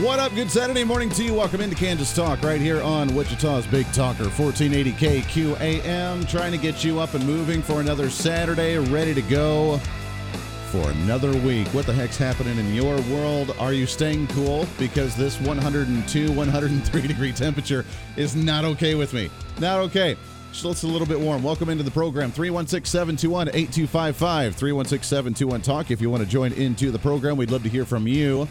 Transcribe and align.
What 0.00 0.18
up? 0.18 0.34
Good 0.34 0.50
Saturday 0.50 0.84
morning 0.84 1.10
to 1.10 1.22
you. 1.22 1.34
Welcome 1.34 1.60
into 1.60 1.76
Kansas 1.76 2.16
Talk 2.16 2.42
right 2.42 2.62
here 2.62 2.80
on 2.80 3.14
Wichita's 3.14 3.66
Big 3.66 3.84
Talker, 3.92 4.24
1480 4.24 4.92
KQAM. 4.92 6.26
Trying 6.26 6.52
to 6.52 6.56
get 6.56 6.82
you 6.82 6.98
up 6.98 7.12
and 7.12 7.26
moving 7.26 7.60
for 7.60 7.82
another 7.82 8.08
Saturday, 8.08 8.78
ready 8.78 9.12
to 9.12 9.20
go 9.20 9.76
for 10.70 10.90
another 10.92 11.36
week. 11.40 11.68
What 11.74 11.84
the 11.84 11.92
heck's 11.92 12.16
happening 12.16 12.56
in 12.56 12.72
your 12.72 12.98
world? 13.14 13.54
Are 13.58 13.74
you 13.74 13.84
staying 13.84 14.28
cool? 14.28 14.66
Because 14.78 15.14
this 15.14 15.38
102, 15.42 16.32
103 16.32 17.06
degree 17.06 17.32
temperature 17.32 17.84
is 18.16 18.34
not 18.34 18.64
okay 18.64 18.94
with 18.94 19.12
me. 19.12 19.28
Not 19.60 19.78
okay. 19.80 20.16
Still, 20.52 20.70
it's 20.70 20.84
a 20.84 20.86
little 20.86 21.06
bit 21.06 21.20
warm. 21.20 21.42
Welcome 21.42 21.68
into 21.68 21.84
the 21.84 21.90
program. 21.90 22.32
316 22.32 22.90
721 22.90 23.48
8255. 23.48 24.56
316 24.56 25.06
721 25.06 25.60
Talk. 25.60 25.90
If 25.90 26.00
you 26.00 26.08
want 26.08 26.22
to 26.22 26.28
join 26.28 26.52
into 26.54 26.90
the 26.90 26.98
program, 26.98 27.36
we'd 27.36 27.50
love 27.50 27.62
to 27.64 27.68
hear 27.68 27.84
from 27.84 28.08
you. 28.08 28.48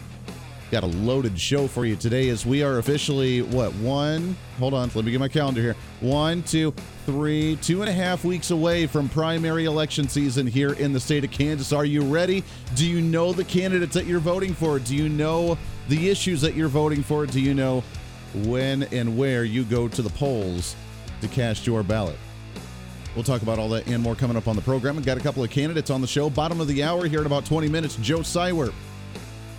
Got 0.72 0.84
a 0.84 0.86
loaded 0.86 1.38
show 1.38 1.66
for 1.66 1.84
you 1.84 1.96
today 1.96 2.30
as 2.30 2.46
we 2.46 2.62
are 2.62 2.78
officially, 2.78 3.42
what, 3.42 3.74
one? 3.74 4.34
Hold 4.58 4.72
on, 4.72 4.90
let 4.94 5.04
me 5.04 5.10
get 5.10 5.20
my 5.20 5.28
calendar 5.28 5.60
here. 5.60 5.76
One, 6.00 6.42
two, 6.44 6.72
three, 7.04 7.56
two 7.56 7.82
and 7.82 7.90
a 7.90 7.92
half 7.92 8.24
weeks 8.24 8.52
away 8.52 8.86
from 8.86 9.10
primary 9.10 9.66
election 9.66 10.08
season 10.08 10.46
here 10.46 10.72
in 10.72 10.94
the 10.94 10.98
state 10.98 11.24
of 11.24 11.30
Kansas. 11.30 11.74
Are 11.74 11.84
you 11.84 12.00
ready? 12.00 12.42
Do 12.74 12.86
you 12.88 13.02
know 13.02 13.34
the 13.34 13.44
candidates 13.44 13.92
that 13.92 14.06
you're 14.06 14.18
voting 14.18 14.54
for? 14.54 14.78
Do 14.78 14.96
you 14.96 15.10
know 15.10 15.58
the 15.90 16.08
issues 16.08 16.40
that 16.40 16.54
you're 16.54 16.68
voting 16.68 17.02
for? 17.02 17.26
Do 17.26 17.38
you 17.38 17.52
know 17.52 17.84
when 18.32 18.84
and 18.84 19.18
where 19.18 19.44
you 19.44 19.64
go 19.64 19.88
to 19.88 20.00
the 20.00 20.08
polls 20.08 20.74
to 21.20 21.28
cast 21.28 21.66
your 21.66 21.82
ballot? 21.82 22.16
We'll 23.14 23.24
talk 23.24 23.42
about 23.42 23.58
all 23.58 23.68
that 23.68 23.86
and 23.88 24.02
more 24.02 24.14
coming 24.14 24.38
up 24.38 24.48
on 24.48 24.56
the 24.56 24.62
program. 24.62 24.96
We've 24.96 25.04
got 25.04 25.18
a 25.18 25.22
couple 25.22 25.44
of 25.44 25.50
candidates 25.50 25.90
on 25.90 26.00
the 26.00 26.06
show. 26.06 26.30
Bottom 26.30 26.62
of 26.62 26.66
the 26.66 26.82
hour 26.82 27.04
here 27.06 27.20
in 27.20 27.26
about 27.26 27.44
20 27.44 27.68
minutes, 27.68 27.96
Joe 27.96 28.20
Seiwert 28.20 28.72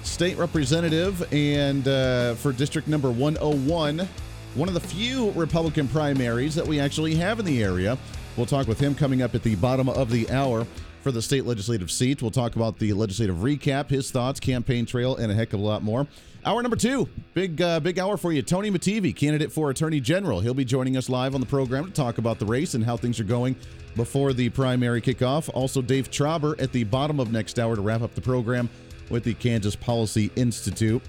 state 0.04 0.38
representative 0.38 1.26
and 1.34 1.88
uh, 1.88 2.36
for 2.36 2.52
district 2.52 2.88
number 2.88 3.10
101 3.10 4.08
one 4.56 4.68
of 4.68 4.74
the 4.74 4.80
few 4.80 5.32
republican 5.32 5.88
primaries 5.88 6.54
that 6.54 6.66
we 6.68 6.80
actually 6.80 7.16
have 7.16 7.40
in 7.40 7.46
the 7.46 7.64
area. 7.64 7.98
We'll 8.38 8.46
talk 8.46 8.68
with 8.68 8.80
him 8.80 8.96
coming 8.96 9.22
up 9.22 9.36
at 9.36 9.44
the 9.44 9.56
bottom 9.56 9.90
of 9.90 10.10
the 10.10 10.30
hour 10.30 10.68
for 11.02 11.12
the 11.12 11.22
state 11.22 11.46
legislative 11.46 11.92
seat. 11.92 12.22
We'll 12.22 12.32
talk 12.32 12.56
about 12.56 12.80
the 12.80 12.94
legislative 12.94 13.38
recap 13.38 13.90
his 13.90 14.10
thoughts 14.12 14.40
campaign 14.40 14.86
trail 14.86 15.16
and 15.16 15.32
a 15.32 15.36
heck 15.36 15.54
of 15.54 15.60
a 15.60 15.64
lot 15.64 15.84
more. 15.84 16.08
Hour 16.46 16.62
number 16.62 16.76
two 16.76 17.08
big 17.34 17.62
uh, 17.62 17.80
big 17.80 18.00
hour 18.00 18.18
for 18.18 18.32
you. 18.34 18.42
Tony 18.42 18.70
Mattivi, 18.70 19.16
candidate 19.16 19.52
for 19.52 19.70
attorney 19.70 20.00
general. 20.00 20.40
He'll 20.42 20.54
be 20.54 20.66
joining 20.66 20.98
us 20.98 21.10
live 21.10 21.36
on 21.36 21.42
the 21.42 21.48
program 21.48 21.86
to 21.86 21.92
talk 21.92 22.18
about 22.18 22.40
the 22.40 22.46
race 22.46 22.74
and 22.74 22.84
how 22.84 22.98
things 22.98 23.20
are 23.20 23.26
going 23.26 23.56
before 23.96 24.34
the 24.34 24.50
primary 24.50 25.02
kickoff. 25.02 25.50
Also 25.54 25.82
dave 25.82 26.12
Trabert 26.12 26.62
at 26.62 26.72
the 26.72 26.84
bottom 26.84 27.20
of 27.20 27.32
next 27.32 27.60
hour 27.60 27.76
to 27.76 27.82
wrap 27.82 28.02
up 28.02 28.14
the 28.14 28.22
program 28.22 28.70
with 29.10 29.24
the 29.24 29.34
Kansas 29.34 29.76
Policy 29.76 30.32
Institute. 30.36 31.02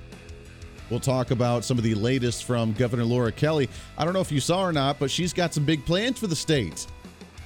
We'll 0.90 1.00
talk 1.00 1.30
about 1.30 1.64
some 1.64 1.78
of 1.78 1.84
the 1.84 1.94
latest 1.94 2.44
from 2.44 2.72
Governor 2.74 3.04
Laura 3.04 3.32
Kelly. 3.32 3.68
I 3.96 4.04
don't 4.04 4.12
know 4.12 4.20
if 4.20 4.30
you 4.30 4.40
saw 4.40 4.62
or 4.62 4.72
not, 4.72 4.98
but 4.98 5.10
she's 5.10 5.32
got 5.32 5.54
some 5.54 5.64
big 5.64 5.84
plans 5.86 6.18
for 6.18 6.26
the 6.26 6.36
state. 6.36 6.86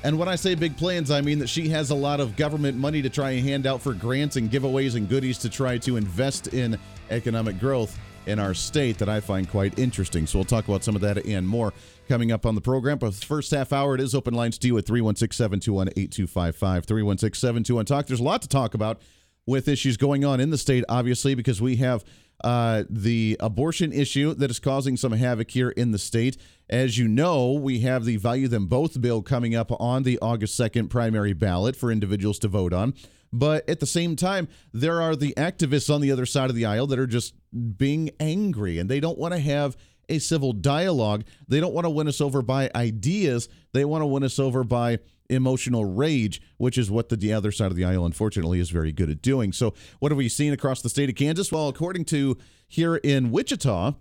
And 0.05 0.19
when 0.19 0.29
I 0.29 0.37
say 0.37 0.55
big 0.55 0.77
plans, 0.77 1.11
I 1.11 1.21
mean 1.21 1.39
that 1.41 1.49
she 1.49 1.69
has 1.71 1.91
a 1.91 1.95
lot 1.95 2.21
of 2.21 2.37
government 2.37 2.77
money 2.77 3.03
to 3.03 3.11
try 3.11 3.31
and 3.31 3.47
hand 3.47 3.67
out 3.67 3.83
for 3.83 3.93
grants 3.93 4.37
and 4.37 4.51
giveaways 4.51 4.95
and 4.95 5.09
goodies 5.09 5.39
to 5.39 5.49
try 5.49 5.79
to 5.79 5.97
invest 5.97 6.49
in 6.49 6.79
economic 7.11 7.59
growth 7.59 7.99
in 8.27 8.39
our 8.39 8.55
state 8.55 8.99
that 8.99 9.09
I 9.09 9.21
find 9.21 9.49
quite 9.49 9.79
interesting. 9.79 10.27
So 10.27 10.39
we'll 10.39 10.45
talk 10.45 10.69
about 10.69 10.85
some 10.85 10.95
of 10.95 11.01
that 11.01 11.25
and 11.25 11.49
more 11.49 11.73
coming 12.09 12.31
up 12.31 12.45
on 12.45 12.55
the 12.55 12.61
program. 12.61 12.99
But 12.99 13.15
the 13.15 13.27
first 13.27 13.51
half 13.51 13.73
hour, 13.73 13.95
it 13.95 14.01
is 14.01 14.15
open 14.15 14.35
lines 14.35 14.59
to 14.59 14.67
you 14.69 14.79
at 14.79 14.87
316 14.87 15.35
721 15.35 15.89
8255. 15.89 16.85
316 16.85 17.41
721 17.41 17.87
Talk. 17.87 18.07
There's 18.07 18.21
a 18.21 18.25
lot 18.25 18.43
to 18.43 18.49
talk 18.49 18.75
about 18.75 19.01
with 19.49 19.67
issues 19.67 19.97
going 19.97 20.27
on 20.27 20.41
in 20.41 20.51
the 20.51 20.59
state, 20.59 20.85
obviously, 20.91 21.35
because 21.35 21.61
we 21.61 21.77
have 21.77 22.05
uh, 22.45 22.85
the 22.91 23.35
abortion 23.41 23.93
issue 23.93 24.35
that 24.35 24.51
is 24.51 24.61
causing 24.61 24.95
some 24.95 25.13
havoc 25.13 25.51
here 25.51 25.71
in 25.71 25.91
the 25.91 25.99
state. 25.99 26.37
As 26.69 26.99
you 26.99 27.09
know, 27.09 27.53
we 27.53 27.81
have 27.81 28.05
the 28.05 28.19
Value 28.19 28.47
Them 28.47 28.67
Both 28.67 29.01
bill 29.01 29.23
coming 29.23 29.55
up 29.55 29.73
on 29.81 30.03
the 30.03 30.19
August 30.21 30.61
2nd 30.61 30.91
primary 30.91 31.33
ballot 31.33 31.77
for 31.77 31.91
individuals 31.91 32.39
to 32.41 32.49
vote 32.49 32.75
on. 32.75 32.93
But 33.33 33.67
at 33.69 33.81
the 33.81 33.87
same 33.87 34.17
time, 34.17 34.49
there 34.75 35.01
are 35.01 35.17
the 35.17 35.33
activists 35.39 35.93
on 35.93 36.03
the 36.03 36.13
other 36.13 36.27
side 36.27 36.51
of 36.51 36.57
the 36.57 36.67
aisle 36.67 36.87
that 36.89 36.99
are 36.99 37.07
just 37.07 37.35
being 37.77 38.11
angry 38.21 38.79
and 38.79 38.89
they 38.89 39.01
don't 39.01 39.19
want 39.19 39.33
to 39.33 39.41
have 39.41 39.79
a 40.11 40.19
civil 40.19 40.53
dialogue. 40.53 41.25
They 41.49 41.61
don't 41.61 41.75
want 41.75 41.87
to 41.87 41.91
win 41.91 42.09
us 42.09 42.21
over 42.21 42.43
by 42.43 42.71
ideas. 42.75 43.49
They 43.73 43.85
want 43.85 44.03
to 44.03 44.07
win 44.07 44.25
us 44.25 44.39
over 44.39 44.63
by 44.65 44.99
emotional 45.29 45.85
rage, 45.85 46.41
which 46.57 46.79
is 46.79 46.91
what 46.91 47.09
the 47.09 47.33
other 47.33 47.53
side 47.53 47.71
of 47.71 47.77
the 47.77 47.85
aisle, 47.85 48.07
unfortunately, 48.07 48.61
is 48.61 48.71
very 48.71 48.93
good 48.93 49.11
at 49.11 49.23
doing. 49.23 49.53
So, 49.53 49.75
what 49.99 50.13
have 50.13 50.17
we 50.17 50.29
seen 50.29 50.53
across 50.53 50.83
the 50.83 50.89
state 50.89 51.09
of 51.09 51.15
Kansas? 51.15 51.53
Well, 51.53 51.69
according 51.69 52.07
to 52.07 52.37
here 52.67 52.97
in 52.97 53.31
Wichita, 53.31 53.95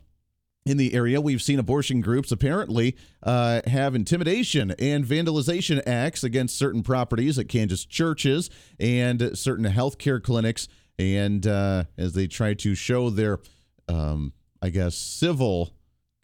in 0.66 0.78
the 0.78 0.94
area, 0.94 1.22
we've 1.22 1.42
seen 1.42 1.60
abortion 1.60 2.02
groups 2.02 2.32
apparently 2.32 2.96
uh, 3.24 3.62
have 3.68 3.96
intimidation 3.96 4.72
and 4.72 5.06
vandalization 5.06 5.82
acts 5.88 6.24
against 6.24 6.58
certain 6.58 6.84
properties 6.84 7.40
at 7.40 7.48
Kansas 7.48 7.86
churches 7.86 8.50
and 8.80 9.38
certain 9.38 9.66
healthcare 9.66 10.22
clinics. 10.22 10.68
And 11.00 11.48
uh, 11.48 11.86
as 11.98 12.14
they 12.14 12.28
try 12.28 12.54
to 12.56 12.76
show 12.76 13.10
their, 13.10 13.40
um, 13.88 14.34
I 14.62 14.70
guess, 14.70 14.96
civil 14.96 15.74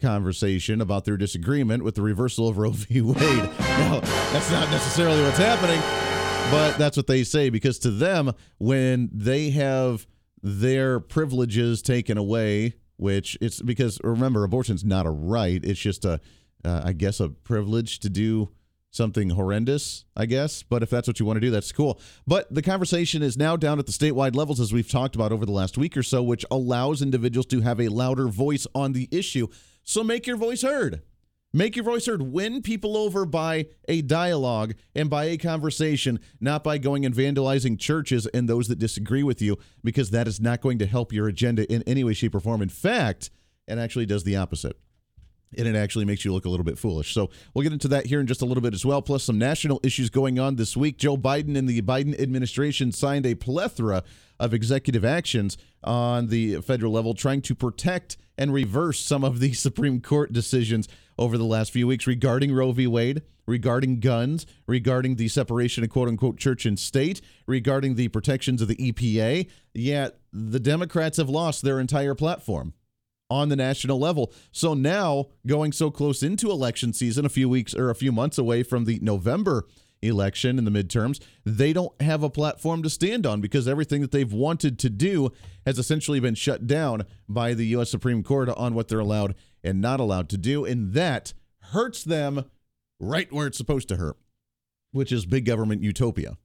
conversation 0.04 0.82
about 0.82 1.06
their 1.06 1.16
disagreement 1.16 1.82
with 1.82 1.94
the 1.94 2.02
reversal 2.02 2.46
of 2.46 2.58
Roe 2.58 2.70
v. 2.70 3.00
Wade. 3.00 3.16
Now, 3.74 4.00
that's 4.32 4.50
not 4.50 4.70
necessarily 4.70 5.22
what's 5.22 5.38
happening, 5.38 5.80
but 6.50 6.78
that's 6.78 6.96
what 6.96 7.06
they 7.06 7.24
say 7.24 7.48
because 7.48 7.78
to 7.80 7.90
them, 7.90 8.32
when 8.58 9.10
they 9.12 9.50
have 9.50 10.06
their 10.42 11.00
privileges 11.00 11.82
taken 11.82 12.18
away, 12.18 12.74
which 12.96 13.36
it's 13.40 13.60
because 13.62 13.98
remember, 14.04 14.44
abortion's 14.44 14.84
not 14.84 15.06
a 15.06 15.10
right; 15.10 15.64
it's 15.64 15.80
just 15.80 16.04
a, 16.04 16.20
uh, 16.64 16.82
I 16.84 16.92
guess, 16.92 17.18
a 17.18 17.30
privilege 17.30 17.98
to 18.00 18.10
do 18.10 18.50
something 18.90 19.30
horrendous, 19.30 20.04
I 20.16 20.26
guess. 20.26 20.62
But 20.62 20.82
if 20.82 20.90
that's 20.90 21.08
what 21.08 21.18
you 21.18 21.26
want 21.26 21.38
to 21.38 21.40
do, 21.40 21.50
that's 21.50 21.72
cool. 21.72 22.00
But 22.26 22.52
the 22.54 22.62
conversation 22.62 23.22
is 23.22 23.36
now 23.36 23.56
down 23.56 23.78
at 23.78 23.86
the 23.86 23.92
statewide 23.92 24.36
levels, 24.36 24.60
as 24.60 24.72
we've 24.72 24.88
talked 24.88 25.16
about 25.16 25.32
over 25.32 25.44
the 25.44 25.52
last 25.52 25.76
week 25.76 25.96
or 25.96 26.02
so, 26.02 26.22
which 26.22 26.44
allows 26.50 27.02
individuals 27.02 27.46
to 27.46 27.60
have 27.62 27.80
a 27.80 27.88
louder 27.88 28.28
voice 28.28 28.66
on 28.74 28.92
the 28.92 29.08
issue. 29.10 29.48
So 29.84 30.02
make 30.02 30.26
your 30.26 30.36
voice 30.36 30.62
heard. 30.62 31.02
Make 31.52 31.76
your 31.76 31.84
voice 31.84 32.06
heard. 32.06 32.20
Win 32.20 32.62
people 32.62 32.96
over 32.96 33.24
by 33.24 33.66
a 33.86 34.02
dialogue 34.02 34.74
and 34.94 35.08
by 35.08 35.26
a 35.26 35.36
conversation, 35.36 36.18
not 36.40 36.64
by 36.64 36.78
going 36.78 37.06
and 37.06 37.14
vandalizing 37.14 37.78
churches 37.78 38.26
and 38.34 38.48
those 38.48 38.66
that 38.68 38.80
disagree 38.80 39.22
with 39.22 39.40
you, 39.40 39.56
because 39.84 40.10
that 40.10 40.26
is 40.26 40.40
not 40.40 40.60
going 40.60 40.78
to 40.78 40.86
help 40.86 41.12
your 41.12 41.28
agenda 41.28 41.70
in 41.72 41.84
any 41.86 42.02
way, 42.02 42.12
shape, 42.12 42.34
or 42.34 42.40
form. 42.40 42.60
In 42.60 42.68
fact, 42.68 43.30
it 43.68 43.78
actually 43.78 44.06
does 44.06 44.24
the 44.24 44.34
opposite 44.34 44.76
and 45.58 45.68
it 45.68 45.76
actually 45.76 46.04
makes 46.04 46.24
you 46.24 46.32
look 46.32 46.44
a 46.44 46.48
little 46.48 46.64
bit 46.64 46.78
foolish. 46.78 47.12
So 47.12 47.30
we'll 47.52 47.62
get 47.62 47.72
into 47.72 47.88
that 47.88 48.06
here 48.06 48.20
in 48.20 48.26
just 48.26 48.42
a 48.42 48.44
little 48.44 48.62
bit 48.62 48.74
as 48.74 48.84
well. 48.84 49.02
Plus, 49.02 49.24
some 49.24 49.38
national 49.38 49.80
issues 49.82 50.10
going 50.10 50.38
on 50.38 50.56
this 50.56 50.76
week. 50.76 50.98
Joe 50.98 51.16
Biden 51.16 51.56
and 51.56 51.68
the 51.68 51.82
Biden 51.82 52.18
administration 52.20 52.92
signed 52.92 53.26
a 53.26 53.34
plethora 53.34 54.02
of 54.40 54.52
executive 54.52 55.04
actions 55.04 55.56
on 55.82 56.28
the 56.28 56.60
federal 56.62 56.92
level 56.92 57.14
trying 57.14 57.42
to 57.42 57.54
protect 57.54 58.16
and 58.36 58.52
reverse 58.52 59.00
some 59.00 59.24
of 59.24 59.40
the 59.40 59.52
Supreme 59.54 60.00
Court 60.00 60.32
decisions 60.32 60.88
over 61.18 61.38
the 61.38 61.44
last 61.44 61.72
few 61.72 61.86
weeks 61.86 62.06
regarding 62.06 62.52
Roe 62.52 62.72
v. 62.72 62.86
Wade, 62.86 63.22
regarding 63.46 64.00
guns, 64.00 64.46
regarding 64.66 65.16
the 65.16 65.28
separation 65.28 65.84
of 65.84 65.90
quote 65.90 66.08
unquote 66.08 66.38
church 66.38 66.66
and 66.66 66.78
state, 66.78 67.20
regarding 67.46 67.94
the 67.94 68.08
protections 68.08 68.60
of 68.60 68.68
the 68.68 68.76
EPA. 68.76 69.48
Yet 69.72 70.18
the 70.32 70.60
Democrats 70.60 71.18
have 71.18 71.28
lost 71.28 71.62
their 71.62 71.78
entire 71.78 72.14
platform 72.14 72.74
on 73.30 73.48
the 73.48 73.56
national 73.56 73.98
level. 73.98 74.32
So 74.52 74.74
now, 74.74 75.26
going 75.46 75.72
so 75.72 75.90
close 75.90 76.22
into 76.22 76.50
election 76.50 76.92
season, 76.92 77.24
a 77.24 77.30
few 77.30 77.48
weeks 77.48 77.74
or 77.74 77.90
a 77.90 77.94
few 77.94 78.12
months 78.12 78.38
away 78.38 78.62
from 78.62 78.84
the 78.84 78.98
November 79.00 79.66
election 80.02 80.58
in 80.58 80.64
the 80.64 80.70
midterms, 80.70 81.20
they 81.44 81.72
don't 81.72 82.00
have 82.02 82.22
a 82.22 82.30
platform 82.30 82.82
to 82.82 82.90
stand 82.90 83.26
on 83.26 83.40
because 83.40 83.66
everything 83.66 84.02
that 84.02 84.10
they've 84.10 84.32
wanted 84.32 84.78
to 84.78 84.90
do 84.90 85.32
has 85.64 85.78
essentially 85.78 86.20
been 86.20 86.34
shut 86.34 86.66
down 86.66 87.04
by 87.28 87.54
the 87.54 87.66
U.S. 87.68 87.90
Supreme 87.90 88.22
Court 88.22 88.48
on 88.50 88.74
what 88.74 88.88
they're 88.88 88.98
allowed 88.98 89.34
and 89.62 89.80
not 89.80 90.00
allowed 90.00 90.28
to 90.30 90.38
do. 90.38 90.64
And 90.64 90.92
that 90.92 91.32
hurts 91.72 92.04
them 92.04 92.44
right 93.00 93.32
where 93.32 93.46
it's 93.46 93.58
supposed 93.58 93.88
to 93.88 93.96
hurt, 93.96 94.16
which 94.92 95.10
is 95.10 95.26
big 95.26 95.46
government 95.46 95.82
utopia. 95.82 96.36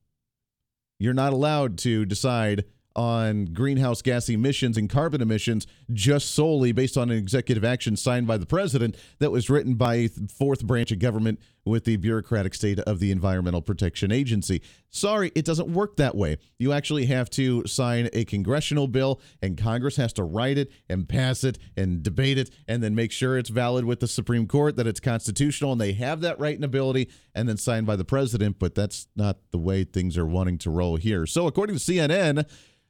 You're 0.98 1.14
not 1.14 1.34
allowed 1.34 1.78
to 1.80 2.06
decide 2.06 2.66
on 2.96 3.46
greenhouse 3.46 4.02
gas 4.02 4.30
emissions 4.30 4.78
and 4.78 4.90
carbon 4.90 5.22
emissions 5.22 5.68
just 5.94 6.32
solely 6.34 6.72
based 6.72 6.98
on 6.98 7.10
an 7.12 7.18
executive 7.18 7.64
action 7.64 7.96
signed 7.96 8.28
by 8.28 8.38
the 8.38 8.46
president 8.46 8.96
that 9.20 9.32
was 9.32 9.50
written 9.50 9.76
by 9.76 10.10
fourth 10.34 10.66
branch 10.66 10.92
of 10.92 11.00
government 11.00 11.40
with 11.70 11.86
the 11.86 11.96
bureaucratic 11.98 12.54
state 12.54 12.80
of 12.80 13.00
the 13.00 13.12
Environmental 13.12 13.62
Protection 13.62 14.12
Agency. 14.12 14.62
Sorry, 14.90 15.32
it 15.36 15.46
doesn't 15.46 15.72
work 15.72 15.98
that 15.98 16.16
way. 16.16 16.38
You 16.58 16.74
actually 16.74 17.06
have 17.06 17.30
to 17.32 17.66
sign 17.68 18.10
a 18.12 18.26
congressional 18.26 18.88
bill, 18.88 19.22
and 19.42 19.58
Congress 19.58 19.96
has 19.98 20.12
to 20.14 20.24
write 20.24 20.58
it 20.58 20.72
and 20.90 21.08
pass 21.08 21.44
it 21.44 21.58
and 21.78 22.02
debate 22.02 22.38
it 22.38 22.50
and 22.68 22.82
then 22.82 22.96
make 22.96 23.12
sure 23.12 23.38
it's 23.38 23.50
valid 23.50 23.86
with 23.86 24.00
the 24.00 24.08
Supreme 24.08 24.48
Court, 24.48 24.76
that 24.76 24.88
it's 24.88 25.00
constitutional, 25.00 25.72
and 25.72 25.80
they 25.80 25.94
have 25.94 26.22
that 26.22 26.40
right 26.40 26.56
and 26.56 26.66
ability, 26.66 27.10
and 27.36 27.48
then 27.48 27.58
signed 27.58 27.86
by 27.86 27.96
the 27.96 28.06
president. 28.06 28.58
But 28.60 28.76
that's 28.76 29.08
not 29.16 29.38
the 29.52 29.60
way 29.60 29.84
things 29.84 30.18
are 30.18 30.26
wanting 30.26 30.58
to 30.60 30.72
roll 30.72 30.96
here. 30.96 31.26
So, 31.26 31.48
according 31.48 31.78
to 31.78 31.82
CNN, 31.82 32.46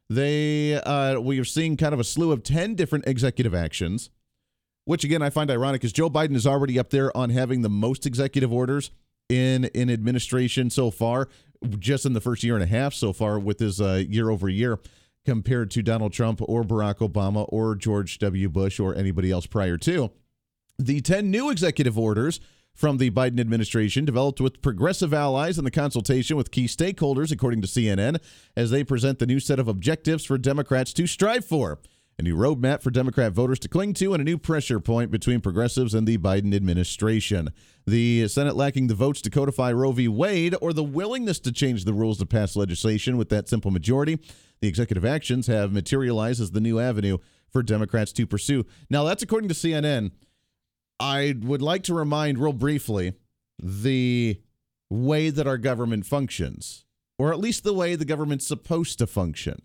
they 0.10 0.74
uh, 0.76 1.20
we 1.20 1.40
are 1.40 1.46
seeing 1.46 1.78
kind 1.78 1.94
of 1.94 2.00
a 2.00 2.04
slew 2.04 2.31
of 2.31 2.44
10 2.44 2.76
different 2.76 3.08
executive 3.08 3.54
actions, 3.54 4.10
which 4.89 5.03
again 5.03 5.21
I 5.21 5.30
find 5.30 5.51
ironic 5.51 5.83
is 5.83 5.94
Joe 5.94 6.09
Biden 6.09 6.36
is 6.36 6.47
already 6.47 6.80
up 6.80 6.89
there 6.89 7.15
on 7.15 7.30
having 7.30 7.62
the 7.62 7.69
most 7.69 8.07
executive 8.07 8.51
orders 8.51 8.89
in 9.30 9.65
in 9.65 9.88
administration 9.88 10.71
so 10.71 10.89
far, 10.89 11.30
just 11.77 12.07
in 12.07 12.13
the 12.13 12.19
first 12.19 12.44
year 12.44 12.56
and 12.56 12.63
a 12.63 12.68
half 12.68 12.95
so 12.95 13.13
far 13.13 13.38
with 13.38 13.59
his 13.59 13.80
uh, 13.80 14.03
year 14.09 14.31
over 14.31 14.50
year 14.50 14.80
compared 15.25 15.69
to 15.69 15.83
Donald 15.83 16.12
Trump 16.12 16.41
or 16.41 16.63
Barack 16.63 17.07
Obama 17.07 17.45
or 17.50 17.75
George 17.75 18.18
W. 18.18 18.50
Bush 18.50 18.80
or 18.80 18.95
anybody 18.95 19.30
else 19.30 19.45
prior 19.45 19.77
to. 19.77 20.09
The 20.80 21.01
10 21.01 21.30
new 21.30 21.51
executive 21.51 21.95
orders 21.95 22.39
from 22.74 22.97
the 22.97 23.12
Biden 23.12 23.39
administration, 23.39 24.06
developed 24.06 24.42
with 24.42 24.62
progressive 24.63 25.13
allies 25.13 25.59
in 25.59 25.65
the 25.65 25.71
consultation 25.71 26.35
with 26.35 26.50
key 26.50 26.65
stakeholders, 26.65 27.31
according 27.31 27.62
to 27.62 27.68
CNN, 27.68 28.19
as 28.56 28.71
they 28.71 28.83
present 28.83 29.19
the 29.19 29.27
new 29.27 29.39
set 29.39 29.59
of 29.59 29.68
objectives 29.68 30.25
for 30.25 30.39
Democrats 30.39 30.94
to 30.94 31.06
strive 31.06 31.45
for. 31.45 31.77
A 32.19 32.21
new 32.21 32.36
roadmap 32.36 32.81
for 32.81 32.92
Democrat 32.92 33.31
voters 33.31 33.60
to 33.60 33.69
cling 33.69 33.94
to, 33.94 34.13
and 34.13 34.19
a 34.19 34.25
new 34.25 34.38
pressure 34.38 34.81
point 34.81 35.10
between 35.10 35.39
progressives 35.39 35.94
and 35.94 36.06
the 36.06 36.18
Biden 36.18 36.54
administration. 36.54 37.54
The 37.88 38.27
Senate 38.27 38.57
lacking 38.57 38.88
the 38.88 38.94
votes 38.94 39.21
to 39.21 39.30
codify 39.30 39.71
Roe 39.71 39.94
v. 39.94 40.10
Wade 40.10 40.54
or 40.62 40.74
the 40.74 40.83
willingness 40.83 41.39
to 41.39 41.54
change 41.54 41.86
the 41.86 41.94
rules 41.94 42.18
to 42.18 42.25
pass 42.25 42.57
legislation 42.57 43.16
with 43.16 43.30
that 43.30 43.48
simple 43.48 43.71
majority. 43.71 44.19
The 44.60 44.68
executive 44.68 45.06
actions 45.06 45.48
have 45.48 45.71
materialized 45.71 46.42
as 46.42 46.51
the 46.51 46.60
new 46.60 46.77
avenue 46.77 47.19
for 47.54 47.63
Democrats 47.63 48.12
to 48.12 48.27
pursue. 48.27 48.66
Now, 48.89 49.06
that's 49.06 49.24
according 49.24 49.48
to 49.48 49.56
CNN. 49.56 50.12
I 51.00 51.36
would 51.39 51.62
like 51.62 51.83
to 51.83 51.94
remind 51.94 52.38
real 52.38 52.51
briefly 52.51 53.13
the 53.63 54.42
way 54.89 55.30
that 55.30 55.48
our 55.48 55.57
government 55.57 56.06
functions, 56.06 56.83
or 57.18 57.31
at 57.31 57.39
least 57.39 57.63
the 57.63 57.74
way 57.74 57.95
the 57.95 58.04
government's 58.04 58.45
supposed 58.45 59.00
to 59.00 59.07
function. 59.07 59.62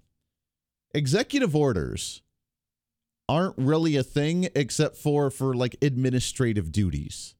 Executive 0.94 1.56
orders 1.56 2.22
aren't 3.28 3.56
really 3.56 3.96
a 3.96 4.02
thing 4.02 4.48
except 4.54 4.96
for 4.96 5.30
for 5.30 5.54
like 5.54 5.76
administrative 5.82 6.72
duties. 6.72 7.34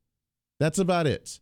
That's 0.61 0.79
about 0.79 1.07
it. 1.07 1.41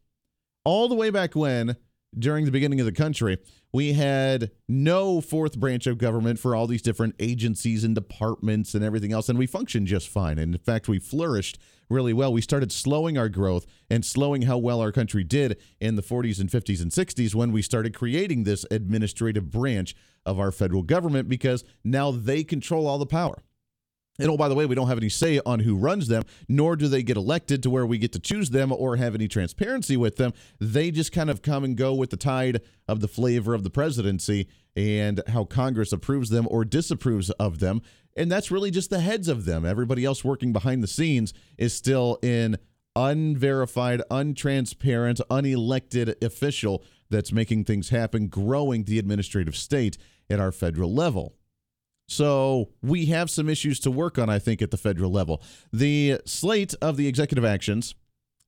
All 0.65 0.89
the 0.89 0.95
way 0.95 1.11
back 1.11 1.35
when 1.35 1.77
during 2.19 2.45
the 2.45 2.51
beginning 2.51 2.81
of 2.81 2.87
the 2.87 2.93
country, 2.93 3.39
we 3.73 3.95
had 3.95 4.51
no 4.69 5.21
fourth 5.21 5.59
branch 5.59 5.87
of 5.87 5.97
government 5.99 6.39
for 6.39 6.55
all 6.55 6.67
these 6.67 6.83
different 6.83 7.15
agencies 7.19 7.85
and 7.85 7.95
departments 7.95 8.75
and 8.75 8.85
everything 8.85 9.13
else. 9.13 9.29
And 9.29 9.39
we 9.39 9.47
functioned 9.47 9.87
just 9.87 10.09
fine. 10.09 10.39
And 10.39 10.55
in 10.55 10.61
fact, 10.61 10.89
we 10.89 10.99
flourished 10.99 11.59
really 11.89 12.13
well. 12.13 12.33
We 12.33 12.43
started 12.43 12.71
slowing 12.71 13.17
our 13.17 13.29
growth 13.29 13.67
and 13.89 14.05
slowing 14.05 14.43
how 14.43 14.59
well 14.59 14.81
our 14.81 14.93
country 14.93 15.25
did 15.25 15.59
in 15.81 15.97
the 15.97 16.03
40s 16.03 16.39
and 16.39 16.51
50s 16.51 16.83
and 16.83 16.91
60s 16.91 17.35
when 17.35 17.51
we 17.51 17.63
started 17.63 17.95
creating 17.95 18.45
this 18.45 18.67
administrative 18.71 19.51
branch 19.51 19.95
of 20.27 20.39
our 20.39 20.53
federal 20.53 20.83
government 20.83 21.29
because 21.29 21.65
now 21.83 22.11
they 22.11 22.45
control 22.45 22.87
all 22.87 22.99
the 22.99 23.07
power. 23.07 23.43
And 24.19 24.31
oh, 24.31 24.37
by 24.37 24.49
the 24.49 24.55
way, 24.55 24.67
we 24.67 24.75
don't 24.75 24.89
have 24.89 24.99
any 24.99 25.09
say 25.09 25.41
on 25.47 25.61
who 25.61 25.75
runs 25.75 26.09
them, 26.09 26.23
nor 26.49 26.77
do 26.77 26.87
they 26.87 27.03
get 27.03 27.17
elected 27.17 27.63
to 27.63 27.71
where 27.71 27.87
we 27.87 27.97
get 27.97 28.13
to 28.13 28.19
choose 28.19 28.51
them 28.51 28.71
or 28.71 28.97
have 28.97 29.15
any 29.15 29.27
transparency 29.27 29.97
with 29.97 30.17
them. 30.17 30.33
They 30.61 30.91
just 30.91 31.13
kind 31.13 31.31
of 31.31 31.41
come 31.41 31.65
and 31.65 31.77
go 31.77 31.95
with 31.95 32.11
the 32.11 32.19
tide 32.19 32.61
of 32.87 33.01
the 33.01 33.09
flavor 33.09 33.55
of 33.55 33.63
the 33.65 33.71
presidency 33.71 34.49
and 34.77 35.23
how 35.29 35.45
Congress 35.45 35.93
approves 35.93 36.29
them 36.29 36.47
or 36.51 36.65
disapproves 36.65 37.31
of 37.31 37.59
them. 37.59 37.81
And 38.15 38.31
that's 38.31 38.51
really 38.51 38.71
just 38.71 38.91
the 38.91 39.01
heads 39.01 39.29
of 39.29 39.47
them. 39.47 39.65
Everybody 39.65 40.05
else 40.05 40.23
working 40.23 40.53
behind 40.53 40.83
the 40.83 40.89
scenes 40.89 41.33
is 41.57 41.73
still 41.73 42.19
in 42.23 42.59
unverified, 42.95 44.03
untransparent, 44.11 45.21
unelected 45.31 46.23
official 46.23 46.85
that's 47.09 47.33
making 47.33 47.65
things 47.65 47.89
happen, 47.89 48.29
growing 48.29 48.85
the 48.85 48.99
administrative 48.99 49.57
state 49.57 49.97
at 50.29 50.39
our 50.39 50.53
federal 50.53 50.93
level. 50.93 51.35
So 52.09 52.71
we 52.83 53.07
have 53.07 53.31
some 53.31 53.49
issues 53.49 53.81
to 53.81 53.91
work 53.91 54.19
on, 54.19 54.29
I 54.29 54.39
think, 54.39 54.61
at 54.61 54.71
the 54.71 54.77
federal 54.77 55.11
level. 55.11 55.43
The 55.73 56.21
slate 56.27 56.75
of 56.83 56.97
the 56.97 57.09
executive 57.09 57.45
actions 57.45 57.95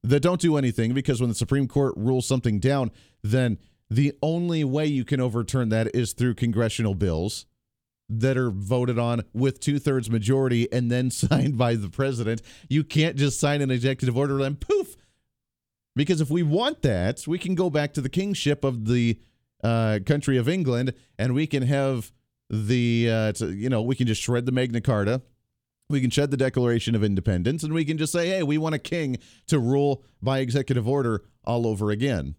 that 0.03 0.21
don't 0.21 0.41
do 0.41 0.57
anything 0.57 0.93
because 0.93 1.21
when 1.21 1.31
the 1.31 1.35
Supreme 1.35 1.67
Court 1.67 1.95
rules 1.97 2.27
something 2.27 2.61
down, 2.61 2.91
then 3.23 3.59
the 3.89 4.13
only 4.23 4.65
way 4.65 4.87
you 4.87 5.05
can 5.05 5.21
overturn 5.21 5.71
that 5.71 5.95
is 5.95 6.13
through 6.13 6.35
congressional 6.35 6.95
bills 6.95 7.47
that 8.09 8.37
are 8.37 8.51
voted 8.51 8.99
on 8.99 9.23
with 9.33 9.61
two 9.61 9.79
thirds 9.79 10.11
majority 10.11 10.71
and 10.73 10.91
then 10.91 11.11
signed 11.11 11.57
by 11.57 11.75
the 11.75 11.89
president. 11.89 12.43
You 12.69 12.85
can't 12.85 13.17
just 13.17 13.41
sign 13.41 13.63
an 13.63 13.71
executive 13.71 14.17
order 14.17 14.41
and 14.41 14.61
poof. 14.61 14.97
Because 15.97 16.21
if 16.21 16.29
we 16.29 16.43
want 16.43 16.83
that, 16.83 17.25
we 17.27 17.39
can 17.39 17.55
go 17.55 17.71
back 17.71 17.95
to 17.95 18.01
the 18.01 18.09
kingship 18.09 18.65
of 18.65 18.87
the 18.87 19.19
uh, 19.63 20.01
country 20.05 20.37
of 20.37 20.49
England 20.49 20.93
and 21.19 21.35
we 21.35 21.47
can 21.47 21.63
have 21.63 22.13
the 22.51 23.11
uh, 23.11 23.33
to, 23.33 23.53
you 23.53 23.69
know 23.69 23.83
we 23.83 23.95
can 23.97 24.07
just 24.07 24.23
shred 24.23 24.47
the 24.47 24.53
Magna 24.53 24.81
Carta, 24.81 25.23
we 25.89 26.01
can 26.01 26.11
shed 26.11 26.31
the 26.31 26.37
Declaration 26.37 26.95
of 26.95 27.05
Independence, 27.05 27.63
and 27.63 27.73
we 27.73 27.85
can 27.85 27.99
just 27.99 28.13
say, 28.13 28.29
hey, 28.29 28.43
we 28.43 28.59
want 28.59 28.75
a 28.75 28.79
king 28.79 29.19
to 29.49 29.59
rule 29.59 30.05
by 30.23 30.39
executive 30.39 30.89
order 30.89 31.25
all 31.45 31.67
over 31.67 31.91
again. 31.91 32.35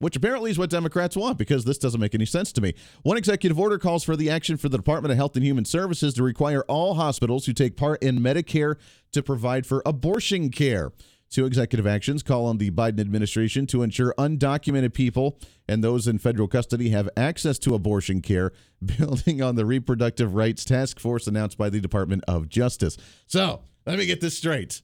Which 0.00 0.16
apparently 0.16 0.50
is 0.50 0.58
what 0.58 0.70
Democrats 0.70 1.16
want 1.16 1.38
because 1.38 1.64
this 1.64 1.78
doesn't 1.78 2.00
make 2.00 2.14
any 2.14 2.26
sense 2.26 2.52
to 2.52 2.60
me. 2.60 2.74
One 3.02 3.16
executive 3.16 3.58
order 3.58 3.78
calls 3.78 4.04
for 4.04 4.16
the 4.16 4.28
action 4.28 4.56
for 4.56 4.68
the 4.68 4.76
Department 4.76 5.12
of 5.12 5.16
Health 5.16 5.34
and 5.36 5.44
Human 5.44 5.64
Services 5.64 6.14
to 6.14 6.22
require 6.22 6.62
all 6.62 6.94
hospitals 6.94 7.46
who 7.46 7.52
take 7.52 7.76
part 7.76 8.02
in 8.02 8.18
Medicare 8.18 8.74
to 9.12 9.22
provide 9.22 9.66
for 9.66 9.82
abortion 9.86 10.50
care. 10.50 10.92
Two 11.34 11.46
executive 11.46 11.84
actions 11.84 12.22
call 12.22 12.46
on 12.46 12.58
the 12.58 12.70
Biden 12.70 13.00
administration 13.00 13.66
to 13.66 13.82
ensure 13.82 14.14
undocumented 14.16 14.94
people 14.94 15.36
and 15.66 15.82
those 15.82 16.06
in 16.06 16.18
federal 16.18 16.46
custody 16.46 16.90
have 16.90 17.10
access 17.16 17.58
to 17.58 17.74
abortion 17.74 18.22
care, 18.22 18.52
building 18.84 19.42
on 19.42 19.56
the 19.56 19.66
Reproductive 19.66 20.36
Rights 20.36 20.64
Task 20.64 21.00
Force 21.00 21.26
announced 21.26 21.58
by 21.58 21.70
the 21.70 21.80
Department 21.80 22.22
of 22.28 22.48
Justice. 22.48 22.96
So 23.26 23.62
let 23.84 23.98
me 23.98 24.06
get 24.06 24.20
this 24.20 24.38
straight. 24.38 24.80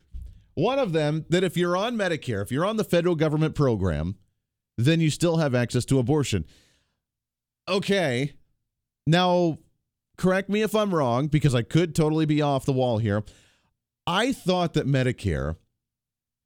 One 0.55 0.81
of 0.81 0.93
them 0.93 1.25
that 1.29 1.45
if 1.45 1.57
you're 1.57 1.77
on 1.77 1.97
Medicare, 1.97 2.43
if 2.43 2.51
you're 2.51 2.67
on 2.67 2.79
the 2.79 2.83
federal 2.83 3.15
government 3.15 3.55
program, 3.55 4.17
then 4.77 4.99
you 4.99 5.11
still 5.11 5.37
have 5.37 5.55
access 5.55 5.85
to 5.85 6.01
abortion. 6.01 6.45
Okay. 7.69 8.33
Now, 9.07 9.59
correct 10.19 10.49
me 10.49 10.63
if 10.63 10.75
I'm 10.75 10.93
wrong, 10.93 11.29
because 11.29 11.55
I 11.55 11.63
could 11.63 11.95
totally 11.95 12.27
be 12.27 12.43
off 12.43 12.65
the 12.65 12.73
wall 12.73 12.99
here. 12.99 13.23
I 14.05 14.33
thought 14.33 14.75
that 14.75 14.89
Medicare 14.89 15.55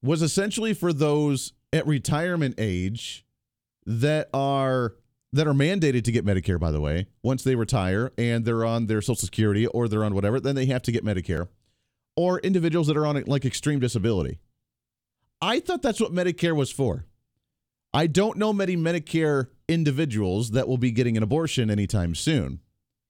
was 0.04 0.20
essentially 0.23 0.75
for 0.75 0.92
those 0.92 1.54
at 1.73 1.87
retirement 1.87 2.54
age 2.58 3.25
that 3.87 4.28
are 4.34 4.94
that 5.32 5.49
are 5.49 5.54
mandated 5.54 6.04
to 6.04 6.12
get 6.12 6.25
Medicare 6.25 6.61
by 6.61 6.70
the 6.70 6.80
way 6.80 7.06
once 7.23 7.42
they 7.42 7.56
retire 7.56 8.12
and 8.16 8.44
they're 8.44 8.64
on 8.64 8.87
their 8.87 9.02
social 9.02 9.16
security 9.16 9.66
or 9.66 9.88
they're 9.88 10.04
on 10.04 10.14
whatever 10.14 10.38
then 10.38 10.54
they 10.54 10.66
have 10.66 10.82
to 10.82 10.92
get 10.92 11.04
Medicare 11.04 11.49
or 12.16 12.38
individuals 12.40 12.87
that 12.87 12.96
are 12.96 13.06
on 13.06 13.20
like 13.26 13.44
extreme 13.44 13.80
disability. 13.80 14.38
I 15.40 15.58
thought 15.58 15.82
that's 15.82 16.00
what 16.00 16.12
Medicare 16.12 16.54
was 16.54 16.70
for. 16.70 17.06
I 17.92 18.06
don't 18.06 18.38
know 18.38 18.52
many 18.52 18.76
Medicare 18.76 19.49
individuals 19.68 20.50
that 20.52 20.68
will 20.68 20.78
be 20.78 20.90
getting 20.90 21.16
an 21.16 21.23
abortion 21.23 21.70
anytime 21.70 22.14
soon. 22.14 22.61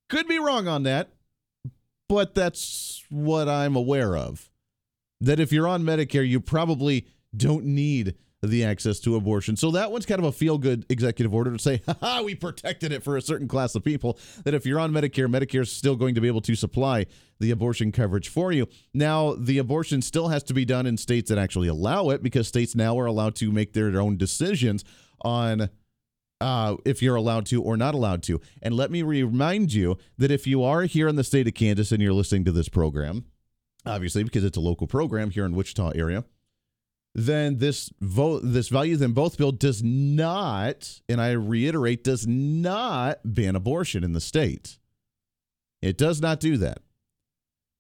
Could 0.09 0.29
be 0.29 0.39
wrong 0.39 0.69
on 0.69 0.85
that 0.85 1.11
but 2.09 2.35
that's 2.35 3.03
what 3.11 3.49
I'm 3.49 3.77
aware 3.77 4.17
of 4.17 4.51
that 5.21 5.41
if 5.41 5.53
you're 5.53 5.69
on 5.69 5.83
Medicare, 5.83 6.29
you 6.29 6.41
probably 6.41 7.07
don't 7.37 7.65
need 7.65 8.15
the 8.47 8.65
access 8.65 9.01
to 9.01 9.17
abortion. 9.17 9.57
So 9.57 9.71
that 9.73 9.91
one's 9.91 10.07
kind 10.07 10.19
of 10.19 10.27
a 10.27 10.33
feel 10.33 10.59
good 10.59 10.85
executive 10.89 11.35
order 11.35 11.53
to 11.53 11.59
say, 11.59 11.83
ha 12.01 12.23
we 12.25 12.35
protected 12.35 12.93
it 12.93 13.03
for 13.03 13.17
a 13.17 13.23
certain 13.23 13.49
class 13.49 13.75
of 13.75 13.85
people. 13.85 14.19
That 14.45 14.55
if 14.55 14.67
you're 14.67 14.81
on 14.81 14.93
Medicare, 14.93 15.29
Medicare 15.29 15.63
is 15.63 15.73
still 15.73 15.97
going 15.97 16.15
to 16.15 16.21
be 16.21 16.29
able 16.29 16.41
to 16.43 16.55
supply 16.55 17.07
the 17.41 17.51
abortion 17.51 17.93
coverage 17.93 18.29
for 18.29 18.53
you. 18.53 18.69
Now, 18.93 19.35
the 19.35 19.59
abortion 19.59 20.03
still 20.03 20.29
has 20.29 20.43
to 20.45 20.55
be 20.55 20.65
done 20.65 20.87
in 20.87 20.97
states 20.97 21.29
that 21.31 21.39
actually 21.39 21.69
allow 21.69 22.11
it 22.11 22.23
because 22.23 22.49
states 22.49 22.75
now 22.75 22.99
are 22.99 23.07
allowed 23.07 23.35
to 23.37 23.51
make 23.51 23.73
their 23.73 24.01
own 24.01 24.17
decisions 24.17 24.85
on. 25.23 25.71
Uh, 26.41 26.77
if 26.85 27.01
you're 27.01 27.15
allowed 27.15 27.47
to 27.47 27.63
or 27.63 27.75
not 27.75 27.95
allowed 27.95 28.23
to. 28.23 28.39
And 28.61 28.75
let 28.75 28.91
me 28.91 29.03
remind 29.03 29.73
you 29.73 29.97
that 30.19 30.31
if 30.31 30.47
you 30.47 30.63
are 30.63 30.83
here 30.83 31.09
in 31.09 31.17
the 31.17 31.25
state 31.25 31.47
of 31.47 31.55
Kansas 31.55 31.91
and 31.91 32.03
you're 32.03 32.13
listening 32.13 32.45
to 32.45 32.53
this 32.53 32.69
program, 32.69 33.25
obviously 33.87 34.25
because 34.25 34.45
it's 34.45 34.57
a 34.57 34.61
local 34.61 34.87
program 34.87 35.31
here 35.31 35.45
in 35.45 35.55
Wichita 35.55 35.93
area, 35.95 36.25
then 37.15 37.59
this 37.59 37.91
vote 38.01 38.41
this 38.45 38.69
value 38.69 38.97
them 38.97 39.13
both 39.13 39.37
bill 39.37 39.53
does 39.53 39.83
not, 39.83 41.01
and 41.09 41.21
I 41.21 41.33
reiterate, 41.33 42.03
does 42.03 42.27
not 42.27 43.19
ban 43.25 43.55
abortion 43.55 44.03
in 44.03 44.13
the 44.13 44.21
state. 44.21 44.79
It 45.81 45.97
does 45.97 46.21
not 46.21 46.41
do 46.41 46.57
that. 46.59 46.79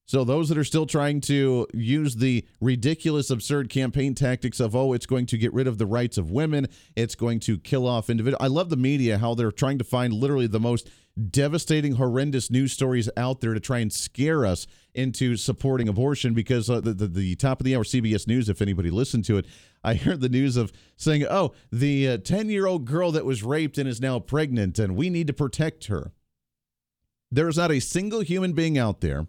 So 0.06 0.22
those 0.22 0.50
that 0.50 0.58
are 0.58 0.64
still 0.64 0.84
trying 0.84 1.22
to 1.22 1.66
use 1.72 2.16
the 2.16 2.44
ridiculous, 2.60 3.30
absurd 3.30 3.70
campaign 3.70 4.14
tactics 4.14 4.60
of, 4.60 4.76
oh, 4.76 4.92
it's 4.92 5.06
going 5.06 5.24
to 5.26 5.38
get 5.38 5.54
rid 5.54 5.66
of 5.66 5.78
the 5.78 5.86
rights 5.86 6.18
of 6.18 6.30
women, 6.30 6.68
it's 6.94 7.14
going 7.14 7.40
to 7.40 7.58
kill 7.58 7.88
off 7.88 8.10
individuals. 8.10 8.44
I 8.44 8.48
love 8.48 8.68
the 8.68 8.76
media, 8.76 9.16
how 9.16 9.34
they're 9.34 9.50
trying 9.50 9.78
to 9.78 9.84
find 9.84 10.12
literally 10.12 10.46
the 10.46 10.60
most 10.60 10.90
devastating, 11.30 11.92
horrendous 11.92 12.50
news 12.50 12.72
stories 12.72 13.08
out 13.16 13.40
there 13.40 13.54
to 13.54 13.60
try 13.60 13.78
and 13.78 13.90
scare 13.90 14.44
us 14.44 14.66
into 14.94 15.36
supporting 15.36 15.88
abortion 15.88 16.34
because 16.34 16.70
uh, 16.70 16.80
the, 16.80 16.94
the, 16.94 17.06
the 17.06 17.34
top 17.36 17.60
of 17.60 17.64
the 17.64 17.74
hour 17.74 17.84
CBS 17.84 18.26
News, 18.26 18.48
if 18.48 18.62
anybody 18.62 18.90
listened 18.90 19.24
to 19.26 19.38
it, 19.38 19.46
I 19.82 19.94
heard 19.94 20.20
the 20.20 20.28
news 20.28 20.56
of 20.56 20.72
saying, 20.96 21.24
oh, 21.28 21.52
the 21.70 22.18
10 22.18 22.46
uh, 22.46 22.48
year 22.48 22.66
old 22.66 22.84
girl 22.84 23.12
that 23.12 23.24
was 23.24 23.42
raped 23.42 23.76
and 23.78 23.88
is 23.88 24.00
now 24.00 24.18
pregnant, 24.18 24.78
and 24.78 24.96
we 24.96 25.10
need 25.10 25.26
to 25.26 25.32
protect 25.32 25.86
her. 25.86 26.12
There 27.30 27.48
is 27.48 27.56
not 27.56 27.72
a 27.72 27.80
single 27.80 28.20
human 28.20 28.52
being 28.52 28.78
out 28.78 29.00
there 29.00 29.26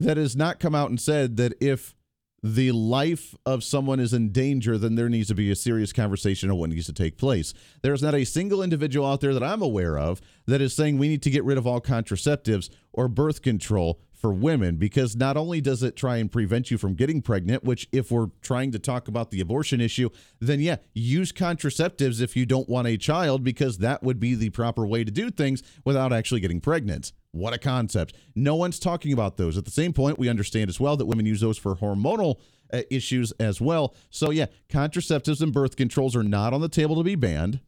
that 0.00 0.16
has 0.16 0.34
not 0.34 0.58
come 0.58 0.74
out 0.74 0.90
and 0.90 1.00
said 1.00 1.36
that 1.36 1.54
if 1.60 1.94
the 2.42 2.72
life 2.72 3.36
of 3.46 3.62
someone 3.62 4.00
is 4.00 4.12
in 4.12 4.32
danger, 4.32 4.76
then 4.76 4.96
there 4.96 5.08
needs 5.08 5.28
to 5.28 5.34
be 5.34 5.50
a 5.50 5.54
serious 5.54 5.92
conversation 5.92 6.50
on 6.50 6.56
what 6.56 6.70
needs 6.70 6.86
to 6.86 6.92
take 6.92 7.16
place. 7.16 7.54
There's 7.82 8.02
not 8.02 8.14
a 8.14 8.24
single 8.24 8.62
individual 8.62 9.06
out 9.06 9.20
there 9.20 9.32
that 9.32 9.44
I'm 9.44 9.62
aware 9.62 9.96
of 9.96 10.20
that 10.46 10.60
is 10.60 10.74
saying 10.74 10.98
we 10.98 11.08
need 11.08 11.22
to 11.22 11.30
get 11.30 11.44
rid 11.44 11.56
of 11.56 11.66
all 11.66 11.80
contraceptives 11.80 12.68
or 12.92 13.06
birth 13.06 13.42
control 13.42 14.00
for 14.22 14.32
women 14.32 14.76
because 14.76 15.16
not 15.16 15.36
only 15.36 15.60
does 15.60 15.82
it 15.82 15.96
try 15.96 16.16
and 16.16 16.30
prevent 16.30 16.70
you 16.70 16.78
from 16.78 16.94
getting 16.94 17.20
pregnant, 17.20 17.64
which, 17.64 17.88
if 17.90 18.12
we're 18.12 18.28
trying 18.40 18.70
to 18.70 18.78
talk 18.78 19.08
about 19.08 19.32
the 19.32 19.40
abortion 19.40 19.80
issue, 19.80 20.08
then 20.40 20.60
yeah, 20.60 20.76
use 20.94 21.32
contraceptives 21.32 22.22
if 22.22 22.36
you 22.36 22.46
don't 22.46 22.68
want 22.68 22.86
a 22.86 22.96
child 22.96 23.42
because 23.42 23.78
that 23.78 24.02
would 24.04 24.20
be 24.20 24.36
the 24.36 24.50
proper 24.50 24.86
way 24.86 25.02
to 25.02 25.10
do 25.10 25.28
things 25.28 25.62
without 25.84 26.12
actually 26.12 26.40
getting 26.40 26.60
pregnant. 26.60 27.12
What 27.32 27.52
a 27.52 27.58
concept. 27.58 28.14
No 28.36 28.54
one's 28.54 28.78
talking 28.78 29.12
about 29.12 29.36
those. 29.38 29.58
At 29.58 29.64
the 29.64 29.70
same 29.72 29.92
point, 29.92 30.18
we 30.18 30.28
understand 30.28 30.70
as 30.70 30.78
well 30.78 30.96
that 30.96 31.06
women 31.06 31.26
use 31.26 31.40
those 31.40 31.58
for 31.58 31.74
hormonal 31.74 32.36
uh, 32.72 32.82
issues 32.90 33.32
as 33.40 33.60
well. 33.60 33.94
So, 34.08 34.30
yeah, 34.30 34.46
contraceptives 34.68 35.42
and 35.42 35.52
birth 35.52 35.74
controls 35.74 36.14
are 36.14 36.22
not 36.22 36.54
on 36.54 36.60
the 36.60 36.68
table 36.68 36.94
to 36.96 37.02
be 37.02 37.16
banned. 37.16 37.60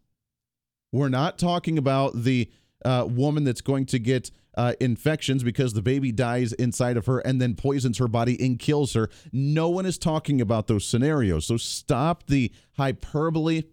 We're 0.92 1.08
not 1.08 1.38
talking 1.38 1.78
about 1.78 2.22
the 2.22 2.48
uh, 2.84 3.06
woman 3.10 3.42
that's 3.42 3.62
going 3.62 3.86
to 3.86 3.98
get 3.98 4.30
uh, 4.56 4.74
infections 4.80 5.42
because 5.42 5.72
the 5.72 5.82
baby 5.82 6.12
dies 6.12 6.52
inside 6.52 6.96
of 6.96 7.06
her 7.06 7.18
and 7.20 7.40
then 7.40 7.54
poisons 7.54 7.98
her 7.98 8.08
body 8.08 8.36
and 8.44 8.58
kills 8.58 8.94
her. 8.94 9.08
No 9.32 9.68
one 9.68 9.86
is 9.86 9.98
talking 9.98 10.40
about 10.40 10.66
those 10.66 10.86
scenarios. 10.86 11.46
So 11.46 11.56
stop 11.56 12.26
the 12.26 12.52
hyperbole 12.76 13.64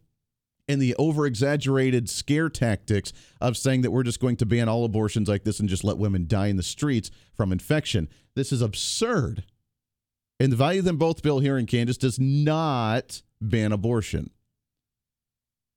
and 0.68 0.82
the 0.82 0.96
over 0.96 1.26
exaggerated 1.26 2.10
scare 2.10 2.50
tactics 2.50 3.12
of 3.40 3.58
saying 3.58 3.82
that 3.82 3.92
we're 3.92 4.04
just 4.04 4.20
going 4.20 4.38
to 4.38 4.46
ban 4.46 4.70
all 4.70 4.86
abortions 4.86 5.28
like 5.28 5.44
this 5.44 5.60
and 5.60 5.68
just 5.68 5.84
let 5.84 5.98
women 5.98 6.28
die 6.28 6.48
in 6.48 6.58
the 6.58 6.64
streets 6.64 7.12
from 7.36 7.52
infection. 7.52 8.08
This 8.36 8.52
is 8.52 8.62
absurd. 8.62 9.44
And 10.40 10.52
the 10.52 10.58
value 10.58 10.82
them 10.82 10.98
both 10.98 11.22
bill 11.22 11.40
here 11.40 11.58
in 11.58 11.66
Kansas 11.66 11.98
does 11.98 12.20
not 12.20 13.22
ban 13.42 13.72
abortion. 13.72 14.32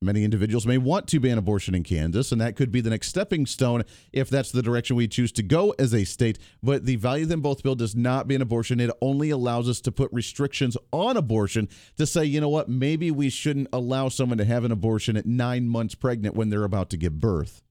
Many 0.04 0.22
individuals 0.22 0.66
may 0.66 0.78
want 0.78 1.08
to 1.08 1.20
ban 1.20 1.38
abortion 1.38 1.74
in 1.74 1.82
Kansas, 1.82 2.30
and 2.30 2.40
that 2.40 2.56
could 2.56 2.70
be 2.70 2.80
the 2.80 2.90
next 2.90 3.08
stepping 3.08 3.46
stone 3.46 3.82
if 4.12 4.28
that's 4.28 4.52
the 4.52 4.62
direction 4.62 4.96
we 4.96 5.08
choose 5.08 5.32
to 5.32 5.42
go 5.42 5.74
as 5.78 5.94
a 5.94 6.04
state. 6.04 6.38
But 6.62 6.84
the 6.84 6.96
Value 6.96 7.24
Them 7.24 7.40
Both 7.40 7.62
bill 7.62 7.74
does 7.74 7.96
not 7.96 8.28
ban 8.28 8.42
abortion. 8.42 8.80
It 8.80 8.90
only 9.00 9.30
allows 9.30 9.68
us 9.68 9.80
to 9.82 9.92
put 9.92 10.12
restrictions 10.12 10.76
on 10.92 11.16
abortion 11.16 11.68
to 11.96 12.06
say, 12.06 12.24
you 12.24 12.40
know 12.40 12.48
what, 12.48 12.68
maybe 12.68 13.10
we 13.10 13.30
shouldn't 13.30 13.68
allow 13.72 14.08
someone 14.08 14.38
to 14.38 14.44
have 14.44 14.64
an 14.64 14.72
abortion 14.72 15.16
at 15.16 15.26
nine 15.26 15.68
months 15.68 15.94
pregnant 15.94 16.36
when 16.36 16.50
they're 16.50 16.64
about 16.64 16.90
to 16.90 16.96
give 16.96 17.18
birth. 17.18 17.62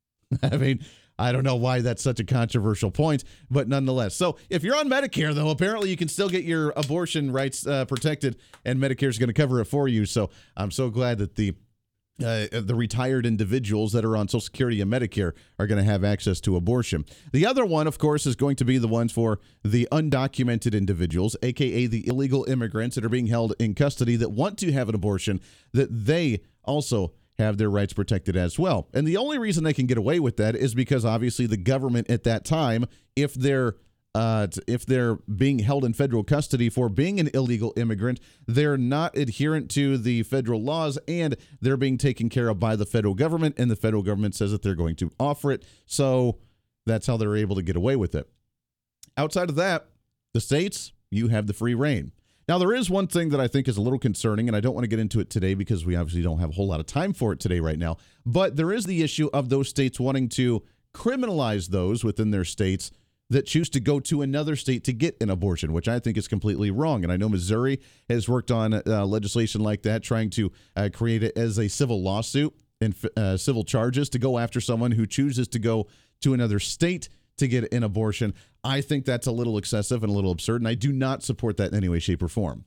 I 0.42 0.56
mean, 0.56 0.84
I 1.20 1.32
don't 1.32 1.44
know 1.44 1.56
why 1.56 1.80
that's 1.80 2.02
such 2.02 2.18
a 2.18 2.24
controversial 2.24 2.90
point, 2.90 3.24
but 3.50 3.68
nonetheless. 3.68 4.16
So 4.16 4.38
if 4.48 4.64
you're 4.64 4.76
on 4.76 4.88
Medicare, 4.88 5.34
though, 5.34 5.50
apparently 5.50 5.90
you 5.90 5.96
can 5.96 6.08
still 6.08 6.30
get 6.30 6.44
your 6.44 6.72
abortion 6.76 7.30
rights 7.30 7.66
uh, 7.66 7.84
protected, 7.84 8.36
and 8.64 8.80
Medicare 8.80 9.08
is 9.08 9.18
going 9.18 9.28
to 9.28 9.34
cover 9.34 9.60
it 9.60 9.66
for 9.66 9.86
you. 9.86 10.06
So 10.06 10.30
I'm 10.56 10.70
so 10.70 10.88
glad 10.88 11.18
that 11.18 11.34
the 11.36 11.54
uh, 12.22 12.46
the 12.60 12.74
retired 12.74 13.26
individuals 13.26 13.92
that 13.92 14.04
are 14.04 14.16
on 14.16 14.28
Social 14.28 14.40
Security 14.40 14.80
and 14.80 14.92
Medicare 14.92 15.32
are 15.58 15.66
going 15.66 15.82
to 15.82 15.90
have 15.90 16.04
access 16.04 16.40
to 16.42 16.56
abortion. 16.56 17.04
The 17.32 17.46
other 17.46 17.64
one, 17.64 17.86
of 17.86 17.98
course, 17.98 18.26
is 18.26 18.36
going 18.36 18.56
to 18.56 18.64
be 18.64 18.78
the 18.78 18.88
ones 18.88 19.12
for 19.12 19.40
the 19.64 19.88
undocumented 19.90 20.76
individuals, 20.76 21.36
aka 21.42 21.86
the 21.86 22.06
illegal 22.06 22.44
immigrants 22.44 22.96
that 22.96 23.04
are 23.04 23.10
being 23.10 23.26
held 23.26 23.54
in 23.58 23.74
custody 23.74 24.16
that 24.16 24.30
want 24.30 24.58
to 24.58 24.72
have 24.72 24.88
an 24.88 24.94
abortion, 24.94 25.40
that 25.72 25.88
they 25.90 26.40
also 26.64 27.12
have 27.38 27.58
their 27.58 27.70
rights 27.70 27.92
protected 27.92 28.36
as 28.36 28.58
well. 28.58 28.88
And 28.92 29.06
the 29.06 29.16
only 29.16 29.38
reason 29.38 29.64
they 29.64 29.72
can 29.72 29.86
get 29.86 29.98
away 29.98 30.20
with 30.20 30.36
that 30.36 30.54
is 30.54 30.74
because 30.74 31.04
obviously 31.04 31.46
the 31.46 31.56
government 31.56 32.10
at 32.10 32.24
that 32.24 32.44
time, 32.44 32.84
if 33.16 33.34
they're 33.34 33.76
uh, 34.14 34.48
if 34.66 34.84
they're 34.84 35.16
being 35.16 35.60
held 35.60 35.84
in 35.84 35.92
federal 35.92 36.24
custody 36.24 36.68
for 36.68 36.88
being 36.88 37.20
an 37.20 37.30
illegal 37.32 37.72
immigrant, 37.76 38.18
they're 38.46 38.76
not 38.76 39.16
adherent 39.16 39.70
to 39.70 39.96
the 39.96 40.22
federal 40.24 40.60
laws 40.60 40.98
and 41.06 41.36
they're 41.60 41.76
being 41.76 41.96
taken 41.96 42.28
care 42.28 42.48
of 42.48 42.58
by 42.58 42.74
the 42.74 42.86
federal 42.86 43.14
government. 43.14 43.54
And 43.56 43.70
the 43.70 43.76
federal 43.76 44.02
government 44.02 44.34
says 44.34 44.50
that 44.50 44.62
they're 44.62 44.74
going 44.74 44.96
to 44.96 45.10
offer 45.20 45.52
it. 45.52 45.64
So 45.86 46.38
that's 46.86 47.06
how 47.06 47.16
they're 47.16 47.36
able 47.36 47.56
to 47.56 47.62
get 47.62 47.76
away 47.76 47.94
with 47.96 48.14
it. 48.14 48.28
Outside 49.16 49.48
of 49.48 49.56
that, 49.56 49.86
the 50.34 50.40
states, 50.40 50.92
you 51.10 51.28
have 51.28 51.46
the 51.46 51.52
free 51.52 51.74
reign. 51.74 52.12
Now, 52.48 52.58
there 52.58 52.74
is 52.74 52.90
one 52.90 53.06
thing 53.06 53.28
that 53.28 53.40
I 53.40 53.46
think 53.46 53.68
is 53.68 53.76
a 53.76 53.80
little 53.80 53.98
concerning, 53.98 54.48
and 54.48 54.56
I 54.56 54.60
don't 54.60 54.74
want 54.74 54.82
to 54.82 54.88
get 54.88 54.98
into 54.98 55.20
it 55.20 55.30
today 55.30 55.54
because 55.54 55.86
we 55.86 55.94
obviously 55.94 56.22
don't 56.22 56.40
have 56.40 56.50
a 56.50 56.52
whole 56.54 56.66
lot 56.66 56.80
of 56.80 56.86
time 56.86 57.12
for 57.12 57.32
it 57.32 57.38
today, 57.38 57.60
right 57.60 57.78
now. 57.78 57.96
But 58.26 58.56
there 58.56 58.72
is 58.72 58.86
the 58.86 59.04
issue 59.04 59.30
of 59.32 59.50
those 59.50 59.68
states 59.68 60.00
wanting 60.00 60.28
to 60.30 60.64
criminalize 60.92 61.68
those 61.68 62.02
within 62.02 62.32
their 62.32 62.44
states 62.44 62.90
that 63.30 63.46
choose 63.46 63.70
to 63.70 63.80
go 63.80 64.00
to 64.00 64.22
another 64.22 64.56
state 64.56 64.84
to 64.84 64.92
get 64.92 65.16
an 65.20 65.30
abortion, 65.30 65.72
which 65.72 65.88
I 65.88 66.00
think 66.00 66.16
is 66.16 66.28
completely 66.28 66.70
wrong. 66.70 67.04
And 67.04 67.12
I 67.12 67.16
know 67.16 67.28
Missouri 67.28 67.80
has 68.08 68.28
worked 68.28 68.50
on 68.50 68.74
uh, 68.74 69.06
legislation 69.06 69.62
like 69.62 69.82
that, 69.82 70.02
trying 70.02 70.30
to 70.30 70.52
uh, 70.76 70.88
create 70.92 71.22
it 71.22 71.38
as 71.38 71.58
a 71.58 71.68
civil 71.68 72.02
lawsuit 72.02 72.54
and 72.80 72.94
uh, 73.16 73.36
civil 73.36 73.64
charges 73.64 74.08
to 74.10 74.18
go 74.18 74.38
after 74.38 74.60
someone 74.60 74.92
who 74.92 75.06
chooses 75.06 75.46
to 75.48 75.58
go 75.58 75.86
to 76.22 76.34
another 76.34 76.58
state 76.58 77.08
to 77.38 77.46
get 77.46 77.72
an 77.72 77.82
abortion. 77.82 78.34
I 78.64 78.80
think 78.80 79.04
that's 79.04 79.26
a 79.26 79.32
little 79.32 79.56
excessive 79.56 80.02
and 80.02 80.10
a 80.10 80.14
little 80.14 80.32
absurd, 80.32 80.60
and 80.60 80.68
I 80.68 80.74
do 80.74 80.92
not 80.92 81.22
support 81.22 81.56
that 81.58 81.70
in 81.70 81.76
any 81.76 81.88
way, 81.88 82.00
shape, 82.00 82.22
or 82.22 82.28
form. 82.28 82.64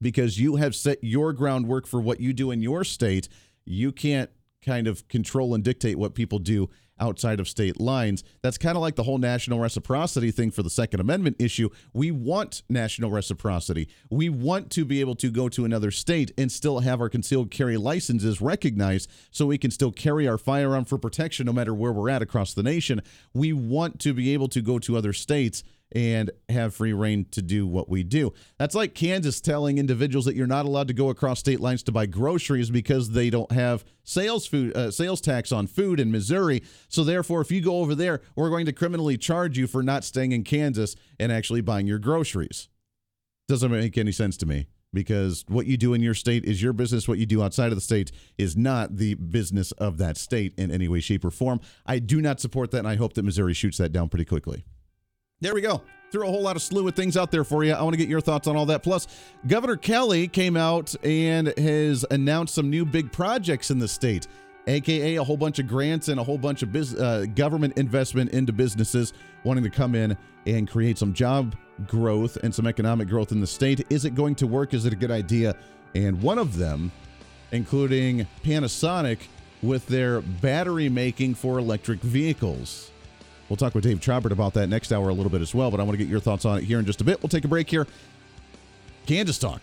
Because 0.00 0.38
you 0.38 0.56
have 0.56 0.74
set 0.74 0.98
your 1.02 1.32
groundwork 1.32 1.86
for 1.86 2.00
what 2.00 2.20
you 2.20 2.34
do 2.34 2.50
in 2.50 2.60
your 2.60 2.84
state. 2.84 3.28
You 3.64 3.92
can't 3.92 4.30
kind 4.60 4.86
of 4.86 5.08
control 5.08 5.54
and 5.54 5.64
dictate 5.64 5.98
what 5.98 6.14
people 6.14 6.38
do 6.38 6.68
outside 7.00 7.40
of 7.40 7.48
state 7.48 7.80
lines. 7.80 8.24
That's 8.42 8.58
kind 8.58 8.76
of 8.76 8.82
like 8.82 8.96
the 8.96 9.02
whole 9.02 9.18
national 9.18 9.58
reciprocity 9.58 10.30
thing 10.30 10.50
for 10.50 10.62
the 10.62 10.70
Second 10.70 11.00
Amendment 11.00 11.36
issue. 11.38 11.68
We 11.92 12.10
want 12.10 12.62
national 12.68 13.10
reciprocity. 13.10 13.88
We 14.10 14.28
want 14.28 14.70
to 14.72 14.84
be 14.84 15.00
able 15.00 15.14
to 15.16 15.30
go 15.30 15.48
to 15.50 15.64
another 15.64 15.90
state 15.90 16.32
and 16.38 16.50
still 16.50 16.80
have 16.80 17.00
our 17.00 17.08
concealed 17.08 17.50
carry 17.50 17.76
licenses 17.76 18.40
recognized 18.40 19.10
so 19.30 19.46
we 19.46 19.58
can 19.58 19.70
still 19.70 19.92
carry 19.92 20.26
our 20.26 20.38
firearm 20.38 20.84
for 20.84 20.98
protection 20.98 21.46
no 21.46 21.52
matter 21.52 21.74
where 21.74 21.92
we're 21.92 22.10
at 22.10 22.22
across 22.22 22.54
the 22.54 22.62
nation. 22.62 23.02
We 23.34 23.52
want 23.52 24.00
to 24.00 24.14
be 24.14 24.32
able 24.32 24.48
to 24.48 24.60
go 24.60 24.78
to 24.80 24.96
other 24.96 25.12
states 25.12 25.62
and 25.92 26.30
have 26.48 26.74
free 26.74 26.92
reign 26.92 27.26
to 27.30 27.42
do 27.42 27.66
what 27.66 27.88
we 27.88 28.02
do. 28.02 28.32
That's 28.58 28.74
like 28.74 28.94
Kansas 28.94 29.40
telling 29.40 29.78
individuals 29.78 30.24
that 30.24 30.34
you're 30.34 30.46
not 30.46 30.66
allowed 30.66 30.88
to 30.88 30.94
go 30.94 31.10
across 31.10 31.38
state 31.38 31.60
lines 31.60 31.82
to 31.84 31.92
buy 31.92 32.06
groceries 32.06 32.70
because 32.70 33.10
they 33.10 33.30
don't 33.30 33.52
have 33.52 33.84
sales 34.02 34.46
food 34.46 34.76
uh, 34.76 34.90
sales 34.90 35.20
tax 35.20 35.52
on 35.52 35.66
food 35.66 36.00
in 36.00 36.10
Missouri. 36.10 36.62
So 36.88 37.04
therefore, 37.04 37.40
if 37.40 37.50
you 37.50 37.60
go 37.60 37.78
over 37.78 37.94
there, 37.94 38.20
we're 38.34 38.50
going 38.50 38.66
to 38.66 38.72
criminally 38.72 39.16
charge 39.16 39.56
you 39.56 39.66
for 39.66 39.82
not 39.82 40.04
staying 40.04 40.32
in 40.32 40.44
Kansas 40.44 40.96
and 41.20 41.30
actually 41.30 41.60
buying 41.60 41.86
your 41.86 41.98
groceries. 41.98 42.68
Doesn't 43.48 43.70
make 43.70 43.96
any 43.96 44.12
sense 44.12 44.36
to 44.38 44.46
me 44.46 44.66
because 44.92 45.44
what 45.46 45.66
you 45.66 45.76
do 45.76 45.94
in 45.94 46.02
your 46.02 46.14
state 46.14 46.44
is 46.44 46.62
your 46.62 46.72
business. 46.72 47.06
What 47.06 47.18
you 47.18 47.26
do 47.26 47.42
outside 47.42 47.70
of 47.70 47.76
the 47.76 47.82
state 47.82 48.10
is 48.38 48.56
not 48.56 48.96
the 48.96 49.14
business 49.14 49.70
of 49.72 49.98
that 49.98 50.16
state 50.16 50.54
in 50.56 50.70
any 50.70 50.88
way, 50.88 51.00
shape, 51.00 51.24
or 51.24 51.30
form. 51.30 51.60
I 51.84 51.98
do 51.98 52.20
not 52.20 52.40
support 52.40 52.70
that, 52.72 52.78
and 52.78 52.88
I 52.88 52.96
hope 52.96 53.14
that 53.14 53.22
Missouri 53.22 53.54
shoots 53.54 53.78
that 53.78 53.92
down 53.92 54.08
pretty 54.08 54.24
quickly. 54.24 54.64
There 55.42 55.54
we 55.54 55.60
go. 55.60 55.82
Threw 56.10 56.26
a 56.26 56.30
whole 56.30 56.42
lot 56.42 56.56
of 56.56 56.62
slew 56.62 56.88
of 56.88 56.94
things 56.94 57.14
out 57.14 57.30
there 57.30 57.44
for 57.44 57.62
you. 57.62 57.74
I 57.74 57.82
want 57.82 57.92
to 57.92 57.98
get 57.98 58.08
your 58.08 58.22
thoughts 58.22 58.48
on 58.48 58.56
all 58.56 58.64
that. 58.66 58.82
Plus, 58.82 59.06
Governor 59.46 59.76
Kelly 59.76 60.28
came 60.28 60.56
out 60.56 60.94
and 61.04 61.48
has 61.58 62.06
announced 62.10 62.54
some 62.54 62.70
new 62.70 62.86
big 62.86 63.12
projects 63.12 63.70
in 63.70 63.78
the 63.78 63.88
state, 63.88 64.28
aka 64.66 65.16
a 65.16 65.22
whole 65.24 65.36
bunch 65.36 65.58
of 65.58 65.66
grants 65.66 66.08
and 66.08 66.18
a 66.18 66.24
whole 66.24 66.38
bunch 66.38 66.62
of 66.62 66.72
biz- 66.72 66.94
uh, 66.94 67.26
government 67.34 67.76
investment 67.76 68.30
into 68.30 68.52
businesses 68.52 69.12
wanting 69.44 69.64
to 69.64 69.68
come 69.68 69.94
in 69.94 70.16
and 70.46 70.70
create 70.70 70.96
some 70.96 71.12
job 71.12 71.54
growth 71.86 72.36
and 72.42 72.54
some 72.54 72.66
economic 72.66 73.06
growth 73.06 73.30
in 73.30 73.40
the 73.40 73.46
state. 73.46 73.84
Is 73.90 74.06
it 74.06 74.14
going 74.14 74.36
to 74.36 74.46
work? 74.46 74.72
Is 74.72 74.86
it 74.86 74.92
a 74.94 74.96
good 74.96 75.10
idea? 75.10 75.54
And 75.94 76.22
one 76.22 76.38
of 76.38 76.56
them, 76.56 76.90
including 77.52 78.26
Panasonic, 78.42 79.18
with 79.62 79.86
their 79.86 80.22
battery 80.22 80.88
making 80.88 81.34
for 81.34 81.58
electric 81.58 82.00
vehicles. 82.00 82.90
We'll 83.48 83.56
talk 83.56 83.74
with 83.74 83.84
Dave 83.84 84.00
Trabert 84.00 84.32
about 84.32 84.54
that 84.54 84.68
next 84.68 84.92
hour 84.92 85.08
a 85.08 85.14
little 85.14 85.30
bit 85.30 85.40
as 85.40 85.54
well, 85.54 85.70
but 85.70 85.78
I 85.78 85.84
want 85.84 85.92
to 85.92 86.04
get 86.04 86.08
your 86.10 86.20
thoughts 86.20 86.44
on 86.44 86.58
it 86.58 86.64
here 86.64 86.78
in 86.78 86.84
just 86.84 87.00
a 87.00 87.04
bit. 87.04 87.22
We'll 87.22 87.28
take 87.28 87.44
a 87.44 87.48
break 87.48 87.70
here. 87.70 87.86
Kansas 89.06 89.38
Talk. 89.38 89.60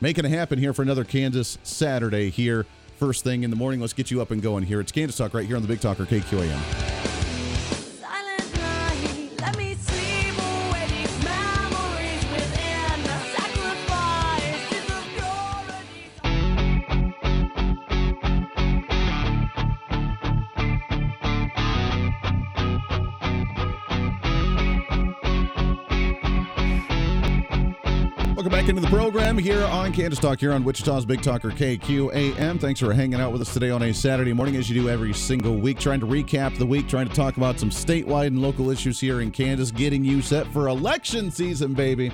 Making 0.00 0.24
it 0.24 0.30
happen 0.30 0.58
here 0.58 0.72
for 0.72 0.82
another 0.82 1.04
Kansas 1.04 1.58
Saturday 1.62 2.30
here. 2.30 2.66
First 2.96 3.22
thing 3.22 3.44
in 3.44 3.50
the 3.50 3.56
morning. 3.56 3.80
Let's 3.80 3.92
get 3.92 4.10
you 4.10 4.20
up 4.20 4.30
and 4.30 4.42
going 4.42 4.64
here. 4.64 4.80
It's 4.80 4.92
Kansas 4.92 5.16
Talk 5.16 5.34
right 5.34 5.46
here 5.46 5.56
on 5.56 5.62
the 5.62 5.68
Big 5.68 5.80
Talker 5.80 6.06
KQAM. 6.06 6.99
Into 28.70 28.82
the 28.82 28.86
program 28.86 29.36
here 29.36 29.64
on 29.64 29.92
Kansas 29.92 30.20
Talk, 30.20 30.38
here 30.38 30.52
on 30.52 30.62
Wichita's 30.62 31.04
Big 31.04 31.20
Talker 31.22 31.50
KQAM. 31.50 32.60
Thanks 32.60 32.78
for 32.78 32.92
hanging 32.92 33.20
out 33.20 33.32
with 33.32 33.40
us 33.40 33.52
today 33.52 33.70
on 33.70 33.82
a 33.82 33.92
Saturday 33.92 34.32
morning, 34.32 34.54
as 34.54 34.70
you 34.70 34.80
do 34.80 34.88
every 34.88 35.12
single 35.12 35.56
week, 35.56 35.80
trying 35.80 35.98
to 35.98 36.06
recap 36.06 36.56
the 36.56 36.64
week, 36.64 36.86
trying 36.86 37.08
to 37.08 37.12
talk 37.12 37.36
about 37.36 37.58
some 37.58 37.68
statewide 37.68 38.28
and 38.28 38.40
local 38.40 38.70
issues 38.70 39.00
here 39.00 39.22
in 39.22 39.32
Kansas, 39.32 39.72
getting 39.72 40.04
you 40.04 40.22
set 40.22 40.46
for 40.52 40.68
election 40.68 41.32
season, 41.32 41.74
baby, 41.74 42.12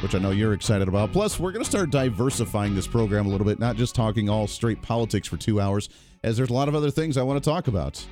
which 0.00 0.14
I 0.14 0.18
know 0.18 0.30
you're 0.30 0.54
excited 0.54 0.88
about. 0.88 1.12
Plus, 1.12 1.38
we're 1.38 1.52
going 1.52 1.62
to 1.62 1.70
start 1.70 1.90
diversifying 1.90 2.74
this 2.74 2.86
program 2.86 3.26
a 3.26 3.28
little 3.28 3.46
bit, 3.46 3.58
not 3.58 3.76
just 3.76 3.94
talking 3.94 4.30
all 4.30 4.46
straight 4.46 4.80
politics 4.80 5.28
for 5.28 5.36
two 5.36 5.60
hours, 5.60 5.90
as 6.24 6.38
there's 6.38 6.48
a 6.48 6.54
lot 6.54 6.68
of 6.68 6.74
other 6.74 6.90
things 6.90 7.18
I 7.18 7.22
want 7.22 7.44
to 7.44 7.50
talk 7.50 7.68
about. 7.68 8.02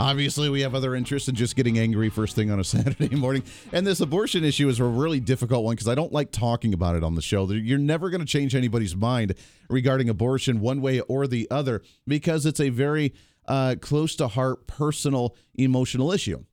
Obviously, 0.00 0.48
we 0.48 0.62
have 0.62 0.74
other 0.74 0.94
interests 0.94 1.28
in 1.28 1.34
just 1.34 1.56
getting 1.56 1.78
angry 1.78 2.08
first 2.08 2.34
thing 2.34 2.50
on 2.50 2.58
a 2.58 2.64
Saturday 2.64 3.14
morning. 3.14 3.42
And 3.70 3.86
this 3.86 4.00
abortion 4.00 4.44
issue 4.44 4.66
is 4.70 4.80
a 4.80 4.84
really 4.84 5.20
difficult 5.20 5.62
one 5.62 5.74
because 5.74 5.88
I 5.88 5.94
don't 5.94 6.10
like 6.10 6.32
talking 6.32 6.72
about 6.72 6.96
it 6.96 7.04
on 7.04 7.16
the 7.16 7.20
show. 7.20 7.50
You're 7.52 7.78
never 7.78 8.08
going 8.08 8.22
to 8.22 8.26
change 8.26 8.54
anybody's 8.54 8.96
mind 8.96 9.34
regarding 9.68 10.08
abortion 10.08 10.60
one 10.60 10.80
way 10.80 11.00
or 11.00 11.26
the 11.26 11.46
other 11.50 11.82
because 12.06 12.46
it's 12.46 12.60
a 12.60 12.70
very 12.70 13.12
uh, 13.46 13.74
close 13.78 14.16
to 14.16 14.28
heart, 14.28 14.66
personal, 14.66 15.36
emotional 15.54 16.12
issue. 16.12 16.44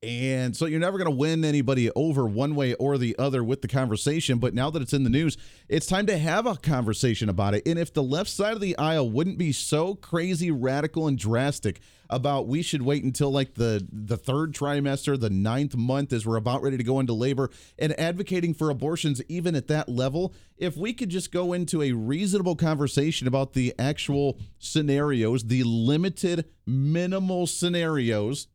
And 0.00 0.56
so 0.56 0.66
you're 0.66 0.80
never 0.80 0.96
going 0.96 1.10
to 1.10 1.16
win 1.16 1.44
anybody 1.44 1.90
over 1.90 2.24
one 2.24 2.54
way 2.54 2.74
or 2.74 2.98
the 2.98 3.16
other 3.18 3.42
with 3.42 3.62
the 3.62 3.68
conversation. 3.68 4.38
But 4.38 4.54
now 4.54 4.70
that 4.70 4.80
it's 4.80 4.92
in 4.92 5.02
the 5.02 5.10
news, 5.10 5.36
it's 5.68 5.86
time 5.86 6.06
to 6.06 6.16
have 6.16 6.46
a 6.46 6.56
conversation 6.56 7.28
about 7.28 7.54
it. 7.54 7.66
And 7.66 7.80
if 7.80 7.92
the 7.92 8.02
left 8.02 8.30
side 8.30 8.54
of 8.54 8.60
the 8.60 8.78
aisle 8.78 9.10
wouldn't 9.10 9.38
be 9.38 9.50
so 9.50 9.96
crazy, 9.96 10.52
radical, 10.52 11.08
and 11.08 11.18
drastic 11.18 11.80
about 12.10 12.46
we 12.46 12.60
should 12.60 12.82
wait 12.82 13.04
until 13.04 13.30
like 13.30 13.54
the 13.54 13.86
the 13.90 14.16
third 14.16 14.52
trimester, 14.52 15.18
the 15.18 15.30
ninth 15.30 15.76
month, 15.76 16.12
as 16.12 16.26
we're 16.26 16.36
about 16.36 16.62
ready 16.62 16.76
to 16.76 16.84
go 16.84 17.00
into 17.00 17.14
labor, 17.14 17.50
and 17.78 17.98
advocating 17.98 18.52
for 18.52 18.68
abortions 18.68 19.22
even 19.28 19.54
at 19.54 19.68
that 19.68 19.88
level, 19.88 20.34
if 20.58 20.76
we 20.76 20.92
could 20.92 21.08
just 21.08 21.32
go 21.32 21.52
into 21.52 21.82
a 21.82 21.92
reasonable 21.92 22.56
conversation 22.56 23.26
about 23.26 23.54
the 23.54 23.74
actual 23.78 24.38
scenarios, 24.58 25.44
the 25.44 25.62
limited, 25.62 26.44
minimal 26.66 27.46
scenarios 27.46 28.48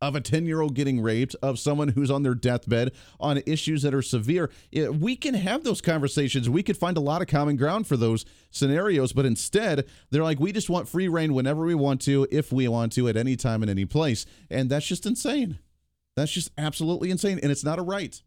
of 0.00 0.14
a 0.14 0.20
10 0.20 0.46
year 0.46 0.60
old 0.60 0.74
getting 0.74 1.00
raped, 1.00 1.34
of 1.42 1.58
someone 1.58 1.88
who's 1.88 2.10
on 2.10 2.22
their 2.22 2.34
deathbed, 2.34 2.92
on 3.18 3.42
issues 3.46 3.82
that 3.82 3.94
are 3.94 4.02
severe. 4.02 4.50
We 4.72 5.16
can 5.16 5.34
have 5.34 5.64
those 5.64 5.80
conversations. 5.80 6.48
We 6.48 6.62
could 6.62 6.76
find 6.76 6.96
a 6.96 7.00
lot 7.00 7.22
of 7.22 7.28
common 7.28 7.56
ground 7.56 7.86
for 7.86 7.96
those 7.96 8.24
scenarios, 8.50 9.12
but 9.12 9.26
instead, 9.26 9.86
they're 10.10 10.22
like, 10.22 10.38
we 10.40 10.52
just 10.52 10.70
want 10.70 10.88
free 10.88 11.08
reign 11.08 11.34
whenever 11.34 11.64
we 11.64 11.74
want 11.74 12.00
to, 12.02 12.26
if 12.30 12.52
we 12.52 12.68
want 12.68 12.92
to, 12.92 13.08
at 13.08 13.16
any 13.16 13.36
time 13.36 13.62
in 13.62 13.68
any 13.68 13.84
place. 13.84 14.24
And 14.50 14.70
that's 14.70 14.86
just 14.86 15.06
insane. 15.06 15.58
That's 16.16 16.32
just 16.32 16.50
absolutely 16.58 17.10
insane. 17.10 17.38
And 17.42 17.50
it's 17.50 17.64
not 17.64 17.78
a 17.78 17.82
right. 17.82 18.20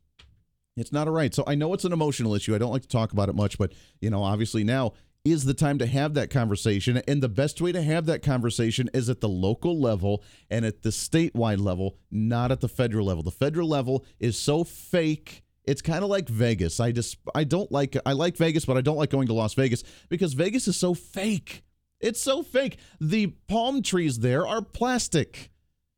It's 0.78 0.94
not 0.94 1.08
a 1.08 1.12
right. 1.12 1.34
So 1.34 1.44
I 1.46 1.56
know 1.56 1.74
it's 1.74 1.84
an 1.84 1.92
emotional 1.92 2.34
issue. 2.34 2.56
I 2.56 2.58
don't 2.58 2.72
like 2.72 2.84
to 2.84 2.88
talk 2.88 3.12
about 3.12 3.30
it 3.30 3.36
much, 3.36 3.58
but, 3.58 3.74
you 4.00 4.10
know, 4.10 4.24
obviously 4.24 4.64
now 4.64 4.94
is 5.24 5.46
the 5.46 5.54
time 5.54 5.78
to 5.78 5.86
have 5.86 6.14
that 6.16 6.30
conversation. 6.30 7.02
And 7.08 7.22
the 7.22 7.30
best 7.30 7.62
way 7.62 7.72
to 7.72 7.82
have 7.82 8.06
that 8.08 8.24
conversation 8.24 8.90
is 8.94 9.10
at 9.10 9.22
the 9.22 9.30
local 9.30 9.80
level 9.80 10.24
and 10.50 10.66
at 10.66 10.82
the 10.82 10.90
statewide 10.90 11.62
level, 11.62 11.98
not 12.10 12.52
at 12.52 12.62
the 12.62 12.70
federal 12.70 13.06
level. 13.06 13.24
The 13.24 13.32
federal 13.32 13.68
level 13.68 14.06
is 14.20 14.38
so 14.38 14.64
fake. 14.64 15.44
It's 15.64 15.82
kind 15.82 16.04
of 16.04 16.10
like 16.10 16.28
Vegas. 16.28 16.80
I 16.80 16.92
just 16.92 17.18
I 17.36 17.44
don't 17.44 17.72
like 17.72 17.96
I 18.06 18.14
like 18.14 18.36
Vegas, 18.36 18.66
but 18.66 18.78
I 18.78 18.82
don't 18.82 18.98
like 18.98 19.12
going 19.12 19.28
to 19.28 19.34
Las 19.34 19.54
Vegas 19.54 19.84
because 20.10 20.34
Vegas 20.34 20.68
is 20.68 20.76
so 20.76 20.96
fake. 20.96 21.64
It's 22.00 22.20
so 22.20 22.42
fake. 22.42 22.78
The 23.00 23.28
palm 23.48 23.84
trees 23.84 24.20
there 24.20 24.48
are 24.48 24.64
plastic. 24.64 25.52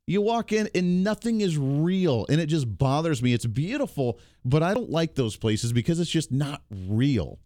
You 0.06 0.20
walk 0.20 0.52
in 0.52 0.68
and 0.74 1.02
nothing 1.02 1.40
is 1.40 1.56
real 1.56 2.26
and 2.28 2.38
it 2.38 2.46
just 2.46 2.76
bothers 2.76 3.22
me. 3.22 3.32
It's 3.32 3.46
beautiful, 3.46 4.20
but 4.44 4.62
I 4.62 4.74
don't 4.74 4.90
like 4.90 5.14
those 5.14 5.36
places 5.36 5.72
because 5.72 5.98
it's 5.98 6.10
just 6.10 6.30
not 6.30 6.62
real. 6.70 7.38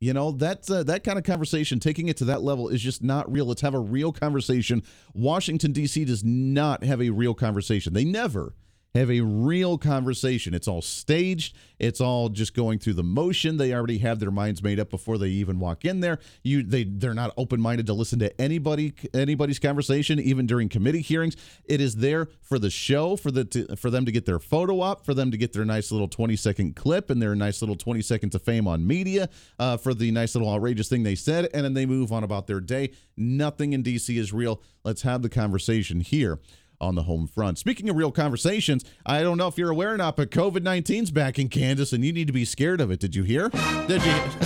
You 0.00 0.12
know, 0.12 0.30
that 0.32 0.70
uh, 0.70 0.84
that 0.84 1.02
kind 1.02 1.18
of 1.18 1.24
conversation, 1.24 1.80
taking 1.80 2.06
it 2.08 2.16
to 2.18 2.24
that 2.26 2.42
level 2.42 2.68
is 2.68 2.80
just 2.80 3.02
not 3.02 3.30
real. 3.30 3.46
Let's 3.46 3.62
have 3.62 3.74
a 3.74 3.80
real 3.80 4.12
conversation. 4.12 4.84
Washington 5.12 5.72
D.C. 5.72 6.04
does 6.04 6.22
not 6.22 6.84
have 6.84 7.02
a 7.02 7.10
real 7.10 7.34
conversation. 7.34 7.94
They 7.94 8.04
never 8.04 8.54
have 8.98 9.10
a 9.10 9.20
real 9.20 9.78
conversation. 9.78 10.54
It's 10.54 10.68
all 10.68 10.82
staged. 10.82 11.56
It's 11.78 12.00
all 12.00 12.28
just 12.28 12.54
going 12.54 12.78
through 12.78 12.94
the 12.94 13.04
motion. 13.04 13.56
They 13.56 13.72
already 13.72 13.98
have 13.98 14.18
their 14.18 14.30
minds 14.30 14.62
made 14.62 14.80
up 14.80 14.90
before 14.90 15.16
they 15.16 15.28
even 15.28 15.60
walk 15.60 15.84
in 15.84 16.00
there. 16.00 16.18
You 16.42 16.62
they 16.62 16.84
they're 16.84 17.14
not 17.14 17.32
open-minded 17.36 17.86
to 17.86 17.92
listen 17.92 18.18
to 18.18 18.40
anybody 18.40 18.94
anybody's 19.14 19.58
conversation 19.58 20.18
even 20.18 20.46
during 20.46 20.68
committee 20.68 21.00
hearings. 21.00 21.36
It 21.64 21.80
is 21.80 21.96
there 21.96 22.28
for 22.40 22.58
the 22.58 22.70
show 22.70 23.16
for 23.16 23.30
the 23.30 23.44
to, 23.44 23.76
for 23.76 23.90
them 23.90 24.04
to 24.04 24.12
get 24.12 24.26
their 24.26 24.38
photo 24.38 24.80
op, 24.80 25.04
for 25.04 25.14
them 25.14 25.30
to 25.30 25.36
get 25.36 25.52
their 25.52 25.64
nice 25.64 25.92
little 25.92 26.08
20-second 26.08 26.74
clip 26.74 27.10
and 27.10 27.22
their 27.22 27.34
nice 27.34 27.62
little 27.62 27.76
20 27.76 28.02
seconds 28.02 28.34
of 28.34 28.42
fame 28.42 28.66
on 28.66 28.86
media, 28.86 29.28
uh, 29.58 29.76
for 29.76 29.94
the 29.94 30.10
nice 30.10 30.34
little 30.34 30.50
outrageous 30.52 30.88
thing 30.88 31.02
they 31.02 31.14
said 31.14 31.48
and 31.54 31.64
then 31.64 31.74
they 31.74 31.86
move 31.86 32.12
on 32.12 32.24
about 32.24 32.46
their 32.46 32.60
day. 32.60 32.90
Nothing 33.16 33.72
in 33.72 33.82
DC 33.82 34.16
is 34.16 34.32
real. 34.32 34.60
Let's 34.84 35.02
have 35.02 35.22
the 35.22 35.28
conversation 35.28 36.00
here 36.00 36.38
on 36.80 36.94
the 36.94 37.02
home 37.02 37.26
front. 37.26 37.58
Speaking 37.58 37.88
of 37.88 37.96
real 37.96 38.12
conversations, 38.12 38.84
I 39.04 39.22
don't 39.22 39.38
know 39.38 39.48
if 39.48 39.58
you're 39.58 39.70
aware 39.70 39.94
or 39.94 39.96
not, 39.96 40.16
but 40.16 40.30
COVID 40.30 40.60
19's 40.60 41.10
back 41.10 41.38
in 41.38 41.48
Kansas 41.48 41.92
and 41.92 42.04
you 42.04 42.12
need 42.12 42.26
to 42.26 42.32
be 42.32 42.44
scared 42.44 42.80
of 42.80 42.90
it. 42.90 43.00
Did 43.00 43.14
you 43.14 43.22
hear? 43.22 43.48
Did 43.48 44.02
you? 44.02 44.12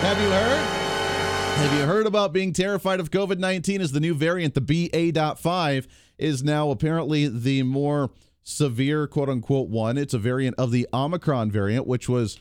Have 0.00 0.20
you 0.20 0.30
heard? 0.30 0.88
Have 1.58 1.76
you 1.76 1.86
heard 1.86 2.06
about 2.06 2.32
being 2.32 2.52
terrified 2.52 3.00
of 3.00 3.10
COVID 3.10 3.38
19 3.38 3.80
as 3.80 3.90
the 3.90 3.98
new 3.98 4.14
variant, 4.14 4.54
the 4.54 4.60
BA.5, 4.60 5.86
is 6.16 6.44
now 6.44 6.70
apparently 6.70 7.26
the 7.26 7.64
more 7.64 8.10
severe, 8.44 9.08
quote 9.08 9.28
unquote, 9.28 9.68
one? 9.68 9.98
It's 9.98 10.14
a 10.14 10.18
variant 10.18 10.56
of 10.56 10.70
the 10.70 10.86
Omicron 10.92 11.50
variant, 11.50 11.86
which 11.86 12.08
was. 12.08 12.38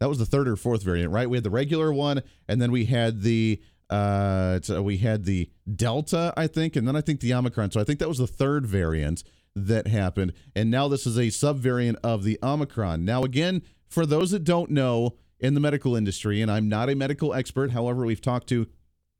That 0.00 0.08
was 0.08 0.18
the 0.18 0.26
third 0.26 0.48
or 0.48 0.56
fourth 0.56 0.82
variant, 0.82 1.12
right? 1.12 1.30
We 1.30 1.36
had 1.36 1.44
the 1.44 1.50
regular 1.50 1.92
one, 1.92 2.22
and 2.48 2.60
then 2.60 2.72
we 2.72 2.86
had 2.86 3.22
the 3.22 3.62
uh, 3.92 4.82
we 4.82 4.96
had 4.96 5.24
the 5.24 5.50
Delta, 5.74 6.32
I 6.36 6.46
think, 6.46 6.76
and 6.76 6.88
then 6.88 6.96
I 6.96 7.00
think 7.00 7.20
the 7.20 7.34
Omicron. 7.34 7.70
So 7.70 7.80
I 7.80 7.84
think 7.84 7.98
that 7.98 8.08
was 8.08 8.18
the 8.18 8.26
third 8.26 8.66
variant 8.66 9.22
that 9.54 9.86
happened. 9.86 10.32
And 10.56 10.70
now 10.70 10.88
this 10.88 11.06
is 11.06 11.18
a 11.18 11.26
subvariant 11.26 11.96
of 12.02 12.24
the 12.24 12.38
Omicron. 12.42 13.04
Now, 13.04 13.22
again, 13.22 13.62
for 13.88 14.06
those 14.06 14.30
that 14.30 14.44
don't 14.44 14.70
know 14.70 15.16
in 15.38 15.54
the 15.54 15.60
medical 15.60 15.94
industry, 15.94 16.40
and 16.40 16.50
I'm 16.50 16.68
not 16.68 16.88
a 16.88 16.94
medical 16.94 17.34
expert, 17.34 17.72
however, 17.72 18.06
we've 18.06 18.20
talked 18.20 18.48
to 18.48 18.66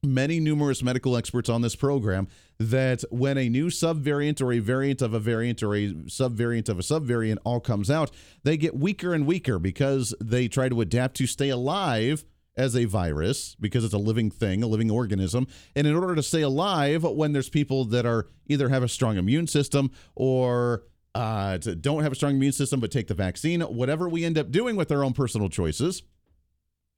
many 0.04 0.40
numerous 0.40 0.82
medical 0.82 1.16
experts 1.16 1.48
on 1.48 1.62
this 1.62 1.76
program 1.76 2.26
that 2.58 3.04
when 3.10 3.38
a 3.38 3.48
new 3.48 3.66
subvariant 3.66 4.40
or 4.40 4.52
a 4.52 4.58
variant 4.58 5.02
of 5.02 5.14
a 5.14 5.20
variant 5.20 5.62
or 5.62 5.74
a 5.76 5.90
subvariant 6.06 6.68
of 6.68 6.78
a 6.78 6.82
subvariant 6.82 7.38
all 7.44 7.60
comes 7.60 7.90
out, 7.90 8.10
they 8.42 8.56
get 8.56 8.74
weaker 8.74 9.14
and 9.14 9.26
weaker 9.26 9.58
because 9.58 10.14
they 10.20 10.48
try 10.48 10.68
to 10.68 10.80
adapt 10.80 11.16
to 11.16 11.26
stay 11.26 11.50
alive 11.50 12.24
as 12.56 12.76
a 12.76 12.84
virus 12.84 13.56
because 13.60 13.84
it's 13.84 13.94
a 13.94 13.98
living 13.98 14.30
thing, 14.30 14.62
a 14.62 14.66
living 14.66 14.90
organism. 14.90 15.46
And 15.74 15.86
in 15.86 15.94
order 15.94 16.14
to 16.14 16.22
stay 16.22 16.42
alive, 16.42 17.02
when 17.02 17.32
there's 17.32 17.48
people 17.48 17.84
that 17.86 18.06
are 18.06 18.26
either 18.48 18.68
have 18.68 18.82
a 18.82 18.88
strong 18.88 19.16
immune 19.16 19.46
system 19.46 19.90
or 20.14 20.84
uh, 21.14 21.58
don't 21.58 22.02
have 22.02 22.12
a 22.12 22.16
strong 22.16 22.36
immune 22.36 22.52
system 22.52 22.80
but 22.80 22.90
take 22.90 23.08
the 23.08 23.14
vaccine, 23.14 23.60
whatever 23.62 24.08
we 24.08 24.24
end 24.24 24.38
up 24.38 24.50
doing 24.50 24.76
with 24.76 24.92
our 24.92 25.04
own 25.04 25.12
personal 25.12 25.48
choices, 25.48 26.02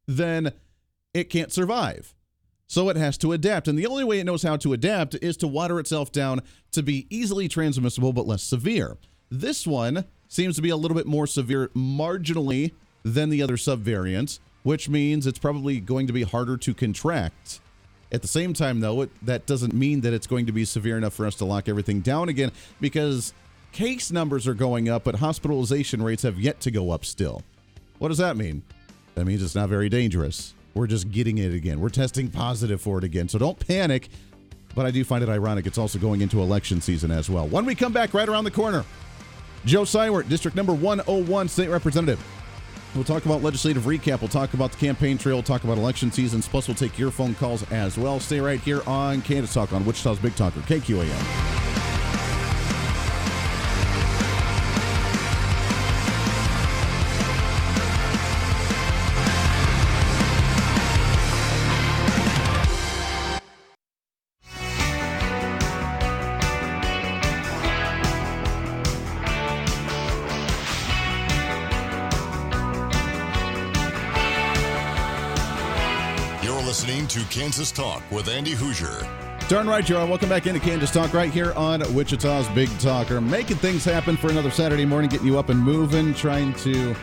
then 0.06 0.52
it 1.12 1.30
can't 1.30 1.52
survive. 1.52 2.14
So 2.66 2.88
it 2.88 2.96
has 2.96 3.18
to 3.18 3.32
adapt. 3.32 3.68
And 3.68 3.78
the 3.78 3.86
only 3.86 4.04
way 4.04 4.20
it 4.20 4.24
knows 4.24 4.42
how 4.42 4.56
to 4.56 4.72
adapt 4.72 5.14
is 5.16 5.36
to 5.38 5.46
water 5.46 5.78
itself 5.78 6.10
down 6.10 6.40
to 6.72 6.82
be 6.82 7.06
easily 7.10 7.46
transmissible 7.46 8.12
but 8.12 8.26
less 8.26 8.42
severe. 8.42 8.96
This 9.30 9.66
one 9.66 10.04
seems 10.28 10.56
to 10.56 10.62
be 10.62 10.70
a 10.70 10.76
little 10.76 10.96
bit 10.96 11.06
more 11.06 11.26
severe 11.26 11.68
marginally 11.68 12.72
than 13.04 13.28
the 13.28 13.42
other 13.42 13.56
subvariants 13.56 14.38
which 14.64 14.88
means 14.88 15.26
it's 15.26 15.38
probably 15.38 15.78
going 15.78 16.08
to 16.08 16.12
be 16.12 16.24
harder 16.24 16.56
to 16.56 16.74
contract. 16.74 17.60
At 18.10 18.22
the 18.22 18.28
same 18.28 18.52
time, 18.54 18.80
though, 18.80 19.02
it, 19.02 19.10
that 19.24 19.46
doesn't 19.46 19.72
mean 19.72 20.00
that 20.00 20.12
it's 20.12 20.26
going 20.26 20.46
to 20.46 20.52
be 20.52 20.64
severe 20.64 20.98
enough 20.98 21.14
for 21.14 21.26
us 21.26 21.36
to 21.36 21.44
lock 21.44 21.68
everything 21.68 22.00
down 22.00 22.28
again 22.28 22.50
because 22.80 23.32
case 23.72 24.10
numbers 24.10 24.48
are 24.48 24.54
going 24.54 24.88
up, 24.88 25.04
but 25.04 25.16
hospitalization 25.16 26.02
rates 26.02 26.22
have 26.22 26.40
yet 26.40 26.60
to 26.60 26.70
go 26.70 26.90
up 26.90 27.04
still. 27.04 27.42
What 27.98 28.08
does 28.08 28.18
that 28.18 28.36
mean? 28.36 28.62
That 29.14 29.26
means 29.26 29.42
it's 29.42 29.54
not 29.54 29.68
very 29.68 29.88
dangerous. 29.88 30.54
We're 30.74 30.86
just 30.86 31.10
getting 31.10 31.38
it 31.38 31.54
again. 31.54 31.80
We're 31.80 31.88
testing 31.88 32.28
positive 32.28 32.80
for 32.80 32.98
it 32.98 33.04
again. 33.04 33.28
So 33.28 33.38
don't 33.38 33.58
panic. 33.58 34.08
But 34.74 34.86
I 34.86 34.90
do 34.90 35.04
find 35.04 35.22
it 35.22 35.28
ironic. 35.28 35.66
It's 35.66 35.78
also 35.78 36.00
going 36.00 36.20
into 36.20 36.40
election 36.40 36.80
season 36.80 37.12
as 37.12 37.30
well. 37.30 37.46
When 37.46 37.64
we 37.64 37.76
come 37.76 37.92
back, 37.92 38.12
right 38.12 38.28
around 38.28 38.42
the 38.44 38.50
corner, 38.50 38.84
Joe 39.64 39.82
Seiwert, 39.82 40.28
District 40.28 40.56
Number 40.56 40.74
101 40.74 41.48
State 41.48 41.68
Representative. 41.68 42.20
We'll 42.94 43.04
talk 43.04 43.24
about 43.24 43.42
legislative 43.42 43.84
recap. 43.84 44.20
We'll 44.20 44.28
talk 44.28 44.54
about 44.54 44.72
the 44.72 44.78
campaign 44.78 45.18
trail. 45.18 45.36
We'll 45.36 45.42
talk 45.42 45.64
about 45.64 45.78
election 45.78 46.12
seasons. 46.12 46.46
Plus, 46.46 46.68
we'll 46.68 46.76
take 46.76 46.98
your 46.98 47.10
phone 47.10 47.34
calls 47.34 47.68
as 47.72 47.98
well. 47.98 48.20
Stay 48.20 48.40
right 48.40 48.60
here 48.60 48.82
on 48.86 49.20
Kansas 49.22 49.52
Talk 49.52 49.72
on 49.72 49.84
Wichita's 49.84 50.18
Big 50.18 50.36
Talker, 50.36 50.60
KQAM. 50.60 51.83
Talk 77.74 78.08
with 78.10 78.28
Andy 78.28 78.52
Hoosier. 78.52 79.00
Darn 79.48 79.66
right, 79.66 79.86
you 79.88 79.96
are. 79.96 80.06
Welcome 80.06 80.28
back 80.28 80.46
into 80.46 80.60
Kansas 80.60 80.92
Talk 80.92 81.12
right 81.12 81.32
here 81.32 81.52
on 81.54 81.80
Wichita's 81.92 82.48
Big 82.50 82.68
Talker. 82.78 83.20
Making 83.20 83.56
things 83.56 83.84
happen 83.84 84.16
for 84.16 84.30
another 84.30 84.50
Saturday 84.50 84.84
morning, 84.84 85.10
getting 85.10 85.26
you 85.26 85.38
up 85.38 85.48
and 85.48 85.58
moving, 85.58 86.14
trying 86.14 86.54
to 86.54 86.94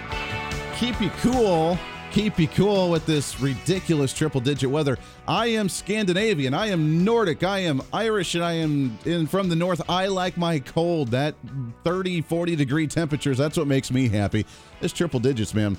keep 0.78 1.00
you 1.02 1.10
cool 1.22 1.78
keep 2.12 2.38
you 2.38 2.48
cool 2.50 2.92
with 2.92 3.06
this 3.06 3.40
ridiculous 3.40 4.14
triple 4.14 4.42
digit 4.42 4.70
weather. 4.70 4.98
I 5.28 5.48
am 5.48 5.70
Scandinavian, 5.70 6.54
I 6.54 6.68
am 6.68 7.04
Nordic, 7.04 7.44
I 7.44 7.60
am 7.60 7.82
Irish, 7.94 8.36
and 8.36 8.44
I 8.44 8.54
am 8.54 8.98
in 9.06 9.28
from 9.28 9.50
the 9.50 9.56
north. 9.56 9.82
I 9.90 10.08
like 10.08 10.38
my 10.38 10.60
cold. 10.60 11.10
That 11.10 11.36
30, 11.84 12.22
40 12.22 12.56
degree 12.56 12.88
temperatures, 12.88 13.38
that's 13.38 13.58
what 13.58 13.68
makes 13.68 13.92
me 13.92 14.10
happy. 14.10 14.46
It's 14.82 14.94
triple 14.94 15.20
digits, 15.20 15.54
man. 15.54 15.78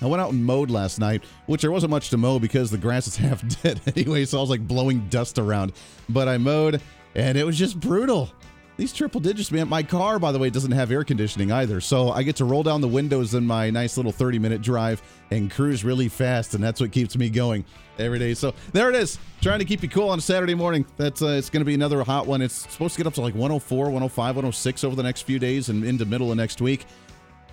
I 0.00 0.06
went 0.06 0.20
out 0.20 0.32
and 0.32 0.44
mowed 0.44 0.70
last 0.70 0.98
night, 0.98 1.24
which 1.46 1.62
there 1.62 1.72
wasn't 1.72 1.90
much 1.90 2.10
to 2.10 2.16
mow 2.16 2.38
because 2.38 2.70
the 2.70 2.78
grass 2.78 3.06
is 3.06 3.16
half 3.16 3.42
dead 3.62 3.80
anyway, 3.94 4.24
so 4.24 4.38
I 4.38 4.40
was 4.40 4.50
like 4.50 4.66
blowing 4.66 5.06
dust 5.08 5.38
around. 5.38 5.72
But 6.08 6.28
I 6.28 6.38
mowed 6.38 6.80
and 7.14 7.38
it 7.38 7.44
was 7.44 7.58
just 7.58 7.80
brutal. 7.80 8.30
These 8.76 8.92
triple 8.92 9.22
digits, 9.22 9.50
man. 9.50 9.70
My 9.70 9.82
car, 9.82 10.18
by 10.18 10.32
the 10.32 10.38
way, 10.38 10.50
doesn't 10.50 10.72
have 10.72 10.92
air 10.92 11.02
conditioning 11.02 11.50
either. 11.50 11.80
So 11.80 12.10
I 12.10 12.22
get 12.22 12.36
to 12.36 12.44
roll 12.44 12.62
down 12.62 12.82
the 12.82 12.88
windows 12.88 13.32
in 13.32 13.46
my 13.46 13.70
nice 13.70 13.96
little 13.96 14.12
30 14.12 14.38
minute 14.38 14.60
drive 14.60 15.02
and 15.30 15.50
cruise 15.50 15.82
really 15.82 16.08
fast. 16.08 16.54
And 16.54 16.62
that's 16.62 16.78
what 16.78 16.92
keeps 16.92 17.16
me 17.16 17.30
going 17.30 17.64
every 17.98 18.18
day. 18.18 18.34
So 18.34 18.52
there 18.72 18.90
it 18.90 18.96
is. 18.96 19.18
Trying 19.40 19.60
to 19.60 19.64
keep 19.64 19.82
you 19.82 19.88
cool 19.88 20.10
on 20.10 20.18
a 20.18 20.22
Saturday 20.22 20.54
morning. 20.54 20.84
That's 20.98 21.22
uh, 21.22 21.28
It's 21.28 21.48
going 21.48 21.62
to 21.62 21.64
be 21.64 21.72
another 21.72 22.04
hot 22.04 22.26
one. 22.26 22.42
It's 22.42 22.70
supposed 22.70 22.96
to 22.96 22.98
get 22.98 23.06
up 23.06 23.14
to 23.14 23.22
like 23.22 23.32
104, 23.32 23.84
105, 23.84 24.36
106 24.36 24.84
over 24.84 24.94
the 24.94 25.02
next 25.02 25.22
few 25.22 25.38
days 25.38 25.70
and 25.70 25.82
into 25.82 26.04
middle 26.04 26.30
of 26.30 26.36
next 26.36 26.60
week. 26.60 26.84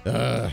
Uh, 0.05 0.49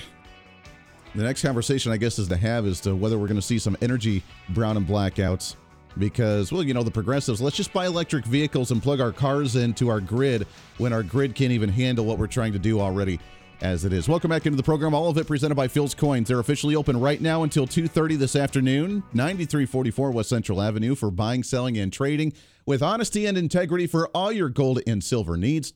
the 1.15 1.23
next 1.23 1.43
conversation, 1.43 1.93
I 1.93 1.97
guess, 1.97 2.19
is 2.19 2.29
to 2.29 2.37
have 2.37 2.67
is 2.67 2.81
to 2.81 2.95
whether 2.95 3.19
we're 3.19 3.27
going 3.27 3.37
to 3.41 3.43
see 3.43 3.59
some 3.59 3.77
energy 3.83 4.23
brown 4.51 4.77
and 4.77 4.87
blackouts 4.87 5.57
because, 5.99 6.53
well, 6.53 6.63
you 6.63 6.75
know, 6.75 6.83
the 6.83 6.91
progressives, 6.91 7.41
let's 7.41 7.57
just 7.57 7.73
buy 7.73 7.87
electric 7.87 8.25
vehicles 8.25 8.71
and 8.71 8.83
plug 8.83 9.01
our 9.01 9.13
cars 9.13 9.57
into 9.57 9.89
our 9.89 10.01
grid 10.01 10.47
when 10.79 10.93
our 10.93 11.03
grid 11.03 11.35
can't 11.35 11.53
even 11.53 11.69
handle 11.69 12.05
what 12.05 12.19
we're 12.19 12.27
trying 12.27 12.53
to 12.53 12.59
do 12.59 12.81
already 12.81 13.19
as 13.61 13.85
it 13.85 13.93
is. 13.93 14.09
Welcome 14.09 14.31
back 14.31 14.47
into 14.47 14.57
the 14.57 14.63
program. 14.63 14.95
All 14.95 15.09
of 15.09 15.19
it 15.19 15.27
presented 15.27 15.55
by 15.55 15.69
Phil's 15.69 15.95
Coins. 15.95 16.29
They're 16.29 16.39
officially 16.39 16.77
open 16.77 16.99
right 16.99 17.21
now 17.21 17.43
until 17.43 17.67
2:30 17.67 18.17
this 18.17 18.37
afternoon, 18.37 19.03
9344 19.13 20.13
West 20.13 20.29
Central 20.29 20.63
Avenue 20.63 20.95
for 20.95 21.11
buying, 21.11 21.43
selling 21.43 21.77
and 21.77 21.93
trading 21.93 22.33
with 22.65 22.83
honesty 22.83 23.27
and 23.27 23.37
integrity 23.37 23.87
for 23.87 24.09
all 24.09 24.33
your 24.33 24.49
gold 24.49 24.81
and 24.87 25.03
silver 25.03 25.37
needs. 25.37 25.73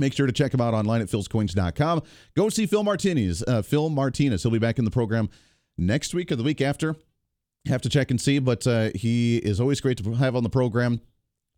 Make 0.00 0.14
sure 0.14 0.26
to 0.26 0.32
check 0.32 0.52
him 0.52 0.60
out 0.60 0.74
online 0.74 1.00
at 1.00 1.08
philscoins.com. 1.08 2.02
Go 2.34 2.48
see 2.48 2.66
Phil 2.66 2.82
Martinez. 2.82 3.44
Uh, 3.46 3.62
Phil 3.62 3.88
Martinez. 3.90 4.42
He'll 4.42 4.50
be 4.50 4.58
back 4.58 4.78
in 4.78 4.84
the 4.84 4.90
program 4.90 5.28
next 5.78 6.14
week 6.14 6.32
or 6.32 6.36
the 6.36 6.42
week 6.42 6.60
after 6.60 6.96
have 7.66 7.82
to 7.82 7.88
check 7.88 8.10
and 8.10 8.20
see, 8.20 8.38
but 8.38 8.66
uh, 8.66 8.90
he 8.94 9.36
is 9.38 9.60
always 9.60 9.80
great 9.80 9.98
to 9.98 10.14
have 10.14 10.34
on 10.34 10.42
the 10.42 10.50
program. 10.50 11.00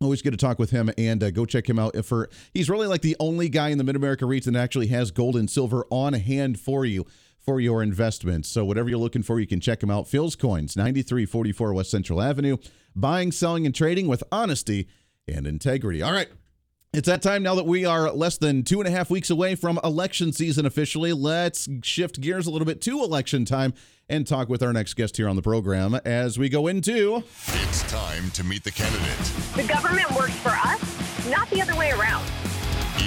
Always 0.01 0.21
good 0.21 0.31
to 0.31 0.37
talk 0.37 0.59
with 0.59 0.71
him 0.71 0.91
and 0.97 1.23
uh, 1.23 1.31
go 1.31 1.45
check 1.45 1.69
him 1.69 1.79
out. 1.79 1.95
If 1.95 2.07
for 2.07 2.29
he's 2.53 2.69
really 2.69 2.87
like 2.87 3.01
the 3.01 3.15
only 3.19 3.47
guy 3.47 3.69
in 3.69 3.77
the 3.77 3.83
Mid 3.83 3.95
America 3.95 4.25
region 4.25 4.53
that 4.53 4.59
actually 4.59 4.87
has 4.87 5.11
gold 5.11 5.37
and 5.37 5.49
silver 5.49 5.85
on 5.89 6.13
hand 6.13 6.59
for 6.59 6.85
you 6.85 7.05
for 7.39 7.59
your 7.59 7.81
investments. 7.81 8.49
So 8.49 8.65
whatever 8.65 8.89
you're 8.89 8.99
looking 8.99 9.23
for, 9.23 9.39
you 9.39 9.47
can 9.47 9.61
check 9.61 9.81
him 9.81 9.89
out. 9.89 10.07
Phil's 10.07 10.35
Coins, 10.35 10.75
9344 10.75 11.73
West 11.73 11.91
Central 11.91 12.21
Avenue. 12.21 12.57
Buying, 12.95 13.31
selling, 13.31 13.65
and 13.65 13.73
trading 13.73 14.07
with 14.07 14.23
honesty 14.31 14.87
and 15.27 15.47
integrity. 15.47 16.01
All 16.01 16.11
right. 16.11 16.27
It's 16.95 17.07
that 17.07 17.23
time 17.23 17.41
now 17.41 17.55
that 17.55 17.65
we 17.65 17.85
are 17.85 18.11
less 18.11 18.37
than 18.37 18.61
two 18.61 18.79
and 18.79 18.87
a 18.87 18.91
half 18.91 19.09
weeks 19.09 19.31
away 19.31 19.55
from 19.55 19.79
election 19.83 20.31
season 20.31 20.67
officially. 20.67 21.11
Let's 21.11 21.67
shift 21.81 22.21
gears 22.21 22.45
a 22.45 22.51
little 22.51 22.67
bit 22.67 22.81
to 22.81 23.03
election 23.03 23.45
time 23.45 23.73
and 24.09 24.27
talk 24.27 24.47
with 24.47 24.61
our 24.61 24.71
next 24.71 24.93
guest 24.93 25.17
here 25.17 25.27
on 25.27 25.35
the 25.35 25.41
program 25.41 25.95
as 26.05 26.37
we 26.37 26.49
go 26.49 26.67
into. 26.67 27.23
It's 27.47 27.81
time 27.91 28.29
to 28.29 28.43
meet 28.43 28.63
the 28.63 28.69
candidate. 28.69 29.17
The 29.55 29.63
government 29.63 30.11
works 30.11 30.35
for 30.35 30.49
us, 30.49 31.27
not 31.31 31.49
the 31.49 31.63
other 31.63 31.75
way 31.75 31.89
around. 31.89 32.29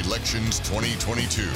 Elections 0.04 0.58
2022. 0.68 1.48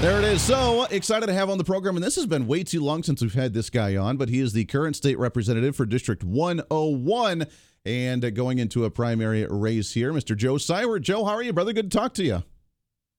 There 0.00 0.18
it 0.18 0.24
is. 0.24 0.40
So 0.40 0.84
excited 0.84 1.26
to 1.26 1.34
have 1.34 1.50
on 1.50 1.58
the 1.58 1.64
program. 1.64 1.96
And 1.96 2.02
this 2.02 2.16
has 2.16 2.24
been 2.24 2.46
way 2.46 2.64
too 2.64 2.82
long 2.82 3.02
since 3.02 3.20
we've 3.20 3.34
had 3.34 3.52
this 3.52 3.68
guy 3.68 3.96
on, 3.96 4.16
but 4.16 4.30
he 4.30 4.40
is 4.40 4.54
the 4.54 4.64
current 4.64 4.96
state 4.96 5.18
representative 5.18 5.76
for 5.76 5.84
District 5.84 6.24
101 6.24 7.46
and 7.84 8.34
going 8.34 8.58
into 8.58 8.84
a 8.84 8.90
primary 8.90 9.46
race 9.46 9.92
here. 9.92 10.12
Mr. 10.12 10.36
Joe 10.36 10.54
Seiwert. 10.54 11.02
Joe, 11.02 11.24
how 11.24 11.32
are 11.32 11.42
you, 11.42 11.52
brother? 11.52 11.72
Good 11.72 11.90
to 11.90 11.96
talk 11.96 12.14
to 12.14 12.24
you. 12.24 12.42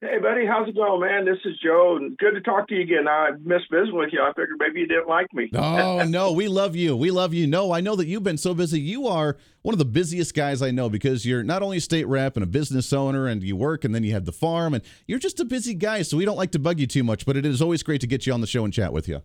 Hey, 0.01 0.19
buddy, 0.21 0.45
how's 0.45 0.67
it 0.67 0.75
going, 0.75 1.01
man? 1.01 1.25
This 1.25 1.39
is 1.45 1.57
Joe, 1.63 1.97
good 2.19 2.31
to 2.31 2.41
talk 2.41 2.67
to 2.67 2.75
you 2.75 2.81
again. 2.81 3.07
I 3.07 3.31
missed 3.41 3.71
visiting 3.71 3.95
with 3.95 4.09
you. 4.11 4.21
I 4.21 4.27
figured 4.33 4.57
maybe 4.59 4.81
you 4.81 4.87
didn't 4.87 5.07
like 5.07 5.33
me. 5.33 5.49
oh, 5.55 6.03
no, 6.03 6.33
we 6.33 6.47
love 6.47 6.75
you. 6.75 6.95
We 6.95 7.11
love 7.11 7.33
you. 7.33 7.47
No, 7.47 7.71
I 7.71 7.79
know 7.79 7.95
that 7.95 8.05
you've 8.05 8.21
been 8.21 8.37
so 8.37 8.53
busy. 8.53 8.79
You 8.79 9.07
are 9.07 9.37
one 9.61 9.73
of 9.73 9.79
the 9.79 9.85
busiest 9.85 10.35
guys 10.35 10.61
I 10.61 10.69
know 10.69 10.89
because 10.89 11.25
you're 11.25 11.43
not 11.43 11.63
only 11.63 11.77
a 11.77 11.81
state 11.81 12.07
rep 12.07 12.35
and 12.35 12.43
a 12.43 12.47
business 12.47 12.91
owner, 12.93 13.25
and 13.25 13.41
you 13.41 13.55
work, 13.55 13.83
and 13.83 13.95
then 13.95 14.03
you 14.03 14.11
have 14.11 14.25
the 14.25 14.31
farm, 14.33 14.73
and 14.73 14.83
you're 15.07 15.17
just 15.17 15.39
a 15.39 15.45
busy 15.45 15.73
guy. 15.73 16.01
So 16.01 16.17
we 16.17 16.25
don't 16.25 16.37
like 16.37 16.51
to 16.51 16.59
bug 16.59 16.79
you 16.79 16.87
too 16.87 17.03
much, 17.03 17.25
but 17.25 17.37
it 17.37 17.45
is 17.45 17.61
always 17.61 17.81
great 17.81 18.01
to 18.01 18.07
get 18.07 18.27
you 18.27 18.33
on 18.33 18.41
the 18.41 18.47
show 18.47 18.65
and 18.65 18.73
chat 18.73 18.93
with 18.93 19.07
you. 19.07 19.23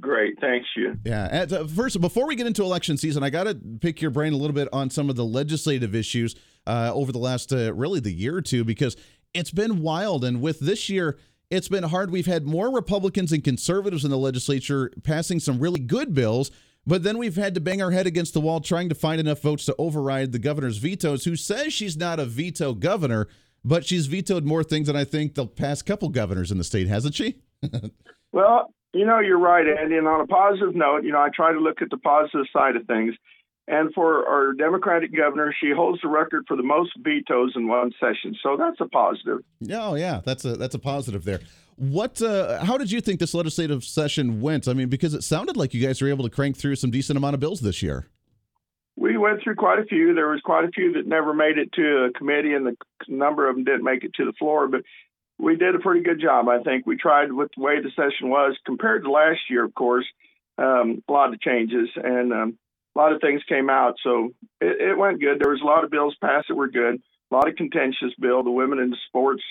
Great, 0.00 0.38
thanks 0.40 0.68
you. 0.76 0.96
Yeah. 1.04 1.46
Uh, 1.50 1.66
first, 1.66 2.00
before 2.00 2.26
we 2.26 2.36
get 2.36 2.46
into 2.46 2.62
election 2.62 2.96
season, 2.96 3.22
I 3.22 3.30
got 3.30 3.44
to 3.44 3.54
pick 3.54 4.00
your 4.00 4.10
brain 4.10 4.32
a 4.32 4.36
little 4.36 4.54
bit 4.54 4.68
on 4.72 4.90
some 4.90 5.10
of 5.10 5.16
the 5.16 5.24
legislative 5.24 5.94
issues 5.94 6.34
uh, 6.66 6.90
over 6.94 7.12
the 7.12 7.18
last 7.18 7.52
uh, 7.52 7.72
really 7.74 8.00
the 8.00 8.12
year 8.12 8.36
or 8.36 8.42
two 8.42 8.64
because 8.64 8.96
it's 9.34 9.50
been 9.50 9.82
wild, 9.82 10.24
and 10.24 10.40
with 10.40 10.60
this 10.60 10.88
year. 10.88 11.18
It's 11.48 11.68
been 11.68 11.84
hard. 11.84 12.10
We've 12.10 12.26
had 12.26 12.44
more 12.44 12.74
Republicans 12.74 13.30
and 13.30 13.44
conservatives 13.44 14.04
in 14.04 14.10
the 14.10 14.18
legislature 14.18 14.90
passing 15.04 15.38
some 15.38 15.60
really 15.60 15.78
good 15.78 16.12
bills, 16.12 16.50
but 16.86 17.04
then 17.04 17.18
we've 17.18 17.36
had 17.36 17.54
to 17.54 17.60
bang 17.60 17.80
our 17.80 17.92
head 17.92 18.08
against 18.08 18.34
the 18.34 18.40
wall 18.40 18.60
trying 18.60 18.88
to 18.88 18.96
find 18.96 19.20
enough 19.20 19.42
votes 19.42 19.64
to 19.66 19.74
override 19.78 20.32
the 20.32 20.40
governor's 20.40 20.78
vetoes, 20.78 21.24
who 21.24 21.36
says 21.36 21.72
she's 21.72 21.96
not 21.96 22.18
a 22.18 22.24
veto 22.24 22.74
governor, 22.74 23.28
but 23.64 23.84
she's 23.84 24.06
vetoed 24.06 24.44
more 24.44 24.62
things 24.62 24.86
than 24.86 24.96
I 24.96 25.04
think 25.04 25.34
the 25.34 25.46
past 25.46 25.86
couple 25.86 26.08
governors 26.08 26.52
in 26.52 26.58
the 26.58 26.64
state, 26.64 26.86
hasn't 26.86 27.14
she? 27.14 27.36
well, 28.32 28.72
you 28.92 29.04
know, 29.04 29.20
you're 29.20 29.38
right, 29.38 29.66
Andy. 29.66 29.96
And 29.96 30.08
on 30.08 30.20
a 30.20 30.26
positive 30.26 30.74
note, 30.74 31.04
you 31.04 31.12
know, 31.12 31.20
I 31.20 31.28
try 31.34 31.52
to 31.52 31.58
look 31.58 31.82
at 31.82 31.90
the 31.90 31.98
positive 31.98 32.46
side 32.52 32.76
of 32.76 32.86
things. 32.86 33.14
And 33.68 33.92
for 33.94 34.26
our 34.28 34.52
Democratic 34.52 35.14
governor, 35.14 35.52
she 35.60 35.72
holds 35.74 36.00
the 36.00 36.08
record 36.08 36.44
for 36.46 36.56
the 36.56 36.62
most 36.62 36.92
vetoes 36.98 37.52
in 37.56 37.66
one 37.66 37.90
session. 37.98 38.36
So 38.40 38.56
that's 38.56 38.80
a 38.80 38.86
positive. 38.86 39.40
Oh 39.72 39.96
yeah, 39.96 40.20
that's 40.24 40.44
a 40.44 40.56
that's 40.56 40.76
a 40.76 40.78
positive 40.78 41.24
there. 41.24 41.40
What? 41.74 42.22
Uh, 42.22 42.64
how 42.64 42.78
did 42.78 42.92
you 42.92 43.00
think 43.00 43.18
this 43.18 43.34
legislative 43.34 43.82
session 43.82 44.40
went? 44.40 44.68
I 44.68 44.72
mean, 44.72 44.88
because 44.88 45.14
it 45.14 45.24
sounded 45.24 45.56
like 45.56 45.74
you 45.74 45.84
guys 45.84 46.00
were 46.00 46.08
able 46.08 46.24
to 46.24 46.30
crank 46.30 46.56
through 46.56 46.76
some 46.76 46.92
decent 46.92 47.16
amount 47.16 47.34
of 47.34 47.40
bills 47.40 47.60
this 47.60 47.82
year. 47.82 48.06
We 48.96 49.18
went 49.18 49.42
through 49.42 49.56
quite 49.56 49.80
a 49.80 49.84
few. 49.84 50.14
There 50.14 50.28
was 50.28 50.40
quite 50.42 50.64
a 50.64 50.70
few 50.70 50.92
that 50.92 51.06
never 51.06 51.34
made 51.34 51.58
it 51.58 51.72
to 51.72 52.04
a 52.04 52.12
committee, 52.12 52.54
and 52.54 52.66
the 52.66 52.76
number 53.08 53.48
of 53.48 53.56
them 53.56 53.64
didn't 53.64 53.84
make 53.84 54.04
it 54.04 54.14
to 54.14 54.24
the 54.24 54.32
floor. 54.38 54.68
But 54.68 54.82
we 55.38 55.56
did 55.56 55.74
a 55.74 55.78
pretty 55.78 56.02
good 56.02 56.20
job. 56.20 56.48
I 56.48 56.62
think 56.62 56.86
we 56.86 56.96
tried 56.96 57.32
with 57.32 57.50
the 57.56 57.62
way 57.62 57.80
the 57.80 57.90
session 57.90 58.30
was 58.30 58.56
compared 58.64 59.04
to 59.04 59.10
last 59.10 59.40
year. 59.50 59.64
Of 59.64 59.74
course, 59.74 60.06
um, 60.58 61.02
a 61.08 61.12
lot 61.12 61.32
of 61.32 61.40
changes 61.40 61.88
and 61.96 62.32
um, 62.32 62.58
a 62.94 62.98
lot 62.98 63.12
of 63.12 63.20
things 63.20 63.42
came 63.48 63.68
out, 63.68 63.96
so 64.02 64.30
it, 64.60 64.80
it, 64.80 64.98
went 64.98 65.20
good. 65.20 65.38
There 65.38 65.52
was 65.52 65.60
a 65.60 65.66
lot 65.66 65.84
of 65.84 65.90
bills 65.90 66.16
passed 66.20 66.48
that 66.48 66.54
were 66.54 66.68
good. 66.68 67.02
A 67.30 67.34
lot 67.34 67.48
of 67.48 67.56
contentious 67.56 68.14
bill, 68.18 68.42
the 68.42 68.50
women 68.50 68.78
in 68.78 68.94
sports 69.08 69.42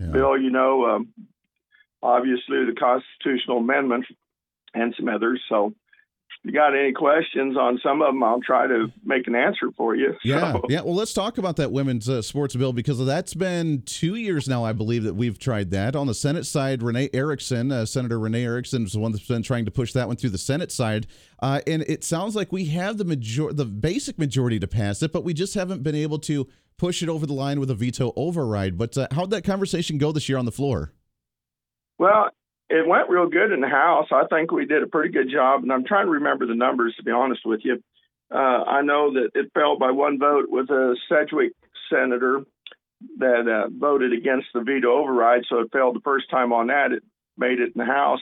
yeah. 0.00 0.06
bill, 0.06 0.36
you 0.36 0.50
know, 0.50 0.86
um, 0.86 1.08
obviously 2.02 2.64
the 2.64 2.74
constitutional 2.76 3.58
amendment 3.58 4.06
and 4.74 4.94
some 4.96 5.08
others. 5.08 5.40
So 5.48 5.74
you 6.44 6.52
got 6.52 6.76
any 6.76 6.92
questions 6.92 7.56
on 7.56 7.78
some 7.84 8.02
of 8.02 8.08
them, 8.08 8.22
I'll 8.22 8.40
try 8.40 8.66
to 8.66 8.92
make 9.04 9.28
an 9.28 9.36
answer 9.36 9.70
for 9.76 9.94
you. 9.94 10.16
Yeah, 10.24 10.52
so. 10.52 10.62
yeah. 10.68 10.80
Well, 10.82 10.94
let's 10.94 11.12
talk 11.12 11.38
about 11.38 11.56
that 11.56 11.72
women's 11.72 12.08
uh, 12.08 12.22
sports 12.22 12.54
bill 12.56 12.72
because 12.72 13.04
that's 13.04 13.34
been 13.34 13.82
two 13.82 14.14
years 14.14 14.48
now, 14.48 14.64
I 14.64 14.72
believe, 14.72 15.02
that 15.04 15.14
we've 15.14 15.38
tried 15.38 15.70
that. 15.72 15.94
On 15.94 16.06
the 16.06 16.14
Senate 16.14 16.46
side, 16.46 16.82
Renee 16.82 17.10
Erickson, 17.12 17.70
uh, 17.70 17.84
Senator 17.84 18.18
Renee 18.18 18.44
Erickson, 18.44 18.84
is 18.84 18.92
the 18.92 18.98
one 19.00 19.12
that's 19.12 19.26
been 19.26 19.42
trying 19.42 19.64
to 19.64 19.70
push 19.70 19.92
that 19.92 20.06
one 20.06 20.16
through 20.16 20.30
the 20.30 20.38
Senate 20.38 20.72
side, 20.72 21.06
uh, 21.40 21.60
and 21.66 21.82
it 21.82 22.04
sounds 22.04 22.34
like 22.34 22.52
we 22.52 22.66
have 22.66 22.98
the 22.98 23.04
major, 23.04 23.52
the 23.52 23.64
basic 23.64 24.18
majority 24.18 24.58
to 24.58 24.68
pass 24.68 25.02
it, 25.02 25.12
but 25.12 25.24
we 25.24 25.34
just 25.34 25.54
haven't 25.54 25.82
been 25.82 25.96
able 25.96 26.18
to 26.20 26.48
push 26.78 27.02
it 27.02 27.08
over 27.08 27.26
the 27.26 27.34
line 27.34 27.60
with 27.60 27.70
a 27.70 27.74
veto 27.74 28.12
override. 28.16 28.78
But 28.78 28.96
uh, 28.96 29.08
how'd 29.12 29.30
that 29.30 29.44
conversation 29.44 29.98
go 29.98 30.12
this 30.12 30.28
year 30.28 30.38
on 30.38 30.44
the 30.44 30.52
floor? 30.52 30.92
Well, 31.98 32.30
it 32.72 32.88
went 32.88 33.10
real 33.10 33.28
good 33.28 33.52
in 33.52 33.60
the 33.60 33.68
House. 33.68 34.08
I 34.10 34.24
think 34.30 34.50
we 34.50 34.64
did 34.64 34.82
a 34.82 34.86
pretty 34.86 35.10
good 35.10 35.30
job, 35.30 35.62
and 35.62 35.70
I'm 35.70 35.84
trying 35.84 36.06
to 36.06 36.12
remember 36.12 36.46
the 36.46 36.54
numbers 36.54 36.94
to 36.96 37.02
be 37.02 37.10
honest 37.10 37.42
with 37.44 37.60
you. 37.64 37.82
Uh, 38.34 38.64
I 38.64 38.80
know 38.80 39.12
that 39.12 39.30
it 39.34 39.52
fell 39.52 39.78
by 39.78 39.90
one 39.90 40.18
vote 40.18 40.46
with 40.48 40.70
a 40.70 40.96
Sedgwick 41.08 41.52
senator 41.90 42.44
that 43.18 43.46
uh, 43.46 43.68
voted 43.68 44.14
against 44.14 44.46
the 44.54 44.62
veto 44.62 44.90
override, 44.90 45.42
so 45.48 45.58
it 45.58 45.72
failed 45.72 45.96
the 45.96 46.00
first 46.00 46.30
time 46.30 46.52
on 46.52 46.68
that. 46.68 46.92
It 46.92 47.02
made 47.36 47.60
it 47.60 47.72
in 47.74 47.78
the 47.78 47.84
House. 47.84 48.20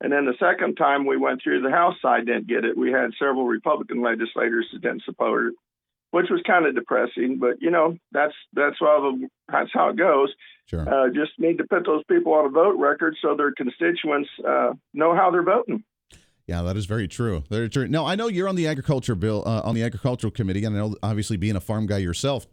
And 0.00 0.12
then 0.12 0.24
the 0.24 0.34
second 0.40 0.74
time 0.74 1.06
we 1.06 1.16
went 1.16 1.40
through, 1.40 1.62
the 1.62 1.70
House 1.70 1.94
side 2.02 2.26
didn't 2.26 2.48
get 2.48 2.64
it. 2.64 2.76
We 2.76 2.90
had 2.90 3.12
several 3.20 3.46
Republican 3.46 4.02
legislators 4.02 4.66
that 4.72 4.82
didn't 4.82 5.04
support 5.04 5.48
it 5.48 5.54
which 6.12 6.26
was 6.30 6.40
kind 6.46 6.66
of 6.66 6.76
depressing. 6.76 7.38
But 7.40 7.60
you 7.60 7.70
know, 7.70 7.96
that's 8.12 8.34
that's 8.52 8.76
how 8.78 9.00
the, 9.00 9.28
that's 9.50 9.70
how 9.74 9.88
it 9.88 9.96
goes. 9.96 10.32
Sure. 10.66 10.88
Uh, 10.88 11.08
just 11.08 11.32
need 11.38 11.58
to 11.58 11.64
put 11.64 11.84
those 11.84 12.04
people 12.08 12.32
on 12.34 12.46
a 12.46 12.48
vote 12.48 12.78
record 12.78 13.16
so 13.20 13.34
their 13.36 13.52
constituents 13.52 14.28
uh, 14.46 14.72
know 14.94 15.14
how 15.14 15.30
they're 15.30 15.42
voting. 15.42 15.82
Yeah, 16.46 16.62
that 16.62 16.76
is 16.76 16.86
very 16.86 17.08
true. 17.08 17.44
Very 17.50 17.68
true. 17.68 17.88
Now, 17.88 18.04
I 18.04 18.14
know 18.14 18.28
you're 18.28 18.48
on 18.48 18.56
the 18.56 18.66
agriculture 18.66 19.14
bill, 19.14 19.42
uh, 19.46 19.62
on 19.64 19.74
the 19.74 19.82
agricultural 19.82 20.30
committee, 20.30 20.64
and 20.64 20.76
I 20.76 20.80
know 20.80 20.96
obviously 21.02 21.36
being 21.36 21.56
a 21.56 21.60
farm 21.60 21.86
guy 21.86 21.98
yourself, 21.98 22.46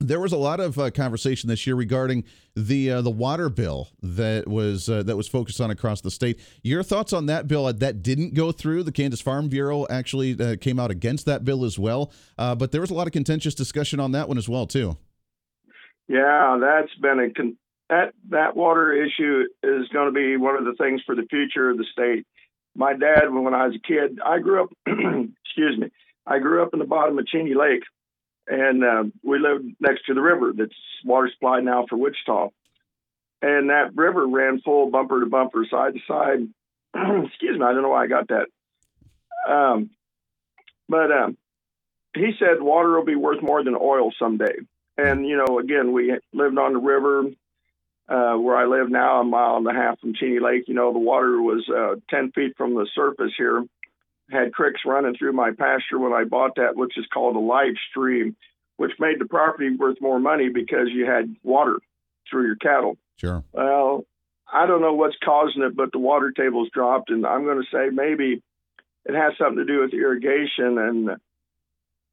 there 0.00 0.20
was 0.20 0.32
a 0.32 0.36
lot 0.36 0.60
of 0.60 0.78
uh, 0.78 0.90
conversation 0.90 1.48
this 1.48 1.66
year 1.66 1.74
regarding 1.74 2.24
the 2.54 2.90
uh, 2.90 3.02
the 3.02 3.10
water 3.10 3.48
bill 3.48 3.88
that 4.02 4.46
was 4.46 4.88
uh, 4.88 5.02
that 5.04 5.16
was 5.16 5.26
focused 5.26 5.60
on 5.60 5.70
across 5.70 6.00
the 6.02 6.10
state. 6.10 6.38
Your 6.62 6.82
thoughts 6.82 7.12
on 7.12 7.26
that 7.26 7.48
bill? 7.48 7.66
Uh, 7.66 7.72
that 7.72 8.02
didn't 8.02 8.34
go 8.34 8.52
through. 8.52 8.82
The 8.82 8.92
Kansas 8.92 9.20
Farm 9.20 9.48
Bureau 9.48 9.86
actually 9.88 10.38
uh, 10.38 10.56
came 10.60 10.78
out 10.78 10.90
against 10.90 11.24
that 11.26 11.44
bill 11.44 11.64
as 11.64 11.78
well. 11.78 12.12
Uh, 12.36 12.54
but 12.54 12.72
there 12.72 12.80
was 12.80 12.90
a 12.90 12.94
lot 12.94 13.06
of 13.06 13.12
contentious 13.12 13.54
discussion 13.54 13.98
on 13.98 14.12
that 14.12 14.28
one 14.28 14.38
as 14.38 14.48
well 14.48 14.66
too. 14.66 14.96
Yeah, 16.08 16.58
that's 16.60 16.94
been 17.00 17.18
a 17.18 17.32
con- 17.32 17.56
that 17.88 18.12
that 18.30 18.54
water 18.54 18.92
issue 18.92 19.44
is 19.62 19.88
going 19.88 20.06
to 20.06 20.12
be 20.12 20.36
one 20.36 20.56
of 20.56 20.64
the 20.64 20.74
things 20.74 21.00
for 21.06 21.14
the 21.14 21.26
future 21.30 21.70
of 21.70 21.78
the 21.78 21.86
state. 21.90 22.26
My 22.74 22.92
dad, 22.92 23.32
when 23.32 23.54
I 23.54 23.66
was 23.66 23.76
a 23.76 23.86
kid, 23.86 24.18
I 24.24 24.40
grew 24.40 24.64
up. 24.64 24.68
excuse 24.86 25.78
me, 25.78 25.90
I 26.26 26.38
grew 26.38 26.62
up 26.62 26.74
in 26.74 26.80
the 26.80 26.84
bottom 26.84 27.18
of 27.18 27.26
Cheney 27.26 27.54
Lake 27.54 27.82
and 28.48 28.84
uh, 28.84 29.04
we 29.24 29.38
lived 29.38 29.74
next 29.80 30.06
to 30.06 30.14
the 30.14 30.20
river 30.20 30.52
that's 30.56 30.74
water 31.04 31.30
supply 31.32 31.60
now 31.60 31.86
for 31.88 31.96
Wichita. 31.96 32.48
And 33.42 33.70
that 33.70 33.94
river 33.94 34.26
ran 34.26 34.60
full 34.60 34.90
bumper 34.90 35.20
to 35.20 35.26
bumper, 35.26 35.66
side 35.70 35.94
to 35.94 36.00
side. 36.06 36.48
Excuse 37.26 37.58
me, 37.58 37.64
I 37.64 37.72
don't 37.72 37.82
know 37.82 37.90
why 37.90 38.04
I 38.04 38.06
got 38.06 38.28
that. 38.28 38.46
Um, 39.48 39.90
but 40.88 41.12
um, 41.12 41.36
he 42.14 42.32
said 42.38 42.62
water 42.62 42.96
will 42.96 43.04
be 43.04 43.16
worth 43.16 43.42
more 43.42 43.62
than 43.62 43.76
oil 43.78 44.12
someday. 44.18 44.54
And 44.96 45.26
you 45.26 45.36
know, 45.36 45.58
again, 45.58 45.92
we 45.92 46.16
lived 46.32 46.58
on 46.58 46.72
the 46.72 46.78
river. 46.78 47.24
Uh, 48.08 48.36
where 48.36 48.56
I 48.56 48.66
live 48.66 48.88
now, 48.88 49.20
a 49.20 49.24
mile 49.24 49.56
and 49.56 49.66
a 49.66 49.72
half 49.72 49.98
from 49.98 50.14
Cheney 50.14 50.38
Lake. 50.38 50.68
You 50.68 50.74
know, 50.74 50.92
the 50.92 51.00
water 51.00 51.42
was 51.42 51.68
uh, 51.68 51.96
10 52.08 52.30
feet 52.30 52.56
from 52.56 52.74
the 52.74 52.86
surface 52.94 53.32
here 53.36 53.64
had 54.30 54.52
creeks 54.52 54.80
running 54.84 55.14
through 55.16 55.32
my 55.32 55.50
pasture 55.52 55.98
when 55.98 56.12
I 56.12 56.24
bought 56.24 56.56
that, 56.56 56.76
which 56.76 56.98
is 56.98 57.06
called 57.12 57.36
a 57.36 57.40
live 57.40 57.74
stream, 57.90 58.36
which 58.76 58.92
made 58.98 59.20
the 59.20 59.26
property 59.26 59.74
worth 59.74 60.00
more 60.00 60.18
money 60.18 60.48
because 60.48 60.88
you 60.92 61.06
had 61.06 61.34
water 61.42 61.78
through 62.30 62.46
your 62.46 62.56
cattle. 62.56 62.98
Sure. 63.18 63.44
Well, 63.52 64.04
I 64.52 64.66
don't 64.66 64.80
know 64.80 64.94
what's 64.94 65.16
causing 65.24 65.62
it, 65.62 65.76
but 65.76 65.92
the 65.92 65.98
water 65.98 66.30
table's 66.30 66.70
dropped, 66.72 67.10
and 67.10 67.26
I'm 67.26 67.44
going 67.44 67.62
to 67.62 67.70
say 67.72 67.90
maybe 67.92 68.42
it 69.04 69.14
has 69.14 69.32
something 69.38 69.58
to 69.58 69.64
do 69.64 69.80
with 69.80 69.92
irrigation. 69.92 70.78
And 70.78 71.10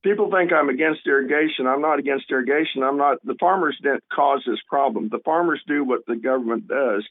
people 0.04 0.32
think 0.32 0.52
I'm 0.54 0.70
against 0.70 1.06
irrigation. 1.06 1.68
I'm 1.68 1.82
not 1.82 2.00
against 2.00 2.32
irrigation. 2.32 2.84
I'm 2.84 2.98
not. 2.98 3.18
The 3.24 3.36
farmers 3.40 3.78
didn't 3.82 4.04
cause 4.12 4.44
this 4.46 4.62
problem. 4.68 5.10
The 5.10 5.22
farmers 5.26 5.62
do 5.68 5.84
what 5.84 6.06
the 6.08 6.16
government 6.16 6.68
does. 6.68 7.06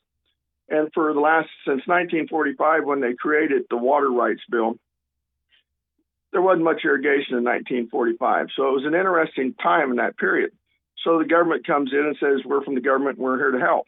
And 0.68 0.88
for 0.94 1.12
the 1.12 1.20
last 1.20 1.48
since 1.66 1.86
1945, 1.86 2.84
when 2.84 3.00
they 3.00 3.14
created 3.14 3.62
the 3.68 3.76
water 3.76 4.10
rights 4.10 4.42
bill, 4.48 4.76
there 6.32 6.42
wasn't 6.42 6.64
much 6.64 6.82
irrigation 6.84 7.36
in 7.36 7.44
1945. 7.44 8.48
So 8.56 8.68
it 8.68 8.72
was 8.72 8.84
an 8.86 8.94
interesting 8.94 9.54
time 9.54 9.90
in 9.90 9.96
that 9.96 10.16
period. 10.16 10.50
So 11.04 11.18
the 11.18 11.24
government 11.24 11.66
comes 11.66 11.92
in 11.92 11.98
and 11.98 12.16
says, 12.18 12.44
We're 12.44 12.64
from 12.64 12.74
the 12.74 12.80
government, 12.80 13.18
we're 13.18 13.38
here 13.38 13.50
to 13.50 13.60
help. 13.60 13.86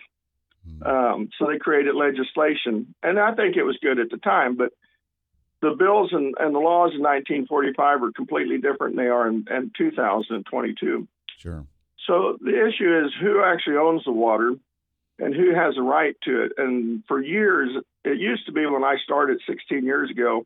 Hmm. 0.67 0.83
Um, 0.83 1.31
so 1.39 1.47
they 1.47 1.59
created 1.59 1.95
legislation. 1.95 2.95
And 3.03 3.19
I 3.19 3.35
think 3.35 3.57
it 3.57 3.63
was 3.63 3.79
good 3.83 3.99
at 3.99 4.11
the 4.11 4.19
time, 4.19 4.57
but 4.57 4.73
the 5.61 5.75
bills 5.79 6.11
and, 6.13 6.35
and 6.39 6.55
the 6.55 6.59
laws 6.59 6.93
in 6.95 7.01
1945 7.01 8.03
are 8.03 8.13
completely 8.13 8.59
different 8.59 8.97
than 8.97 9.05
they 9.05 9.11
are 9.11 9.29
in, 9.29 9.47
in 9.51 9.71
2022. 9.77 11.09
Sure. 11.39 11.65
So 12.07 12.37
the 12.41 12.69
issue 12.69 13.05
is 13.05 13.13
who 13.19 13.43
actually 13.43 13.77
owns 13.77 14.05
the 14.05 14.13
water 14.13 14.55
and 15.19 15.35
who 15.35 15.55
has 15.55 15.77
a 15.79 15.83
right 15.83 16.15
to 16.25 16.43
it. 16.45 16.53
And 16.59 17.03
for 17.07 17.23
years, 17.23 17.71
it 18.05 18.19
used 18.19 18.47
to 18.47 18.53
be 18.53 18.67
when 18.67 18.85
I 18.85 18.97
started 19.03 19.41
16 19.49 19.85
years 19.85 20.11
ago, 20.11 20.45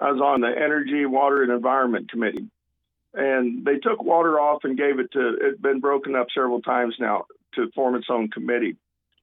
I 0.00 0.10
was 0.10 0.20
on 0.20 0.40
the 0.40 0.48
Energy, 0.48 1.04
Water, 1.04 1.42
and 1.42 1.52
Environment 1.52 2.10
Committee. 2.10 2.48
And 3.12 3.64
they 3.64 3.76
took 3.76 4.02
water 4.02 4.40
off 4.40 4.64
and 4.64 4.78
gave 4.78 4.98
it 4.98 5.12
to, 5.12 5.36
it's 5.40 5.60
been 5.60 5.80
broken 5.80 6.14
up 6.14 6.28
several 6.34 6.62
times 6.62 6.94
now 6.98 7.26
to 7.54 7.70
form 7.74 7.96
its 7.96 8.06
own 8.08 8.28
committee 8.28 8.76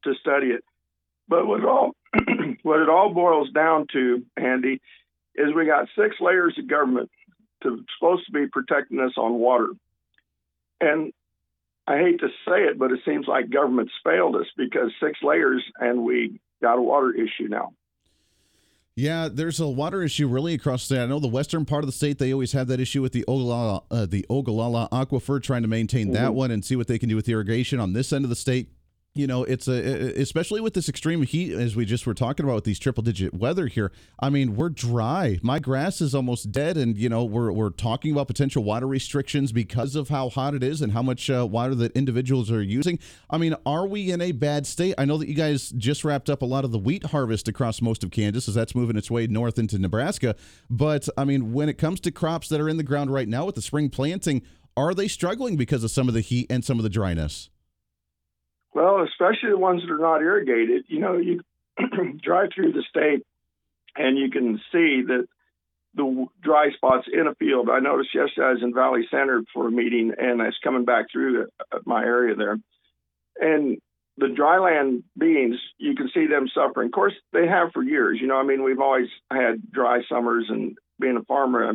to 0.04 0.14
study 0.16 0.48
it. 0.48 0.64
But 1.28 1.48
what 1.48 1.62
it 1.62 1.66
all, 1.66 1.96
what 2.64 2.82
it 2.82 2.90
all 2.90 3.14
boils 3.14 3.50
down 3.52 3.88
to, 3.94 4.24
Andy, 4.36 4.82
is 5.36 5.54
we 5.56 5.66
got 5.66 5.88
six 5.98 6.18
layers 6.20 6.58
of 6.60 6.68
government 6.68 7.10
to, 7.64 7.84
supposed 7.98 8.26
to 8.28 8.32
be 8.32 8.48
protecting 8.48 9.00
us 9.00 9.14
on 9.18 9.34
water. 9.36 9.70
And 10.80 11.14
I 11.88 11.98
hate 11.98 12.20
to 12.20 12.28
say 12.46 12.66
it, 12.66 12.78
but 12.78 12.92
it 12.92 13.00
seems 13.06 13.28
like 13.28 13.50
government's 13.50 13.94
failed 14.04 14.36
us 14.36 14.48
because 14.58 14.92
six 15.02 15.20
layers 15.24 15.64
and 15.80 16.04
we 16.04 16.40
got 16.62 16.78
a 16.78 16.82
water 16.82 17.14
issue 17.14 17.48
now. 17.48 17.72
Yeah, 18.98 19.30
there's 19.32 19.60
a 19.60 19.68
water 19.68 20.02
issue 20.02 20.28
really 20.28 20.56
across 20.56 20.82
the 20.82 20.96
state. 20.96 21.04
I 21.04 21.06
know 21.06 21.20
the 21.20 21.28
western 21.28 21.66
part 21.66 21.84
of 21.84 21.86
the 21.86 21.92
state 21.92 22.18
they 22.18 22.34
always 22.34 22.54
have 22.54 22.68
that 22.70 22.80
issue 22.80 23.04
with 23.04 23.12
the 23.12 23.24
Ogallala, 23.28 23.84
uh, 23.92 24.08
the 24.08 24.26
Ogallala 24.28 24.90
aquifer, 24.92 25.42
trying 25.42 25.62
to 25.62 25.68
maintain 25.68 26.08
mm-hmm. 26.08 26.16
that 26.16 26.34
one 26.34 26.50
and 26.50 26.66
see 26.66 26.76
what 26.76 26.88
they 26.88 26.98
can 26.98 27.08
do 27.08 27.16
with 27.16 27.30
irrigation. 27.30 27.80
On 27.80 27.94
this 27.94 28.12
end 28.12 28.26
of 28.26 28.30
the 28.30 28.36
state, 28.36 28.72
you 29.18 29.28
know, 29.28 29.44
it's 29.44 29.68
a 29.68 30.20
especially 30.20 30.62
with 30.62 30.74
this 30.74 30.88
extreme 30.90 31.24
heat 31.24 31.54
as 31.54 31.76
we 31.76 31.86
just 31.86 32.06
were 32.06 32.14
talking 32.14 32.46
about 32.46 32.56
with 32.56 32.64
these 32.64 32.80
triple 32.80 33.04
digit 33.04 33.34
weather 33.34 33.68
here. 33.68 33.92
I 34.20 34.30
mean, 34.30 34.56
we're 34.56 34.70
dry. 34.70 35.40
My 35.42 35.60
grass 35.60 36.02
is 36.02 36.14
almost 36.14 36.52
dead, 36.52 36.78
and 36.78 36.98
you 36.98 37.10
know, 37.10 37.24
we're 37.24 37.52
we're 37.52 37.70
talking 37.70 38.12
about 38.12 38.28
potential 38.28 38.64
water 38.64 38.88
restrictions 38.88 39.52
because 39.52 39.96
of 39.96 40.10
how 40.10 40.30
hot 40.30 40.54
it 40.54 40.64
is 40.64 40.82
and 40.82 40.92
how 40.92 41.02
much 41.02 41.30
uh, 41.30 41.46
water 41.46 41.76
that 41.76 41.96
individuals 41.96 42.52
are 42.52 42.62
using. 42.62 43.00
I 43.30 43.38
mean, 43.38 43.56
are 43.66 43.88
we 43.88 44.12
in 44.12 44.22
a 44.22 44.32
bad 44.32 44.68
state? 44.68 44.96
I 44.98 45.06
know 45.06 45.18
that 45.18 45.28
you 45.28 45.36
guys 45.36 45.70
just 45.72 46.04
wrapped 46.04 46.30
up 46.30 46.42
a 46.42 46.46
lot 46.46 46.64
of 46.64 46.72
the 46.72 46.80
wheat 46.80 47.06
harvest 47.08 47.48
across 47.48 47.82
most 47.82 48.04
of 48.04 48.12
Kansas, 48.12 48.48
as 48.48 48.56
that's 48.56 48.76
moving 48.76 48.98
its 48.98 49.12
way 49.12 49.28
north 49.28 49.58
into 49.60 49.80
Nebraska. 49.80 50.36
But 50.70 51.10
I 51.18 51.26
mean, 51.26 51.54
when 51.54 51.70
it 51.70 51.78
comes 51.78 52.00
to 52.02 52.12
crops 52.12 52.50
that 52.50 52.62
are 52.62 52.70
in 52.70 52.78
the 52.78 52.84
ground 52.84 53.12
right 53.12 53.28
now 53.28 53.46
with 53.46 53.56
the 53.56 53.62
spring 53.62 53.90
planting, 53.90 54.42
are 54.76 54.94
they 54.94 55.08
struggling 55.08 55.58
because 55.58 55.84
of 55.84 55.90
some 55.92 56.08
of 56.08 56.14
the 56.14 56.22
heat 56.22 56.46
and 56.52 56.64
some 56.64 56.78
of 56.78 56.84
the 56.84 56.90
dryness? 56.90 57.50
Well, 58.78 59.02
especially 59.02 59.50
the 59.50 59.58
ones 59.58 59.82
that 59.82 59.92
are 59.92 59.98
not 59.98 60.22
irrigated. 60.22 60.86
You 60.88 61.00
know, 61.00 61.18
you 61.18 61.42
drive 62.22 62.50
through 62.54 62.74
the 62.74 62.84
state 62.88 63.26
and 63.96 64.20
you 64.20 64.30
can 64.30 64.62
see 64.72 65.02
that 65.02 65.26
the 65.96 66.28
dry 66.44 66.70
spots 66.76 67.08
in 67.12 67.26
a 67.26 67.34
field. 67.34 67.72
I 67.72 67.80
noticed 67.80 68.14
yesterday 68.14 68.46
I 68.46 68.52
was 68.52 68.62
in 68.62 68.76
Valley 68.76 69.08
Center 69.10 69.42
for 69.52 69.68
a 69.68 69.72
meeting 69.72 70.14
and 70.16 70.40
I 70.40 70.46
was 70.46 70.60
coming 70.64 70.86
back 70.86 71.08
through 71.12 71.48
uh, 71.72 71.80
my 71.88 72.04
area 72.04 72.36
there. 72.36 72.60
And 73.42 73.82
the 74.16 74.28
dryland 74.28 75.02
beans, 75.18 75.56
you 75.80 75.96
can 75.96 76.12
see 76.14 76.28
them 76.28 76.48
suffering. 76.54 76.90
Of 76.90 76.92
course, 76.92 77.16
they 77.34 77.48
have 77.48 77.72
for 77.74 77.82
years. 77.82 78.20
You 78.22 78.28
know, 78.28 78.38
I 78.38 78.44
mean, 78.44 78.64
we've 78.64 78.80
always 78.80 79.10
had 79.32 79.72
dry 79.72 80.02
summers, 80.08 80.46
and 80.50 80.78
being 81.00 81.18
a 81.18 81.24
farmer, 81.24 81.74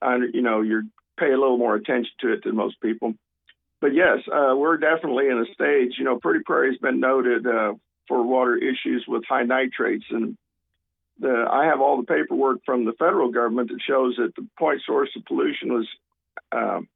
I, 0.00 0.16
you 0.32 0.40
know, 0.40 0.62
you 0.62 0.84
pay 1.18 1.30
a 1.30 1.38
little 1.38 1.58
more 1.58 1.74
attention 1.74 2.12
to 2.20 2.32
it 2.32 2.44
than 2.44 2.56
most 2.56 2.80
people 2.80 3.14
but 3.80 3.94
yes, 3.94 4.18
uh, 4.28 4.54
we're 4.56 4.76
definitely 4.76 5.26
in 5.28 5.38
a 5.38 5.54
stage. 5.54 5.94
You 5.98 6.04
know, 6.04 6.18
Pretty 6.18 6.40
Prairie's 6.44 6.78
been 6.78 7.00
noted 7.00 7.46
uh, 7.46 7.74
for 8.08 8.22
water 8.22 8.56
issues 8.56 9.04
with 9.08 9.24
high 9.28 9.44
nitrates, 9.44 10.04
and 10.10 10.36
the, 11.18 11.46
I 11.50 11.66
have 11.66 11.80
all 11.80 11.96
the 11.96 12.06
paperwork 12.06 12.60
from 12.64 12.84
the 12.84 12.92
federal 12.92 13.30
government 13.30 13.68
that 13.68 13.80
shows 13.86 14.16
that 14.16 14.34
the 14.36 14.46
point 14.58 14.82
source 14.86 15.10
of 15.16 15.24
pollution 15.24 15.72
was 15.72 15.88
um, 16.52 16.88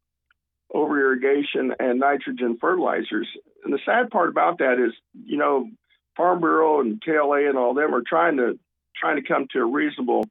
over 0.73 0.99
irrigation 0.99 1.73
and 1.79 2.01
nitrogen 2.01 2.59
fertilizers. 2.61 3.29
And 3.65 3.73
the 3.73 3.79
sad 3.85 4.11
part 4.11 4.29
about 4.29 4.59
that 4.59 4.75
is, 4.75 4.93
you 5.13 5.37
know, 5.37 5.69
Farm 6.17 6.41
Bureau 6.41 6.81
and 6.81 7.03
KLA 7.03 7.49
and 7.49 7.59
all 7.59 7.75
them 7.75 7.95
are 7.95 8.03
trying 8.07 8.37
to 8.39 8.59
trying 8.97 9.17
to 9.17 9.27
come 9.27 9.47
to 9.53 9.59
a 9.59 9.65
reasonable 9.65 10.25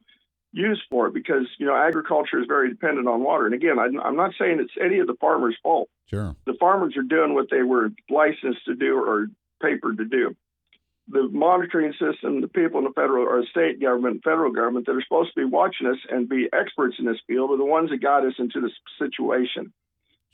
use 0.54 0.82
for 0.88 1.08
it 1.08 1.14
because 1.14 1.46
you 1.58 1.66
know 1.66 1.76
agriculture 1.76 2.40
is 2.40 2.46
very 2.46 2.70
dependent 2.70 3.08
on 3.08 3.22
water. 3.22 3.46
And 3.46 3.54
again, 3.54 3.78
I'm 3.78 4.16
not 4.16 4.32
saying 4.38 4.58
it's 4.60 4.72
any 4.82 5.00
of 5.00 5.06
the 5.06 5.16
farmers' 5.20 5.56
fault. 5.62 5.88
Sure, 6.06 6.34
the 6.46 6.54
farmers 6.54 6.96
are 6.96 7.02
doing 7.02 7.34
what 7.34 7.48
they 7.50 7.62
were 7.62 7.90
licensed 8.08 8.64
to 8.66 8.74
do 8.74 8.96
or 8.96 9.26
papered 9.60 9.98
to 9.98 10.04
do. 10.04 10.36
The 11.08 11.28
monitoring 11.30 11.92
system, 11.92 12.40
the 12.40 12.48
people 12.48 12.78
in 12.78 12.84
the 12.84 12.92
federal 12.94 13.26
or 13.26 13.44
state 13.46 13.80
government, 13.80 14.22
federal 14.24 14.52
government 14.52 14.86
that 14.86 14.92
are 14.92 15.02
supposed 15.02 15.34
to 15.34 15.40
be 15.40 15.44
watching 15.44 15.86
us 15.86 15.98
and 16.08 16.28
be 16.28 16.48
experts 16.50 16.96
in 16.98 17.04
this 17.04 17.20
field 17.26 17.50
are 17.50 17.58
the 17.58 17.64
ones 17.64 17.90
that 17.90 18.00
got 18.00 18.24
us 18.24 18.34
into 18.38 18.60
this 18.60 18.72
situation. 18.98 19.72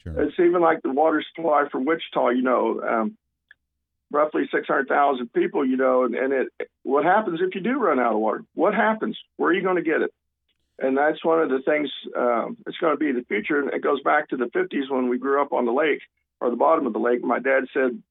Sure. 0.04 0.22
It's 0.22 0.38
even 0.38 0.60
like 0.60 0.82
the 0.82 0.92
water 0.92 1.24
supply 1.34 1.64
for 1.70 1.80
Wichita. 1.80 2.30
You 2.30 2.42
know, 2.42 2.80
um, 2.80 3.16
roughly 4.10 4.48
600,000 4.52 5.32
people, 5.32 5.64
you 5.64 5.76
know, 5.76 6.04
and, 6.04 6.14
and 6.14 6.32
it, 6.32 6.48
what 6.82 7.04
happens 7.04 7.40
if 7.42 7.54
you 7.54 7.60
do 7.60 7.78
run 7.78 8.00
out 8.00 8.14
of 8.14 8.18
water? 8.18 8.44
What 8.54 8.74
happens? 8.74 9.18
Where 9.36 9.50
are 9.50 9.54
you 9.54 9.62
going 9.62 9.76
to 9.76 9.82
get 9.82 10.02
it? 10.02 10.12
And 10.78 10.96
that's 10.96 11.24
one 11.24 11.40
of 11.40 11.50
the 11.50 11.60
things 11.60 11.90
um, 12.16 12.56
it's 12.66 12.78
going 12.78 12.94
to 12.94 12.98
be 12.98 13.12
the 13.12 13.24
future. 13.26 13.60
And 13.60 13.72
it 13.72 13.82
goes 13.82 14.00
back 14.02 14.28
to 14.28 14.36
the 14.36 14.46
50s 14.46 14.90
when 14.90 15.08
we 15.08 15.18
grew 15.18 15.40
up 15.42 15.52
on 15.52 15.66
the 15.66 15.72
lake 15.72 16.00
or 16.40 16.50
the 16.50 16.56
bottom 16.56 16.86
of 16.86 16.92
the 16.92 16.98
lake. 16.98 17.22
My 17.22 17.38
dad 17.38 17.64
said, 17.74 18.02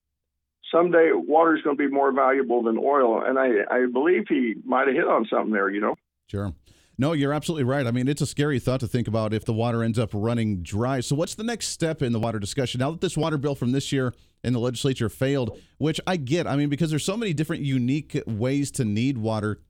someday 0.72 1.10
water 1.14 1.56
is 1.56 1.64
going 1.64 1.78
to 1.78 1.84
be 1.84 1.92
more 1.92 2.12
valuable 2.12 2.62
than 2.62 2.78
oil. 2.78 3.24
And 3.24 3.40
I, 3.40 3.48
I 3.70 3.86
believe 3.92 4.26
he 4.30 4.56
might 4.64 4.88
have 4.88 4.96
hit 4.96 5.08
on 5.08 5.26
something 5.26 5.52
there, 5.52 5.70
you 5.70 5.82
know? 5.82 5.96
Sure. 6.28 6.54
No, 7.00 7.14
you're 7.14 7.32
absolutely 7.32 7.64
right. 7.64 7.88
I 7.88 7.92
mean, 7.92 8.10
it's 8.10 8.20
a 8.20 8.26
scary 8.26 8.60
thought 8.60 8.82
to 8.82 8.88
think 8.88 9.08
about 9.08 9.34
if 9.34 9.46
the 9.46 9.54
water 9.54 9.86
ends 9.86 9.98
up 9.98 10.10
running 10.12 10.62
dry. 10.62 11.00
So, 11.00 11.16
what's 11.16 11.34
the 11.34 11.46
next 11.46 11.70
step 11.70 12.02
in 12.02 12.12
the 12.12 12.20
water 12.20 12.40
discussion? 12.40 12.80
Now 12.80 12.92
that 12.92 13.00
this 13.00 13.16
water 13.16 13.38
bill 13.38 13.56
from 13.56 13.72
this 13.72 13.94
year 13.94 14.14
in 14.44 14.52
the 14.52 14.60
legislature 14.60 15.08
failed, 15.08 15.58
which 15.78 16.02
I 16.06 16.18
get. 16.18 16.46
I 16.46 16.58
mean, 16.58 16.68
because 16.68 16.90
there's 16.90 17.06
so 17.06 17.16
many 17.16 17.32
different 17.32 17.64
unique 17.64 18.22
ways 18.28 18.70
to 18.72 18.84
need 18.84 19.18
water 19.18 19.62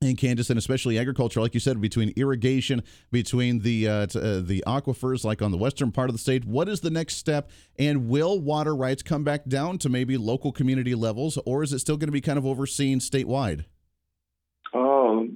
in 0.00 0.14
Kansas 0.14 0.48
and 0.48 0.60
especially 0.60 0.96
agriculture, 0.96 1.40
like 1.40 1.54
you 1.54 1.60
said, 1.60 1.80
between 1.80 2.12
irrigation, 2.14 2.84
between 3.10 3.60
the 3.60 3.88
uh, 3.88 4.06
t- 4.06 4.20
uh, 4.20 4.40
the 4.40 4.62
aquifers, 4.64 5.24
like 5.24 5.42
on 5.42 5.50
the 5.50 5.58
western 5.58 5.90
part 5.90 6.08
of 6.08 6.14
the 6.14 6.20
state. 6.20 6.44
What 6.44 6.68
is 6.68 6.82
the 6.82 6.90
next 6.90 7.16
step? 7.16 7.50
And 7.80 8.08
will 8.08 8.38
water 8.38 8.76
rights 8.76 9.02
come 9.02 9.24
back 9.24 9.46
down 9.46 9.78
to 9.78 9.88
maybe 9.88 10.16
local 10.16 10.52
community 10.52 10.94
levels, 10.94 11.36
or 11.46 11.64
is 11.64 11.72
it 11.72 11.80
still 11.80 11.96
going 11.96 12.06
to 12.06 12.12
be 12.12 12.20
kind 12.20 12.38
of 12.38 12.46
overseen 12.46 13.00
statewide? 13.00 13.64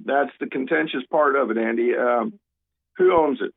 That's 0.05 0.31
the 0.39 0.47
contentious 0.47 1.03
part 1.09 1.35
of 1.35 1.51
it, 1.51 1.57
Andy. 1.57 1.95
Um, 1.95 2.39
who 2.97 3.13
owns 3.13 3.39
it? 3.41 3.53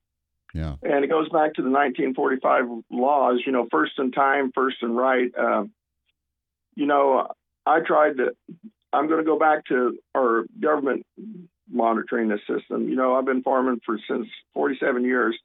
Yeah. 0.54 0.76
And 0.82 1.04
it 1.04 1.08
goes 1.08 1.28
back 1.30 1.54
to 1.54 1.62
the 1.62 1.70
1945 1.70 2.84
laws, 2.90 3.42
you 3.44 3.52
know, 3.52 3.66
first 3.70 3.92
in 3.98 4.12
time, 4.12 4.52
first 4.54 4.76
in 4.82 4.94
right. 4.94 5.30
Uh, 5.36 5.64
you 6.76 6.86
know, 6.86 7.28
I 7.66 7.80
tried 7.80 8.18
to, 8.18 8.36
I'm 8.92 9.08
going 9.08 9.18
to 9.18 9.24
go 9.24 9.38
back 9.38 9.64
to 9.66 9.98
our 10.16 10.44
government 10.60 11.04
monitoring 11.68 12.28
the 12.28 12.38
system. 12.48 12.88
You 12.88 12.94
know, 12.94 13.16
I've 13.16 13.24
been 13.24 13.42
farming 13.42 13.80
for 13.84 13.98
since 14.08 14.28
47 14.54 15.04
years. 15.04 15.36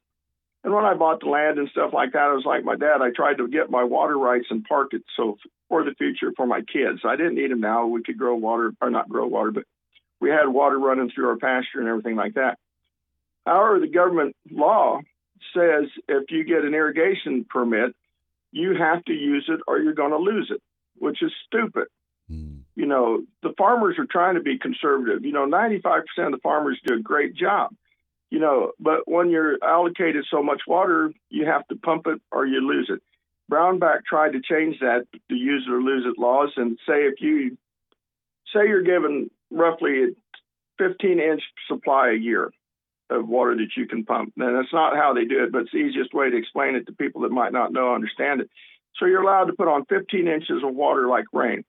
And 0.62 0.74
when 0.74 0.84
I 0.84 0.94
bought 0.94 1.20
the 1.20 1.26
land 1.26 1.58
and 1.58 1.68
stuff 1.70 1.92
like 1.92 2.12
that, 2.12 2.22
I 2.22 2.34
was 2.34 2.44
like 2.44 2.64
my 2.64 2.76
dad. 2.76 3.00
I 3.00 3.10
tried 3.10 3.38
to 3.38 3.48
get 3.48 3.70
my 3.70 3.82
water 3.82 4.16
rights 4.16 4.46
and 4.50 4.62
park 4.64 4.90
it 4.92 5.02
so 5.16 5.38
for 5.68 5.82
the 5.84 5.94
future 5.94 6.32
for 6.36 6.46
my 6.46 6.60
kids. 6.60 7.00
I 7.04 7.16
didn't 7.16 7.36
need 7.36 7.50
them 7.50 7.60
now. 7.60 7.86
We 7.86 8.02
could 8.02 8.18
grow 8.18 8.34
water, 8.34 8.72
or 8.80 8.90
not 8.90 9.08
grow 9.08 9.26
water, 9.26 9.52
but 9.52 9.64
we 10.20 10.30
had 10.30 10.46
water 10.46 10.78
running 10.78 11.10
through 11.10 11.28
our 11.28 11.36
pasture 11.36 11.80
and 11.80 11.88
everything 11.88 12.16
like 12.16 12.34
that. 12.34 12.58
However, 13.46 13.80
the 13.80 13.88
government 13.88 14.36
law 14.50 15.00
says 15.54 15.88
if 16.08 16.30
you 16.30 16.44
get 16.44 16.64
an 16.64 16.74
irrigation 16.74 17.46
permit, 17.48 17.94
you 18.52 18.74
have 18.76 19.04
to 19.06 19.12
use 19.12 19.46
it 19.48 19.60
or 19.66 19.78
you're 19.78 19.94
going 19.94 20.10
to 20.10 20.18
lose 20.18 20.50
it, 20.54 20.62
which 20.98 21.22
is 21.22 21.32
stupid. 21.46 21.86
Mm. 22.30 22.60
You 22.74 22.86
know, 22.86 23.22
the 23.42 23.54
farmers 23.56 23.96
are 23.98 24.06
trying 24.06 24.34
to 24.34 24.40
be 24.40 24.58
conservative. 24.58 25.24
You 25.24 25.32
know, 25.32 25.46
95% 25.46 26.02
of 26.18 26.32
the 26.32 26.38
farmers 26.42 26.78
do 26.86 26.94
a 26.94 27.00
great 27.00 27.34
job. 27.34 27.74
You 28.30 28.38
know, 28.38 28.72
but 28.78 29.08
when 29.08 29.30
you're 29.30 29.58
allocated 29.62 30.24
so 30.30 30.42
much 30.42 30.62
water, 30.66 31.12
you 31.30 31.46
have 31.46 31.66
to 31.68 31.76
pump 31.76 32.06
it 32.06 32.20
or 32.30 32.46
you 32.46 32.60
lose 32.60 32.88
it. 32.88 33.02
Brownback 33.50 34.04
tried 34.04 34.34
to 34.34 34.40
change 34.40 34.78
that, 34.80 35.06
the 35.28 35.34
use 35.34 35.64
it 35.66 35.72
or 35.72 35.82
lose 35.82 36.06
it 36.06 36.20
laws, 36.20 36.50
and 36.56 36.78
say 36.86 37.06
if 37.06 37.20
you 37.20 37.58
say 38.54 38.68
you're 38.68 38.82
given 38.82 39.30
roughly 39.50 40.04
a 40.04 40.06
15 40.78 41.20
inch 41.20 41.42
supply 41.68 42.10
a 42.10 42.18
year 42.18 42.50
of 43.10 43.28
water 43.28 43.56
that 43.56 43.76
you 43.76 43.86
can 43.86 44.04
pump. 44.04 44.32
And 44.36 44.56
that's 44.56 44.72
not 44.72 44.96
how 44.96 45.14
they 45.14 45.24
do 45.24 45.44
it, 45.44 45.52
but 45.52 45.62
it's 45.62 45.72
the 45.72 45.78
easiest 45.78 46.14
way 46.14 46.30
to 46.30 46.36
explain 46.36 46.76
it 46.76 46.86
to 46.86 46.92
people 46.92 47.22
that 47.22 47.32
might 47.32 47.52
not 47.52 47.72
know 47.72 47.94
understand 47.94 48.40
it. 48.40 48.50
So 48.96 49.06
you're 49.06 49.22
allowed 49.22 49.46
to 49.46 49.52
put 49.52 49.68
on 49.68 49.84
15 49.86 50.28
inches 50.28 50.62
of 50.64 50.74
water 50.74 51.08
like 51.08 51.26
rain. 51.32 51.64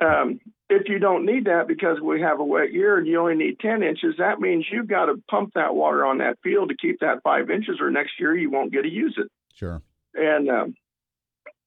Um, 0.00 0.40
if 0.68 0.88
you 0.88 0.98
don't 0.98 1.24
need 1.24 1.44
that 1.44 1.68
because 1.68 2.00
we 2.00 2.20
have 2.20 2.40
a 2.40 2.44
wet 2.44 2.72
year 2.72 2.98
and 2.98 3.06
you 3.06 3.20
only 3.20 3.36
need 3.36 3.60
10 3.60 3.82
inches, 3.82 4.16
that 4.18 4.40
means 4.40 4.66
you've 4.70 4.88
got 4.88 5.06
to 5.06 5.22
pump 5.30 5.52
that 5.54 5.74
water 5.74 6.04
on 6.04 6.18
that 6.18 6.38
field 6.42 6.70
to 6.70 6.76
keep 6.76 7.00
that 7.00 7.22
five 7.22 7.50
inches, 7.50 7.78
or 7.80 7.90
next 7.90 8.12
year 8.18 8.36
you 8.36 8.50
won't 8.50 8.72
get 8.72 8.82
to 8.82 8.90
use 8.90 9.14
it. 9.18 9.30
Sure. 9.54 9.82
And 10.14 10.50
um, 10.50 10.74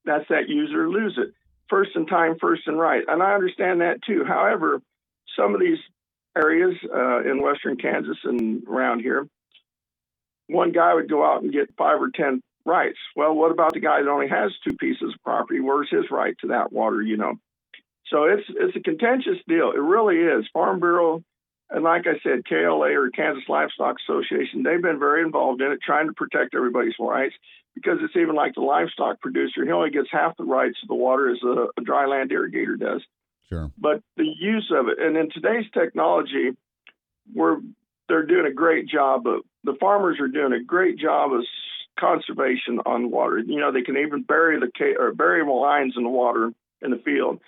that's 0.06 0.28
that 0.30 0.50
use 0.50 0.74
or 0.74 0.90
lose 0.90 1.18
it. 1.18 1.34
First 1.70 1.92
in 1.96 2.06
time, 2.06 2.38
first 2.40 2.64
in 2.68 2.76
right. 2.76 3.04
And 3.08 3.22
I 3.22 3.34
understand 3.34 3.82
that 3.82 4.02
too. 4.06 4.24
However, 4.26 4.82
some 5.38 5.54
of 5.54 5.60
these 5.60 5.80
areas 6.38 6.76
uh, 6.94 7.30
in 7.30 7.42
western 7.42 7.78
Kansas 7.78 8.18
and 8.24 8.64
around 8.68 9.02
here, 9.02 9.28
one 10.48 10.72
guy 10.72 10.94
would 10.94 11.10
go 11.10 11.26
out 11.26 11.44
and 11.44 11.52
get 11.52 11.74
five 11.78 12.02
or 12.02 12.10
10 12.10 12.42
rights. 12.66 12.98
Well, 13.16 13.34
what 13.34 13.52
about 13.52 13.74
the 13.74 13.80
guy 13.80 14.02
that 14.02 14.10
only 14.10 14.30
has 14.30 14.52
two 14.68 14.76
pieces 14.78 15.14
of 15.14 15.24
property? 15.24 15.60
Where's 15.60 15.90
his 15.90 16.06
right 16.10 16.36
to 16.42 16.48
that 16.48 16.72
water, 16.72 17.02
you 17.02 17.18
know? 17.18 17.34
So 18.12 18.24
it's 18.24 18.44
it's 18.48 18.76
a 18.78 18.80
contentious 18.80 19.38
deal. 19.48 19.72
It 19.72 19.82
really 19.82 20.16
is. 20.18 20.48
Farm 20.54 20.80
Bureau 20.80 21.24
and 21.70 21.84
like 21.84 22.06
I 22.08 22.20
said, 22.24 22.46
KLA 22.46 22.94
or 22.96 23.10
Kansas 23.10 23.44
Livestock 23.50 23.98
Association, 24.08 24.64
they've 24.64 24.82
been 24.82 25.00
very 25.00 25.22
involved 25.22 25.62
in 25.62 25.72
it, 25.72 25.80
trying 25.86 26.08
to 26.08 26.14
protect 26.14 26.56
everybody's 26.56 26.96
rights. 27.00 27.36
Because 27.76 28.00
it's 28.02 28.16
even 28.16 28.34
like 28.34 28.56
the 28.56 28.62
livestock 28.62 29.22
producer, 29.22 29.64
he 29.64 29.72
only 29.72 29.92
gets 29.92 30.08
half 30.12 30.36
the 30.36 30.44
rights 30.44 30.78
of 30.82 30.88
the 30.88 30.96
water 30.96 31.30
as 31.30 31.38
a, 31.44 31.68
a 31.80 31.84
dry 31.84 32.08
land 32.08 32.32
irrigator 32.32 32.80
does. 32.80 33.04
Sure. 33.50 33.72
But 33.78 34.02
the 34.16 34.26
use 34.26 34.72
of 34.76 34.88
it, 34.88 35.00
and 35.00 35.16
in 35.16 35.30
today's 35.30 35.70
technology, 35.74 36.58
we're 37.34 37.60
they're 38.10 38.26
doing 38.26 38.48
a 38.48 38.54
great 38.54 38.88
job 38.88 39.28
of 39.28 39.42
the 39.64 39.76
farmers 39.80 40.20
are 40.20 40.28
doing 40.28 40.54
a 40.54 40.64
great 40.64 40.98
job 40.98 41.34
of 41.34 41.44
conservation 42.00 42.80
on 42.86 43.12
water. 43.12 43.40
You 43.40 43.60
know, 43.60 43.72
they 43.72 43.82
can 43.82 43.98
even 43.98 44.24
bury 44.24 44.60
the 44.60 44.72
or 44.98 45.14
bury 45.14 45.44
the 45.46 45.52
lines 45.52 45.94
in 45.98 46.04
the 46.04 46.10
water 46.10 46.52
in 46.82 46.92
the 46.92 46.98
field, 46.98 47.40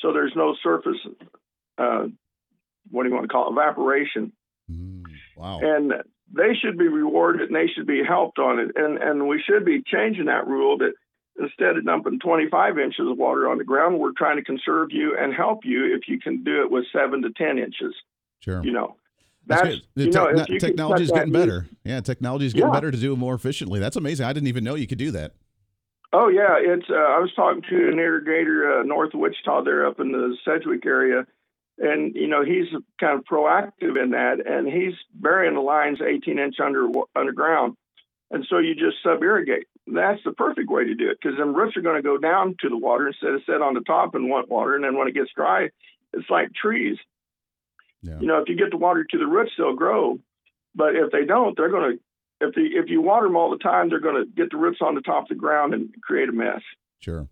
so 0.00 0.12
there's 0.12 0.32
no 0.34 0.56
surface. 0.62 0.98
Uh, 1.78 2.06
what 2.90 3.02
do 3.04 3.08
you 3.08 3.14
want 3.14 3.24
to 3.24 3.32
call 3.32 3.48
it? 3.48 3.52
evaporation? 3.52 4.32
Mm, 4.70 5.02
wow. 5.36 5.60
And 5.62 5.92
they 6.34 6.54
should 6.60 6.76
be 6.78 6.88
rewarded 6.88 7.48
and 7.48 7.54
they 7.56 7.68
should 7.72 7.86
be 7.86 8.02
helped 8.06 8.38
on 8.38 8.58
it. 8.58 8.70
And 8.76 8.98
and 8.98 9.28
we 9.28 9.42
should 9.46 9.64
be 9.64 9.82
changing 9.86 10.26
that 10.26 10.46
rule 10.46 10.78
that 10.78 10.92
instead 11.38 11.76
of 11.76 11.84
dumping 11.84 12.18
25 12.18 12.78
inches 12.78 13.06
of 13.08 13.18
water 13.18 13.48
on 13.48 13.58
the 13.58 13.64
ground, 13.64 13.98
we're 13.98 14.12
trying 14.16 14.36
to 14.36 14.42
conserve 14.42 14.88
you 14.90 15.16
and 15.18 15.34
help 15.34 15.60
you 15.64 15.94
if 15.94 16.08
you 16.08 16.18
can 16.18 16.42
do 16.42 16.62
it 16.62 16.70
with 16.70 16.84
seven 16.92 17.22
to 17.22 17.30
10 17.30 17.58
inches. 17.58 17.94
Sure. 18.40 18.64
You 18.64 18.72
know, 18.72 18.96
That's, 19.46 19.62
that's, 19.62 19.80
you 19.94 20.06
know, 20.10 20.26
techno- 20.26 20.40
if 20.42 20.48
you 20.48 20.58
can 20.58 20.68
technology 20.70 21.04
is 21.04 21.10
getting 21.10 21.32
better. 21.32 21.66
Yeah, 21.84 22.00
technology 22.00 22.46
is 22.46 22.54
getting 22.54 22.68
Yeah. 22.68 22.72
better 22.74 22.90
to 22.90 22.96
do 22.98 23.12
it 23.12 23.16
more 23.16 23.34
efficiently. 23.34 23.80
That's 23.80 23.96
amazing. 23.96 24.24
I 24.26 24.32
didn't 24.32 24.48
even 24.48 24.64
know 24.64 24.74
you 24.76 24.86
could 24.86 24.98
do 24.98 25.10
that. 25.12 25.32
Oh 26.12 26.28
yeah, 26.28 26.56
it's. 26.58 26.86
Uh, 26.88 26.94
I 26.94 27.18
was 27.18 27.30
talking 27.36 27.62
to 27.68 27.76
an 27.88 27.96
irrigator 27.96 28.80
uh, 28.80 28.82
north 28.84 29.12
of 29.12 29.20
Wichita, 29.20 29.62
there 29.64 29.86
up 29.86 30.00
in 30.00 30.12
the 30.12 30.36
Sedgwick 30.44 30.86
area, 30.86 31.26
and 31.78 32.14
you 32.14 32.26
know 32.26 32.44
he's 32.44 32.66
kind 32.98 33.18
of 33.18 33.24
proactive 33.24 34.02
in 34.02 34.10
that, 34.10 34.46
and 34.46 34.66
he's 34.66 34.94
burying 35.14 35.54
the 35.54 35.60
lines 35.60 35.98
18 36.00 36.38
inch 36.38 36.56
under 36.62 36.88
underground, 37.14 37.76
and 38.30 38.46
so 38.48 38.58
you 38.58 38.74
just 38.74 39.02
sub 39.02 39.22
irrigate. 39.22 39.66
That's 39.86 40.22
the 40.24 40.32
perfect 40.32 40.68
way 40.68 40.84
to 40.84 40.94
do 40.94 41.10
it 41.10 41.18
because 41.20 41.38
then 41.38 41.54
roots 41.54 41.76
are 41.76 41.82
going 41.82 41.96
to 41.96 42.02
go 42.02 42.18
down 42.18 42.56
to 42.60 42.68
the 42.68 42.78
water 42.78 43.08
instead 43.08 43.34
of 43.34 43.42
set 43.46 43.62
on 43.62 43.74
the 43.74 43.80
top 43.80 44.14
and 44.14 44.28
want 44.28 44.48
water, 44.48 44.74
and 44.74 44.84
then 44.84 44.96
when 44.96 45.08
it 45.08 45.14
gets 45.14 45.30
dry, 45.34 45.68
it's 46.12 46.30
like 46.30 46.52
trees. 46.54 46.96
Yeah. 48.02 48.18
You 48.20 48.26
know, 48.26 48.38
if 48.38 48.48
you 48.48 48.56
get 48.56 48.70
the 48.70 48.76
water 48.76 49.04
to 49.04 49.18
the 49.18 49.26
roots, 49.26 49.52
they'll 49.56 49.74
grow, 49.74 50.18
but 50.74 50.96
if 50.96 51.10
they 51.12 51.24
don't, 51.24 51.56
they're 51.56 51.70
going 51.70 51.96
to. 51.96 52.02
If 52.38 52.54
the 52.54 52.60
if 52.60 52.90
you 52.90 53.00
water 53.00 53.26
them 53.26 53.36
all 53.36 53.50
the 53.50 53.56
time, 53.56 53.88
they're 53.88 53.98
going 53.98 54.22
to 54.22 54.30
get 54.30 54.50
the 54.50 54.58
roots 54.58 54.80
on 54.82 54.94
the 54.94 55.00
top 55.00 55.22
of 55.22 55.28
the 55.30 55.34
ground 55.36 55.72
and 55.72 55.88
create 56.02 56.28
a 56.28 56.32
mess. 56.32 56.60
Sure. 57.00 57.28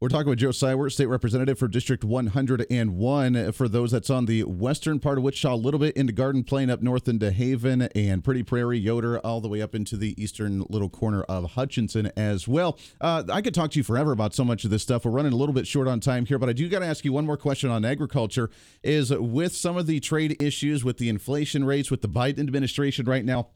We're 0.00 0.08
talking 0.08 0.30
with 0.30 0.38
Joe 0.38 0.50
Seiwert, 0.50 0.92
state 0.92 1.06
representative 1.06 1.58
for 1.58 1.66
District 1.66 2.04
101. 2.04 3.50
For 3.50 3.68
those 3.68 3.90
that's 3.90 4.10
on 4.10 4.26
the 4.26 4.44
western 4.44 5.00
part 5.00 5.18
of 5.18 5.24
Wichita, 5.24 5.52
a 5.52 5.56
little 5.56 5.80
bit 5.80 5.96
into 5.96 6.12
Garden 6.12 6.44
Plain 6.44 6.70
up 6.70 6.80
north 6.80 7.08
into 7.08 7.32
Haven 7.32 7.82
and 7.96 8.22
Pretty 8.22 8.44
Prairie, 8.44 8.78
Yoder, 8.78 9.18
all 9.26 9.40
the 9.40 9.48
way 9.48 9.60
up 9.60 9.74
into 9.74 9.96
the 9.96 10.14
eastern 10.22 10.64
little 10.68 10.88
corner 10.88 11.22
of 11.22 11.50
Hutchinson 11.54 12.12
as 12.16 12.46
well. 12.46 12.78
Uh, 13.00 13.24
I 13.28 13.42
could 13.42 13.54
talk 13.54 13.72
to 13.72 13.80
you 13.80 13.82
forever 13.82 14.12
about 14.12 14.34
so 14.34 14.44
much 14.44 14.62
of 14.62 14.70
this 14.70 14.84
stuff. 14.84 15.04
We're 15.04 15.10
running 15.10 15.32
a 15.32 15.36
little 15.36 15.52
bit 15.52 15.66
short 15.66 15.88
on 15.88 15.98
time 15.98 16.26
here, 16.26 16.38
but 16.38 16.48
I 16.48 16.52
do 16.52 16.68
got 16.68 16.78
to 16.78 16.86
ask 16.86 17.04
you 17.04 17.12
one 17.12 17.26
more 17.26 17.36
question 17.36 17.68
on 17.68 17.84
agriculture. 17.84 18.50
Is 18.84 19.10
with 19.10 19.56
some 19.56 19.76
of 19.76 19.88
the 19.88 19.98
trade 19.98 20.40
issues, 20.40 20.84
with 20.84 20.98
the 20.98 21.08
inflation 21.08 21.64
rates, 21.64 21.90
with 21.90 22.02
the 22.02 22.08
Biden 22.08 22.38
administration 22.38 23.04
right 23.06 23.24
now, 23.24 23.48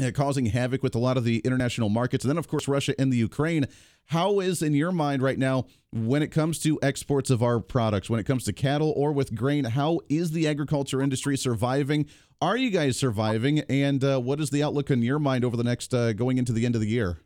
uh, 0.00 0.10
causing 0.12 0.46
havoc 0.46 0.82
with 0.82 0.94
a 0.94 0.98
lot 0.98 1.16
of 1.16 1.24
the 1.24 1.38
international 1.40 1.88
markets. 1.88 2.24
And 2.24 2.30
then, 2.30 2.38
of 2.38 2.48
course, 2.48 2.68
Russia 2.68 2.94
and 2.98 3.12
the 3.12 3.16
Ukraine. 3.16 3.66
How 4.06 4.40
is, 4.40 4.62
in 4.62 4.74
your 4.74 4.92
mind 4.92 5.22
right 5.22 5.38
now, 5.38 5.66
when 5.92 6.22
it 6.22 6.28
comes 6.28 6.58
to 6.60 6.78
exports 6.82 7.30
of 7.30 7.42
our 7.42 7.60
products, 7.60 8.10
when 8.10 8.18
it 8.18 8.24
comes 8.24 8.44
to 8.44 8.52
cattle 8.52 8.92
or 8.96 9.12
with 9.12 9.34
grain, 9.34 9.64
how 9.64 10.00
is 10.08 10.32
the 10.32 10.48
agriculture 10.48 11.00
industry 11.00 11.36
surviving? 11.36 12.06
Are 12.40 12.56
you 12.56 12.70
guys 12.70 12.96
surviving? 12.96 13.60
And 13.60 14.02
uh, 14.02 14.18
what 14.18 14.40
is 14.40 14.50
the 14.50 14.62
outlook 14.62 14.90
in 14.90 15.02
your 15.02 15.18
mind 15.18 15.44
over 15.44 15.56
the 15.56 15.64
next, 15.64 15.94
uh, 15.94 16.12
going 16.12 16.38
into 16.38 16.52
the 16.52 16.66
end 16.66 16.74
of 16.74 16.80
the 16.80 16.88
year? 16.88 17.18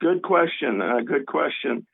Good 0.00 0.22
question. 0.22 0.80
Uh, 0.80 1.00
good 1.04 1.26
question. 1.26 1.86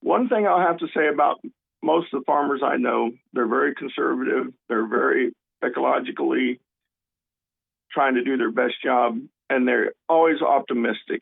One 0.00 0.28
thing 0.28 0.46
I'll 0.46 0.60
have 0.60 0.78
to 0.78 0.86
say 0.94 1.08
about 1.08 1.40
most 1.82 2.12
of 2.12 2.20
the 2.20 2.24
farmers 2.24 2.60
I 2.64 2.76
know, 2.76 3.10
they're 3.32 3.48
very 3.48 3.74
conservative. 3.74 4.52
They're 4.68 4.86
very 4.86 5.32
ecologically 5.62 6.58
trying 7.94 8.16
to 8.16 8.24
do 8.24 8.36
their 8.36 8.50
best 8.50 8.74
job, 8.82 9.18
and 9.48 9.66
they're 9.66 9.92
always 10.08 10.42
optimistic. 10.42 11.20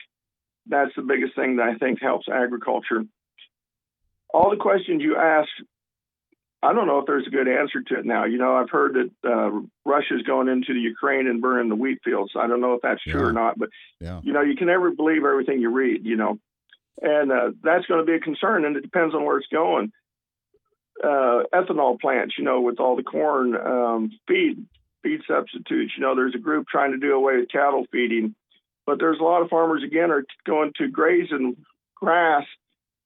That's 0.67 0.93
the 0.97 1.03
biggest 1.03 1.37
thing 1.37 1.57
that 1.57 1.69
I 1.69 1.75
think 1.77 2.01
helps 2.01 2.27
agriculture. 2.29 3.05
All 4.33 4.51
the 4.51 4.57
questions 4.57 5.03
you 5.03 5.17
ask, 5.17 5.49
I 6.63 6.73
don't 6.73 6.87
know 6.87 7.01
if 7.01 7.07
there's 7.07 7.27
a 7.27 7.31
good 7.31 7.49
answer 7.49 7.83
to 7.83 7.99
it 7.99 8.07
now. 8.07 8.25
You 8.25 8.39
know, 8.39 8.57
I've 8.57 8.71
heard 8.71 8.95
that 8.95 9.29
uh, 9.29 9.51
Russia's 9.85 10.23
going 10.23 10.49
into 10.49 10.73
the 10.73 10.81
Ukraine 10.81 11.27
and 11.27 11.43
burning 11.43 11.69
the 11.69 11.75
wheat 11.77 11.99
fields. 12.05 12.33
I 12.39 12.47
don't 12.47 12.61
know 12.61 12.75
if 12.75 12.83
that's 12.83 13.03
true 13.03 13.21
Yeah. 13.21 13.27
or 13.27 13.33
not, 13.33 13.59
but 13.59 13.69
Yeah. 14.01 14.21
you 14.23 14.33
know, 14.33 14.41
you 14.43 14.57
can 14.57 14.69
never 14.69 14.91
believe 14.93 15.25
everything 15.25 15.61
you 15.61 15.71
read. 15.71 16.07
You 16.07 16.17
know, 16.17 16.39
and 17.03 17.31
uh, 17.33 17.51
that's 17.63 17.87
going 17.87 18.01
to 18.01 18.07
be 18.07 18.15
a 18.17 18.21
concern, 18.21 18.65
and 18.65 18.77
it 18.77 18.83
depends 18.83 19.15
on 19.15 19.25
where 19.25 19.39
it's 19.39 19.49
going. 19.49 19.93
Uh, 21.03 21.43
ethanol 21.53 22.01
plants, 22.01 22.35
you 22.39 22.45
know, 22.45 22.61
with 22.61 22.79
all 22.79 22.95
the 22.95 23.03
corn 23.03 23.57
um, 23.57 24.11
feed 24.29 24.65
feed 25.03 25.21
substitutes. 25.27 25.93
You 25.97 26.03
know, 26.03 26.15
there's 26.15 26.35
a 26.35 26.39
group 26.39 26.67
trying 26.69 26.93
to 26.93 26.99
do 26.99 27.15
away 27.15 27.37
with 27.37 27.51
cattle 27.51 27.87
feeding, 27.91 28.35
but 28.87 28.99
there's 28.99 29.21
a 29.21 29.25
lot 29.25 29.43
of 29.43 29.49
farmers 29.49 29.83
again 29.83 30.11
are 30.11 30.25
going 30.47 30.73
to 30.79 30.89
graze 30.89 31.29
and 31.31 31.57
grass 31.95 32.45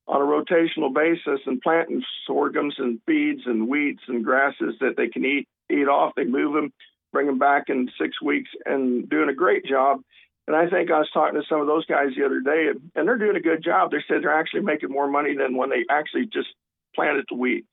on 0.08 0.22
a 0.22 0.24
rotational 0.24 0.94
basis 0.94 1.40
and 1.46 1.60
planting 1.60 2.02
sorghums 2.26 2.76
and 2.78 3.00
feeds 3.06 3.42
and 3.46 3.68
wheats 3.68 4.02
and 4.08 4.24
grasses 4.24 4.74
that 4.80 4.94
they 4.96 5.08
can 5.08 5.24
eat 5.24 5.48
eat 5.70 5.88
off. 5.88 6.12
They 6.16 6.24
move 6.24 6.54
them, 6.54 6.72
bring 7.12 7.26
them 7.26 7.38
back 7.38 7.64
in 7.68 7.90
six 8.00 8.20
weeks, 8.22 8.50
and 8.64 9.08
doing 9.08 9.28
a 9.28 9.34
great 9.34 9.64
job. 9.66 10.00
And 10.46 10.54
I 10.54 10.68
think 10.68 10.90
I 10.90 10.98
was 10.98 11.10
talking 11.12 11.40
to 11.40 11.46
some 11.48 11.60
of 11.60 11.66
those 11.66 11.86
guys 11.86 12.10
the 12.16 12.24
other 12.24 12.40
day, 12.40 12.68
and 12.94 13.08
they're 13.08 13.18
doing 13.18 13.36
a 13.36 13.40
good 13.40 13.64
job. 13.64 13.90
They 13.90 14.04
said 14.06 14.22
they're 14.22 14.38
actually 14.38 14.60
making 14.60 14.90
more 14.90 15.08
money 15.08 15.34
than 15.36 15.56
when 15.56 15.70
they 15.70 15.84
actually 15.90 16.26
just 16.26 16.48
planted 16.94 17.24
the 17.28 17.36
wheat. 17.36 17.64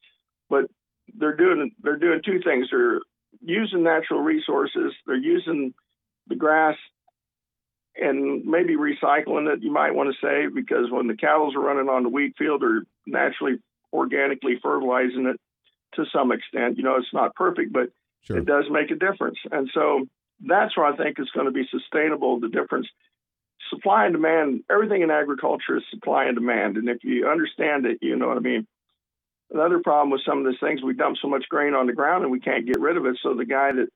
But 0.49 0.65
they're 1.13 1.35
doing 1.35 1.71
they're 1.81 1.97
doing 1.97 2.21
two 2.25 2.39
things. 2.43 2.67
They're 2.71 3.01
using 3.43 3.83
natural 3.83 4.21
resources. 4.21 4.93
They're 5.05 5.15
using 5.15 5.73
the 6.27 6.35
grass 6.35 6.77
and 7.95 8.45
maybe 8.45 8.75
recycling 8.75 9.53
it. 9.53 9.61
You 9.61 9.71
might 9.71 9.93
want 9.93 10.13
to 10.13 10.25
say 10.25 10.47
because 10.53 10.89
when 10.89 11.07
the 11.07 11.17
cows 11.17 11.53
are 11.55 11.61
running 11.61 11.89
on 11.89 12.03
the 12.03 12.09
wheat 12.09 12.33
field, 12.37 12.61
they're 12.61 12.83
naturally 13.05 13.59
organically 13.91 14.59
fertilizing 14.61 15.27
it 15.27 15.39
to 15.95 16.05
some 16.11 16.31
extent. 16.31 16.77
You 16.77 16.83
know, 16.83 16.95
it's 16.95 17.13
not 17.13 17.35
perfect, 17.35 17.71
but 17.71 17.89
sure. 18.23 18.37
it 18.37 18.45
does 18.45 18.65
make 18.71 18.89
a 18.89 18.95
difference. 18.95 19.37
And 19.51 19.69
so 19.73 20.07
that's 20.41 20.75
where 20.75 20.87
I 20.87 20.95
think 20.95 21.17
it's 21.19 21.31
going 21.31 21.45
to 21.45 21.51
be 21.51 21.67
sustainable. 21.69 22.39
The 22.39 22.49
difference, 22.49 22.87
supply 23.69 24.05
and 24.05 24.13
demand. 24.13 24.63
Everything 24.71 25.01
in 25.01 25.11
agriculture 25.11 25.77
is 25.77 25.83
supply 25.91 26.25
and 26.25 26.35
demand, 26.35 26.77
and 26.77 26.89
if 26.89 27.03
you 27.03 27.27
understand 27.27 27.85
it, 27.85 27.99
you 28.01 28.15
know 28.15 28.27
what 28.27 28.37
I 28.37 28.41
mean. 28.41 28.67
Another 29.53 29.79
problem 29.79 30.09
with 30.09 30.21
some 30.25 30.39
of 30.39 30.51
these 30.51 30.59
things, 30.59 30.81
we 30.81 30.93
dump 30.95 31.17
so 31.21 31.27
much 31.27 31.45
grain 31.47 31.75
on 31.75 31.85
the 31.85 31.93
ground 31.93 32.23
and 32.23 32.31
we 32.31 32.39
can't 32.39 32.65
get 32.65 32.79
rid 32.79 32.97
of 32.97 33.05
it. 33.05 33.17
So 33.21 33.35
the 33.35 33.45
guy 33.45 33.71
that 33.71 33.87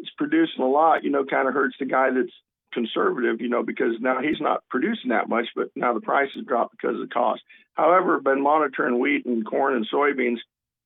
is 0.00 0.10
producing 0.16 0.64
a 0.64 0.68
lot, 0.68 1.04
you 1.04 1.10
know, 1.10 1.24
kind 1.24 1.46
of 1.46 1.54
hurts 1.54 1.76
the 1.78 1.84
guy 1.84 2.10
that's 2.10 2.32
conservative, 2.72 3.40
you 3.40 3.48
know, 3.48 3.62
because 3.62 3.94
now 4.00 4.22
he's 4.22 4.40
not 4.40 4.64
producing 4.70 5.10
that 5.10 5.28
much, 5.28 5.48
but 5.54 5.68
now 5.76 5.92
the 5.92 6.00
price 6.00 6.30
has 6.34 6.44
dropped 6.46 6.76
because 6.76 6.94
of 6.94 7.02
the 7.02 7.12
cost. 7.12 7.42
However, 7.74 8.20
been 8.20 8.42
monitoring 8.42 8.98
wheat 8.98 9.26
and 9.26 9.46
corn 9.46 9.74
and 9.74 9.86
soybeans, 9.92 10.38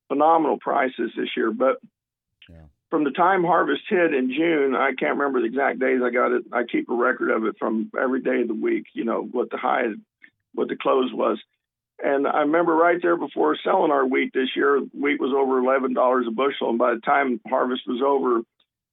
phenomenal 0.09 0.59
prices 0.59 1.12
this 1.16 1.28
year. 1.36 1.53
But 1.53 1.76
yeah. 2.49 2.64
from 2.90 3.05
the 3.05 3.11
time 3.11 3.45
harvest 3.45 3.82
hit 3.88 4.12
in 4.12 4.32
June, 4.32 4.74
I 4.74 4.92
can't 4.99 5.18
remember 5.18 5.40
the 5.40 5.47
exact 5.47 5.78
days 5.78 6.01
I 6.03 6.11
got 6.11 6.32
it. 6.32 6.45
I 6.53 6.64
keep 6.64 6.88
a 6.88 6.95
record 6.95 7.30
of 7.30 7.45
it 7.45 7.57
from 7.59 7.90
every 8.01 8.22
day 8.22 8.40
of 8.40 8.49
the 8.49 8.55
week, 8.55 8.86
you 8.92 9.05
know, 9.05 9.22
what 9.22 9.51
the 9.51 9.57
high, 9.57 9.84
what 10.53 10.68
the 10.68 10.76
close 10.76 11.12
was. 11.12 11.38
And 12.03 12.26
I 12.26 12.40
remember 12.40 12.74
right 12.74 12.99
there 13.01 13.16
before 13.16 13.57
selling 13.62 13.92
our 13.92 14.05
wheat 14.07 14.32
this 14.34 14.51
year, 14.57 14.78
wheat 14.78 15.20
was 15.20 15.32
over 15.34 15.59
eleven 15.59 15.95
dollars 15.95 16.26
a 16.28 16.32
bushel, 16.32 16.70
and 16.70 16.78
by 16.78 16.95
the 16.95 17.01
time 17.01 17.40
harvest 17.49 17.82
was 17.86 18.03
over, 18.05 18.42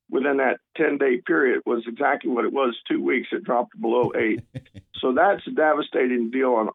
within 0.09 0.37
that 0.37 0.57
ten 0.77 0.97
day 0.97 1.21
period 1.25 1.61
was 1.65 1.83
exactly 1.87 2.29
what 2.29 2.45
it 2.45 2.53
was. 2.53 2.77
Two 2.87 3.03
weeks, 3.03 3.29
it 3.31 3.43
dropped 3.43 3.79
below 3.79 4.11
eight. 4.15 4.41
so 4.99 5.13
that's 5.13 5.45
a 5.47 5.51
devastating 5.51 6.29
deal 6.29 6.53
on 6.53 6.69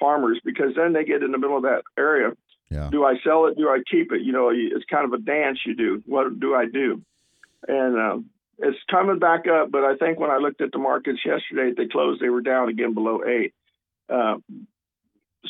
farmers 0.00 0.40
because 0.44 0.74
then 0.76 0.92
they 0.92 1.04
get 1.04 1.22
in 1.22 1.32
the 1.32 1.38
middle 1.38 1.56
of 1.56 1.62
that 1.62 1.82
area. 1.96 2.32
Yeah. 2.70 2.88
Do 2.90 3.04
I 3.04 3.14
sell 3.24 3.46
it? 3.46 3.56
Do 3.56 3.68
I 3.68 3.80
keep 3.90 4.12
it? 4.12 4.22
You 4.22 4.32
know, 4.32 4.50
it's 4.52 4.84
kind 4.90 5.04
of 5.04 5.12
a 5.12 5.22
dance 5.22 5.60
you 5.64 5.74
do. 5.74 6.02
What 6.06 6.38
do 6.38 6.54
I 6.54 6.66
do? 6.66 7.02
And 7.66 7.98
uh, 7.98 8.18
it's 8.58 8.78
coming 8.90 9.18
back 9.18 9.46
up, 9.46 9.70
but 9.70 9.84
I 9.84 9.96
think 9.96 10.18
when 10.18 10.30
I 10.30 10.36
looked 10.36 10.60
at 10.60 10.72
the 10.72 10.78
markets 10.78 11.20
yesterday, 11.24 11.72
they 11.76 11.88
closed, 11.88 12.20
they 12.20 12.28
were 12.28 12.40
down 12.40 12.68
again 12.68 12.94
below 12.94 13.20
eight. 13.24 13.54
Uh, 14.08 14.36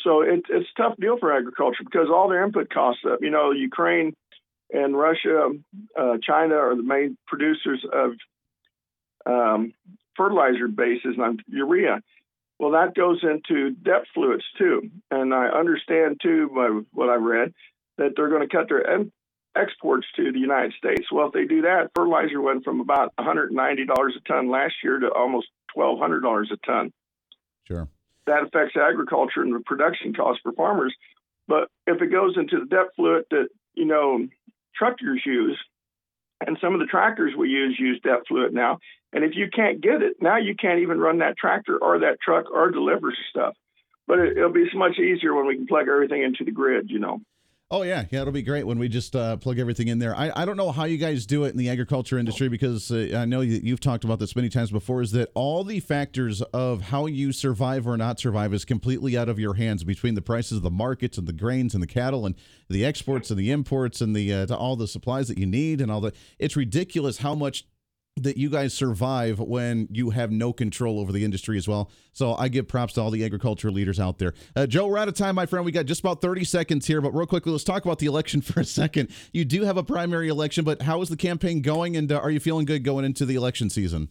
so 0.03 0.21
it, 0.21 0.43
it's 0.49 0.69
a 0.77 0.81
tough 0.81 0.97
deal 0.97 1.17
for 1.17 1.35
agriculture 1.35 1.83
because 1.83 2.09
all 2.13 2.29
their 2.29 2.43
input 2.43 2.69
costs 2.69 3.01
up. 3.09 3.19
You 3.21 3.31
know, 3.31 3.51
Ukraine 3.51 4.15
and 4.71 4.97
Russia, 4.97 5.49
uh, 5.99 6.17
China 6.21 6.55
are 6.55 6.75
the 6.75 6.83
main 6.83 7.17
producers 7.27 7.83
of 7.91 8.11
um, 9.25 9.73
fertilizer 10.15 10.67
bases 10.67 11.15
and 11.17 11.41
urea. 11.47 12.01
Well, 12.59 12.71
that 12.71 12.93
goes 12.93 13.23
into 13.23 13.71
DEF 13.71 14.03
fluids 14.13 14.43
too. 14.57 14.89
And 15.09 15.33
I 15.33 15.47
understand 15.47 16.19
too, 16.21 16.49
by 16.53 16.81
what 16.91 17.09
I 17.09 17.15
read, 17.15 17.53
that 17.97 18.11
they're 18.15 18.29
going 18.29 18.47
to 18.47 18.55
cut 18.55 18.67
their 18.69 19.05
exports 19.55 20.07
to 20.17 20.31
the 20.31 20.39
United 20.39 20.73
States. 20.73 21.11
Well, 21.11 21.27
if 21.27 21.33
they 21.33 21.45
do 21.45 21.63
that, 21.63 21.91
fertilizer 21.95 22.41
went 22.41 22.63
from 22.63 22.81
about 22.81 23.13
$190 23.19 23.51
a 23.89 24.27
ton 24.27 24.51
last 24.51 24.75
year 24.83 24.99
to 24.99 25.09
almost 25.11 25.47
$1,200 25.75 26.51
a 26.51 26.57
ton. 26.65 26.91
Sure 27.65 27.87
that 28.29 28.43
affects 28.43 28.75
agriculture 28.77 29.41
and 29.41 29.53
the 29.53 29.59
production 29.65 30.13
costs 30.13 30.41
for 30.41 30.53
farmers. 30.53 30.95
But 31.47 31.67
if 31.87 32.01
it 32.01 32.11
goes 32.11 32.37
into 32.37 32.59
the 32.59 32.65
DEF 32.65 32.87
fluid 32.95 33.25
that 33.31 33.47
you 33.73 33.85
know 33.85 34.27
truckers 34.75 35.21
use, 35.25 35.59
and 36.45 36.57
some 36.61 36.73
of 36.73 36.79
the 36.79 36.85
tractors 36.85 37.33
we 37.37 37.49
use 37.49 37.75
use 37.79 37.99
DEF 38.03 38.21
fluid 38.27 38.53
now, 38.53 38.79
and 39.11 39.23
if 39.23 39.31
you 39.35 39.49
can't 39.53 39.81
get 39.81 40.01
it 40.01 40.17
now, 40.21 40.37
you 40.37 40.55
can't 40.55 40.79
even 40.79 40.99
run 40.99 41.19
that 41.19 41.37
tractor 41.37 41.77
or 41.77 41.99
that 41.99 42.17
truck 42.23 42.45
or 42.51 42.71
deliver 42.71 43.13
stuff. 43.29 43.55
But 44.07 44.19
it, 44.19 44.37
it'll 44.37 44.51
be 44.51 44.69
so 44.71 44.77
much 44.77 44.97
easier 44.99 45.33
when 45.33 45.47
we 45.47 45.55
can 45.55 45.67
plug 45.67 45.87
everything 45.87 46.23
into 46.23 46.43
the 46.43 46.51
grid, 46.51 46.89
you 46.89 46.99
know. 46.99 47.19
Oh 47.71 47.83
yeah, 47.83 48.05
yeah, 48.09 48.21
it'll 48.21 48.33
be 48.33 48.41
great 48.41 48.65
when 48.65 48.79
we 48.79 48.89
just 48.89 49.15
uh, 49.15 49.37
plug 49.37 49.59
everything 49.59 49.89
in 49.89 49.99
there. 49.99 50.15
I, 50.15 50.31
I 50.35 50.45
don't 50.45 50.57
know 50.57 50.71
how 50.71 50.85
you 50.85 50.97
guys 50.97 51.27
do 51.27 51.43
it 51.43 51.49
in 51.49 51.57
the 51.57 51.69
agriculture 51.69 52.17
industry 52.17 52.49
because 52.49 52.89
uh, 52.89 53.15
I 53.15 53.25
know 53.25 53.41
you, 53.41 53.69
have 53.69 53.79
talked 53.79 54.03
about 54.03 54.17
this 54.17 54.35
many 54.35 54.49
times 54.49 54.71
before. 54.71 55.03
Is 55.03 55.11
that 55.11 55.29
all 55.35 55.63
the 55.63 55.79
factors 55.79 56.41
of 56.41 56.81
how 56.81 57.05
you 57.05 57.31
survive 57.31 57.85
or 57.85 57.95
not 57.95 58.19
survive 58.19 58.55
is 58.55 58.65
completely 58.65 59.15
out 59.15 59.29
of 59.29 59.37
your 59.37 59.53
hands 59.53 59.83
between 59.83 60.15
the 60.15 60.21
prices 60.21 60.57
of 60.57 60.63
the 60.63 60.71
markets 60.71 61.19
and 61.19 61.27
the 61.27 61.33
grains 61.33 61.75
and 61.75 61.83
the 61.83 61.87
cattle 61.87 62.25
and 62.25 62.33
the 62.69 62.83
exports 62.83 63.29
and 63.29 63.39
the 63.39 63.51
imports 63.51 64.01
and 64.01 64.15
the 64.15 64.33
uh, 64.33 64.55
all 64.55 64.75
the 64.75 64.87
supplies 64.87 65.27
that 65.27 65.37
you 65.37 65.45
need 65.45 65.79
and 65.79 65.91
all 65.91 66.01
that. 66.01 66.15
It's 66.39 66.55
ridiculous 66.55 67.19
how 67.19 67.35
much 67.35 67.65
that 68.23 68.37
you 68.37 68.49
guys 68.49 68.73
survive 68.73 69.39
when 69.39 69.87
you 69.91 70.11
have 70.11 70.31
no 70.31 70.53
control 70.53 70.99
over 70.99 71.11
the 71.11 71.23
industry 71.23 71.57
as 71.57 71.67
well. 71.67 71.91
So 72.11 72.35
I 72.35 72.47
give 72.47 72.67
props 72.67 72.93
to 72.93 73.01
all 73.01 73.11
the 73.11 73.23
agriculture 73.23 73.71
leaders 73.71 73.99
out 73.99 74.17
there. 74.17 74.33
Uh, 74.55 74.65
Joe, 74.67 74.87
we're 74.87 74.97
out 74.97 75.07
of 75.07 75.13
time, 75.13 75.35
my 75.35 75.45
friend. 75.45 75.65
We 75.65 75.71
got 75.71 75.85
just 75.85 76.01
about 76.01 76.21
30 76.21 76.43
seconds 76.43 76.87
here, 76.87 77.01
but 77.01 77.13
real 77.13 77.27
quickly, 77.27 77.51
let's 77.51 77.63
talk 77.63 77.85
about 77.85 77.99
the 77.99 78.05
election 78.05 78.41
for 78.41 78.59
a 78.59 78.65
second. 78.65 79.09
You 79.33 79.45
do 79.45 79.63
have 79.63 79.77
a 79.77 79.83
primary 79.83 80.29
election, 80.29 80.63
but 80.65 80.81
how 80.83 81.01
is 81.01 81.09
the 81.09 81.17
campaign 81.17 81.61
going, 81.61 81.95
and 81.95 82.11
uh, 82.11 82.19
are 82.19 82.31
you 82.31 82.39
feeling 82.39 82.65
good 82.65 82.83
going 82.83 83.05
into 83.05 83.25
the 83.25 83.35
election 83.35 83.69
season? 83.69 84.09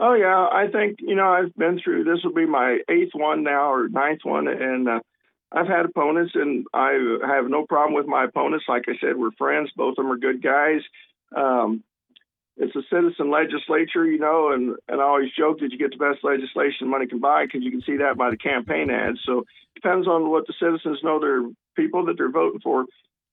Oh 0.00 0.14
yeah, 0.14 0.48
I 0.50 0.66
think 0.72 0.98
you 1.00 1.14
know 1.14 1.28
I've 1.28 1.54
been 1.54 1.78
through. 1.78 2.04
This 2.04 2.24
will 2.24 2.32
be 2.32 2.46
my 2.46 2.78
eighth 2.88 3.12
one 3.12 3.44
now 3.44 3.72
or 3.72 3.88
ninth 3.88 4.20
one, 4.24 4.48
and 4.48 4.88
uh, 4.88 5.00
I've 5.52 5.68
had 5.68 5.84
opponents, 5.84 6.32
and 6.34 6.66
I 6.72 7.18
have 7.26 7.48
no 7.48 7.66
problem 7.66 7.94
with 7.94 8.06
my 8.06 8.24
opponents. 8.24 8.64
Like 8.68 8.84
I 8.88 8.92
said, 9.00 9.16
we're 9.16 9.32
friends. 9.32 9.70
Both 9.76 9.92
of 9.98 10.04
them 10.04 10.10
are 10.10 10.16
good 10.16 10.42
guys. 10.42 10.80
Um, 11.36 11.84
it's 12.56 12.76
a 12.76 12.82
citizen 12.90 13.30
legislature, 13.30 14.04
you 14.04 14.18
know, 14.18 14.52
and, 14.52 14.76
and 14.88 15.00
I 15.00 15.04
always 15.04 15.30
joke 15.36 15.60
that 15.60 15.72
you 15.72 15.78
get 15.78 15.90
the 15.90 15.96
best 15.96 16.22
legislation 16.22 16.88
money 16.88 17.06
can 17.06 17.18
buy 17.18 17.46
because 17.46 17.62
you 17.62 17.70
can 17.70 17.82
see 17.82 17.96
that 17.98 18.16
by 18.16 18.30
the 18.30 18.36
campaign 18.36 18.90
ads. 18.90 19.20
So 19.24 19.40
it 19.40 19.46
depends 19.74 20.06
on 20.06 20.30
what 20.30 20.46
the 20.46 20.54
citizens 20.60 21.00
know 21.02 21.18
their 21.18 21.42
people 21.76 22.06
that 22.06 22.14
they're 22.18 22.30
voting 22.30 22.60
for. 22.60 22.84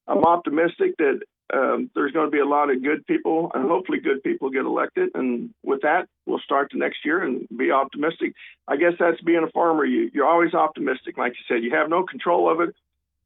I'm 0.07 0.23
optimistic 0.23 0.95
that 0.97 1.19
um, 1.53 1.89
there's 1.95 2.11
going 2.11 2.27
to 2.27 2.31
be 2.31 2.39
a 2.39 2.45
lot 2.45 2.69
of 2.69 2.83
good 2.83 3.05
people 3.05 3.51
and 3.53 3.67
hopefully 3.67 3.99
good 3.99 4.23
people 4.23 4.49
get 4.49 4.65
elected. 4.65 5.09
And 5.13 5.49
with 5.63 5.81
that, 5.81 6.07
we'll 6.25 6.39
start 6.39 6.69
the 6.71 6.79
next 6.79 6.99
year 7.03 7.21
and 7.23 7.47
be 7.55 7.71
optimistic. 7.71 8.33
I 8.67 8.77
guess 8.77 8.93
that's 8.99 9.21
being 9.21 9.43
a 9.43 9.51
farmer. 9.51 9.85
You, 9.85 10.09
you're 10.13 10.27
always 10.27 10.53
optimistic. 10.53 11.17
Like 11.17 11.33
you 11.33 11.43
said, 11.47 11.63
you 11.63 11.75
have 11.75 11.89
no 11.89 12.03
control 12.03 12.51
of 12.51 12.61
it, 12.61 12.75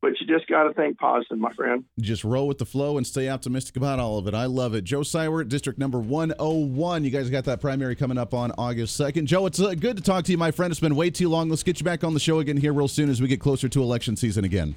but 0.03 0.19
you 0.19 0.27
just 0.27 0.49
got 0.49 0.63
to 0.63 0.73
think 0.73 0.97
positive, 0.97 1.39
my 1.39 1.53
friend. 1.53 1.85
Just 1.97 2.25
roll 2.25 2.45
with 2.45 2.57
the 2.57 2.65
flow 2.65 2.97
and 2.97 3.07
stay 3.07 3.29
optimistic 3.29 3.77
about 3.77 3.99
all 3.99 4.17
of 4.17 4.27
it. 4.27 4.33
I 4.33 4.47
love 4.47 4.75
it. 4.75 4.83
Joe 4.83 4.99
Seiwert, 4.99 5.47
District 5.47 5.79
Number 5.79 5.97
101. 5.97 7.05
You 7.05 7.09
guys 7.09 7.29
got 7.29 7.45
that 7.45 7.61
primary 7.61 7.95
coming 7.95 8.17
up 8.17 8.33
on 8.33 8.51
August 8.57 8.99
2nd. 8.99 9.23
Joe, 9.25 9.45
it's 9.45 9.61
uh, 9.61 9.73
good 9.75 9.95
to 9.95 10.03
talk 10.03 10.25
to 10.25 10.31
you, 10.33 10.37
my 10.37 10.51
friend. 10.51 10.71
It's 10.71 10.81
been 10.81 10.97
way 10.97 11.09
too 11.09 11.29
long. 11.29 11.49
Let's 11.49 11.63
get 11.63 11.79
you 11.79 11.85
back 11.85 12.03
on 12.03 12.13
the 12.13 12.19
show 12.19 12.39
again 12.39 12.57
here 12.57 12.73
real 12.73 12.89
soon 12.89 13.09
as 13.09 13.21
we 13.21 13.29
get 13.29 13.39
closer 13.39 13.69
to 13.69 13.81
election 13.81 14.17
season 14.17 14.43
again. 14.43 14.75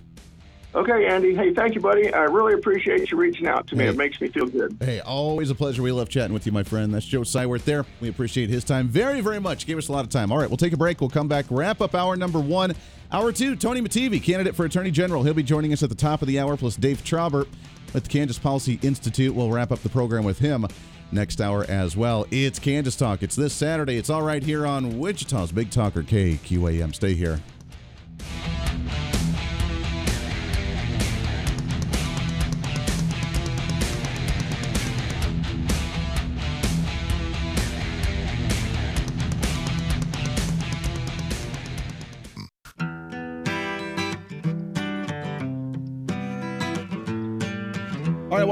Okay, 0.76 1.06
Andy. 1.06 1.34
Hey, 1.34 1.54
thank 1.54 1.74
you, 1.74 1.80
buddy. 1.80 2.12
I 2.12 2.24
really 2.24 2.52
appreciate 2.52 3.10
you 3.10 3.16
reaching 3.16 3.46
out 3.46 3.66
to 3.68 3.76
me. 3.76 3.84
Hey. 3.84 3.90
It 3.90 3.96
makes 3.96 4.20
me 4.20 4.28
feel 4.28 4.44
good. 4.44 4.76
Hey, 4.78 5.00
always 5.00 5.48
a 5.48 5.54
pleasure. 5.54 5.82
We 5.82 5.90
love 5.90 6.10
chatting 6.10 6.34
with 6.34 6.44
you, 6.44 6.52
my 6.52 6.64
friend. 6.64 6.92
That's 6.92 7.06
Joe 7.06 7.22
Seiwert 7.22 7.64
there. 7.64 7.86
We 8.02 8.10
appreciate 8.10 8.50
his 8.50 8.62
time 8.62 8.86
very, 8.86 9.22
very 9.22 9.40
much. 9.40 9.66
Gave 9.66 9.78
us 9.78 9.88
a 9.88 9.92
lot 9.92 10.04
of 10.04 10.10
time. 10.10 10.30
All 10.30 10.36
right, 10.36 10.50
we'll 10.50 10.58
take 10.58 10.74
a 10.74 10.76
break. 10.76 11.00
We'll 11.00 11.08
come 11.08 11.28
back, 11.28 11.46
wrap 11.48 11.80
up 11.80 11.94
hour 11.94 12.14
number 12.14 12.38
one. 12.38 12.74
Hour 13.10 13.32
two, 13.32 13.56
Tony 13.56 13.80
Mattivi, 13.80 14.22
candidate 14.22 14.54
for 14.54 14.66
Attorney 14.66 14.90
General. 14.90 15.22
He'll 15.22 15.32
be 15.32 15.42
joining 15.42 15.72
us 15.72 15.82
at 15.82 15.88
the 15.88 15.94
top 15.94 16.20
of 16.20 16.28
the 16.28 16.38
hour, 16.38 16.58
plus 16.58 16.76
Dave 16.76 17.02
Trabert 17.02 17.48
at 17.94 18.04
the 18.04 18.10
Kansas 18.10 18.38
Policy 18.38 18.78
Institute. 18.82 19.34
We'll 19.34 19.50
wrap 19.50 19.72
up 19.72 19.78
the 19.78 19.88
program 19.88 20.24
with 20.24 20.40
him 20.40 20.66
next 21.10 21.40
hour 21.40 21.64
as 21.70 21.96
well. 21.96 22.26
It's 22.30 22.58
Kansas 22.58 22.96
Talk. 22.96 23.22
It's 23.22 23.36
this 23.36 23.54
Saturday. 23.54 23.96
It's 23.96 24.10
all 24.10 24.22
right 24.22 24.42
here 24.42 24.66
on 24.66 24.98
Wichita's 24.98 25.52
Big 25.52 25.70
Talker 25.70 26.02
KQAM. 26.02 26.94
Stay 26.94 27.14
here. 27.14 27.40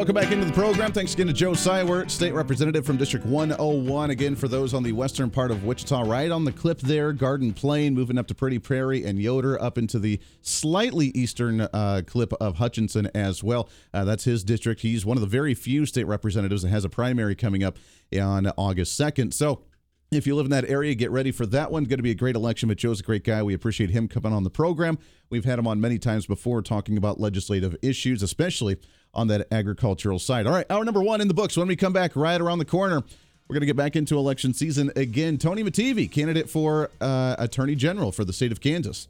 Welcome 0.05 0.23
back 0.23 0.33
into 0.33 0.45
the 0.45 0.53
program. 0.53 0.93
Thanks 0.93 1.15
again 1.15 1.29
to 1.29 1.33
Joe 1.33 1.53
Seiwert, 1.53 2.11
State 2.11 2.35
Representative 2.35 2.85
from 2.85 2.99
District 2.99 3.25
101. 3.25 4.11
Again, 4.11 4.37
for 4.37 4.49
those 4.49 4.75
on 4.75 4.83
the 4.83 4.93
western 4.93 5.31
part 5.31 5.51
of 5.51 5.65
Wichita, 5.65 6.03
right 6.03 6.31
on 6.31 6.45
the 6.45 6.53
clip 6.53 6.79
there, 6.81 7.15
Garden 7.15 7.55
Plain, 7.55 7.95
moving 7.95 8.19
up 8.19 8.27
to 8.27 8.35
Pretty 8.35 8.59
Prairie 8.59 9.03
and 9.03 9.19
Yoder, 9.19 9.59
up 9.63 9.79
into 9.79 9.99
the 9.99 10.21
slightly 10.43 11.07
eastern 11.15 11.63
uh, 11.63 12.03
clip 12.07 12.35
of 12.35 12.57
Hutchinson 12.57 13.09
as 13.15 13.43
well. 13.43 13.71
Uh, 13.95 14.05
that's 14.05 14.25
his 14.25 14.45
district. 14.45 14.83
He's 14.83 15.07
one 15.07 15.17
of 15.17 15.23
the 15.23 15.27
very 15.27 15.55
few 15.55 15.87
state 15.87 16.05
representatives 16.05 16.61
that 16.65 16.69
has 16.69 16.85
a 16.85 16.91
primary 16.91 17.35
coming 17.35 17.65
up 17.65 17.79
on 18.15 18.49
August 18.59 19.01
2nd. 19.01 19.33
So, 19.33 19.63
if 20.11 20.27
you 20.27 20.37
live 20.37 20.45
in 20.45 20.51
that 20.51 20.69
area, 20.69 20.95
get 20.95 21.11
ready 21.11 21.33
for 21.33 21.47
that 21.47 21.73
one. 21.73 21.85
Going 21.85 21.99
to 21.99 22.03
be 22.03 22.11
a 22.11 22.15
great 22.15 22.37
election, 22.37 22.69
but 22.69 22.79
Joe's 22.79 23.01
a 23.01 23.03
great 23.03 23.25
guy. 23.25 23.43
We 23.43 23.55
appreciate 23.55 23.91
him 23.91 24.07
coming 24.07 24.33
on 24.33 24.45
the 24.45 24.51
program. 24.51 24.99
We've 25.31 25.47
had 25.47 25.59
him 25.59 25.67
on 25.67 25.81
many 25.81 25.99
times 25.99 26.27
before 26.27 26.63
talking 26.63 26.97
about 26.97 27.19
legislative 27.19 27.75
issues, 27.83 28.23
especially 28.23 28.77
on 29.15 29.29
that 29.29 29.47
agricultural 29.53 30.19
side. 30.19 30.47
All 30.47 30.53
right, 30.53 30.67
hour 30.71 30.85
number 30.85 31.03
one 31.03 31.21
in 31.21 31.29
the 31.29 31.35
books. 31.35 31.57
When 31.57 31.69
we 31.69 31.77
come 31.77 31.93
back 31.93 32.17
right 32.17 32.41
around 32.41 32.59
the 32.59 32.65
corner, 32.65 33.03
we're 33.49 33.55
going 33.55 33.61
to 33.61 33.67
get 33.67 33.77
back 33.77 33.97
into 33.97 34.17
election 34.17 34.55
season 34.55 34.91
again. 34.97 35.39
Tony 35.39 35.62
Mattivi, 35.62 36.11
candidate 36.11 36.49
for 36.49 36.91
uh, 37.01 37.37
Attorney 37.39 37.75
General 37.75 38.12
for 38.12 38.25
the 38.25 38.33
state 38.33 38.53
of 38.53 38.61
Kansas. 38.61 39.09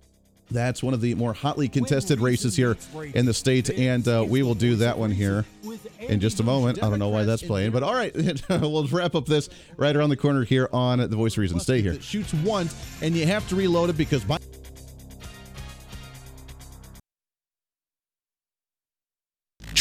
That's 0.51 0.83
one 0.83 0.93
of 0.93 1.01
the 1.01 1.15
more 1.15 1.33
hotly 1.33 1.69
contested 1.69 2.21
races 2.21 2.55
here 2.55 2.77
in 3.15 3.25
the 3.25 3.33
state, 3.33 3.71
and 3.71 4.07
uh, 4.07 4.25
we 4.29 4.43
will 4.43 4.55
do 4.55 4.77
that 4.77 4.99
one 4.99 5.11
here 5.11 5.47
in 6.01 6.21
just 6.21 6.39
a 6.39 6.43
moment. 6.43 6.83
I 6.83 6.91
don't 6.91 6.99
know 6.99 7.09
why 7.09 7.25
that's 7.25 7.43
playing, 7.43 7.71
but 7.71 7.83
all 7.83 7.95
right, 7.95 8.15
we'll 8.51 8.87
wrap 8.89 9.15
up 9.15 9.25
this 9.25 9.49
right 9.79 9.97
around 9.97 10.11
the 10.11 10.19
corner 10.19 10.45
here 10.45 10.69
on 10.71 10.99
The 10.99 11.09
Voice 11.09 11.33
of 11.35 11.39
Reason. 11.39 11.59
Stay 11.61 11.81
here. 11.81 11.99
Shoots 12.01 12.35
once, 12.35 12.77
and 13.01 13.17
you 13.17 13.27
have 13.27 13.49
to 13.49 13.57
reload 13.57 13.89
it 13.89 13.97
because. 13.97 14.23
By- 14.23 14.39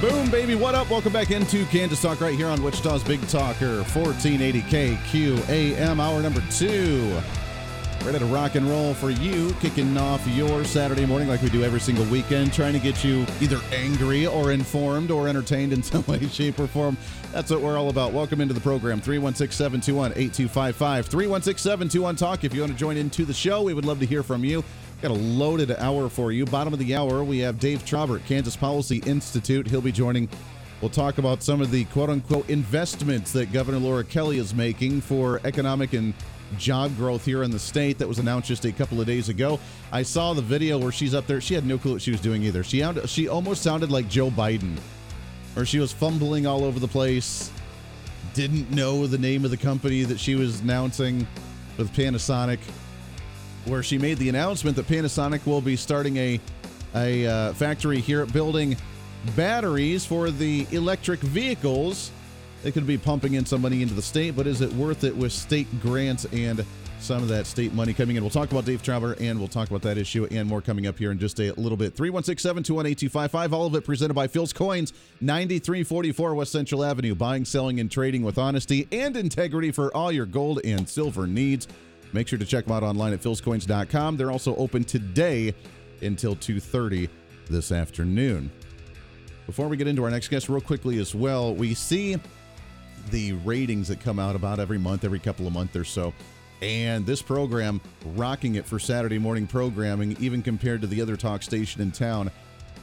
Boom, 0.00 0.30
baby. 0.30 0.54
What 0.54 0.74
up? 0.74 0.90
Welcome 0.90 1.14
back 1.14 1.30
into 1.30 1.64
Kansas 1.66 2.02
Talk 2.02 2.20
right 2.20 2.34
here 2.34 2.48
on 2.48 2.62
Wichita's 2.62 3.02
Big 3.02 3.26
Talker, 3.28 3.78
1480 3.78 4.60
KQAM, 4.60 5.98
hour 5.98 6.20
number 6.20 6.42
two. 6.50 7.18
Ready 8.04 8.18
to 8.18 8.26
rock 8.26 8.56
and 8.56 8.68
roll 8.68 8.92
for 8.92 9.08
you, 9.08 9.54
kicking 9.54 9.96
off 9.96 10.24
your 10.28 10.64
Saturday 10.64 11.06
morning 11.06 11.28
like 11.28 11.40
we 11.40 11.48
do 11.48 11.64
every 11.64 11.80
single 11.80 12.04
weekend, 12.04 12.52
trying 12.52 12.74
to 12.74 12.78
get 12.78 13.02
you 13.02 13.26
either 13.40 13.58
angry 13.72 14.26
or 14.26 14.52
informed 14.52 15.10
or 15.10 15.28
entertained 15.28 15.72
in 15.72 15.82
some 15.82 16.04
way, 16.04 16.24
shape, 16.28 16.60
or 16.60 16.66
form. 16.66 16.98
That's 17.32 17.50
what 17.50 17.62
we're 17.62 17.78
all 17.78 17.88
about. 17.88 18.12
Welcome 18.12 18.42
into 18.42 18.52
the 18.52 18.60
program, 18.60 19.00
316 19.00 19.56
721 19.56 20.12
8255. 20.12 21.06
316 21.06 21.62
721 21.62 22.16
Talk. 22.16 22.44
If 22.44 22.52
you 22.52 22.60
want 22.60 22.72
to 22.74 22.78
join 22.78 22.98
into 22.98 23.24
the 23.24 23.34
show, 23.34 23.62
we 23.62 23.72
would 23.72 23.86
love 23.86 23.98
to 24.00 24.06
hear 24.06 24.22
from 24.22 24.44
you. 24.44 24.62
Got 25.02 25.10
a 25.10 25.14
loaded 25.14 25.70
hour 25.72 26.08
for 26.08 26.32
you. 26.32 26.46
Bottom 26.46 26.72
of 26.72 26.78
the 26.78 26.94
hour, 26.94 27.22
we 27.22 27.38
have 27.40 27.60
Dave 27.60 27.84
Trabert, 27.84 28.24
Kansas 28.24 28.56
Policy 28.56 29.02
Institute. 29.04 29.66
He'll 29.66 29.82
be 29.82 29.92
joining. 29.92 30.26
We'll 30.80 30.90
talk 30.90 31.18
about 31.18 31.42
some 31.42 31.60
of 31.60 31.70
the 31.70 31.84
quote 31.86 32.08
unquote 32.08 32.48
investments 32.48 33.30
that 33.32 33.52
Governor 33.52 33.78
Laura 33.78 34.04
Kelly 34.04 34.38
is 34.38 34.54
making 34.54 35.02
for 35.02 35.40
economic 35.44 35.92
and 35.92 36.14
job 36.56 36.96
growth 36.96 37.26
here 37.26 37.42
in 37.42 37.50
the 37.50 37.58
state 37.58 37.98
that 37.98 38.08
was 38.08 38.18
announced 38.18 38.48
just 38.48 38.64
a 38.64 38.72
couple 38.72 38.98
of 38.98 39.06
days 39.06 39.28
ago. 39.28 39.60
I 39.92 40.02
saw 40.02 40.32
the 40.32 40.42
video 40.42 40.78
where 40.78 40.92
she's 40.92 41.14
up 41.14 41.26
there. 41.26 41.42
She 41.42 41.52
had 41.52 41.66
no 41.66 41.76
clue 41.76 41.92
what 41.92 42.02
she 42.02 42.10
was 42.10 42.20
doing 42.20 42.42
either. 42.42 42.64
She 42.64 42.82
she 43.04 43.28
almost 43.28 43.62
sounded 43.62 43.90
like 43.90 44.08
Joe 44.08 44.30
Biden, 44.30 44.78
or 45.56 45.66
she 45.66 45.78
was 45.78 45.92
fumbling 45.92 46.46
all 46.46 46.64
over 46.64 46.80
the 46.80 46.88
place. 46.88 47.50
Didn't 48.32 48.70
know 48.70 49.06
the 49.06 49.18
name 49.18 49.44
of 49.44 49.50
the 49.50 49.56
company 49.58 50.04
that 50.04 50.18
she 50.18 50.36
was 50.36 50.60
announcing 50.60 51.26
with 51.76 51.92
Panasonic, 51.92 52.60
where 53.66 53.82
she 53.82 53.98
made 53.98 54.18
the 54.18 54.28
announcement 54.28 54.76
that 54.76 54.86
Panasonic 54.86 55.46
will 55.46 55.60
be 55.60 55.76
starting 55.76 56.16
a 56.16 56.40
a 56.94 57.26
uh, 57.26 57.52
factory 57.52 58.00
here 58.00 58.24
building 58.26 58.76
batteries 59.34 60.06
for 60.06 60.30
the 60.30 60.66
electric 60.70 61.20
vehicles 61.20 62.10
they 62.66 62.72
could 62.72 62.86
be 62.86 62.98
pumping 62.98 63.34
in 63.34 63.46
some 63.46 63.62
money 63.62 63.80
into 63.80 63.94
the 63.94 64.02
state, 64.02 64.34
but 64.34 64.46
is 64.46 64.60
it 64.60 64.72
worth 64.72 65.04
it 65.04 65.16
with 65.16 65.30
state 65.30 65.68
grants 65.80 66.24
and 66.32 66.64
some 66.98 67.22
of 67.22 67.28
that 67.28 67.46
state 67.46 67.72
money 67.72 67.94
coming 67.94 68.16
in? 68.16 68.24
We'll 68.24 68.30
talk 68.30 68.50
about 68.50 68.64
Dave 68.64 68.82
Trabert 68.82 69.20
and 69.20 69.38
we'll 69.38 69.46
talk 69.46 69.68
about 69.68 69.82
that 69.82 69.98
issue 69.98 70.26
and 70.32 70.48
more 70.48 70.60
coming 70.60 70.88
up 70.88 70.98
here 70.98 71.12
in 71.12 71.18
just 71.20 71.38
a 71.38 71.52
little 71.52 71.76
bit. 71.76 71.94
316 71.94 72.42
721 72.42 72.86
8255. 72.86 73.52
All 73.52 73.66
of 73.66 73.74
it 73.76 73.84
presented 73.84 74.14
by 74.14 74.26
Phil's 74.26 74.52
Coins, 74.52 74.92
9344 75.20 76.34
West 76.34 76.50
Central 76.50 76.84
Avenue. 76.84 77.14
Buying, 77.14 77.44
selling, 77.44 77.78
and 77.78 77.88
trading 77.88 78.22
with 78.22 78.36
honesty 78.36 78.88
and 78.90 79.16
integrity 79.16 79.70
for 79.70 79.96
all 79.96 80.10
your 80.10 80.26
gold 80.26 80.60
and 80.64 80.88
silver 80.88 81.28
needs. 81.28 81.68
Make 82.12 82.28
sure 82.28 82.38
to 82.38 82.46
check 82.46 82.64
them 82.64 82.76
out 82.76 82.82
online 82.82 83.12
at 83.12 83.20
philscoins.com. 83.20 84.16
They're 84.16 84.30
also 84.30 84.56
open 84.56 84.84
today 84.84 85.54
until 86.02 86.36
2:30 86.36 87.08
this 87.48 87.72
afternoon. 87.72 88.50
Before 89.46 89.68
we 89.68 89.76
get 89.76 89.86
into 89.86 90.02
our 90.04 90.10
next 90.10 90.28
guest, 90.28 90.48
real 90.48 90.60
quickly 90.60 90.98
as 90.98 91.14
well, 91.14 91.54
we 91.54 91.74
see 91.74 92.16
the 93.10 93.32
ratings 93.32 93.88
that 93.88 94.00
come 94.00 94.18
out 94.18 94.34
about 94.34 94.58
every 94.58 94.78
month, 94.78 95.04
every 95.04 95.20
couple 95.20 95.46
of 95.46 95.52
months 95.52 95.76
or 95.76 95.84
so. 95.84 96.12
And 96.62 97.06
this 97.06 97.22
program, 97.22 97.80
rocking 98.16 98.54
it 98.54 98.64
for 98.64 98.78
Saturday 98.78 99.18
morning 99.18 99.46
programming, 99.46 100.16
even 100.18 100.42
compared 100.42 100.80
to 100.80 100.86
the 100.86 101.00
other 101.00 101.16
talk 101.16 101.42
station 101.42 101.80
in 101.82 101.92
town. 101.92 102.30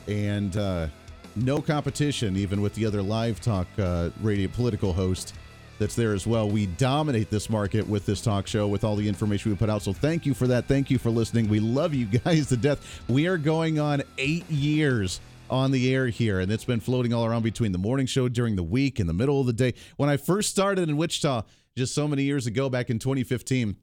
And 0.07 0.55
uh, 0.55 0.87
no 1.35 1.61
competition, 1.61 2.37
even 2.37 2.61
with 2.61 2.75
the 2.75 2.85
other 2.85 3.01
live 3.01 3.41
talk 3.41 3.67
uh, 3.79 4.11
radio 4.21 4.47
political 4.47 4.93
host 4.93 5.33
that's 5.79 5.95
there 5.95 6.13
as 6.13 6.25
well. 6.27 6.49
We 6.49 6.65
dominate 6.65 7.29
this 7.29 7.49
market 7.49 7.87
with 7.87 8.05
this 8.05 8.21
talk 8.21 8.47
show, 8.47 8.67
with 8.67 8.83
all 8.83 8.95
the 8.95 9.07
information 9.07 9.51
we 9.51 9.57
put 9.57 9.69
out. 9.69 9.81
So 9.81 9.93
thank 9.93 10.25
you 10.25 10.33
for 10.33 10.47
that. 10.47 10.67
Thank 10.67 10.89
you 10.89 10.97
for 10.97 11.09
listening. 11.09 11.49
We 11.49 11.59
love 11.59 11.93
you 11.93 12.05
guys 12.23 12.47
to 12.49 12.57
death. 12.57 13.03
We 13.07 13.27
are 13.27 13.37
going 13.37 13.79
on 13.79 14.03
eight 14.17 14.49
years 14.49 15.19
on 15.49 15.71
the 15.71 15.93
air 15.93 16.07
here, 16.07 16.39
and 16.39 16.51
it's 16.51 16.65
been 16.65 16.79
floating 16.79 17.13
all 17.13 17.25
around 17.25 17.43
between 17.43 17.71
the 17.71 17.77
morning 17.77 18.05
show 18.05 18.27
during 18.27 18.55
the 18.55 18.63
week, 18.63 18.99
in 18.99 19.07
the 19.07 19.13
middle 19.13 19.39
of 19.39 19.47
the 19.47 19.53
day. 19.53 19.73
When 19.97 20.09
I 20.09 20.17
first 20.17 20.49
started 20.49 20.89
in 20.89 20.97
Wichita 20.97 21.43
just 21.75 21.93
so 21.93 22.07
many 22.07 22.23
years 22.23 22.47
ago, 22.47 22.69
back 22.69 22.89
in 22.89 22.99
2015, 22.99 23.75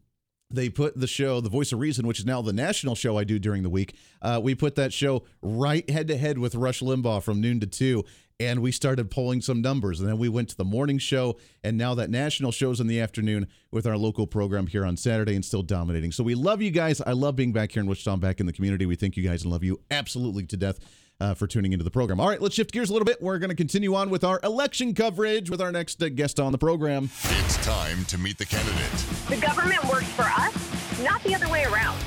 they 0.51 0.69
put 0.69 0.99
the 0.99 1.07
show, 1.07 1.41
The 1.41 1.49
Voice 1.49 1.73
of 1.73 1.79
Reason, 1.79 2.07
which 2.07 2.19
is 2.19 2.27
now 2.27 2.43
the 2.43 2.53
national 2.53 2.97
show 2.97 3.17
I 3.17 3.25
do 3.25 3.39
during 3.39 3.63
the 3.63 3.71
week. 3.71 3.95
Uh, 4.21 4.41
we 4.43 4.55
put 4.55 4.75
that 4.75 4.93
show 4.93 5.23
right 5.43 5.89
head 5.89 6.09
to 6.09 6.17
head 6.17 6.39
with 6.39 6.57
Rush 6.57 6.81
Limbaugh 6.81 7.23
from 7.23 7.41
noon 7.41 7.61
to 7.61 7.67
two, 7.67 8.05
and 8.41 8.61
we 8.61 8.73
started 8.73 9.11
pulling 9.11 9.43
some 9.43 9.61
numbers. 9.61 10.01
And 10.01 10.09
then 10.09 10.19
we 10.19 10.29
went 10.29 10.49
to 10.49 10.57
the 10.57 10.65
morning 10.65 10.99
show, 10.99 11.37
and 11.63 11.77
now 11.77 11.95
that 11.95 12.11
national 12.11 12.51
show's 12.51 12.81
in 12.81 12.87
the 12.87 12.99
afternoon 12.99 13.47
with 13.71 13.87
our 13.87 13.99
local 13.99 14.27
program 14.27 14.67
here 14.67 14.85
on 14.85 14.97
Saturday 14.97 15.37
and 15.37 15.45
still 15.45 15.63
dominating. 15.63 16.11
So 16.11 16.25
we 16.25 16.35
love 16.35 16.63
you 16.63 16.71
guys. 16.71 17.01
I 17.03 17.13
love 17.13 17.37
being 17.37 17.53
back 17.53 17.73
here 17.73 17.83
in 17.83 17.87
Wichita, 17.87 18.13
I'm 18.13 18.21
back 18.21 18.41
in 18.41 18.47
the 18.47 18.53
community. 18.53 18.87
We 18.87 18.97
thank 18.97 19.17
you 19.17 19.23
guys 19.23 19.43
and 19.43 19.53
love 19.53 19.63
you 19.63 19.81
absolutely 19.91 20.47
to 20.47 20.57
death 20.57 20.79
uh, 21.21 21.35
for 21.35 21.47
tuning 21.47 21.75
into 21.75 21.85
the 21.85 21.91
program. 21.91 22.19
All 22.19 22.29
right, 22.29 22.41
let's 22.41 22.55
shift 22.55 22.73
gears 22.73 22.89
a 22.89 22.95
little 22.95 23.05
bit. 23.05 23.21
We're 23.21 23.39
going 23.39 23.51
to 23.51 23.57
continue 23.57 23.95
on 23.95 24.09
with 24.09 24.25
our 24.25 24.41
election 24.43 24.95
coverage 24.95 25.51
with 25.51 25.61
our 25.61 25.71
next 25.71 26.03
uh, 26.03 26.09
guest 26.09 26.41
on 26.41 26.51
the 26.51 26.59
program. 26.59 27.11
It's 27.25 27.57
time 27.59 28.07
to 28.07 28.17
meet 28.17 28.39
the 28.39 28.47
candidate. 28.47 28.91
The 29.29 29.37
government 29.37 29.85
works 29.85 30.11
for 30.13 30.23
us, 30.23 31.03
not 31.05 31.23
the 31.25 31.35
other 31.35 31.49
way 31.51 31.65
around. 31.65 31.99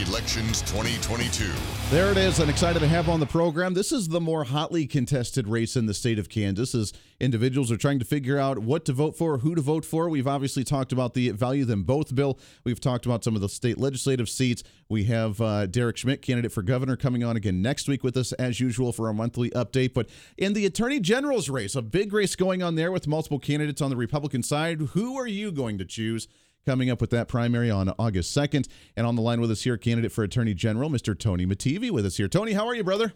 Elections 0.00 0.62
2022. 0.62 1.52
There 1.90 2.10
it 2.10 2.16
is. 2.16 2.40
I'm 2.40 2.48
excited 2.48 2.78
to 2.80 2.88
have 2.88 3.10
on 3.10 3.20
the 3.20 3.26
program. 3.26 3.74
This 3.74 3.92
is 3.92 4.08
the 4.08 4.20
more 4.20 4.44
hotly 4.44 4.86
contested 4.86 5.46
race 5.46 5.76
in 5.76 5.84
the 5.84 5.92
state 5.92 6.18
of 6.18 6.30
Kansas 6.30 6.74
as 6.74 6.94
individuals 7.20 7.70
are 7.70 7.76
trying 7.76 7.98
to 7.98 8.04
figure 8.06 8.38
out 8.38 8.58
what 8.58 8.86
to 8.86 8.94
vote 8.94 9.16
for, 9.16 9.38
who 9.38 9.54
to 9.54 9.60
vote 9.60 9.84
for. 9.84 10.08
We've 10.08 10.26
obviously 10.26 10.64
talked 10.64 10.92
about 10.92 11.12
the 11.12 11.28
value 11.30 11.66
them 11.66 11.82
both 11.82 12.14
bill. 12.14 12.38
We've 12.64 12.80
talked 12.80 13.04
about 13.04 13.22
some 13.22 13.34
of 13.34 13.42
the 13.42 13.50
state 13.50 13.76
legislative 13.76 14.30
seats. 14.30 14.62
We 14.88 15.04
have 15.04 15.40
uh, 15.42 15.66
Derek 15.66 15.98
Schmidt, 15.98 16.22
candidate 16.22 16.52
for 16.52 16.62
governor, 16.62 16.96
coming 16.96 17.22
on 17.22 17.36
again 17.36 17.60
next 17.60 17.86
week 17.86 18.02
with 18.02 18.16
us 18.16 18.32
as 18.32 18.60
usual 18.60 18.92
for 18.92 19.08
our 19.08 19.14
monthly 19.14 19.50
update. 19.50 19.92
But 19.92 20.08
in 20.38 20.54
the 20.54 20.64
attorney 20.64 21.00
general's 21.00 21.50
race, 21.50 21.76
a 21.76 21.82
big 21.82 22.14
race 22.14 22.34
going 22.34 22.62
on 22.62 22.76
there 22.76 22.92
with 22.92 23.06
multiple 23.06 23.38
candidates 23.38 23.82
on 23.82 23.90
the 23.90 23.96
Republican 23.96 24.42
side. 24.42 24.80
Who 24.92 25.18
are 25.18 25.26
you 25.26 25.52
going 25.52 25.76
to 25.78 25.84
choose? 25.84 26.28
Coming 26.66 26.90
up 26.90 27.00
with 27.00 27.10
that 27.10 27.28
primary 27.28 27.70
on 27.70 27.88
August 27.98 28.36
2nd. 28.36 28.68
And 28.96 29.06
on 29.06 29.16
the 29.16 29.22
line 29.22 29.40
with 29.40 29.50
us 29.50 29.62
here, 29.62 29.76
candidate 29.76 30.12
for 30.12 30.24
Attorney 30.24 30.54
General, 30.54 30.90
Mr. 30.90 31.18
Tony 31.18 31.46
Mattivi, 31.46 31.90
with 31.90 32.06
us 32.06 32.16
here. 32.16 32.28
Tony, 32.28 32.52
how 32.52 32.66
are 32.66 32.74
you, 32.74 32.84
brother? 32.84 33.12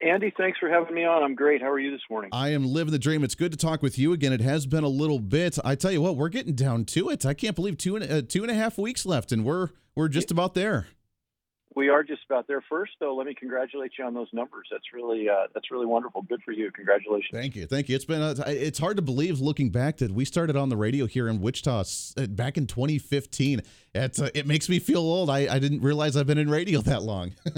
Andy, 0.00 0.32
thanks 0.36 0.58
for 0.58 0.68
having 0.68 0.94
me 0.94 1.04
on. 1.04 1.24
I'm 1.24 1.34
great. 1.34 1.60
How 1.60 1.70
are 1.70 1.78
you 1.78 1.90
this 1.90 2.00
morning? 2.08 2.30
I 2.32 2.50
am 2.50 2.64
living 2.64 2.92
the 2.92 3.00
dream. 3.00 3.24
It's 3.24 3.34
good 3.34 3.50
to 3.50 3.58
talk 3.58 3.82
with 3.82 3.98
you 3.98 4.12
again. 4.12 4.32
It 4.32 4.40
has 4.40 4.64
been 4.64 4.84
a 4.84 4.88
little 4.88 5.18
bit. 5.18 5.58
I 5.64 5.74
tell 5.74 5.90
you 5.90 6.00
what, 6.00 6.16
we're 6.16 6.28
getting 6.28 6.54
down 6.54 6.84
to 6.86 7.08
it. 7.10 7.26
I 7.26 7.34
can't 7.34 7.56
believe 7.56 7.78
two 7.78 7.96
and 7.96 8.10
uh, 8.10 8.22
two 8.22 8.42
and 8.42 8.50
a 8.50 8.54
half 8.54 8.78
weeks 8.78 9.04
left, 9.04 9.32
and 9.32 9.44
we're 9.44 9.70
we're 9.96 10.08
just 10.08 10.30
about 10.30 10.54
there. 10.54 10.86
We 11.74 11.88
are 11.90 12.02
just 12.02 12.22
about 12.28 12.46
there. 12.48 12.62
First, 12.68 12.92
though, 12.98 13.14
let 13.14 13.26
me 13.26 13.34
congratulate 13.34 13.92
you 13.98 14.04
on 14.04 14.14
those 14.14 14.28
numbers. 14.32 14.68
That's 14.70 14.92
really 14.92 15.28
uh, 15.28 15.46
that's 15.54 15.70
really 15.70 15.86
wonderful. 15.86 16.22
Good 16.22 16.42
for 16.42 16.52
you. 16.52 16.70
Congratulations. 16.72 17.30
Thank 17.32 17.56
you, 17.56 17.66
thank 17.66 17.88
you. 17.88 17.96
It's 17.96 18.04
been 18.04 18.22
a, 18.22 18.34
it's 18.46 18.78
hard 18.78 18.96
to 18.96 19.02
believe 19.02 19.40
looking 19.40 19.70
back 19.70 19.98
that 19.98 20.10
we 20.10 20.24
started 20.24 20.56
on 20.56 20.68
the 20.68 20.76
radio 20.76 21.06
here 21.06 21.28
in 21.28 21.40
Wichita 21.40 21.84
uh, 22.16 22.26
back 22.28 22.56
in 22.56 22.66
2015. 22.66 23.62
It 23.94 24.20
uh, 24.20 24.30
it 24.34 24.46
makes 24.46 24.68
me 24.68 24.78
feel 24.78 25.00
old. 25.00 25.30
I, 25.30 25.54
I 25.54 25.58
didn't 25.58 25.82
realize 25.82 26.16
I've 26.16 26.26
been 26.26 26.38
in 26.38 26.50
radio 26.50 26.80
that 26.80 27.02
long. 27.02 27.34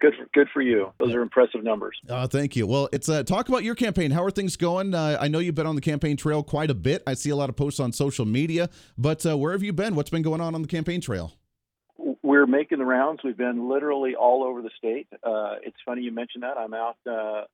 good 0.00 0.14
for 0.14 0.26
good 0.32 0.48
for 0.52 0.62
you. 0.62 0.92
Those 0.98 1.14
are 1.14 1.22
impressive 1.22 1.62
numbers. 1.62 1.98
Uh, 2.08 2.26
thank 2.26 2.56
you. 2.56 2.66
Well, 2.66 2.88
it's 2.92 3.08
uh, 3.08 3.22
talk 3.22 3.48
about 3.48 3.62
your 3.62 3.74
campaign. 3.74 4.10
How 4.10 4.24
are 4.24 4.30
things 4.30 4.56
going? 4.56 4.94
Uh, 4.94 5.18
I 5.20 5.28
know 5.28 5.38
you've 5.38 5.54
been 5.54 5.66
on 5.66 5.74
the 5.74 5.80
campaign 5.80 6.16
trail 6.16 6.42
quite 6.42 6.70
a 6.70 6.74
bit. 6.74 7.02
I 7.06 7.14
see 7.14 7.30
a 7.30 7.36
lot 7.36 7.48
of 7.48 7.56
posts 7.56 7.80
on 7.80 7.92
social 7.92 8.24
media, 8.24 8.68
but 8.98 9.24
uh, 9.24 9.36
where 9.36 9.52
have 9.52 9.62
you 9.62 9.72
been? 9.72 9.94
What's 9.94 10.10
been 10.10 10.22
going 10.22 10.40
on 10.40 10.54
on 10.54 10.62
the 10.62 10.68
campaign 10.68 11.00
trail? 11.00 11.34
We're 12.30 12.46
making 12.46 12.78
the 12.78 12.84
rounds. 12.84 13.22
We've 13.24 13.36
been 13.36 13.68
literally 13.68 14.14
all 14.14 14.44
over 14.44 14.62
the 14.62 14.70
state. 14.78 15.08
Uh, 15.20 15.56
it's 15.64 15.76
funny 15.84 16.02
you 16.02 16.12
mentioned 16.12 16.44
that. 16.44 16.56
I'm 16.56 16.72
out. 16.72 16.96
Uh, 17.04 17.10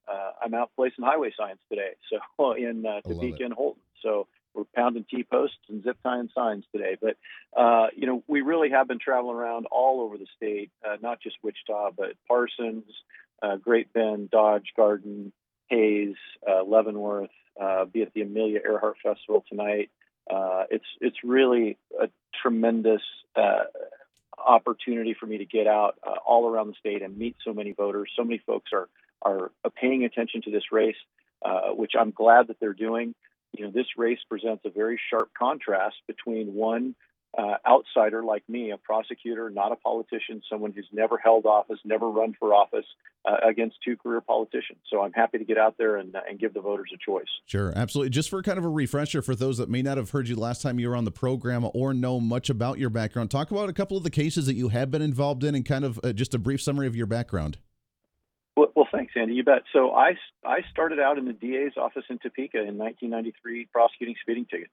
uh, 0.06 0.32
I'm 0.44 0.52
out 0.52 0.70
placing 0.76 1.02
highway 1.02 1.32
signs 1.34 1.58
today. 1.70 1.92
So 2.36 2.52
in 2.52 2.82
Topeka 2.82 3.42
and 3.42 3.54
Holton. 3.54 3.80
So 4.02 4.26
we're 4.52 4.64
pounding 4.74 5.06
T 5.10 5.24
posts 5.24 5.56
and 5.70 5.82
zip 5.82 5.96
tying 6.02 6.28
signs 6.34 6.64
today. 6.72 6.98
But 7.00 7.16
uh, 7.58 7.86
you 7.96 8.06
know, 8.06 8.22
we 8.28 8.42
really 8.42 8.68
have 8.68 8.86
been 8.86 8.98
traveling 8.98 9.34
around 9.34 9.64
all 9.72 10.02
over 10.02 10.18
the 10.18 10.26
state, 10.36 10.70
uh, 10.86 10.96
not 11.00 11.22
just 11.22 11.36
Wichita, 11.42 11.92
but 11.96 12.12
Parsons, 12.28 12.84
uh, 13.42 13.56
Great 13.56 13.94
Bend, 13.94 14.30
Dodge, 14.30 14.74
Garden, 14.76 15.32
Hays, 15.68 16.16
uh, 16.46 16.62
Leavenworth. 16.64 17.30
Uh, 17.58 17.86
be 17.86 18.02
at 18.02 18.12
the 18.12 18.20
Amelia 18.20 18.60
Earhart 18.62 18.96
Festival 19.02 19.42
tonight. 19.48 19.88
Uh, 20.30 20.64
it's 20.68 20.84
it's 21.00 21.16
really 21.24 21.78
a 21.98 22.10
tremendous 22.42 23.00
opportunity 24.38 25.14
for 25.18 25.26
me 25.26 25.38
to 25.38 25.44
get 25.44 25.66
out 25.66 25.98
uh, 26.06 26.16
all 26.26 26.48
around 26.48 26.68
the 26.68 26.74
state 26.78 27.02
and 27.02 27.16
meet 27.16 27.36
so 27.44 27.52
many 27.52 27.72
voters. 27.72 28.10
So 28.16 28.24
many 28.24 28.38
folks 28.38 28.70
are 28.72 28.88
are 29.22 29.50
paying 29.80 30.04
attention 30.04 30.42
to 30.42 30.50
this 30.50 30.70
race, 30.70 30.96
uh, 31.44 31.70
which 31.70 31.92
I'm 31.98 32.10
glad 32.10 32.48
that 32.48 32.60
they're 32.60 32.74
doing 32.74 33.14
you 33.56 33.64
know, 33.64 33.70
this 33.70 33.86
race 33.96 34.18
presents 34.28 34.64
a 34.64 34.70
very 34.70 35.00
sharp 35.10 35.30
contrast 35.36 35.96
between 36.06 36.54
one 36.54 36.94
uh, 37.36 37.56
outsider 37.68 38.24
like 38.24 38.42
me, 38.48 38.70
a 38.70 38.78
prosecutor, 38.78 39.50
not 39.50 39.72
a 39.72 39.76
politician, 39.76 40.42
someone 40.50 40.72
who's 40.72 40.88
never 40.92 41.18
held 41.18 41.44
office, 41.44 41.78
never 41.84 42.08
run 42.08 42.34
for 42.38 42.54
office, 42.54 42.86
uh, 43.26 43.36
against 43.46 43.76
two 43.84 43.96
career 43.96 44.20
politicians. 44.20 44.78
So 44.90 45.02
I'm 45.02 45.12
happy 45.12 45.38
to 45.38 45.44
get 45.44 45.58
out 45.58 45.76
there 45.78 45.96
and, 45.96 46.14
uh, 46.14 46.20
and 46.28 46.38
give 46.38 46.54
the 46.54 46.60
voters 46.60 46.90
a 46.94 46.98
choice. 46.98 47.26
Sure, 47.46 47.72
absolutely. 47.76 48.10
Just 48.10 48.30
for 48.30 48.42
kind 48.42 48.58
of 48.58 48.64
a 48.64 48.68
refresher 48.68 49.20
for 49.20 49.34
those 49.34 49.58
that 49.58 49.68
may 49.68 49.82
not 49.82 49.96
have 49.98 50.10
heard 50.10 50.28
you 50.28 50.36
last 50.36 50.62
time 50.62 50.78
you 50.78 50.88
were 50.88 50.96
on 50.96 51.04
the 51.04 51.10
program 51.10 51.66
or 51.74 51.92
know 51.92 52.20
much 52.20 52.48
about 52.48 52.78
your 52.78 52.90
background, 52.90 53.30
talk 53.30 53.50
about 53.50 53.68
a 53.68 53.72
couple 53.72 53.96
of 53.96 54.02
the 54.02 54.10
cases 54.10 54.46
that 54.46 54.54
you 54.54 54.68
have 54.68 54.90
been 54.90 55.02
involved 55.02 55.44
in 55.44 55.54
and 55.54 55.66
kind 55.66 55.84
of 55.84 56.00
uh, 56.02 56.12
just 56.12 56.34
a 56.34 56.38
brief 56.38 56.62
summary 56.62 56.86
of 56.86 56.96
your 56.96 57.06
background. 57.06 57.58
Well, 58.56 58.72
well, 58.74 58.88
thanks, 58.90 59.12
Andy. 59.14 59.34
You 59.34 59.44
bet. 59.44 59.64
So 59.72 59.92
I, 59.92 60.12
I 60.44 60.60
started 60.70 60.98
out 60.98 61.18
in 61.18 61.26
the 61.26 61.34
DA's 61.34 61.72
office 61.76 62.04
in 62.08 62.18
Topeka 62.18 62.58
in 62.58 62.78
1993 62.78 63.66
prosecuting 63.70 64.14
speeding 64.22 64.46
tickets, 64.46 64.72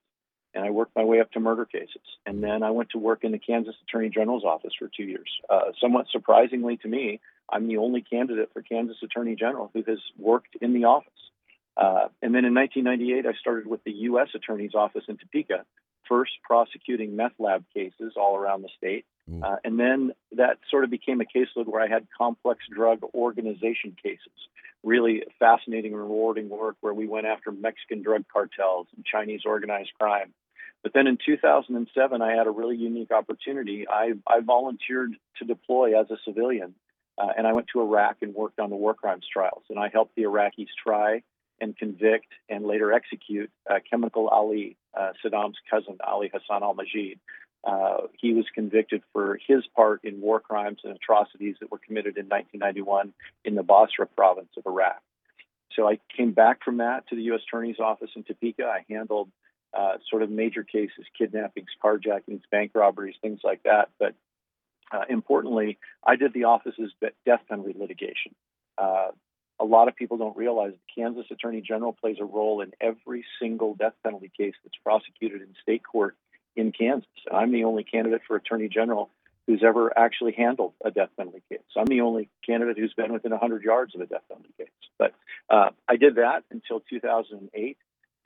and 0.54 0.64
I 0.64 0.70
worked 0.70 0.94
my 0.96 1.04
way 1.04 1.20
up 1.20 1.30
to 1.32 1.40
murder 1.40 1.64
cases. 1.64 2.02
And 2.26 2.42
then 2.42 2.62
I 2.62 2.70
went 2.70 2.90
to 2.90 2.98
work 2.98 3.24
in 3.24 3.32
the 3.32 3.38
Kansas 3.38 3.74
Attorney 3.88 4.08
General's 4.08 4.44
office 4.44 4.72
for 4.78 4.88
two 4.94 5.04
years. 5.04 5.28
Uh, 5.50 5.72
somewhat 5.80 6.06
surprisingly 6.10 6.76
to 6.78 6.88
me, 6.88 7.20
I'm 7.50 7.68
the 7.68 7.78
only 7.78 8.02
candidate 8.02 8.50
for 8.52 8.62
Kansas 8.62 8.96
Attorney 9.02 9.36
General 9.36 9.70
who 9.74 9.82
has 9.86 9.98
worked 10.18 10.56
in 10.60 10.72
the 10.72 10.84
office. 10.84 11.12
Uh, 11.76 12.08
and 12.22 12.34
then 12.34 12.44
in 12.44 12.54
1998, 12.54 13.26
I 13.26 13.36
started 13.38 13.66
with 13.66 13.82
the 13.84 13.92
U.S. 13.92 14.28
Attorney's 14.34 14.74
Office 14.74 15.04
in 15.08 15.16
Topeka, 15.16 15.64
first 16.08 16.32
prosecuting 16.42 17.16
meth 17.16 17.32
lab 17.38 17.64
cases 17.74 18.14
all 18.16 18.36
around 18.36 18.62
the 18.62 18.68
state. 18.76 19.04
Uh, 19.42 19.56
and 19.64 19.78
then 19.78 20.12
that 20.36 20.58
sort 20.70 20.84
of 20.84 20.90
became 20.90 21.20
a 21.20 21.24
caseload 21.24 21.66
where 21.66 21.82
I 21.82 21.88
had 21.88 22.06
complex 22.16 22.60
drug 22.72 23.02
organization 23.14 23.96
cases. 24.02 24.32
Really 24.82 25.22
fascinating 25.38 25.92
and 25.92 26.00
rewarding 26.00 26.48
work 26.50 26.76
where 26.80 26.92
we 26.92 27.08
went 27.08 27.26
after 27.26 27.50
Mexican 27.50 28.02
drug 28.02 28.24
cartels 28.30 28.86
and 28.94 29.04
Chinese 29.04 29.40
organized 29.46 29.92
crime. 29.98 30.32
But 30.84 30.92
then 30.92 31.06
in 31.06 31.16
2007, 31.24 32.22
I 32.22 32.32
had 32.34 32.46
a 32.46 32.50
really 32.50 32.76
unique 32.76 33.10
opportunity. 33.10 33.86
I, 33.88 34.12
I 34.28 34.40
volunteered 34.40 35.14
to 35.38 35.44
deploy 35.46 35.98
as 35.98 36.10
a 36.10 36.16
civilian, 36.26 36.74
uh, 37.16 37.28
and 37.36 37.46
I 37.46 37.52
went 37.52 37.68
to 37.72 37.80
Iraq 37.80 38.18
and 38.20 38.34
worked 38.34 38.60
on 38.60 38.68
the 38.68 38.76
war 38.76 38.92
crimes 38.92 39.24
trials. 39.32 39.62
And 39.70 39.78
I 39.78 39.88
helped 39.88 40.14
the 40.14 40.24
Iraqis 40.24 40.68
try 40.86 41.22
and 41.58 41.74
convict 41.74 42.26
and 42.50 42.66
later 42.66 42.92
execute 42.92 43.50
uh, 43.68 43.76
Chemical 43.88 44.28
Ali, 44.28 44.76
uh, 44.94 45.12
Saddam's 45.24 45.56
cousin, 45.70 45.96
Ali 46.06 46.30
Hassan 46.32 46.62
al 46.62 46.74
Majid. 46.74 47.18
Uh, 47.66 48.08
he 48.20 48.34
was 48.34 48.44
convicted 48.54 49.02
for 49.14 49.38
his 49.48 49.66
part 49.74 50.04
in 50.04 50.20
war 50.20 50.38
crimes 50.38 50.80
and 50.84 50.94
atrocities 50.94 51.56
that 51.60 51.70
were 51.70 51.78
committed 51.78 52.18
in 52.18 52.26
1991 52.26 53.14
in 53.46 53.54
the 53.54 53.62
Basra 53.62 54.06
province 54.06 54.50
of 54.58 54.66
Iraq. 54.66 55.00
So 55.74 55.88
I 55.88 55.98
came 56.14 56.32
back 56.32 56.62
from 56.62 56.76
that 56.76 57.08
to 57.08 57.16
the 57.16 57.22
U.S. 57.22 57.40
Attorney's 57.48 57.80
Office 57.80 58.10
in 58.14 58.22
Topeka. 58.22 58.64
I 58.64 58.84
handled 58.92 59.30
uh, 59.76 59.94
sort 60.08 60.22
of 60.22 60.30
major 60.30 60.62
cases, 60.62 61.04
kidnappings, 61.16 61.68
carjackings, 61.82 62.42
bank 62.50 62.72
robberies, 62.74 63.16
things 63.20 63.40
like 63.42 63.62
that. 63.64 63.90
But 63.98 64.14
uh, 64.92 65.02
importantly, 65.08 65.78
I 66.06 66.16
did 66.16 66.32
the 66.32 66.44
office's 66.44 66.92
death 67.00 67.40
penalty 67.48 67.74
litigation. 67.78 68.34
Uh, 68.78 69.08
a 69.60 69.64
lot 69.64 69.88
of 69.88 69.96
people 69.96 70.16
don't 70.16 70.36
realize 70.36 70.72
the 70.72 71.02
Kansas 71.02 71.26
Attorney 71.30 71.60
General 71.60 71.92
plays 71.92 72.16
a 72.20 72.24
role 72.24 72.60
in 72.60 72.72
every 72.80 73.24
single 73.40 73.74
death 73.74 73.94
penalty 74.02 74.30
case 74.36 74.54
that's 74.62 74.76
prosecuted 74.82 75.42
in 75.42 75.48
state 75.62 75.82
court 75.84 76.16
in 76.56 76.72
Kansas. 76.72 77.08
I'm 77.32 77.52
the 77.52 77.64
only 77.64 77.84
candidate 77.84 78.22
for 78.26 78.36
Attorney 78.36 78.68
General 78.68 79.10
who's 79.46 79.62
ever 79.64 79.96
actually 79.96 80.32
handled 80.32 80.72
a 80.84 80.90
death 80.90 81.10
penalty 81.16 81.42
case. 81.50 81.60
I'm 81.76 81.86
the 81.86 82.00
only 82.00 82.30
candidate 82.46 82.78
who's 82.78 82.94
been 82.94 83.12
within 83.12 83.30
100 83.30 83.62
yards 83.62 83.94
of 83.94 84.00
a 84.00 84.06
death 84.06 84.22
penalty 84.28 84.54
case. 84.56 84.68
But 84.98 85.14
uh, 85.50 85.70
I 85.88 85.96
did 85.96 86.16
that 86.16 86.44
until 86.50 86.80
2008. 86.88 87.76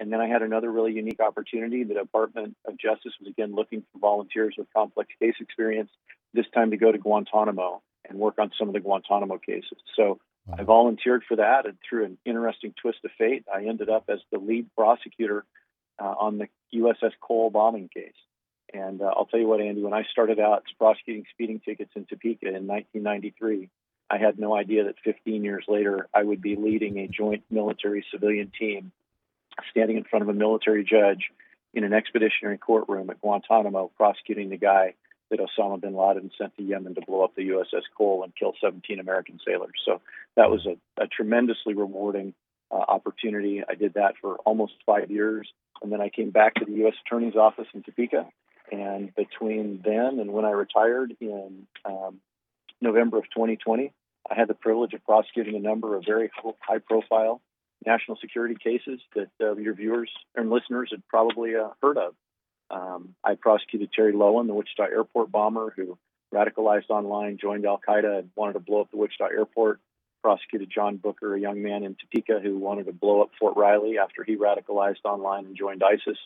And 0.01 0.12
then 0.12 0.20
I 0.20 0.28
had 0.28 0.42
another 0.42 0.70
really 0.70 0.92
unique 0.92 1.20
opportunity. 1.20 1.84
The 1.84 1.94
Department 1.94 2.57
of 2.66 2.78
Justice 2.78 3.12
was 3.20 3.28
again 3.28 3.55
looking 3.55 3.82
for 3.92 3.99
volunteers 3.99 4.55
with 4.57 4.68
complex 4.74 5.11
case 5.20 5.34
experience, 5.40 5.90
this 6.34 6.46
time 6.55 6.70
to 6.70 6.76
go 6.76 6.92
to 6.92 6.99
Guantanamo 6.99 7.82
and 8.09 8.18
work 8.18 8.38
on 8.38 8.53
some 8.59 8.68
of 8.68 8.74
the 8.74 8.80
Guantanamo 8.80 9.38
cases. 9.38 9.78
So 9.96 10.20
I 10.57 10.62
volunteered 10.62 11.24
for 11.28 11.36
that, 11.36 11.66
and 11.66 11.76
through 11.88 12.07
an 12.07 12.18
interesting 12.24 12.74
twist 12.80 12.99
of 13.05 13.11
fate, 13.18 13.44
I 13.53 13.66
ended 13.66 13.90
up 13.90 14.05
as 14.09 14.20
the 14.32 14.38
lead 14.38 14.68
prosecutor 14.74 15.44
uh, 15.99 16.14
on 16.18 16.38
the 16.38 16.49
USS 16.74 17.12
Cole 17.20 17.51
bombing 17.51 17.90
case. 17.92 18.12
And 18.72 19.03
uh, 19.03 19.07
I'll 19.07 19.26
tell 19.26 19.40
you 19.40 19.49
what, 19.49 19.61
Andy, 19.61 19.82
when 19.82 19.92
I 19.92 20.05
started 20.11 20.38
out 20.38 20.62
prosecuting 20.78 21.24
speeding 21.32 21.61
tickets 21.61 21.90
in 21.96 22.05
Topeka 22.05 22.49
in 22.49 22.66
1993, 22.66 23.68
I 24.11 24.18
had 24.18 24.38
no 24.38 24.55
idea 24.55 24.84
that 24.84 24.96
15 25.05 25.44
years 25.44 25.64
later 25.68 26.09
I 26.14 26.22
would 26.22 26.40
be 26.40 26.57
leading 26.57 26.99
a 26.99 27.09
joint 27.09 27.44
military 27.51 28.05
civilian 28.11 28.51
team 28.59 28.92
standing 29.70 29.96
in 29.96 30.04
front 30.04 30.22
of 30.22 30.28
a 30.28 30.32
military 30.32 30.84
judge 30.84 31.30
in 31.74 31.84
an 31.84 31.92
expeditionary 31.92 32.59
courtroom 32.59 33.11
at 33.11 33.20
Guantanamo 33.20 33.90
prosecuting 33.96 34.50
the 34.50 34.56
guy 34.56 34.94
that 35.30 35.40
Osama 35.40 35.80
bin 35.80 35.94
Laden 35.94 36.30
sent 36.38 36.56
to 36.56 36.62
Yemen 36.62 36.94
to 36.94 37.02
blow 37.02 37.22
up 37.22 37.34
the 37.34 37.48
USS 37.48 37.82
Cole 37.96 38.22
and 38.24 38.34
kill 38.34 38.54
17 38.61 38.98
American 38.98 39.38
sailors. 39.46 39.74
So 39.84 40.00
that 40.36 40.50
was 40.50 40.66
a, 40.66 41.02
a 41.02 41.06
tremendously 41.06 41.74
rewarding 41.74 42.34
uh, 42.70 42.76
opportunity. 42.76 43.62
I 43.68 43.74
did 43.74 43.94
that 43.94 44.14
for 44.20 44.36
almost 44.46 44.72
five 44.86 45.11
years. 45.11 45.48
And 45.82 45.92
then 45.92 46.00
I 46.00 46.09
came 46.09 46.30
back 46.30 46.54
to 46.54 46.64
the 46.64 46.72
U.S. 46.78 46.94
Attorney's 47.06 47.36
Office 47.36 47.66
in 47.74 47.82
Topeka. 47.82 48.26
And 48.72 49.14
between 49.14 49.80
then 49.84 50.18
and 50.18 50.32
when 50.32 50.44
I 50.44 50.50
retired 50.50 51.14
in 51.20 51.66
um, 51.84 52.20
November 52.80 53.18
of 53.18 53.24
2020, 53.24 53.92
I 54.30 54.34
had 54.34 54.48
the 54.48 54.54
privilege 54.54 54.92
of 54.94 55.04
prosecuting 55.04 55.56
a 55.56 55.61
number 55.61 55.96
of 55.96 56.04
very 56.04 56.30
high 56.61 56.78
profile 56.78 57.40
national 57.85 58.16
security 58.20 58.57
cases 58.62 59.01
that 59.14 59.31
uh, 59.41 59.57
your 59.57 59.74
viewers 59.74 60.11
and 60.35 60.51
listeners 60.51 60.89
had 60.91 61.07
probably 61.09 61.55
uh, 61.55 61.70
heard 61.83 61.99
of. 61.99 62.14
Um, 62.70 63.14
I 63.24 63.35
prosecuted 63.35 63.91
Terry 63.93 64.12
Loewen, 64.12 64.47
the 64.47 64.55
Wichita 64.55 64.85
airport 64.85 65.31
bomber 65.31 65.72
who 65.74 65.97
radicalized 66.35 66.91
online, 66.91 67.39
joined 67.41 67.64
Al 67.64 67.81
Qaeda, 67.87 68.18
and 68.18 68.31
wanted 68.37 68.55
to 68.55 68.61
blow 68.61 68.83
up 68.83 68.91
the 68.91 68.99
Wichita 68.99 69.26
airport 69.26 69.81
prosecuted 70.22 70.70
John 70.74 70.97
Booker, 70.97 71.35
a 71.35 71.41
young 71.41 71.62
man 71.62 71.85
in 71.85 71.95
Topeka 71.95 72.41
who 72.43 72.59
wanted 72.59 72.87
to 72.87 72.93
blow 72.93 73.22
up 73.22 73.31
Fort 73.39 73.57
Riley 73.57 73.99
after 73.99 74.24
he 74.24 74.37
radicalized 74.37 75.05
online 75.05 75.47
and 75.47 75.57
joined 75.57 75.83
ISIS. 75.83 76.18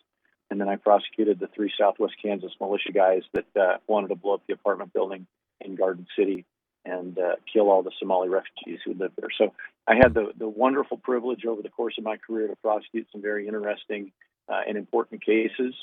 And 0.51 0.61
then 0.61 0.69
I 0.69 0.77
prosecuted 0.77 1.39
the 1.39 1.47
three 1.47 1.73
Southwest 1.79 2.15
Kansas 2.23 2.53
militia 2.61 2.93
guys 2.93 3.23
that 3.33 3.47
uh, 3.59 3.77
wanted 3.87 4.09
to 4.09 4.17
blow 4.17 4.35
up 4.35 4.43
the 4.47 4.55
apartment 4.55 4.93
building 4.93 5.27
in 5.61 5.77
Garden 5.77 6.07
City 6.19 6.45
and 6.85 7.19
uh, 7.19 7.37
kill 7.53 7.71
all 7.71 7.83
the 7.83 7.93
Somali 7.99 8.29
refugees 8.29 8.81
who 8.85 8.95
lived 8.95 9.15
there. 9.17 9.31
So 9.37 9.53
I 9.87 9.95
had 9.95 10.15
the, 10.15 10.33
the 10.37 10.49
wonderful 10.49 10.97
privilege 10.97 11.45
over 11.45 11.63
the 11.63 11.69
course 11.69 11.95
of 11.99 12.05
my 12.05 12.17
career 12.17 12.49
to 12.49 12.57
prosecute 12.57 13.07
some 13.13 13.23
very 13.23 13.47
interesting 13.47 14.13
uh, 14.49 14.61
and 14.67 14.77
important 14.77 15.25
cases. 15.25 15.75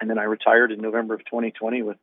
And 0.00 0.10
then 0.10 0.18
I 0.18 0.24
retired 0.24 0.72
in 0.72 0.80
November 0.80 1.14
of 1.14 1.20
2020 1.24 1.82
with 1.82 1.96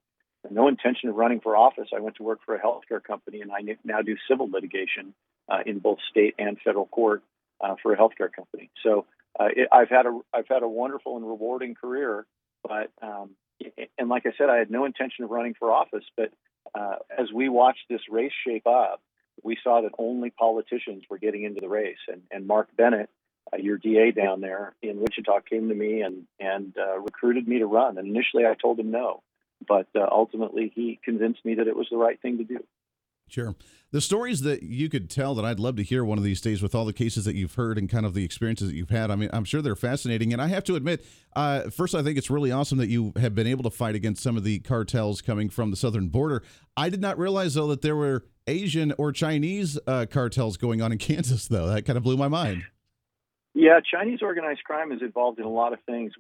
no 0.49 0.67
intention 0.67 1.09
of 1.09 1.15
running 1.15 1.39
for 1.39 1.55
office. 1.55 1.89
I 1.95 1.99
went 1.99 2.15
to 2.15 2.23
work 2.23 2.39
for 2.45 2.55
a 2.55 2.59
healthcare 2.59 3.03
company, 3.03 3.41
and 3.41 3.51
I 3.51 3.59
now 3.83 4.01
do 4.01 4.15
civil 4.29 4.49
litigation 4.49 5.13
uh, 5.49 5.59
in 5.65 5.79
both 5.79 5.99
state 6.09 6.35
and 6.39 6.57
federal 6.63 6.87
court 6.87 7.23
uh, 7.59 7.75
for 7.81 7.93
a 7.93 7.97
healthcare 7.97 8.31
company. 8.31 8.71
So 8.83 9.05
uh, 9.39 9.49
it, 9.55 9.67
I've 9.71 9.89
had 9.89 10.05
a 10.05 10.19
I've 10.33 10.47
had 10.47 10.63
a 10.63 10.67
wonderful 10.67 11.17
and 11.17 11.27
rewarding 11.27 11.75
career, 11.75 12.25
but 12.63 12.91
um, 13.01 13.31
and 13.97 14.09
like 14.09 14.25
I 14.25 14.31
said, 14.37 14.49
I 14.49 14.57
had 14.57 14.71
no 14.71 14.85
intention 14.85 15.23
of 15.23 15.29
running 15.29 15.53
for 15.57 15.71
office. 15.71 16.03
But 16.17 16.31
uh, 16.73 16.95
as 17.17 17.31
we 17.33 17.49
watched 17.49 17.85
this 17.89 18.01
race 18.09 18.33
shape 18.45 18.67
up, 18.67 19.01
we 19.43 19.57
saw 19.63 19.81
that 19.81 19.91
only 19.97 20.29
politicians 20.29 21.03
were 21.09 21.17
getting 21.17 21.43
into 21.43 21.61
the 21.61 21.69
race. 21.69 21.97
And, 22.07 22.21
and 22.31 22.47
Mark 22.47 22.69
Bennett, 22.75 23.09
uh, 23.51 23.57
your 23.57 23.77
DA 23.77 24.11
down 24.11 24.41
there 24.41 24.73
in 24.81 24.99
Wichita, 24.99 25.41
came 25.49 25.69
to 25.69 25.75
me 25.75 26.01
and, 26.01 26.25
and 26.39 26.73
uh, 26.77 26.99
recruited 26.99 27.47
me 27.47 27.59
to 27.59 27.65
run. 27.65 27.97
And 27.97 28.07
initially, 28.07 28.45
I 28.45 28.53
told 28.53 28.79
him 28.79 28.91
no. 28.91 29.23
But 29.67 29.87
uh, 29.95 30.07
ultimately, 30.11 30.71
he 30.73 30.99
convinced 31.03 31.43
me 31.45 31.55
that 31.55 31.67
it 31.67 31.75
was 31.75 31.87
the 31.89 31.97
right 31.97 32.19
thing 32.21 32.37
to 32.39 32.43
do. 32.43 32.63
Sure. 33.31 33.55
The 33.91 34.01
stories 34.01 34.41
that 34.41 34.61
you 34.61 34.89
could 34.89 35.09
tell 35.09 35.35
that 35.35 35.45
I'd 35.45 35.59
love 35.59 35.77
to 35.77 35.83
hear 35.83 36.03
one 36.03 36.17
of 36.17 36.23
these 36.25 36.41
days 36.41 36.61
with 36.61 36.75
all 36.75 36.83
the 36.83 36.91
cases 36.91 37.23
that 37.23 37.33
you've 37.33 37.55
heard 37.55 37.77
and 37.77 37.89
kind 37.89 38.05
of 38.05 38.13
the 38.13 38.25
experiences 38.25 38.67
that 38.67 38.75
you've 38.75 38.89
had. 38.89 39.09
I 39.09 39.15
mean, 39.15 39.29
I'm 39.31 39.45
sure 39.45 39.61
they're 39.61 39.73
fascinating. 39.73 40.33
And 40.33 40.41
I 40.41 40.47
have 40.47 40.65
to 40.65 40.75
admit, 40.75 41.05
uh, 41.33 41.69
first, 41.69 41.95
I 41.95 42.03
think 42.03 42.17
it's 42.17 42.29
really 42.29 42.51
awesome 42.51 42.77
that 42.79 42.89
you 42.89 43.13
have 43.15 43.33
been 43.33 43.47
able 43.47 43.63
to 43.63 43.69
fight 43.69 43.95
against 43.95 44.21
some 44.21 44.35
of 44.35 44.43
the 44.43 44.59
cartels 44.59 45.21
coming 45.21 45.49
from 45.49 45.71
the 45.71 45.77
southern 45.77 46.09
border. 46.09 46.43
I 46.75 46.89
did 46.89 46.99
not 46.99 47.17
realize, 47.17 47.53
though, 47.53 47.67
that 47.67 47.81
there 47.81 47.95
were 47.95 48.25
Asian 48.47 48.93
or 48.97 49.13
Chinese 49.13 49.79
uh, 49.87 50.07
cartels 50.11 50.57
going 50.57 50.81
on 50.81 50.91
in 50.91 50.97
Kansas, 50.97 51.47
though. 51.47 51.67
That 51.67 51.85
kind 51.85 51.95
of 51.95 52.03
blew 52.03 52.17
my 52.17 52.27
mind. 52.27 52.63
Yeah, 53.53 53.79
Chinese 53.79 54.19
organized 54.21 54.65
crime 54.65 54.91
is 54.91 55.01
involved 55.01 55.39
in 55.39 55.45
a 55.45 55.49
lot 55.49 55.71
of 55.71 55.79
things. 55.85 56.11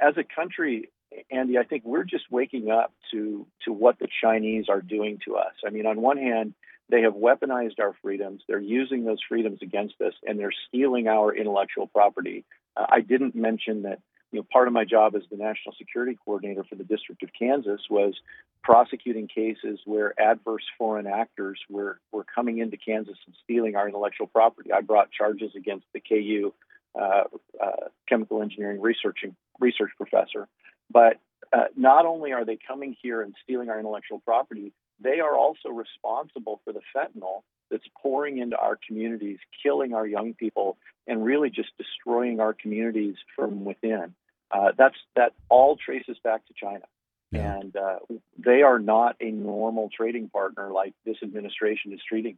As 0.00 0.14
a 0.16 0.24
country, 0.24 0.88
Andy, 1.30 1.58
I 1.58 1.64
think 1.64 1.84
we're 1.84 2.04
just 2.04 2.24
waking 2.30 2.70
up 2.70 2.92
to 3.12 3.46
to 3.64 3.72
what 3.72 3.98
the 3.98 4.08
Chinese 4.22 4.66
are 4.68 4.80
doing 4.80 5.18
to 5.24 5.36
us. 5.36 5.54
I 5.66 5.70
mean, 5.70 5.86
on 5.86 6.00
one 6.00 6.18
hand, 6.18 6.54
they 6.88 7.02
have 7.02 7.14
weaponized 7.14 7.80
our 7.80 7.94
freedoms. 8.02 8.42
They're 8.46 8.60
using 8.60 9.04
those 9.04 9.18
freedoms 9.28 9.60
against 9.62 10.00
us, 10.00 10.14
and 10.26 10.38
they're 10.38 10.52
stealing 10.68 11.08
our 11.08 11.34
intellectual 11.34 11.86
property. 11.86 12.44
Uh, 12.76 12.86
I 12.88 13.00
didn't 13.00 13.34
mention 13.34 13.82
that. 13.82 14.00
You 14.32 14.38
know, 14.38 14.46
part 14.52 14.68
of 14.68 14.72
my 14.72 14.84
job 14.84 15.16
as 15.16 15.22
the 15.28 15.36
national 15.36 15.74
security 15.76 16.16
coordinator 16.24 16.62
for 16.62 16.76
the 16.76 16.84
District 16.84 17.20
of 17.24 17.30
Kansas 17.36 17.80
was 17.90 18.14
prosecuting 18.62 19.26
cases 19.26 19.80
where 19.86 20.14
adverse 20.20 20.62
foreign 20.78 21.08
actors 21.08 21.58
were 21.68 21.98
were 22.12 22.24
coming 22.32 22.58
into 22.58 22.76
Kansas 22.76 23.18
and 23.26 23.34
stealing 23.42 23.74
our 23.74 23.88
intellectual 23.88 24.28
property. 24.28 24.70
I 24.72 24.82
brought 24.82 25.10
charges 25.10 25.50
against 25.56 25.86
the 25.92 26.00
KU 26.00 26.52
uh, 26.94 27.24
uh, 27.60 27.88
chemical 28.08 28.40
engineering 28.40 28.80
researching 28.80 29.34
research 29.58 29.90
professor 29.96 30.48
but 30.90 31.20
uh, 31.52 31.64
not 31.76 32.06
only 32.06 32.32
are 32.32 32.44
they 32.44 32.58
coming 32.66 32.96
here 33.02 33.22
and 33.22 33.34
stealing 33.42 33.70
our 33.70 33.78
intellectual 33.78 34.20
property, 34.20 34.72
they 35.00 35.20
are 35.20 35.36
also 35.36 35.68
responsible 35.70 36.60
for 36.64 36.72
the 36.72 36.80
fentanyl 36.94 37.42
that's 37.70 37.84
pouring 38.00 38.38
into 38.38 38.56
our 38.56 38.78
communities, 38.86 39.38
killing 39.62 39.94
our 39.94 40.06
young 40.06 40.34
people, 40.34 40.76
and 41.06 41.24
really 41.24 41.50
just 41.50 41.70
destroying 41.78 42.40
our 42.40 42.52
communities 42.52 43.16
from 43.34 43.64
within. 43.64 44.14
Uh, 44.50 44.72
that's 44.76 44.96
that 45.16 45.32
all 45.48 45.76
traces 45.76 46.18
back 46.22 46.44
to 46.46 46.54
China, 46.54 46.84
yeah. 47.30 47.58
and 47.58 47.76
uh, 47.76 47.98
they 48.36 48.62
are 48.62 48.80
not 48.80 49.16
a 49.20 49.30
normal 49.30 49.88
trading 49.96 50.28
partner 50.28 50.70
like 50.72 50.92
this 51.06 51.16
administration 51.22 51.92
is 51.92 52.00
treating. 52.06 52.36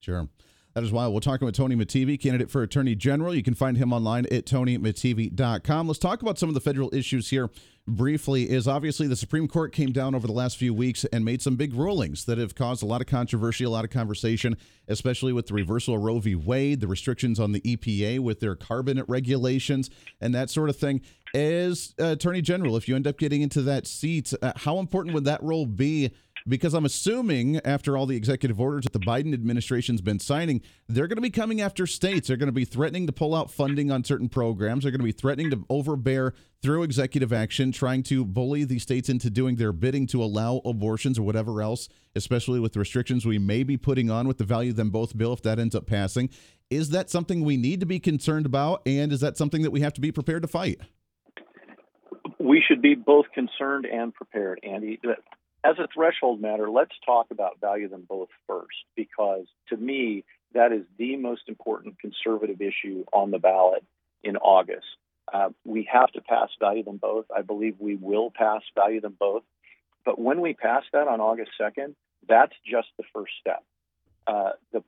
Sure. 0.00 0.28
That 0.74 0.84
is 0.84 0.92
why 0.92 1.06
we're 1.06 1.20
talking 1.20 1.44
with 1.44 1.54
Tony 1.54 1.76
Mattivi, 1.76 2.18
candidate 2.18 2.50
for 2.50 2.62
Attorney 2.62 2.94
General. 2.94 3.34
You 3.34 3.42
can 3.42 3.54
find 3.54 3.76
him 3.76 3.92
online 3.92 4.24
at 4.26 4.46
tonymattivi.com. 4.46 5.86
Let's 5.86 5.98
talk 5.98 6.22
about 6.22 6.38
some 6.38 6.48
of 6.48 6.54
the 6.54 6.60
federal 6.60 6.94
issues 6.94 7.28
here 7.28 7.50
briefly. 7.86 8.48
Is 8.48 8.66
obviously 8.66 9.06
the 9.06 9.16
Supreme 9.16 9.48
Court 9.48 9.72
came 9.72 9.92
down 9.92 10.14
over 10.14 10.26
the 10.26 10.32
last 10.32 10.56
few 10.56 10.72
weeks 10.72 11.04
and 11.12 11.26
made 11.26 11.42
some 11.42 11.56
big 11.56 11.74
rulings 11.74 12.24
that 12.24 12.38
have 12.38 12.54
caused 12.54 12.82
a 12.82 12.86
lot 12.86 13.02
of 13.02 13.06
controversy, 13.06 13.64
a 13.64 13.70
lot 13.70 13.84
of 13.84 13.90
conversation, 13.90 14.56
especially 14.88 15.34
with 15.34 15.48
the 15.48 15.54
reversal 15.54 15.94
of 15.94 16.02
Roe 16.02 16.20
v. 16.20 16.34
Wade, 16.34 16.80
the 16.80 16.86
restrictions 16.86 17.38
on 17.38 17.52
the 17.52 17.60
EPA 17.60 18.20
with 18.20 18.40
their 18.40 18.56
carbon 18.56 19.02
regulations, 19.08 19.90
and 20.22 20.34
that 20.34 20.48
sort 20.48 20.70
of 20.70 20.76
thing. 20.76 21.02
As 21.34 21.94
Attorney 21.98 22.40
General, 22.40 22.78
if 22.78 22.88
you 22.88 22.96
end 22.96 23.06
up 23.06 23.18
getting 23.18 23.42
into 23.42 23.60
that 23.62 23.86
seat, 23.86 24.32
uh, 24.40 24.52
how 24.56 24.78
important 24.78 25.14
would 25.14 25.24
that 25.24 25.42
role 25.42 25.66
be? 25.66 26.12
Because 26.46 26.74
I'm 26.74 26.84
assuming 26.84 27.60
after 27.64 27.96
all 27.96 28.06
the 28.06 28.16
executive 28.16 28.60
orders 28.60 28.84
that 28.84 28.92
the 28.92 28.98
Biden 28.98 29.32
administration's 29.32 30.00
been 30.00 30.18
signing, 30.18 30.60
they're 30.88 31.06
going 31.06 31.16
to 31.16 31.22
be 31.22 31.30
coming 31.30 31.60
after 31.60 31.86
states. 31.86 32.28
They're 32.28 32.36
going 32.36 32.48
to 32.48 32.52
be 32.52 32.64
threatening 32.64 33.06
to 33.06 33.12
pull 33.12 33.34
out 33.34 33.50
funding 33.50 33.90
on 33.90 34.04
certain 34.04 34.28
programs. 34.28 34.82
They're 34.82 34.90
going 34.90 35.00
to 35.00 35.04
be 35.04 35.12
threatening 35.12 35.50
to 35.50 35.64
overbear 35.68 36.34
through 36.62 36.84
executive 36.84 37.32
action, 37.32 37.72
trying 37.72 38.02
to 38.04 38.24
bully 38.24 38.64
the 38.64 38.78
states 38.78 39.08
into 39.08 39.30
doing 39.30 39.56
their 39.56 39.72
bidding 39.72 40.06
to 40.08 40.22
allow 40.22 40.60
abortions 40.64 41.18
or 41.18 41.22
whatever 41.22 41.60
else, 41.60 41.88
especially 42.14 42.60
with 42.60 42.72
the 42.72 42.78
restrictions 42.78 43.26
we 43.26 43.38
may 43.38 43.62
be 43.62 43.76
putting 43.76 44.10
on 44.10 44.28
with 44.28 44.38
the 44.38 44.44
value 44.44 44.72
them 44.72 44.90
both 44.90 45.16
bill 45.16 45.32
if 45.32 45.42
that 45.42 45.58
ends 45.58 45.74
up 45.74 45.86
passing. 45.86 46.30
Is 46.70 46.90
that 46.90 47.10
something 47.10 47.42
we 47.42 47.56
need 47.56 47.80
to 47.80 47.86
be 47.86 47.98
concerned 47.98 48.46
about? 48.46 48.82
And 48.86 49.12
is 49.12 49.20
that 49.20 49.36
something 49.36 49.62
that 49.62 49.70
we 49.70 49.80
have 49.80 49.92
to 49.94 50.00
be 50.00 50.12
prepared 50.12 50.42
to 50.42 50.48
fight? 50.48 50.80
We 52.38 52.62
should 52.66 52.82
be 52.82 52.94
both 52.94 53.26
concerned 53.34 53.86
and 53.86 54.12
prepared, 54.12 54.60
Andy 54.62 54.98
as 55.64 55.78
a 55.78 55.88
threshold 55.94 56.40
matter, 56.40 56.68
let's 56.68 56.94
talk 57.04 57.30
about 57.30 57.60
value 57.60 57.88
them 57.88 58.04
both 58.08 58.28
first, 58.46 58.84
because 58.96 59.46
to 59.68 59.76
me, 59.76 60.24
that 60.54 60.72
is 60.72 60.84
the 60.98 61.16
most 61.16 61.42
important 61.48 61.98
conservative 61.98 62.60
issue 62.60 63.04
on 63.12 63.30
the 63.30 63.38
ballot 63.38 63.84
in 64.22 64.36
August. 64.36 64.86
Uh, 65.32 65.50
we 65.64 65.88
have 65.90 66.10
to 66.12 66.20
pass 66.20 66.50
value 66.60 66.82
them 66.82 66.96
both. 66.96 67.26
I 67.34 67.42
believe 67.42 67.76
we 67.78 67.94
will 67.94 68.30
pass 68.30 68.62
value 68.74 69.00
them 69.00 69.16
both. 69.18 69.44
But 70.04 70.18
when 70.18 70.40
we 70.40 70.52
pass 70.52 70.82
that 70.92 71.06
on 71.06 71.20
August 71.20 71.52
2nd, 71.60 71.94
that's 72.28 72.54
just 72.66 72.88
the 72.98 73.04
first 73.14 73.32
step. 73.40 73.62
Uh, 74.26 74.50
the 74.72 74.82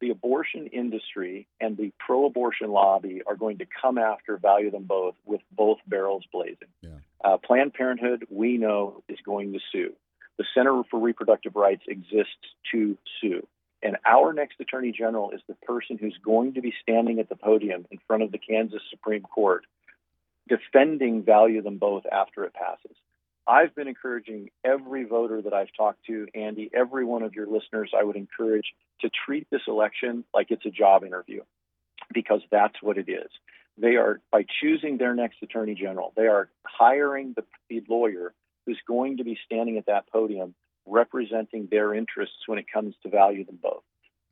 the 0.00 0.10
abortion 0.10 0.68
industry 0.68 1.48
and 1.60 1.76
the 1.76 1.92
pro 1.98 2.26
abortion 2.26 2.70
lobby 2.70 3.20
are 3.26 3.34
going 3.34 3.58
to 3.58 3.66
come 3.82 3.98
after 3.98 4.36
value 4.36 4.70
them 4.70 4.84
both 4.84 5.16
with 5.24 5.40
both 5.50 5.78
barrels 5.88 6.24
blazing. 6.32 6.68
Yeah. 6.82 6.90
Uh, 7.24 7.36
Planned 7.36 7.74
Parenthood, 7.74 8.24
we 8.30 8.58
know, 8.58 9.02
is 9.08 9.18
going 9.24 9.52
to 9.54 9.58
sue. 9.72 9.94
The 10.38 10.44
Center 10.54 10.82
for 10.90 11.00
Reproductive 11.00 11.56
Rights 11.56 11.82
exists 11.88 12.32
to 12.72 12.96
sue. 13.20 13.46
And 13.82 13.96
our 14.04 14.32
next 14.32 14.60
Attorney 14.60 14.92
General 14.92 15.30
is 15.30 15.40
the 15.48 15.54
person 15.54 15.98
who's 15.98 16.18
going 16.24 16.54
to 16.54 16.60
be 16.60 16.72
standing 16.82 17.20
at 17.20 17.28
the 17.28 17.36
podium 17.36 17.86
in 17.90 17.98
front 18.06 18.22
of 18.22 18.32
the 18.32 18.38
Kansas 18.38 18.82
Supreme 18.90 19.22
Court 19.22 19.64
defending 20.48 21.22
value 21.22 21.62
them 21.62 21.78
both 21.78 22.04
after 22.10 22.44
it 22.44 22.54
passes. 22.54 22.96
I've 23.46 23.74
been 23.74 23.88
encouraging 23.88 24.50
every 24.64 25.04
voter 25.04 25.40
that 25.42 25.54
I've 25.54 25.72
talked 25.76 26.04
to, 26.06 26.26
Andy, 26.34 26.70
every 26.74 27.04
one 27.04 27.22
of 27.22 27.34
your 27.34 27.46
listeners, 27.46 27.92
I 27.98 28.04
would 28.04 28.16
encourage 28.16 28.74
to 29.00 29.10
treat 29.26 29.46
this 29.50 29.62
election 29.66 30.24
like 30.34 30.50
it's 30.50 30.66
a 30.66 30.70
job 30.70 31.04
interview 31.04 31.42
because 32.12 32.40
that's 32.50 32.74
what 32.82 32.98
it 32.98 33.08
is. 33.08 33.30
They 33.78 33.96
are, 33.96 34.20
by 34.32 34.44
choosing 34.60 34.98
their 34.98 35.14
next 35.14 35.36
attorney 35.42 35.74
general, 35.74 36.12
they 36.16 36.26
are 36.26 36.50
hiring 36.66 37.34
the, 37.34 37.44
the 37.70 37.82
lawyer 37.88 38.34
who's 38.68 38.80
going 38.86 39.16
to 39.16 39.24
be 39.24 39.38
standing 39.46 39.78
at 39.78 39.86
that 39.86 40.06
podium 40.12 40.54
representing 40.84 41.68
their 41.70 41.94
interests 41.94 42.36
when 42.46 42.58
it 42.58 42.66
comes 42.72 42.94
to 43.02 43.08
value 43.08 43.44
them 43.44 43.58
both. 43.62 43.82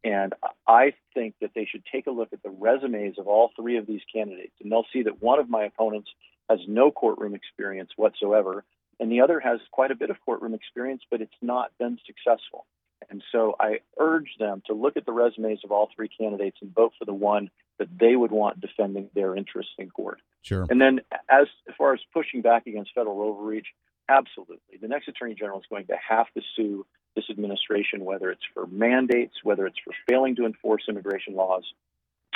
And 0.05 0.35
I 0.69 0.93
think 1.15 1.37
that 1.41 1.53
they 1.55 1.65
should 1.65 1.85
take 1.91 2.07
a 2.07 2.11
look 2.11 2.29
at 2.35 2.43
the 2.43 2.51
resumes 2.51 3.19
of 3.19 3.29
all 3.29 3.51
three 3.59 3.79
of 3.79 3.87
these 3.87 4.03
candidates, 4.15 4.53
and 4.61 4.71
they'll 4.71 4.85
see 4.93 5.03
that 5.05 5.23
one 5.23 5.39
of 5.39 5.49
my 5.49 5.65
opponents 5.65 6.11
has 6.51 6.61
no 6.69 6.91
courtroom 6.91 7.35
experience 7.35 7.91
whatsoever, 7.97 8.65
and 9.01 9.11
the 9.11 9.23
other 9.23 9.41
has 9.41 9.59
quite 9.73 9.91
a 9.91 9.97
bit 9.97 10.11
of 10.11 10.17
courtroom 10.25 10.53
experience, 10.53 11.03
but 11.11 11.23
it's 11.23 11.33
not 11.41 11.73
been 11.79 11.99
successful. 12.07 12.67
And 13.09 13.23
so 13.33 13.57
I 13.59 13.81
urge 13.99 14.29
them 14.39 14.63
to 14.67 14.75
look 14.75 14.99
at 14.99 15.07
the 15.07 15.13
resumes 15.13 15.61
of 15.65 15.73
all 15.73 15.89
three 15.97 16.09
candidates 16.09 16.59
and 16.61 16.75
vote 16.75 16.93
for 16.99 17.07
the 17.07 17.15
one 17.15 17.51
that 17.79 17.89
they 17.99 18.17
would 18.17 18.31
want 18.31 18.61
defending 18.61 19.09
their 19.15 19.35
interests 19.35 19.73
in 19.79 19.91
court. 19.91 20.21
Sure. 20.43 20.67
And 20.69 20.81
then, 20.81 21.01
as 21.29 21.47
far 21.77 21.93
as 21.95 22.01
pushing 22.13 22.43
back 22.43 22.67
against 22.67 22.93
federal 22.95 23.21
overreach, 23.21 23.67
Absolutely. 24.09 24.79
The 24.81 24.89
next 24.89 25.09
attorney 25.09 25.35
general 25.35 25.59
is 25.59 25.67
going 25.69 25.87
to 25.87 25.97
have 26.09 26.27
to 26.35 26.43
sue 26.55 26.87
this 27.15 27.25
administration, 27.31 28.05
whether 28.05 28.31
it's 28.31 28.45
for 28.55 28.67
mandates, 28.67 29.35
whether 29.43 29.67
it's 29.67 29.79
for 29.85 29.93
failing 30.09 30.37
to 30.37 30.47
enforce 30.47 30.85
immigration 30.89 31.35
laws, 31.35 31.65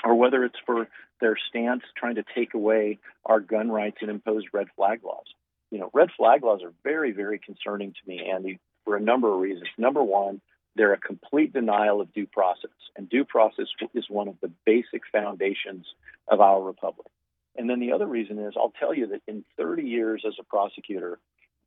or 0.02 0.14
whether 0.14 0.44
it's 0.44 0.58
for 0.66 0.88
their 1.20 1.36
stance 1.48 1.82
trying 1.96 2.16
to 2.16 2.24
take 2.34 2.54
away 2.54 2.98
our 3.24 3.40
gun 3.40 3.70
rights 3.70 3.98
and 4.00 4.10
impose 4.10 4.44
red 4.52 4.68
flag 4.74 5.04
laws. 5.04 5.26
You 5.70 5.78
know, 5.78 5.90
red 5.92 6.08
flag 6.16 6.42
laws 6.42 6.62
are 6.64 6.72
very, 6.82 7.12
very 7.12 7.38
concerning 7.38 7.92
to 7.92 8.08
me, 8.08 8.28
Andy, 8.28 8.58
for 8.84 8.96
a 8.96 9.00
number 9.00 9.32
of 9.32 9.40
reasons. 9.40 9.68
Number 9.78 10.02
one, 10.02 10.40
they're 10.74 10.92
a 10.92 10.98
complete 10.98 11.52
denial 11.52 12.00
of 12.00 12.12
due 12.12 12.26
process, 12.26 12.70
and 12.96 13.08
due 13.08 13.24
process 13.24 13.66
is 13.94 14.06
one 14.08 14.28
of 14.28 14.36
the 14.40 14.50
basic 14.64 15.02
foundations 15.12 15.86
of 16.26 16.40
our 16.40 16.60
republic. 16.60 17.08
And 17.56 17.68
then 17.68 17.80
the 17.80 17.92
other 17.92 18.06
reason 18.06 18.38
is 18.38 18.54
I'll 18.56 18.72
tell 18.78 18.94
you 18.94 19.08
that 19.08 19.22
in 19.28 19.44
30 19.56 19.82
years 19.82 20.24
as 20.26 20.34
a 20.40 20.44
prosecutor, 20.44 21.18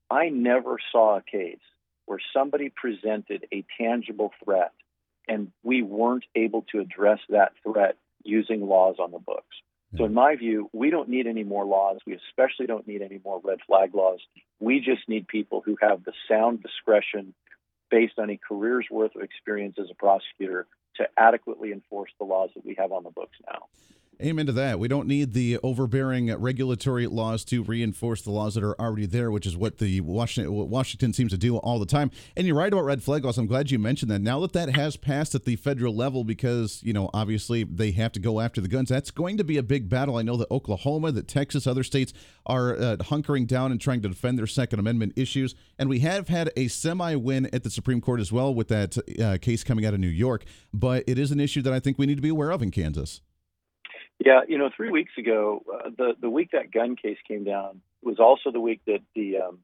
I 0.09 0.29
never 0.29 0.77
saw 0.91 1.17
a 1.17 1.21
case 1.21 1.59
where 2.05 2.19
somebody 2.33 2.69
presented 2.69 3.47
a 3.51 3.65
tangible 3.79 4.31
threat 4.43 4.71
and 5.27 5.51
we 5.63 5.81
weren't 5.81 6.25
able 6.35 6.65
to 6.71 6.79
address 6.79 7.19
that 7.29 7.53
threat 7.63 7.97
using 8.23 8.61
laws 8.67 8.95
on 8.99 9.11
the 9.11 9.19
books. 9.19 9.55
So, 9.95 10.05
in 10.05 10.13
my 10.15 10.35
view, 10.35 10.71
we 10.73 10.89
don't 10.89 11.07
need 11.07 11.27
any 11.27 11.43
more 11.43 11.65
laws. 11.65 11.99
We 12.07 12.15
especially 12.15 12.65
don't 12.65 12.87
need 12.87 13.03
any 13.03 13.19
more 13.23 13.39
red 13.43 13.59
flag 13.67 13.93
laws. 13.93 14.19
We 14.59 14.79
just 14.79 15.07
need 15.07 15.27
people 15.27 15.61
who 15.63 15.77
have 15.81 16.03
the 16.03 16.13
sound 16.27 16.63
discretion 16.63 17.35
based 17.91 18.17
on 18.17 18.31
a 18.31 18.37
career's 18.37 18.87
worth 18.89 19.15
of 19.15 19.21
experience 19.21 19.75
as 19.79 19.91
a 19.91 19.95
prosecutor 19.95 20.65
to 20.95 21.07
adequately 21.15 21.71
enforce 21.71 22.09
the 22.17 22.25
laws 22.25 22.49
that 22.55 22.65
we 22.65 22.73
have 22.79 22.91
on 22.91 23.03
the 23.03 23.11
books 23.11 23.37
now. 23.45 23.67
Amen 24.21 24.45
to 24.45 24.51
that. 24.53 24.79
We 24.79 24.87
don't 24.87 25.07
need 25.07 25.33
the 25.33 25.57
overbearing 25.63 26.33
regulatory 26.35 27.07
laws 27.07 27.43
to 27.45 27.63
reinforce 27.63 28.21
the 28.21 28.31
laws 28.31 28.53
that 28.53 28.63
are 28.63 28.79
already 28.79 29.05
there, 29.05 29.31
which 29.31 29.45
is 29.45 29.57
what 29.57 29.79
the 29.79 30.01
Washington, 30.01 30.53
what 30.53 30.67
Washington 30.67 31.13
seems 31.13 31.31
to 31.31 31.37
do 31.37 31.57
all 31.57 31.79
the 31.79 31.85
time. 31.85 32.11
And 32.37 32.45
you're 32.45 32.55
right 32.55 32.71
about 32.71 32.85
red 32.85 33.01
flag 33.01 33.25
laws. 33.25 33.37
I'm 33.37 33.47
glad 33.47 33.71
you 33.71 33.79
mentioned 33.79 34.11
that. 34.11 34.19
Now 34.19 34.39
that 34.41 34.53
that 34.53 34.75
has 34.75 34.97
passed 34.97 35.33
at 35.35 35.45
the 35.45 35.55
federal 35.55 35.95
level, 35.95 36.23
because 36.23 36.81
you 36.83 36.93
know 36.93 37.09
obviously 37.13 37.63
they 37.63 37.91
have 37.91 38.11
to 38.13 38.19
go 38.19 38.39
after 38.39 38.61
the 38.61 38.67
guns, 38.67 38.89
that's 38.89 39.11
going 39.11 39.37
to 39.37 39.43
be 39.43 39.57
a 39.57 39.63
big 39.63 39.89
battle. 39.89 40.15
I 40.15 40.21
know 40.21 40.37
that 40.37 40.51
Oklahoma, 40.51 41.11
that 41.11 41.27
Texas, 41.27 41.65
other 41.65 41.83
states 41.83 42.13
are 42.45 42.75
uh, 42.75 42.97
hunkering 42.97 43.47
down 43.47 43.71
and 43.71 43.81
trying 43.81 44.01
to 44.03 44.09
defend 44.09 44.37
their 44.37 44.47
Second 44.47 44.79
Amendment 44.79 45.13
issues. 45.15 45.55
And 45.79 45.89
we 45.89 45.99
have 45.99 46.27
had 46.27 46.51
a 46.55 46.67
semi-win 46.67 47.49
at 47.51 47.63
the 47.63 47.69
Supreme 47.69 47.99
Court 47.99 48.19
as 48.19 48.31
well 48.31 48.53
with 48.53 48.67
that 48.67 48.97
uh, 49.19 49.37
case 49.41 49.63
coming 49.63 49.85
out 49.85 49.93
of 49.93 49.99
New 49.99 50.07
York. 50.07 50.45
But 50.73 51.03
it 51.07 51.17
is 51.17 51.31
an 51.31 51.39
issue 51.39 51.61
that 51.63 51.73
I 51.73 51.79
think 51.79 51.97
we 51.97 52.05
need 52.05 52.15
to 52.15 52.21
be 52.21 52.29
aware 52.29 52.51
of 52.51 52.61
in 52.61 52.69
Kansas. 52.69 53.21
Yeah, 54.25 54.41
you 54.47 54.57
know, 54.57 54.69
three 54.75 54.89
weeks 54.89 55.11
ago, 55.17 55.63
uh, 55.73 55.89
the 55.97 56.13
the 56.19 56.29
week 56.29 56.51
that 56.53 56.71
gun 56.71 56.95
case 56.95 57.17
came 57.27 57.43
down 57.43 57.81
was 58.01 58.19
also 58.19 58.51
the 58.51 58.59
week 58.59 58.81
that 58.87 59.01
the 59.15 59.37
um, 59.37 59.59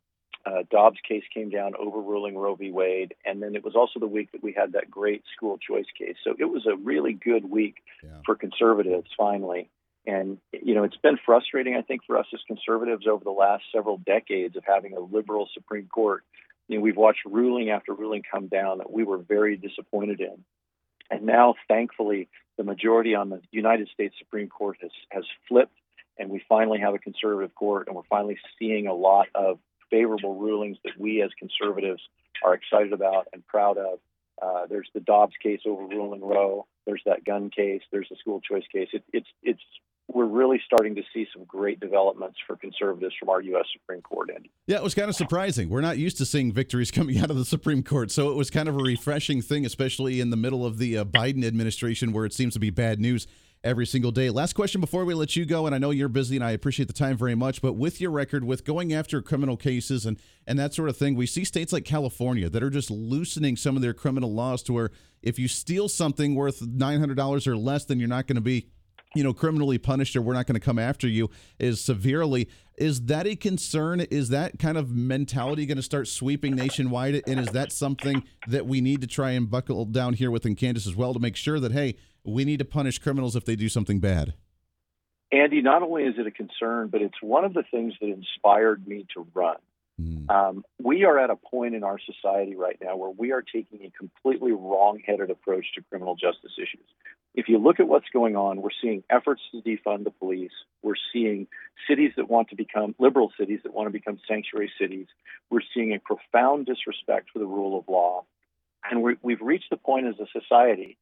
uh, 0.46 0.64
Dobbs 0.70 1.00
case 1.08 1.24
came 1.34 1.50
down, 1.50 1.74
overruling 1.80 2.38
Roe 2.38 2.56
v. 2.56 2.72
Wade, 2.72 3.14
and 3.26 3.42
then 3.42 3.56
it 3.56 3.64
was 3.64 3.76
also 3.76 4.00
the 4.00 4.08
week 4.08 4.32
that 4.34 4.44
we 4.44 4.52
had 4.52 4.74
that 4.74 4.92
great 4.92 5.24
school 5.36 5.58
choice 5.58 5.86
case. 5.98 6.16
So 6.24 6.36
it 6.38 6.46
was 6.46 6.66
a 6.66 6.76
really 6.76 7.14
good 7.14 7.50
week 7.50 7.76
yeah. 8.04 8.10
for 8.26 8.36
conservatives, 8.36 9.10
finally. 9.18 9.70
And 10.06 10.40
you 10.52 10.76
know, 10.76 10.84
it's 10.84 10.98
been 10.98 11.20
frustrating, 11.26 11.76
I 11.76 11.82
think, 11.82 12.02
for 12.06 12.18
us 12.18 12.26
as 12.34 12.42
conservatives 12.46 13.08
over 13.08 13.24
the 13.24 13.32
last 13.32 13.64
several 13.74 13.98
decades 13.98 14.58
of 14.58 14.64
having 14.66 14.94
a 14.94 15.00
liberal 15.00 15.48
Supreme 15.54 15.88
Court. 15.88 16.24
You 16.68 16.78
know, 16.78 16.82
we've 16.82 16.98
watched 16.98 17.26
ruling 17.26 17.70
after 17.70 17.94
ruling 17.94 18.24
come 18.30 18.48
down 18.48 18.80
that 18.80 18.92
we 18.92 19.04
were 19.06 19.20
very 19.20 19.56
disappointed 19.56 20.20
in. 20.20 20.44
And 21.10 21.24
now, 21.26 21.56
thankfully, 21.68 22.30
the 22.58 22.64
majority 22.64 23.16
on 23.16 23.30
the 23.30 23.42
United 23.52 23.90
States 23.90 24.16
Supreme 24.20 24.50
Court 24.50 24.78
has, 24.82 24.92
has 25.10 25.24
flipped, 25.48 25.78
and 26.18 26.30
we 26.30 26.44
finally 26.48 26.80
have 26.80 26.94
a 26.94 27.00
conservative 27.00 27.56
court, 27.56 27.88
and 27.88 27.96
we're 27.96 28.04
finally 28.10 28.38
seeing 28.58 28.88
a 28.88 28.94
lot 28.94 29.28
of 29.34 29.60
favorable 29.90 30.36
rulings 30.36 30.78
that 30.84 30.94
we 31.00 31.22
as 31.22 31.32
conservatives 31.40 32.02
are 32.44 32.54
excited 32.54 32.94
about 32.94 33.28
and 33.34 33.46
proud 33.48 33.78
of. 33.78 34.00
Uh, 34.42 34.66
there's 34.70 34.90
the 34.94 35.00
Dobbs 35.00 35.34
case 35.42 35.62
overruling 35.66 36.22
Roe. 36.22 36.66
There's 36.86 37.02
that 37.06 37.26
gun 37.26 37.50
case. 37.50 37.82
There's 37.92 38.08
the 38.10 38.16
school 38.18 38.40
choice 38.42 38.64
case. 38.72 38.90
It, 38.94 39.04
it's 39.12 39.28
it's 39.44 39.62
we're 40.14 40.26
really 40.26 40.60
starting 40.66 40.96
to 40.96 41.04
see 41.14 41.28
some 41.34 41.44
great 41.46 41.80
developments 41.80 42.38
for 42.48 42.56
conservatives 42.56 43.14
from 43.20 43.30
our 43.30 43.42
U.S. 43.42 43.66
Supreme 43.74 44.02
Court. 44.02 44.30
Andy. 44.34 44.50
Yeah, 44.68 44.78
it 44.78 44.84
was 44.84 44.96
kind 44.96 45.10
of 45.10 45.16
surprising. 45.16 45.70
We're 45.70 45.82
not 45.82 45.98
used 45.98 46.18
to 46.18 46.26
seeing 46.26 46.52
victories 46.52 46.92
coming 47.00 47.20
out 47.20 47.30
of 47.30 47.38
the 47.38 47.46
Supreme 47.46 47.84
Court, 47.84 48.12
so 48.12 48.32
it 48.32 48.36
was 48.36 48.50
kind 48.50 48.68
of 48.68 48.76
a 48.76 48.84
refreshing 48.84 49.42
thing, 49.42 49.66
especially 49.66 50.20
in 50.20 50.30
the 50.30 50.38
middle 50.38 50.66
of 50.66 50.78
the 50.78 50.98
uh, 50.98 51.06
Biden 51.06 51.46
administration, 51.46 52.12
where 52.12 52.26
it 52.26 52.34
seems 52.34 52.54
to 52.56 52.60
be 52.60 52.70
bad 52.70 53.00
news 53.00 53.28
every 53.64 53.86
single 53.86 54.12
day. 54.12 54.30
Last 54.30 54.54
question 54.54 54.80
before 54.82 55.06
we 55.06 55.14
let 55.14 55.36
you 55.36 55.46
go, 55.46 55.66
and 55.66 55.76
I 55.76 55.78
know 55.78 55.92
you're 55.92 56.08
busy, 56.10 56.36
and 56.36 56.46
I 56.46 56.52
appreciate 56.52 56.88
the 56.88 56.94
time 56.94 57.18
very 57.18 57.36
much. 57.36 57.62
But 57.62 57.74
with 57.74 58.02
your 58.02 58.12
record, 58.12 58.44
with 58.44 58.64
going 58.66 58.94
after 58.94 59.22
criminal 59.22 59.58
cases 59.58 60.06
and 60.06 60.18
and 60.48 60.58
that 60.58 60.74
sort 60.74 60.90
of 60.90 60.98
thing, 60.98 61.16
we 61.16 61.28
see 61.28 61.44
states 61.44 61.74
like 61.74 61.86
California 61.86 62.50
that 62.50 62.64
are 62.64 62.70
just 62.70 62.90
loosening 62.90 63.56
some 63.58 63.76
of 63.76 63.82
their 63.82 63.94
criminal 63.94 64.34
laws 64.34 64.64
to 64.64 64.74
where 64.74 64.92
if 65.22 65.38
you 65.38 65.48
steal 65.48 65.88
something 65.88 66.36
worth 66.36 66.62
nine 66.62 67.00
hundred 67.00 67.18
dollars 67.18 67.46
or 67.48 67.58
less, 67.58 67.86
then 67.86 68.00
you're 68.00 68.10
not 68.10 68.28
going 68.28 68.36
to 68.36 68.42
be 68.42 68.70
you 69.16 69.24
know, 69.24 69.34
criminally 69.34 69.78
punished 69.78 70.16
or 70.16 70.22
we're 70.22 70.34
not 70.34 70.46
going 70.46 70.60
to 70.60 70.60
come 70.60 70.78
after 70.78 71.08
you 71.08 71.30
is 71.58 71.82
severely. 71.82 72.48
Is 72.78 73.02
that 73.06 73.26
a 73.26 73.36
concern? 73.36 74.02
Is 74.02 74.30
that 74.30 74.60
kind 74.60 74.78
of 74.78 74.92
mentality 74.92 75.66
going 75.66 75.78
to 75.78 75.84
start 75.84 76.08
sweeping 76.08 76.56
nationwide? 76.56 77.24
And 77.28 77.40
is 77.40 77.50
that 77.50 77.72
something 77.72 78.24
that 78.48 78.68
we 78.68 78.82
need 78.82 79.02
to 79.02 79.08
try 79.08 79.32
and 79.32 79.50
buckle 79.50 79.86
down 79.86 80.14
here 80.14 80.32
within 80.32 80.56
Kansas 80.56 80.88
as 80.88 80.96
well 80.96 81.14
to 81.14 81.20
make 81.20 81.36
sure 81.36 81.60
that, 81.60 81.72
hey, 81.72 81.96
we 82.24 82.46
need 82.46 82.60
to 82.60 82.66
punish 82.66 83.00
criminals 83.00 83.36
if 83.36 83.46
they 83.46 83.56
do 83.56 83.68
something 83.68 84.00
bad? 84.00 84.34
Andy, 85.32 85.62
not 85.62 85.84
only 85.84 86.04
is 86.04 86.16
it 86.18 86.26
a 86.26 86.32
concern, 86.32 86.88
but 86.88 87.02
it's 87.02 87.22
one 87.22 87.46
of 87.46 87.54
the 87.54 87.64
things 87.70 87.94
that 88.02 88.08
inspired 88.08 88.88
me 88.88 89.06
to 89.16 89.28
run. 89.34 89.58
Mm. 90.00 90.30
Um, 90.30 90.66
we 90.82 91.04
are 91.04 91.20
at 91.20 91.30
a 91.30 91.36
point 91.36 91.76
in 91.76 91.84
our 91.84 92.00
society 92.00 92.56
right 92.56 92.78
now 92.82 92.96
where 92.96 93.10
we 93.10 93.32
are 93.32 93.42
taking 93.42 93.84
a 93.84 93.92
completely 93.98 94.52
wrong 94.52 95.02
headed 95.06 95.30
approach 95.30 95.66
to 95.76 95.82
criminal 95.90 96.16
justice 96.16 96.54
issues 96.58 96.86
if 97.36 97.48
you 97.48 97.58
look 97.58 97.80
at 97.80 97.88
what's 97.88 98.10
going 98.12 98.36
on, 98.36 98.62
we're 98.62 98.70
seeing 98.82 99.04
efforts 99.10 99.42
to 99.52 99.62
defund 99.62 100.04
the 100.04 100.12
police. 100.12 100.52
We're 100.82 100.96
seeing 101.14 101.48
cities 101.88 102.12
that 102.18 102.30
want 102.30 102.50
to 102.50 102.56
become 102.56 102.96
liberal 103.00 103.32
cities 103.40 103.60
that 103.64 103.74
want 103.74 103.88
to 103.88 103.92
become 103.92 104.20
sanctuary 104.28 104.72
cities. 104.80 105.08
We're 105.50 105.62
seeing 105.74 105.94
a 105.94 106.00
profound 106.00 106.66
disrespect 106.66 107.30
for 107.32 107.40
the 107.40 107.46
rule 107.46 107.78
of 107.78 107.88
law. 107.88 108.26
And 108.90 109.04
we 109.04 109.34
have 109.34 109.42
reached 109.42 109.70
the 109.70 109.78
point 109.78 110.08
as 110.08 110.16
a 110.20 110.40
society 110.40 110.98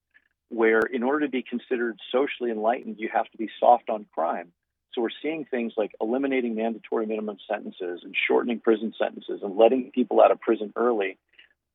where, 0.49 0.81
in 0.81 1.03
order 1.03 1.25
to 1.25 1.31
be 1.31 1.43
considered 1.43 1.99
socially 2.11 2.51
enlightened, 2.51 2.97
you 2.99 3.09
have 3.13 3.29
to 3.31 3.37
be 3.37 3.49
soft 3.59 3.89
on 3.89 4.05
crime. 4.13 4.51
So 4.97 5.03
we're 5.03 5.09
seeing 5.21 5.45
things 5.45 5.73
like 5.77 5.91
eliminating 6.01 6.55
mandatory 6.55 7.05
minimum 7.05 7.37
sentences 7.47 8.01
and 8.03 8.15
shortening 8.27 8.59
prison 8.59 8.93
sentences 8.99 9.41
and 9.43 9.55
letting 9.55 9.91
people 9.91 10.19
out 10.19 10.31
of 10.31 10.41
prison 10.41 10.73
early 10.75 11.19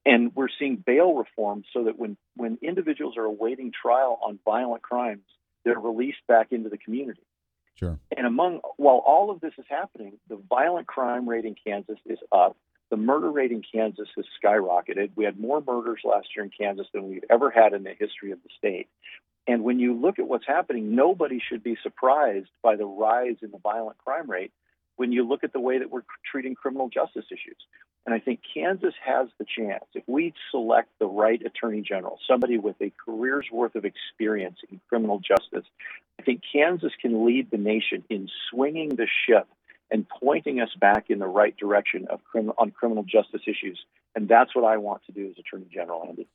and 0.04 0.34
we're 0.34 0.48
seeing 0.58 0.76
bail 0.84 1.14
reform 1.14 1.64
so 1.72 1.84
that 1.84 1.98
when, 1.98 2.16
when 2.36 2.58
individuals 2.60 3.16
are 3.16 3.24
awaiting 3.24 3.72
trial 3.72 4.18
on 4.26 4.38
violent 4.44 4.82
crimes, 4.82 5.22
they're 5.64 5.78
released 5.78 6.26
back 6.26 6.48
into 6.50 6.68
the 6.68 6.78
community. 6.78 7.22
Sure. 7.76 7.98
And 8.16 8.26
among 8.26 8.60
while 8.76 9.02
all 9.06 9.30
of 9.30 9.40
this 9.40 9.52
is 9.58 9.64
happening, 9.68 10.18
the 10.28 10.40
violent 10.48 10.86
crime 10.86 11.28
rate 11.28 11.44
in 11.44 11.54
Kansas 11.66 11.98
is 12.04 12.18
up. 12.32 12.56
The 12.90 12.96
murder 12.96 13.30
rate 13.30 13.52
in 13.52 13.62
Kansas 13.62 14.08
has 14.16 14.26
skyrocketed. 14.42 15.12
We 15.14 15.24
had 15.24 15.40
more 15.40 15.62
murders 15.66 16.00
last 16.04 16.28
year 16.36 16.44
in 16.44 16.50
Kansas 16.50 16.86
than 16.92 17.08
we've 17.08 17.24
ever 17.30 17.50
had 17.50 17.72
in 17.72 17.84
the 17.84 17.94
history 17.98 18.32
of 18.32 18.38
the 18.42 18.50
state. 18.58 18.88
And 19.46 19.64
when 19.64 19.78
you 19.78 19.94
look 19.94 20.18
at 20.18 20.28
what's 20.28 20.46
happening, 20.46 20.94
nobody 20.94 21.40
should 21.40 21.62
be 21.62 21.76
surprised 21.82 22.48
by 22.62 22.76
the 22.76 22.86
rise 22.86 23.36
in 23.42 23.50
the 23.50 23.58
violent 23.58 23.98
crime 23.98 24.30
rate 24.30 24.52
when 24.96 25.10
you 25.10 25.26
look 25.26 25.42
at 25.42 25.52
the 25.52 25.60
way 25.60 25.78
that 25.78 25.90
we're 25.90 26.04
treating 26.30 26.54
criminal 26.54 26.88
justice 26.88 27.24
issues. 27.30 27.56
And 28.04 28.14
I 28.14 28.18
think 28.18 28.40
Kansas 28.54 28.94
has 29.04 29.28
the 29.38 29.44
chance, 29.44 29.84
if 29.94 30.02
we 30.06 30.34
select 30.50 30.88
the 30.98 31.06
right 31.06 31.40
attorney 31.44 31.82
general, 31.82 32.18
somebody 32.28 32.58
with 32.58 32.76
a 32.80 32.92
career's 33.04 33.46
worth 33.50 33.74
of 33.76 33.84
experience 33.84 34.58
in 34.70 34.80
criminal 34.88 35.20
justice, 35.20 35.64
I 36.18 36.22
think 36.22 36.42
Kansas 36.52 36.92
can 37.00 37.24
lead 37.24 37.50
the 37.50 37.58
nation 37.58 38.04
in 38.10 38.28
swinging 38.50 38.90
the 38.90 39.06
ship 39.26 39.46
and 39.90 40.06
pointing 40.08 40.60
us 40.60 40.70
back 40.80 41.10
in 41.10 41.18
the 41.18 41.26
right 41.26 41.56
direction 41.56 42.06
of 42.08 42.20
on 42.58 42.70
criminal 42.70 43.04
justice 43.04 43.42
issues. 43.46 43.84
And 44.16 44.28
that's 44.28 44.54
what 44.54 44.64
I 44.64 44.78
want 44.78 45.04
to 45.06 45.12
do 45.12 45.28
as 45.30 45.38
Attorney 45.38 45.66
General, 45.72 46.04
Andy. 46.08 46.26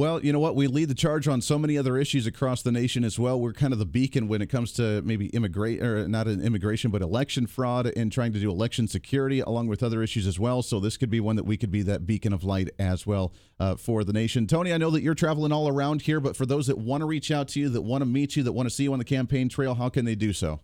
Well, 0.00 0.24
you 0.24 0.32
know 0.32 0.40
what? 0.40 0.56
We 0.56 0.66
lead 0.66 0.88
the 0.88 0.94
charge 0.94 1.28
on 1.28 1.42
so 1.42 1.58
many 1.58 1.76
other 1.76 1.98
issues 1.98 2.26
across 2.26 2.62
the 2.62 2.72
nation 2.72 3.04
as 3.04 3.18
well. 3.18 3.38
We're 3.38 3.52
kind 3.52 3.74
of 3.74 3.78
the 3.78 3.84
beacon 3.84 4.28
when 4.28 4.40
it 4.40 4.46
comes 4.46 4.72
to 4.72 5.02
maybe 5.02 5.26
immigrate 5.26 5.82
or 5.82 6.08
not 6.08 6.26
an 6.26 6.40
immigration, 6.40 6.90
but 6.90 7.02
election 7.02 7.46
fraud 7.46 7.92
and 7.94 8.10
trying 8.10 8.32
to 8.32 8.40
do 8.40 8.50
election 8.50 8.88
security, 8.88 9.40
along 9.40 9.66
with 9.66 9.82
other 9.82 10.02
issues 10.02 10.26
as 10.26 10.40
well. 10.40 10.62
So 10.62 10.80
this 10.80 10.96
could 10.96 11.10
be 11.10 11.20
one 11.20 11.36
that 11.36 11.44
we 11.44 11.58
could 11.58 11.70
be 11.70 11.82
that 11.82 12.06
beacon 12.06 12.32
of 12.32 12.42
light 12.42 12.70
as 12.78 13.06
well 13.06 13.34
uh, 13.58 13.76
for 13.76 14.02
the 14.02 14.14
nation. 14.14 14.46
Tony, 14.46 14.72
I 14.72 14.78
know 14.78 14.88
that 14.88 15.02
you're 15.02 15.14
traveling 15.14 15.52
all 15.52 15.68
around 15.68 16.00
here, 16.00 16.18
but 16.18 16.34
for 16.34 16.46
those 16.46 16.66
that 16.68 16.78
want 16.78 17.02
to 17.02 17.06
reach 17.06 17.30
out 17.30 17.48
to 17.48 17.60
you, 17.60 17.68
that 17.68 17.82
want 17.82 18.00
to 18.00 18.06
meet 18.06 18.36
you, 18.36 18.42
that 18.44 18.52
want 18.52 18.70
to 18.70 18.74
see 18.74 18.84
you 18.84 18.94
on 18.94 19.00
the 19.00 19.04
campaign 19.04 19.50
trail, 19.50 19.74
how 19.74 19.90
can 19.90 20.06
they 20.06 20.14
do 20.14 20.32
so? 20.32 20.60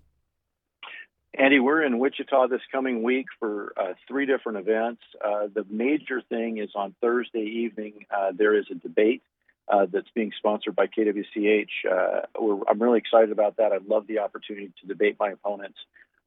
Andy, 1.39 1.61
we're 1.61 1.83
in 1.83 1.99
Wichita 1.99 2.47
this 2.47 2.63
coming 2.73 3.03
week 3.03 3.27
for 3.39 3.75
uh, 3.77 3.93
three 4.09 4.25
different 4.25 4.57
events. 4.59 5.03
Uh, 5.23 5.49
the 5.53 5.67
major 5.69 6.23
thing 6.23 6.57
is 6.57 6.71
on 6.75 6.95
Thursday 7.03 7.43
evening, 7.43 8.07
uh, 8.11 8.33
there 8.35 8.59
is 8.59 8.65
a 8.71 8.75
debate 8.75 9.23
uh, 9.69 9.85
that's 9.93 10.09
being 10.15 10.33
sponsored 10.39 10.75
by 10.75 10.87
KWCH. 10.87 11.69
Uh, 11.91 12.23
I'm 12.69 12.81
really 12.81 12.97
excited 12.99 13.33
about 13.33 13.59
that. 13.59 13.73
I 13.73 13.81
love 13.87 14.07
the 14.07 14.21
opportunity 14.21 14.73
to 14.81 14.87
debate 14.87 15.17
my 15.21 15.29
opponents. 15.29 15.77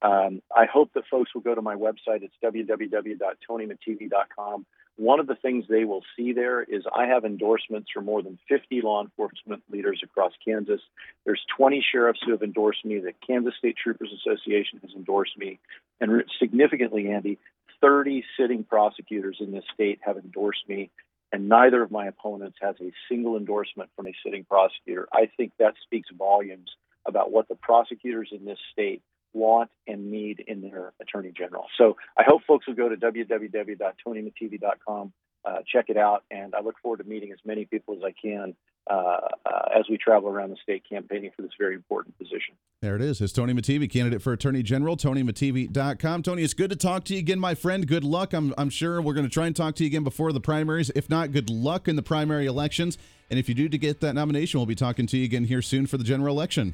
Um, 0.03 0.43
I 0.55 0.66
hope 0.66 0.91
that 0.93 1.05
folks 1.10 1.34
will 1.34 1.41
go 1.41 1.55
to 1.55 1.62
my 1.62 1.76
website. 1.76 2.22
It's 2.22 2.36
www.tonymattivi.com. 2.43 4.66
One 5.00 5.22
of 5.22 5.28
the 5.28 5.36
things 5.36 5.64
they 5.70 5.86
will 5.86 6.04
see 6.18 6.34
there 6.34 6.62
is 6.62 6.84
I 6.93 7.06
have 7.06 7.24
endorsements 7.24 7.89
from 7.89 8.04
more 8.04 8.22
than 8.22 8.38
50 8.50 8.82
law 8.82 9.02
enforcement 9.02 9.64
leaders 9.72 10.02
across 10.04 10.34
Kansas. 10.43 10.82
There's 11.26 11.39
20 11.56 11.82
sheriffs 11.89 12.20
who 12.26 12.32
have 12.34 12.43
endorsed 12.43 12.84
me. 12.84 13.00
The 13.00 13.14
Kansas 13.26 13.54
State 13.58 13.78
Troopers 13.82 14.12
Association 14.12 14.82
has 14.82 14.91
endorsed 14.93 15.38
me. 15.38 15.58
And 16.02 16.26
significantly, 16.38 17.10
Andy, 17.10 17.39
30 17.80 18.26
sitting 18.38 18.66
prosecutors 18.66 19.38
in 19.39 19.54
this 19.54 19.64
state 19.74 20.00
have 20.02 20.18
endorsed 20.18 20.68
me. 20.68 20.91
And 21.32 21.47
neither 21.47 21.82
of 21.82 21.91
my 21.91 22.08
opponents 22.08 22.58
has 22.62 22.76
a 22.82 22.91
single 23.08 23.38
endorsement 23.38 23.91
from 23.95 24.06
a 24.06 24.14
sitting 24.22 24.43
prosecutor. 24.43 25.08
I 25.14 25.30
think 25.38 25.54
that 25.60 25.76
speaks 25.82 26.10
volumes 26.18 26.76
about 27.08 27.32
what 27.32 27.47
the 27.47 27.56
prosecutors 27.56 28.34
in 28.34 28.43
this 28.43 28.60
state 28.74 29.02
want 29.34 29.72
and 29.88 30.12
need 30.12 30.44
in 30.48 30.62
their 30.62 30.94
attorney 31.02 31.34
general. 31.36 31.66
So 31.78 31.98
I 32.18 32.24
hope 32.26 32.44
folks 32.48 32.66
will 32.68 32.76
go 32.76 32.88
to 32.90 32.96
www.tonymattivi.com, 32.96 35.14
uh, 35.46 35.58
check 35.72 35.86
it 35.90 35.98
out, 35.98 36.24
and 36.32 36.56
I 36.56 36.62
look 36.62 36.76
forward 36.82 36.98
to 36.98 37.04
meeting 37.04 37.32
as 37.32 37.38
many 37.46 37.66
people 37.66 37.96
as 37.96 38.02
I 38.04 38.16
can 38.20 38.56
uh, 38.90 39.20
uh, 39.46 39.78
as 39.78 39.86
we 39.90 39.98
travel 39.98 40.30
around 40.30 40.50
the 40.50 40.58
state 40.64 40.84
campaigning 40.90 41.30
for 41.36 41.44
this 41.44 41.52
very 41.60 41.76
important 41.76 42.18
position. 42.18 42.56
There 42.82 42.96
it 42.96 43.02
is. 43.02 43.22
It's 43.22 43.32
Tony 43.32 43.54
Mattivi, 43.54 43.90
candidate 43.90 44.22
for 44.22 44.34
Attorney 44.34 44.64
General, 44.64 44.98
TonyMattivi.com. 44.98 46.24
Tony, 46.24 46.44
it's 46.44 46.56
good 46.56 46.72
to 46.72 46.76
talk 46.76 47.04
to 47.06 47.14
you 47.14 47.20
again, 47.20 47.40
my 47.40 47.54
friend. 47.54 47.88
Good 47.88 48.04
luck. 48.04 48.34
I'm, 48.34 48.54
I'm 48.58 48.72
sure 48.72 49.00
we're 49.02 49.14
going 49.14 49.28
to 49.28 49.32
try 49.32 49.46
and 49.46 49.56
talk 49.56 49.76
to 49.76 49.84
you 49.84 49.88
again 49.88 50.04
before 50.04 50.32
the 50.32 50.42
primaries. 50.42 50.90
If 50.96 51.08
not, 51.10 51.32
good 51.32 51.52
luck 51.52 51.88
in 51.88 51.98
the 51.98 52.02
primary 52.02 52.48
elections. 52.48 52.98
And 53.30 53.38
if 53.38 53.48
you 53.48 53.54
do 53.54 53.70
to 53.70 53.78
get 53.78 54.02
that 54.02 54.16
nomination, 54.16 54.60
we'll 54.60 54.66
be 54.66 54.76
talking 54.76 55.06
to 55.08 55.18
you 55.18 55.26
again 55.26 55.44
here 55.44 55.62
soon 55.62 55.86
for 55.86 55.98
the 55.98 56.04
general 56.04 56.36
election. 56.36 56.74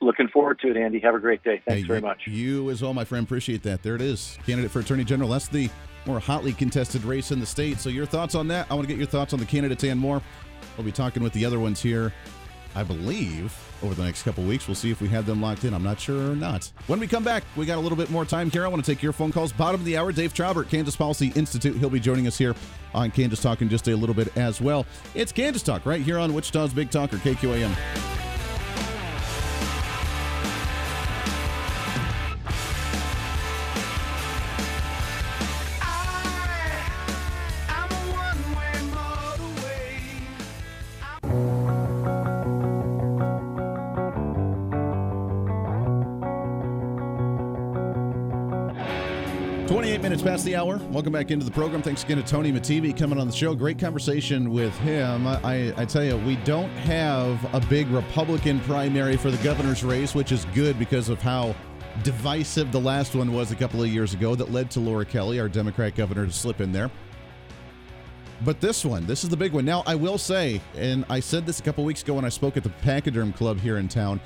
Looking 0.00 0.28
forward 0.28 0.60
to 0.60 0.70
it, 0.70 0.76
Andy. 0.76 1.00
Have 1.00 1.14
a 1.14 1.18
great 1.18 1.42
day. 1.42 1.60
Thanks 1.66 1.82
Hey, 1.82 1.86
very 1.86 2.00
much. 2.00 2.26
You 2.26 2.70
as 2.70 2.80
well, 2.82 2.94
my 2.94 3.04
friend. 3.04 3.24
Appreciate 3.24 3.62
that. 3.64 3.82
There 3.82 3.96
it 3.96 4.00
is. 4.00 4.38
Candidate 4.46 4.70
for 4.70 4.78
Attorney 4.80 5.04
General. 5.04 5.30
That's 5.30 5.48
the 5.48 5.68
more 6.06 6.20
hotly 6.20 6.52
contested 6.52 7.02
race 7.04 7.32
in 7.32 7.40
the 7.40 7.46
state. 7.46 7.80
So, 7.80 7.88
your 7.88 8.06
thoughts 8.06 8.34
on 8.36 8.46
that? 8.48 8.66
I 8.70 8.74
want 8.74 8.86
to 8.86 8.92
get 8.94 8.98
your 8.98 9.08
thoughts 9.08 9.32
on 9.32 9.40
the 9.40 9.44
candidates 9.46 9.82
and 9.84 9.98
more. 9.98 10.22
We'll 10.76 10.84
be 10.84 10.92
talking 10.92 11.22
with 11.22 11.32
the 11.32 11.44
other 11.44 11.58
ones 11.58 11.82
here, 11.82 12.12
I 12.76 12.84
believe, 12.84 13.52
over 13.82 13.92
the 13.94 14.04
next 14.04 14.22
couple 14.22 14.44
weeks. 14.44 14.68
We'll 14.68 14.76
see 14.76 14.92
if 14.92 15.00
we 15.00 15.08
have 15.08 15.26
them 15.26 15.42
locked 15.42 15.64
in. 15.64 15.74
I'm 15.74 15.82
not 15.82 15.98
sure 15.98 16.30
or 16.30 16.36
not. 16.36 16.70
When 16.86 17.00
we 17.00 17.08
come 17.08 17.24
back, 17.24 17.42
we 17.56 17.66
got 17.66 17.78
a 17.78 17.80
little 17.80 17.98
bit 17.98 18.08
more 18.10 18.24
time 18.24 18.50
here. 18.52 18.64
I 18.64 18.68
want 18.68 18.84
to 18.84 18.94
take 18.94 19.02
your 19.02 19.12
phone 19.12 19.32
calls. 19.32 19.52
Bottom 19.52 19.80
of 19.80 19.84
the 19.84 19.96
hour, 19.96 20.12
Dave 20.12 20.32
Trabert, 20.32 20.68
Kansas 20.70 20.94
Policy 20.94 21.32
Institute. 21.34 21.76
He'll 21.76 21.90
be 21.90 21.98
joining 21.98 22.28
us 22.28 22.38
here 22.38 22.54
on 22.94 23.10
Kansas 23.10 23.42
Talk 23.42 23.62
in 23.62 23.68
just 23.68 23.88
a 23.88 23.96
little 23.96 24.14
bit 24.14 24.34
as 24.36 24.60
well. 24.60 24.86
It's 25.16 25.32
Kansas 25.32 25.62
Talk 25.64 25.84
right 25.84 26.00
here 26.00 26.20
on 26.20 26.32
Wichita's 26.32 26.72
Big 26.72 26.90
Talker, 26.92 27.16
KQAM. 27.16 28.27
Past 50.38 50.46
the 50.46 50.54
hour. 50.54 50.76
Welcome 50.92 51.12
back 51.12 51.32
into 51.32 51.44
the 51.44 51.50
program. 51.50 51.82
Thanks 51.82 52.04
again 52.04 52.16
to 52.18 52.22
Tony 52.22 52.52
Mattivi 52.52 52.96
coming 52.96 53.18
on 53.18 53.26
the 53.26 53.32
show. 53.32 53.56
Great 53.56 53.76
conversation 53.76 54.52
with 54.52 54.72
him. 54.78 55.26
I, 55.26 55.74
I 55.76 55.84
tell 55.84 56.04
you, 56.04 56.16
we 56.18 56.36
don't 56.44 56.70
have 56.70 57.52
a 57.52 57.58
big 57.66 57.88
Republican 57.88 58.60
primary 58.60 59.16
for 59.16 59.32
the 59.32 59.36
governor's 59.42 59.82
race, 59.82 60.14
which 60.14 60.30
is 60.30 60.44
good 60.54 60.78
because 60.78 61.08
of 61.08 61.20
how 61.20 61.56
divisive 62.04 62.70
the 62.70 62.78
last 62.78 63.16
one 63.16 63.32
was 63.32 63.50
a 63.50 63.56
couple 63.56 63.82
of 63.82 63.88
years 63.88 64.14
ago 64.14 64.36
that 64.36 64.52
led 64.52 64.70
to 64.70 64.78
Laura 64.78 65.04
Kelly, 65.04 65.40
our 65.40 65.48
Democrat 65.48 65.96
governor, 65.96 66.24
to 66.24 66.32
slip 66.32 66.60
in 66.60 66.70
there. 66.70 66.88
But 68.44 68.60
this 68.60 68.84
one, 68.84 69.08
this 69.08 69.24
is 69.24 69.30
the 69.30 69.36
big 69.36 69.52
one. 69.52 69.64
Now, 69.64 69.82
I 69.88 69.96
will 69.96 70.18
say, 70.18 70.60
and 70.76 71.04
I 71.10 71.18
said 71.18 71.46
this 71.46 71.58
a 71.58 71.64
couple 71.64 71.82
weeks 71.82 72.02
ago 72.02 72.14
when 72.14 72.24
I 72.24 72.28
spoke 72.28 72.56
at 72.56 72.62
the 72.62 72.70
Pachyderm 72.70 73.32
Club 73.32 73.58
here 73.58 73.78
in 73.78 73.88
town, 73.88 74.20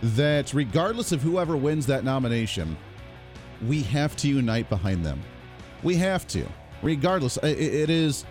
that 0.00 0.54
regardless 0.54 1.12
of 1.12 1.20
whoever 1.20 1.54
wins 1.54 1.84
that 1.84 2.02
nomination, 2.02 2.78
we 3.68 3.82
have 3.82 4.16
to 4.16 4.28
unite 4.28 4.70
behind 4.70 5.04
them. 5.04 5.22
We 5.82 5.96
have 5.96 6.26
to, 6.28 6.46
regardless. 6.82 7.36
It 7.38 7.90
is. 7.90 8.24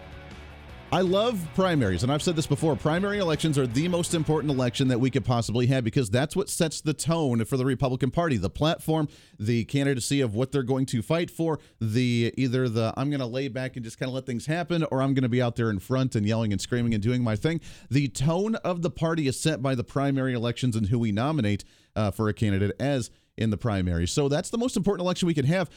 I 0.91 1.02
love 1.02 1.47
primaries, 1.54 2.02
and 2.02 2.12
I've 2.12 2.24
said 2.24 2.36
this 2.36 2.47
before. 2.47 2.76
Primary 2.76 3.20
elections 3.20 3.60
are 3.60 3.68
the 3.68 3.88
most 3.88 4.16
important 4.16 4.52
election 4.52 4.88
that 4.88 5.00
we 5.00 5.12
could 5.12 5.24
possibly 5.24 5.68
have 5.68 5.84
because 5.84 6.10
that's 6.10 6.36
what 6.36 6.50
sets 6.50 6.82
the 6.82 6.95
tone 6.95 7.45
for 7.45 7.58
the 7.58 7.66
Republican 7.66 8.10
Party. 8.10 8.38
The 8.38 8.50
platform, 8.50 9.08
the 9.39 9.66
candidacy 9.66 10.20
of 10.20 10.34
what 10.34 10.52
they're 10.52 10.64
going 10.64 10.88
to 10.88 11.04
fight 11.04 11.30
for, 11.30 11.60
the 11.80 12.34
either 12.38 12.68
the 12.68 12.91
I'm 12.97 13.12
going 13.12 13.20
to 13.20 13.28
lay 13.28 13.50
back 13.50 13.76
and 13.76 13.84
just 13.86 14.00
kind 14.00 14.10
of 14.10 14.16
let 14.16 14.26
things 14.26 14.47
happen, 14.47 14.84
or 14.91 15.04
I'm 15.04 15.14
going 15.14 15.24
to 15.24 15.30
be 15.30 15.43
out 15.43 15.56
there 15.56 15.70
in 15.70 15.78
front 15.78 16.16
and 16.16 16.26
yelling 16.26 16.52
and 16.52 16.60
screaming 16.60 16.95
and 16.95 17.04
doing 17.04 17.24
my 17.24 17.36
thing. 17.36 17.62
The 17.91 18.08
tone 18.08 18.56
of 18.56 18.82
the 18.82 18.89
party 18.91 19.28
is 19.28 19.39
set 19.39 19.62
by 19.62 19.76
the 19.76 19.84
primary 19.84 20.34
elections 20.34 20.76
and 20.76 20.88
who 20.88 20.97
we 20.97 21.12
nominate 21.12 21.64
uh, 21.95 22.10
for 22.10 22.30
a 22.30 22.34
candidate 22.34 22.76
as 22.80 23.12
in 23.38 23.52
the 23.52 23.58
primary. 23.58 24.08
So 24.08 24.28
that's 24.28 24.50
the 24.50 24.58
most 24.58 24.76
important 24.76 25.06
election 25.06 25.28
we 25.28 25.34
can 25.34 25.45
have. 25.45 25.70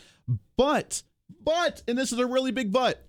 But, 0.56 1.02
but, 1.40 1.82
and 1.86 1.96
this 1.96 2.12
is 2.12 2.18
a 2.18 2.26
really 2.26 2.50
big 2.50 2.72
but. 2.72 3.06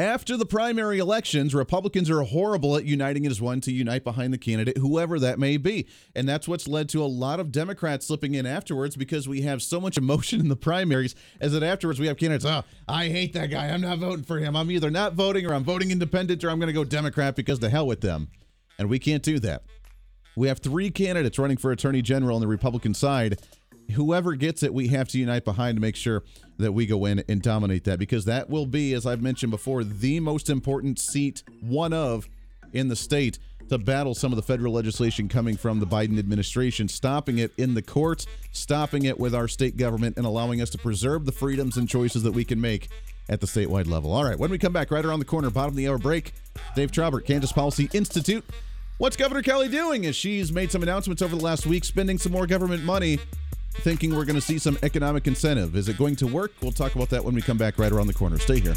After 0.00 0.38
the 0.38 0.46
primary 0.46 0.98
elections, 0.98 1.54
Republicans 1.54 2.08
are 2.08 2.22
horrible 2.22 2.74
at 2.74 2.86
uniting 2.86 3.26
as 3.26 3.38
one 3.38 3.60
to 3.60 3.70
unite 3.70 4.02
behind 4.02 4.32
the 4.32 4.38
candidate, 4.38 4.78
whoever 4.78 5.18
that 5.18 5.38
may 5.38 5.58
be. 5.58 5.88
And 6.16 6.26
that's 6.26 6.48
what's 6.48 6.66
led 6.66 6.88
to 6.88 7.02
a 7.02 7.04
lot 7.04 7.38
of 7.38 7.52
Democrats 7.52 8.06
slipping 8.06 8.34
in 8.34 8.46
afterwards 8.46 8.96
because 8.96 9.28
we 9.28 9.42
have 9.42 9.60
so 9.60 9.78
much 9.78 9.98
emotion 9.98 10.40
in 10.40 10.48
the 10.48 10.56
primaries, 10.56 11.14
as 11.38 11.52
that 11.52 11.62
afterwards 11.62 12.00
we 12.00 12.06
have 12.06 12.16
candidates, 12.16 12.46
oh, 12.46 12.64
I 12.88 13.08
hate 13.08 13.34
that 13.34 13.50
guy. 13.50 13.68
I'm 13.68 13.82
not 13.82 13.98
voting 13.98 14.24
for 14.24 14.38
him. 14.38 14.56
I'm 14.56 14.70
either 14.70 14.90
not 14.90 15.12
voting 15.12 15.44
or 15.44 15.52
I'm 15.52 15.64
voting 15.64 15.90
independent 15.90 16.42
or 16.44 16.48
I'm 16.48 16.58
going 16.58 16.68
to 16.68 16.72
go 16.72 16.84
Democrat 16.84 17.36
because 17.36 17.58
the 17.58 17.68
hell 17.68 17.86
with 17.86 18.00
them. 18.00 18.28
And 18.78 18.88
we 18.88 18.98
can't 18.98 19.22
do 19.22 19.38
that. 19.40 19.64
We 20.34 20.48
have 20.48 20.60
three 20.60 20.90
candidates 20.90 21.38
running 21.38 21.58
for 21.58 21.72
attorney 21.72 22.00
general 22.00 22.36
on 22.36 22.40
the 22.40 22.48
Republican 22.48 22.94
side. 22.94 23.38
Whoever 23.90 24.34
gets 24.34 24.62
it, 24.62 24.72
we 24.72 24.88
have 24.88 25.08
to 25.08 25.18
unite 25.18 25.44
behind 25.44 25.76
to 25.76 25.80
make 25.80 25.96
sure 25.96 26.22
that 26.58 26.72
we 26.72 26.86
go 26.86 27.04
in 27.06 27.24
and 27.28 27.42
dominate 27.42 27.84
that 27.84 27.98
because 27.98 28.24
that 28.26 28.50
will 28.50 28.66
be, 28.66 28.92
as 28.94 29.06
I've 29.06 29.22
mentioned 29.22 29.50
before, 29.50 29.84
the 29.84 30.20
most 30.20 30.50
important 30.50 30.98
seat, 30.98 31.42
one 31.60 31.92
of, 31.92 32.28
in 32.72 32.88
the 32.88 32.96
state 32.96 33.38
to 33.70 33.78
battle 33.78 34.14
some 34.14 34.32
of 34.32 34.36
the 34.36 34.42
federal 34.42 34.72
legislation 34.72 35.28
coming 35.28 35.56
from 35.56 35.78
the 35.78 35.86
Biden 35.86 36.18
administration, 36.18 36.88
stopping 36.88 37.38
it 37.38 37.52
in 37.56 37.74
the 37.74 37.82
courts, 37.82 38.26
stopping 38.50 39.04
it 39.04 39.18
with 39.18 39.34
our 39.34 39.46
state 39.46 39.76
government, 39.76 40.16
and 40.16 40.26
allowing 40.26 40.60
us 40.60 40.70
to 40.70 40.78
preserve 40.78 41.24
the 41.24 41.32
freedoms 41.32 41.76
and 41.76 41.88
choices 41.88 42.24
that 42.24 42.32
we 42.32 42.44
can 42.44 42.60
make 42.60 42.88
at 43.28 43.40
the 43.40 43.46
statewide 43.46 43.86
level. 43.86 44.12
All 44.12 44.24
right, 44.24 44.38
when 44.38 44.50
we 44.50 44.58
come 44.58 44.72
back, 44.72 44.90
right 44.90 45.04
around 45.04 45.20
the 45.20 45.24
corner, 45.24 45.50
bottom 45.50 45.70
of 45.70 45.76
the 45.76 45.88
hour 45.88 45.98
break, 45.98 46.32
Dave 46.74 46.90
Trabert, 46.90 47.24
Kansas 47.24 47.52
Policy 47.52 47.88
Institute. 47.92 48.44
What's 48.98 49.16
Governor 49.16 49.42
Kelly 49.42 49.68
doing? 49.68 50.04
As 50.04 50.16
she's 50.16 50.52
made 50.52 50.70
some 50.72 50.82
announcements 50.82 51.22
over 51.22 51.34
the 51.34 51.42
last 51.42 51.64
week, 51.64 51.84
spending 51.84 52.18
some 52.18 52.32
more 52.32 52.46
government 52.46 52.84
money, 52.84 53.18
thinking 53.72 54.14
we're 54.14 54.24
going 54.24 54.36
to 54.36 54.40
see 54.40 54.58
some 54.58 54.78
economic 54.82 55.26
incentive. 55.26 55.76
Is 55.76 55.88
it 55.88 55.96
going 55.96 56.16
to 56.16 56.26
work? 56.26 56.52
We'll 56.60 56.72
talk 56.72 56.94
about 56.94 57.10
that 57.10 57.24
when 57.24 57.34
we 57.34 57.42
come 57.42 57.58
back 57.58 57.78
right 57.78 57.92
around 57.92 58.06
the 58.06 58.14
corner. 58.14 58.38
Stay 58.38 58.60
here. 58.60 58.74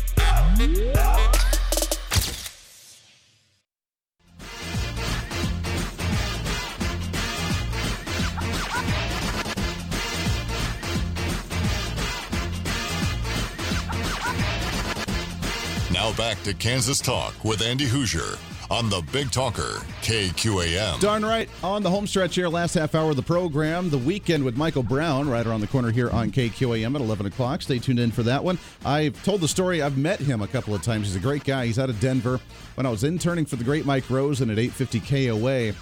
Now 15.94 16.12
back 16.14 16.42
to 16.44 16.54
Kansas 16.54 17.00
Talk 17.00 17.44
with 17.44 17.62
Andy 17.62 17.86
Hooser 17.86 18.38
on 18.72 18.90
the 18.90 19.02
Big 19.12 19.32
Talker, 19.32 19.82
KQAM. 20.02 21.00
Darn 21.00 21.24
right. 21.24 21.50
On 21.64 21.84
the 21.84 21.90
home 21.90 22.08
stretch 22.08 22.36
here, 22.36 22.48
last 22.48 22.74
half 22.74 22.96
hour 22.96 23.10
of 23.10 23.16
the 23.16 23.22
program, 23.22 23.90
the 23.90 23.98
weekend 23.98 24.44
with 24.44 24.58
Michael 24.58 24.84
Brown, 24.84 25.30
right 25.30 25.46
around 25.46 25.62
the 25.62 25.68
corner 25.68 25.92
here 25.92 26.10
on 26.10 26.32
KQAM 26.32 26.96
at 26.96 27.02
11 27.02 27.26
o'clock. 27.26 27.62
Stay 27.62 27.80
tuned 27.80 28.00
in 28.00 28.12
for 28.12 28.24
that 28.24 28.44
one. 28.44 28.58
I've 28.86 29.22
told 29.24 29.42
the 29.42 29.48
story. 29.48 29.82
I've 29.82 29.98
met 29.98 30.20
him 30.20 30.42
a 30.42 30.48
couple 30.48 30.74
of 30.74 30.82
times. 30.82 31.08
He's 31.08 31.16
a 31.16 31.20
great 31.20 31.44
guy. 31.44 31.66
He's 31.66 31.80
out 31.80 31.90
of 31.90 32.00
Denver. 32.00 32.40
When 32.76 32.86
I 32.86 32.90
was 32.90 33.04
interning 33.04 33.46
for 33.46 33.56
the 33.56 33.64
great 33.64 33.86
Mike 33.86 34.10
Rosen 34.10 34.50
at 34.50 34.60
850 34.60 35.00
KOA, 35.30 35.74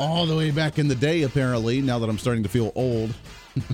all 0.00 0.26
the 0.26 0.36
way 0.36 0.50
back 0.50 0.78
in 0.78 0.88
the 0.88 0.94
day, 0.94 1.22
apparently, 1.22 1.80
now 1.80 1.98
that 1.98 2.08
I'm 2.08 2.18
starting 2.18 2.42
to 2.42 2.48
feel 2.48 2.72
old. 2.74 3.14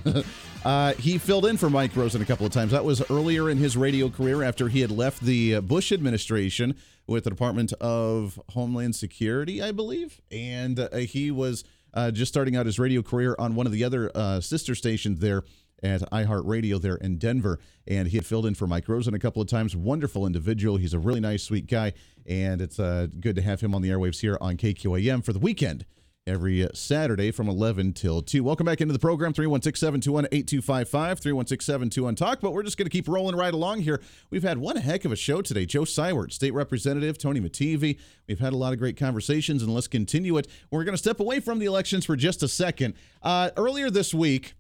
Uh, 0.65 0.95
he 0.95 1.19
filled 1.19 1.45
in 1.45 1.59
for 1.59 1.69
Mike 1.69 1.95
Rosen 1.95 2.23
a 2.23 2.25
couple 2.25 2.47
of 2.47 2.53
times. 2.53 2.73
That 2.73 2.87
was 2.87 3.03
earlier 3.11 3.51
in 3.51 3.59
his 3.59 3.77
radio 3.77 4.09
career 4.09 4.43
after 4.43 4.71
he 4.71 4.81
had 4.81 4.91
left 4.91 5.21
the 5.21 5.61
Bush 5.61 5.93
administration 5.93 6.77
with 7.07 7.25
the 7.25 7.31
Department 7.31 7.75
of 7.83 8.41
Homeland 8.49 8.97
Security, 8.97 9.63
I 9.63 9.73
believe. 9.73 10.23
And 10.31 10.81
uh, 10.81 10.97
he 10.97 11.31
was 11.31 11.65
uh, 11.93 12.13
just 12.13 12.33
starting 12.33 12.57
out 12.57 12.65
his 12.65 12.79
radio 12.79 13.03
career 13.03 13.37
on 13.39 13.55
one 13.55 13.67
of 13.67 13.73
the 13.73 13.85
other 13.85 14.11
uh, 14.15 14.41
sister 14.41 14.75
stations 14.75 15.21
there 15.21 15.45
at 15.83 16.01
iHeartRadio 16.11 16.81
there 16.81 16.97
in 16.97 17.19
Denver. 17.19 17.61
And 17.87 18.09
he 18.09 18.17
had 18.17 18.25
filled 18.25 18.47
in 18.47 18.55
for 18.55 18.67
Mike 18.67 18.89
Rosen 18.89 19.13
a 19.13 19.19
couple 19.19 19.43
of 19.43 19.49
times. 19.49 19.77
Wonderful 19.77 20.27
individual. 20.27 20.79
He's 20.79 20.95
a 20.95 20.99
really 20.99 21.21
nice, 21.21 21.43
sweet 21.43 21.67
guy. 21.67 21.93
And 22.27 22.63
it's 22.63 22.81
uh, 22.81 23.09
good 23.21 23.37
to 23.37 23.43
have 23.43 23.61
him 23.61 23.75
on 23.75 23.83
the 23.83 23.91
airwaves 23.91 24.21
here 24.21 24.39
on 24.41 24.57
KQAM 24.57 25.23
for 25.23 25.35
the 25.35 25.39
weekend 25.39 25.85
every 26.27 26.67
Saturday 26.73 27.31
from 27.31 27.49
11 27.49 27.93
till 27.93 28.23
2. 28.23 28.43
Welcome 28.43 28.65
back 28.65 28.81
into 28.81 28.95
the 28.95 28.99
program, 28.99 29.35
316-721-8255, 29.35 30.89
316-721-TALK, 31.21 32.41
but 32.41 32.53
we're 32.53 32.63
just 32.63 32.79
going 32.79 32.87
to 32.87 32.91
keep 32.91 33.07
rolling 33.09 33.37
right 33.37 33.53
along 33.53 33.81
here. 33.81 34.01
We've 34.31 34.43
had 34.43 34.57
one 34.57 34.77
heck 34.77 35.05
of 35.05 35.13
a 35.13 35.17
show 35.17 35.43
today. 35.43 35.67
Joe 35.67 35.83
Seiwert, 35.83 36.33
State 36.33 36.55
Representative, 36.55 37.19
Tony 37.19 37.41
Mattivi. 37.41 37.99
We've 38.27 38.41
had 38.41 38.55
a 38.55 38.57
lot 38.57 38.73
of 38.73 38.79
great 38.79 38.97
conversations, 38.97 39.63
and 39.63 39.75
let's 39.75 39.87
continue 39.87 40.39
it. 40.39 40.49
We're 40.71 40.85
going 40.85 40.95
to 40.95 40.99
step 40.99 41.21
away 41.21 41.41
from 41.41 41.59
the 41.59 41.67
elections 41.67 42.07
for 42.07 42.17
just 42.17 42.43
a 42.43 42.49
second. 42.49 42.95
Uh, 43.23 43.51
earlier 43.59 43.91
this 43.91 44.15
week, 44.15 44.55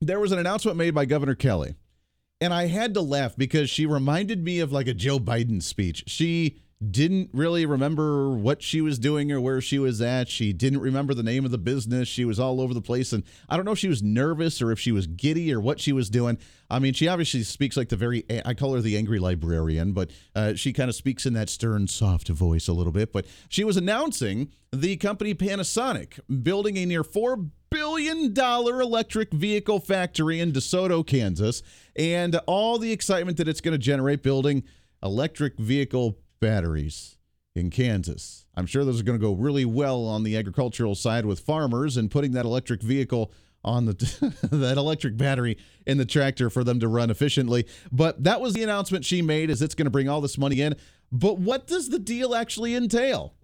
there 0.00 0.20
was 0.20 0.30
an 0.30 0.38
announcement 0.38 0.76
made 0.76 0.94
by 0.94 1.04
Governor 1.04 1.34
Kelly, 1.34 1.74
and 2.40 2.54
I 2.54 2.66
had 2.66 2.94
to 2.94 3.00
laugh 3.00 3.36
because 3.36 3.68
she 3.68 3.86
reminded 3.86 4.44
me 4.44 4.60
of 4.60 4.70
like 4.70 4.86
a 4.86 4.94
Joe 4.94 5.18
Biden 5.18 5.62
speech. 5.62 6.04
She 6.06 6.58
didn't 6.90 7.30
really 7.32 7.64
remember 7.64 8.30
what 8.30 8.62
she 8.62 8.80
was 8.80 8.98
doing 8.98 9.30
or 9.30 9.40
where 9.40 9.60
she 9.60 9.78
was 9.78 10.00
at. 10.00 10.28
She 10.28 10.52
didn't 10.52 10.80
remember 10.80 11.14
the 11.14 11.22
name 11.22 11.44
of 11.44 11.50
the 11.50 11.58
business. 11.58 12.08
She 12.08 12.24
was 12.24 12.40
all 12.40 12.60
over 12.60 12.74
the 12.74 12.80
place. 12.80 13.12
And 13.12 13.22
I 13.48 13.56
don't 13.56 13.64
know 13.64 13.72
if 13.72 13.78
she 13.78 13.88
was 13.88 14.02
nervous 14.02 14.60
or 14.60 14.72
if 14.72 14.80
she 14.80 14.92
was 14.92 15.06
giddy 15.06 15.52
or 15.52 15.60
what 15.60 15.80
she 15.80 15.92
was 15.92 16.10
doing. 16.10 16.38
I 16.68 16.78
mean, 16.78 16.94
she 16.94 17.08
obviously 17.08 17.42
speaks 17.42 17.76
like 17.76 17.88
the 17.88 17.96
very, 17.96 18.24
I 18.44 18.54
call 18.54 18.74
her 18.74 18.80
the 18.80 18.96
angry 18.96 19.18
librarian, 19.18 19.92
but 19.92 20.10
uh, 20.34 20.54
she 20.54 20.72
kind 20.72 20.88
of 20.88 20.94
speaks 20.94 21.26
in 21.26 21.34
that 21.34 21.50
stern, 21.50 21.86
soft 21.86 22.28
voice 22.28 22.68
a 22.68 22.72
little 22.72 22.92
bit. 22.92 23.12
But 23.12 23.26
she 23.48 23.64
was 23.64 23.76
announcing 23.76 24.50
the 24.72 24.96
company 24.96 25.34
Panasonic 25.34 26.18
building 26.42 26.76
a 26.78 26.86
near 26.86 27.04
$4 27.04 27.50
billion 27.70 28.34
electric 28.36 29.32
vehicle 29.32 29.80
factory 29.80 30.40
in 30.40 30.52
DeSoto, 30.52 31.06
Kansas, 31.06 31.62
and 31.96 32.36
all 32.46 32.78
the 32.78 32.92
excitement 32.92 33.36
that 33.36 33.48
it's 33.48 33.60
going 33.60 33.72
to 33.72 33.78
generate 33.78 34.22
building 34.22 34.64
electric 35.02 35.58
vehicle 35.58 36.18
batteries. 36.42 37.16
in 37.54 37.70
Kansas. 37.70 38.46
I'm 38.56 38.66
sure 38.66 38.84
those 38.84 39.00
are 39.00 39.04
going 39.04 39.18
to 39.18 39.24
go 39.24 39.34
really 39.34 39.64
well 39.64 40.06
on 40.06 40.22
the 40.22 40.36
agricultural 40.36 40.94
side 40.94 41.26
with 41.26 41.40
farmers 41.40 41.96
and 41.98 42.10
putting 42.10 42.32
that 42.32 42.44
electric 42.46 42.82
vehicle 42.82 43.30
on 43.64 43.84
the 43.84 43.92
that 44.50 44.76
electric 44.76 45.16
battery 45.16 45.56
in 45.86 45.98
the 45.98 46.04
tractor 46.04 46.50
for 46.50 46.64
them 46.64 46.80
to 46.80 46.88
run 46.88 47.10
efficiently. 47.10 47.66
But 47.92 48.24
that 48.24 48.40
was 48.40 48.54
the 48.54 48.62
announcement 48.62 49.04
she 49.04 49.22
made 49.22 49.50
is 49.50 49.62
it's 49.62 49.74
going 49.74 49.84
to 49.86 49.90
bring 49.90 50.08
all 50.08 50.20
this 50.20 50.38
money 50.38 50.60
in. 50.60 50.74
But 51.12 51.38
what 51.38 51.66
does 51.66 51.90
the 51.90 51.98
deal 51.98 52.34
actually 52.34 52.74
entail? 52.74 53.34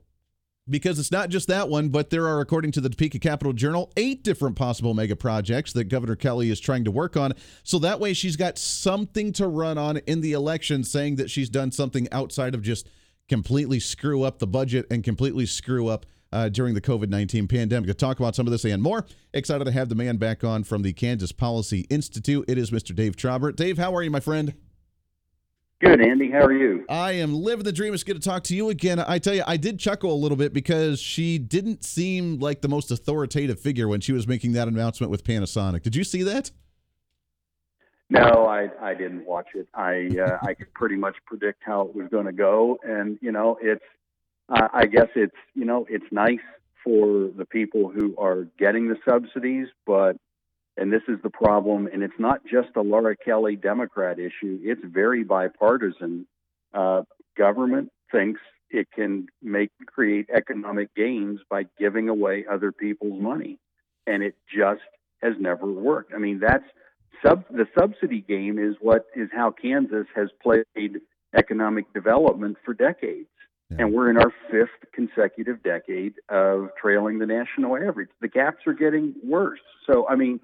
Because 0.71 0.99
it's 0.99 1.11
not 1.11 1.31
just 1.31 1.49
that 1.49 1.69
one, 1.69 1.89
but 1.89 2.11
there 2.11 2.27
are, 2.27 2.41
according 2.41 2.73
to 2.73 2.81
the 2.81 2.89
Topeka 2.89 3.19
Capital 3.19 3.53
Journal, 3.53 3.91
eight 3.97 4.23
different 4.23 4.57
possible 4.57 4.95
mega 4.95 5.17
projects 5.17 5.73
that 5.73 5.85
Governor 5.85 6.17
Kelly 6.17 6.51
is 6.51 6.61
trying 6.61 6.85
to 6.85 6.91
work 6.91 7.17
on. 7.17 7.33
So 7.63 7.79
that 7.79 8.01
way 8.01 8.13
she's 8.13 8.37
got 8.37 8.59
something 8.59 9.33
to 9.35 9.47
run 9.47 9.79
on 9.79 9.99
in 9.99 10.21
the 10.21 10.33
election, 10.33 10.85
saying 10.85 11.17
that 11.17 11.31
she's 11.31 11.49
done 11.49 11.73
something 11.73 12.07
outside 12.13 12.55
of 12.55 12.63
just 12.63 12.89
completely 13.29 13.81
screw 13.81 14.23
up 14.23 14.39
the 14.39 14.47
budget 14.47 14.87
and 14.91 15.05
completely 15.05 15.47
screw 15.47 15.89
up 15.89 16.07
uh, 16.33 16.49
during 16.49 16.75
the 16.75 16.81
COVID 16.81 17.09
19 17.09 17.49
pandemic. 17.49 17.89
To 17.89 17.95
talk 17.95 18.19
about 18.19 18.35
some 18.35 18.47
of 18.47 18.51
this 18.51 18.65
and 18.65 18.83
more, 18.83 19.07
excited 19.33 19.65
to 19.65 19.73
have 19.73 19.89
the 19.89 19.95
man 19.95 20.17
back 20.17 20.45
on 20.45 20.65
from 20.65 20.83
the 20.83 20.93
Kansas 20.93 21.33
Policy 21.33 21.87
Institute. 21.89 22.45
It 22.49 22.59
is 22.59 22.71
Mr. 22.71 22.95
Dave 22.95 23.17
Trabert. 23.17 23.57
Dave, 23.57 23.79
how 23.79 23.95
are 23.95 24.03
you, 24.03 24.11
my 24.11 24.21
friend? 24.21 24.55
Good, 25.81 26.01
Andy. 26.01 26.29
How 26.29 26.41
are 26.41 26.53
you? 26.53 26.85
I 26.89 27.13
am 27.13 27.33
living 27.33 27.65
the 27.65 27.71
dream. 27.71 27.95
It's 27.95 28.03
good 28.03 28.21
to 28.21 28.29
talk 28.29 28.43
to 28.45 28.57
you 28.57 28.69
again. 28.69 28.99
I 28.99 29.21
tell 29.21 29.35
you, 29.35 29.45
I 29.47 29.57
did 29.57 29.79
chuckle 29.79 30.13
a 30.13 30.17
little 30.17 30.37
bit 30.37 30.53
because 30.53 31.01
she 31.01 31.39
didn't 31.39 31.85
seem 31.85 32.41
like 32.41 32.63
the 32.63 32.69
most 32.69 32.91
authoritative 32.91 33.61
figure 33.61 33.87
when 33.87 34.01
she 34.01 34.13
was 34.13 34.27
making 34.27 34.53
that 34.55 34.67
announcement 34.67 35.13
with 35.13 35.23
Panasonic. 35.23 35.83
Did 35.83 35.95
you 35.95 36.03
see 36.03 36.25
that? 36.25 36.51
No, 38.11 38.47
I 38.47 38.71
I 38.83 38.95
didn't 38.95 39.25
watch 39.25 39.49
it. 39.55 39.69
I 39.73 40.09
uh, 40.21 40.39
I 40.43 40.55
could 40.55 40.75
pretty 40.75 40.97
much 40.97 41.17
predict 41.27 41.63
how 41.65 41.83
it 41.83 41.95
was 41.95 42.09
going 42.11 42.27
to 42.27 42.33
go, 42.33 42.79
and 42.83 43.17
you 43.21 43.31
know, 43.31 43.57
it's 43.63 43.85
uh, 44.49 44.67
I 44.73 44.87
guess 44.87 45.09
it's 45.15 45.37
you 45.55 45.65
know 45.65 45.87
it's 45.89 46.11
nice 46.11 46.41
for 46.83 47.29
the 47.37 47.45
people 47.45 47.89
who 47.89 48.17
are 48.19 48.49
getting 48.59 48.89
the 48.89 48.97
subsidies, 49.09 49.69
but 49.87 50.17
and 50.79 50.93
this 50.93 51.03
is 51.09 51.19
the 51.23 51.31
problem, 51.31 51.89
and 51.93 52.03
it's 52.03 52.19
not 52.19 52.41
just 52.45 52.69
a 52.77 52.81
Laura 52.81 53.17
Kelly 53.17 53.57
Democrat 53.57 54.19
issue. 54.19 54.61
It's 54.63 54.81
very 54.85 55.25
bipartisan. 55.25 56.27
Uh, 56.73 57.03
government 57.37 57.91
thinks 58.13 58.41
it 58.71 58.89
can 58.95 59.27
make 59.43 59.71
create 59.87 60.29
economic 60.35 60.95
gains 60.95 61.41
by 61.51 61.65
giving 61.79 62.09
away 62.09 62.45
other 62.51 62.73
people's 62.73 63.21
money, 63.21 63.59
and 64.07 64.23
it 64.23 64.37
just 64.55 64.83
has 65.23 65.35
never 65.41 65.67
worked. 65.67 66.15
I 66.15 66.19
mean, 66.19 66.41
that's 66.41 66.65
sub 67.25 67.45
the 67.51 67.67
subsidy 67.79 68.21
game 68.21 68.59
is 68.59 68.77
what 68.81 69.07
is 69.17 69.29
how 69.33 69.51
Kansas 69.51 70.07
has 70.15 70.29
played 70.43 71.01
economic 71.37 71.93
development 71.93 72.57
for 72.65 72.75
decades. 72.75 73.29
Yeah. 73.71 73.79
And 73.81 73.93
we're 73.93 74.09
in 74.11 74.17
our 74.17 74.33
fifth 74.51 74.93
consecutive 74.95 75.63
decade 75.63 76.15
of 76.31 76.71
trailing 76.81 77.19
the 77.19 77.27
national 77.27 77.77
average. 77.77 78.09
The 78.21 78.29
gaps 78.29 78.67
are 78.67 78.73
getting 78.73 79.15
worse. 79.23 79.61
So 79.87 80.09
I 80.09 80.15
mean, 80.15 80.41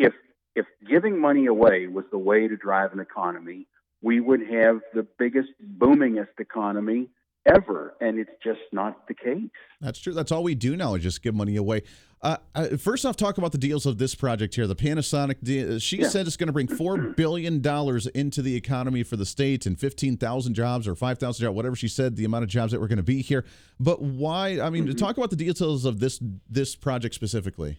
if 0.00 0.14
if 0.56 0.66
giving 0.88 1.20
money 1.20 1.46
away 1.46 1.86
was 1.86 2.04
the 2.10 2.18
way 2.18 2.48
to 2.48 2.56
drive 2.56 2.92
an 2.92 2.98
economy, 2.98 3.68
we 4.02 4.18
would 4.20 4.40
have 4.40 4.80
the 4.92 5.06
biggest 5.18 5.50
boomingest 5.78 6.40
economy 6.40 7.08
ever, 7.46 7.94
and 8.00 8.18
it's 8.18 8.30
just 8.42 8.60
not 8.72 9.06
the 9.06 9.14
case. 9.14 9.50
That's 9.80 10.00
true. 10.00 10.12
That's 10.12 10.32
all 10.32 10.42
we 10.42 10.54
do 10.54 10.76
now 10.76 10.94
is 10.94 11.02
just 11.02 11.22
give 11.22 11.34
money 11.34 11.56
away. 11.56 11.82
Uh, 12.22 12.36
uh, 12.54 12.76
first 12.76 13.06
off, 13.06 13.16
talk 13.16 13.38
about 13.38 13.52
the 13.52 13.58
deals 13.58 13.86
of 13.86 13.96
this 13.96 14.14
project 14.14 14.54
here. 14.54 14.66
The 14.66 14.76
Panasonic 14.76 15.36
deal. 15.42 15.78
She 15.78 15.98
yeah. 15.98 16.08
said 16.08 16.26
it's 16.26 16.36
going 16.36 16.48
to 16.48 16.52
bring 16.52 16.68
four 16.68 16.98
billion 17.16 17.60
dollars 17.60 18.06
into 18.08 18.42
the 18.42 18.54
economy 18.56 19.02
for 19.02 19.16
the 19.16 19.24
state 19.24 19.66
and 19.66 19.78
fifteen 19.78 20.16
thousand 20.16 20.54
jobs 20.54 20.88
or 20.88 20.94
five 20.94 21.18
thousand 21.18 21.44
jobs, 21.44 21.54
whatever 21.54 21.76
she 21.76 21.88
said. 21.88 22.16
The 22.16 22.24
amount 22.24 22.44
of 22.44 22.50
jobs 22.50 22.72
that 22.72 22.80
were 22.80 22.88
going 22.88 22.98
to 22.98 23.02
be 23.02 23.22
here. 23.22 23.44
But 23.78 24.02
why? 24.02 24.60
I 24.60 24.68
mean, 24.68 24.86
mm-hmm. 24.86 24.96
talk 24.96 25.16
about 25.16 25.30
the 25.30 25.36
details 25.36 25.84
of 25.84 26.00
this 26.00 26.20
this 26.48 26.74
project 26.74 27.14
specifically. 27.14 27.78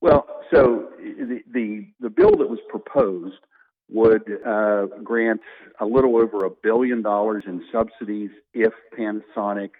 Well, 0.00 0.26
so 0.52 0.90
the 0.98 1.40
the, 1.52 1.86
the 2.00 2.10
bill 2.10 2.36
that 2.36 2.48
was 2.48 2.60
proposed 2.68 3.38
would 3.90 4.22
uh, 4.46 4.86
grant 5.02 5.40
a 5.80 5.84
little 5.84 6.16
over 6.16 6.44
a 6.44 6.50
billion 6.50 7.02
dollars 7.02 7.44
in 7.46 7.62
subsidies 7.70 8.30
if 8.54 8.72
Panasonic 8.98 9.70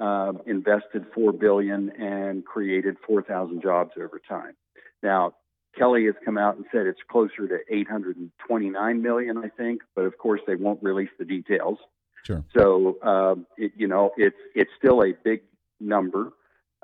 uh, 0.00 0.32
invested 0.46 1.04
four 1.14 1.32
billion 1.32 1.90
and 1.90 2.44
created 2.44 2.96
4,000 3.06 3.62
jobs 3.62 3.92
over 4.00 4.20
time. 4.26 4.54
Now, 5.02 5.34
Kelly 5.76 6.06
has 6.06 6.14
come 6.24 6.38
out 6.38 6.56
and 6.56 6.64
said 6.72 6.86
it's 6.86 7.00
closer 7.10 7.48
to 7.48 7.58
829 7.70 9.02
million, 9.02 9.38
I 9.38 9.48
think, 9.48 9.82
but 9.94 10.02
of 10.04 10.16
course 10.18 10.40
they 10.46 10.54
won't 10.54 10.82
release 10.82 11.10
the 11.18 11.24
details. 11.24 11.78
Sure. 12.24 12.44
So, 12.56 12.96
uh, 13.02 13.34
it, 13.58 13.72
you 13.76 13.86
know, 13.86 14.12
it's 14.16 14.36
it's 14.54 14.70
still 14.78 15.02
a 15.02 15.12
big 15.24 15.42
number, 15.78 16.32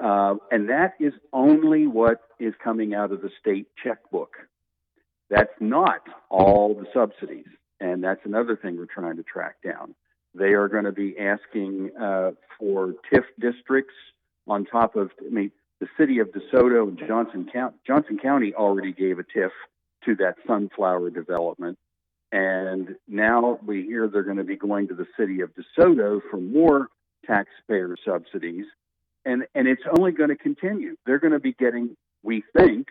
uh, 0.03 0.35
and 0.51 0.69
that 0.69 0.95
is 0.99 1.13
only 1.33 1.87
what 1.87 2.23
is 2.39 2.55
coming 2.63 2.95
out 2.95 3.13
of 3.13 3.21
the 3.23 3.31
state 3.41 3.67
checkbook. 3.83 4.35
That's 5.29 5.53
not 5.61 6.03
all 6.29 6.75
the 6.75 6.87
subsidies, 6.93 7.47
and 7.81 8.03
that's 8.03 8.21
another 8.25 8.57
thing 8.57 8.77
we're 8.77 8.87
trying 8.87 9.17
to 9.17 9.23
track 9.23 9.57
down. 9.63 9.95
They 10.35 10.53
are 10.55 10.69
going 10.69 10.85
to 10.85 10.93
be 10.93 11.17
asking 11.19 11.91
uh, 12.01 12.33
for 12.59 12.95
TIF 13.13 13.25
districts 13.39 13.95
on 14.47 14.65
top 14.65 14.97
of, 14.97 15.11
I 15.25 15.31
mean, 15.31 15.51
the 15.81 15.89
city 15.99 16.19
of 16.19 16.29
DeSoto 16.29 16.89
and 16.89 16.99
Johnson 17.07 17.49
County. 17.53 17.77
Johnson 17.87 18.19
County 18.19 18.55
already 18.55 18.93
gave 18.93 19.19
a 19.19 19.25
TIF 19.25 19.51
to 20.05 20.15
that 20.17 20.37
sunflower 20.47 21.11
development. 21.11 21.79
And 22.33 22.97
now 23.09 23.59
we 23.67 23.83
hear 23.83 24.07
they're 24.07 24.23
going 24.23 24.37
to 24.37 24.45
be 24.45 24.57
going 24.57 24.89
to 24.89 24.95
the 24.95 25.07
city 25.19 25.41
of 25.41 25.51
DeSoto 25.55 26.21
for 26.31 26.37
more 26.37 26.89
taxpayer 27.27 27.97
subsidies. 28.05 28.67
And, 29.25 29.47
and 29.55 29.69
it's 29.69 29.83
only 29.97 30.13
going 30.13 30.31
to 30.31 30.37
continue. 30.37 30.97
They're 31.05 31.19
going 31.19 31.33
to 31.33 31.41
be 31.41 31.53
getting, 31.53 31.97
we 32.23 32.43
think, 32.57 32.89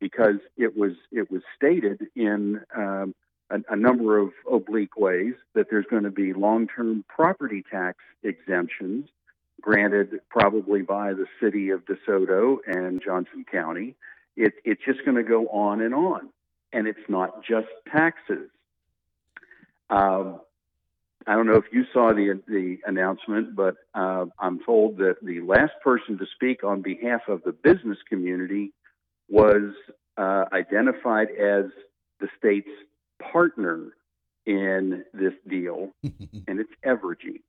because 0.00 0.36
it 0.56 0.76
was 0.76 0.92
it 1.12 1.30
was 1.30 1.40
stated 1.56 2.06
in 2.14 2.60
um, 2.76 3.14
a, 3.50 3.60
a, 3.70 3.76
number 3.76 4.18
of 4.18 4.32
oblique 4.50 4.96
ways 4.96 5.34
that 5.54 5.68
there's 5.70 5.86
going 5.88 6.02
to 6.02 6.10
be 6.10 6.32
long-term 6.34 7.04
property 7.08 7.64
tax 7.70 7.98
exemptions 8.22 9.08
granted 9.60 10.20
probably 10.28 10.82
by 10.82 11.14
the 11.14 11.26
city 11.40 11.70
of 11.70 11.82
DeSoto 11.86 12.58
and 12.66 13.00
Johnson 13.02 13.46
County. 13.50 13.94
It, 14.36 14.52
it's 14.64 14.82
just 14.84 15.04
going 15.06 15.16
to 15.16 15.22
go 15.22 15.48
on 15.48 15.80
and 15.80 15.94
on, 15.94 16.28
and 16.72 16.86
it's 16.86 17.08
not 17.08 17.42
just 17.42 17.68
taxes. 17.90 18.50
Um, 19.88 20.40
I 21.26 21.34
don't 21.34 21.46
know 21.46 21.56
if 21.56 21.64
you 21.72 21.84
saw 21.92 22.12
the 22.12 22.40
the 22.46 22.78
announcement, 22.86 23.56
but 23.56 23.76
uh, 23.94 24.26
I'm 24.38 24.60
told 24.64 24.98
that 24.98 25.16
the 25.22 25.40
last 25.40 25.72
person 25.82 26.18
to 26.18 26.26
speak 26.34 26.64
on 26.64 26.82
behalf 26.82 27.22
of 27.28 27.42
the 27.44 27.52
business 27.52 27.98
community 28.08 28.72
was 29.28 29.72
uh, 30.16 30.44
identified 30.52 31.28
as 31.30 31.66
the 32.20 32.28
state's 32.38 32.68
partner 33.32 33.94
in 34.46 35.04
this 35.14 35.32
deal, 35.48 35.90
and 36.02 36.60
it's 36.60 36.70
Evergy. 36.84 37.40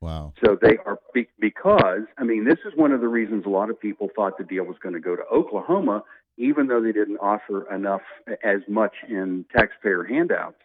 Wow. 0.00 0.32
So 0.44 0.56
they 0.60 0.78
are 0.86 0.98
because 1.38 2.02
I 2.16 2.24
mean 2.24 2.44
this 2.44 2.58
is 2.64 2.72
one 2.74 2.92
of 2.92 3.00
the 3.00 3.08
reasons 3.08 3.44
a 3.44 3.50
lot 3.50 3.70
of 3.70 3.78
people 3.78 4.08
thought 4.14 4.38
the 4.38 4.44
deal 4.44 4.64
was 4.64 4.76
going 4.82 4.94
to 4.94 5.00
go 5.00 5.14
to 5.14 5.24
Oklahoma, 5.24 6.04
even 6.38 6.68
though 6.68 6.80
they 6.80 6.92
didn't 6.92 7.18
offer 7.18 7.72
enough 7.74 8.02
as 8.42 8.60
much 8.66 8.94
in 9.08 9.44
taxpayer 9.54 10.04
handouts. 10.04 10.56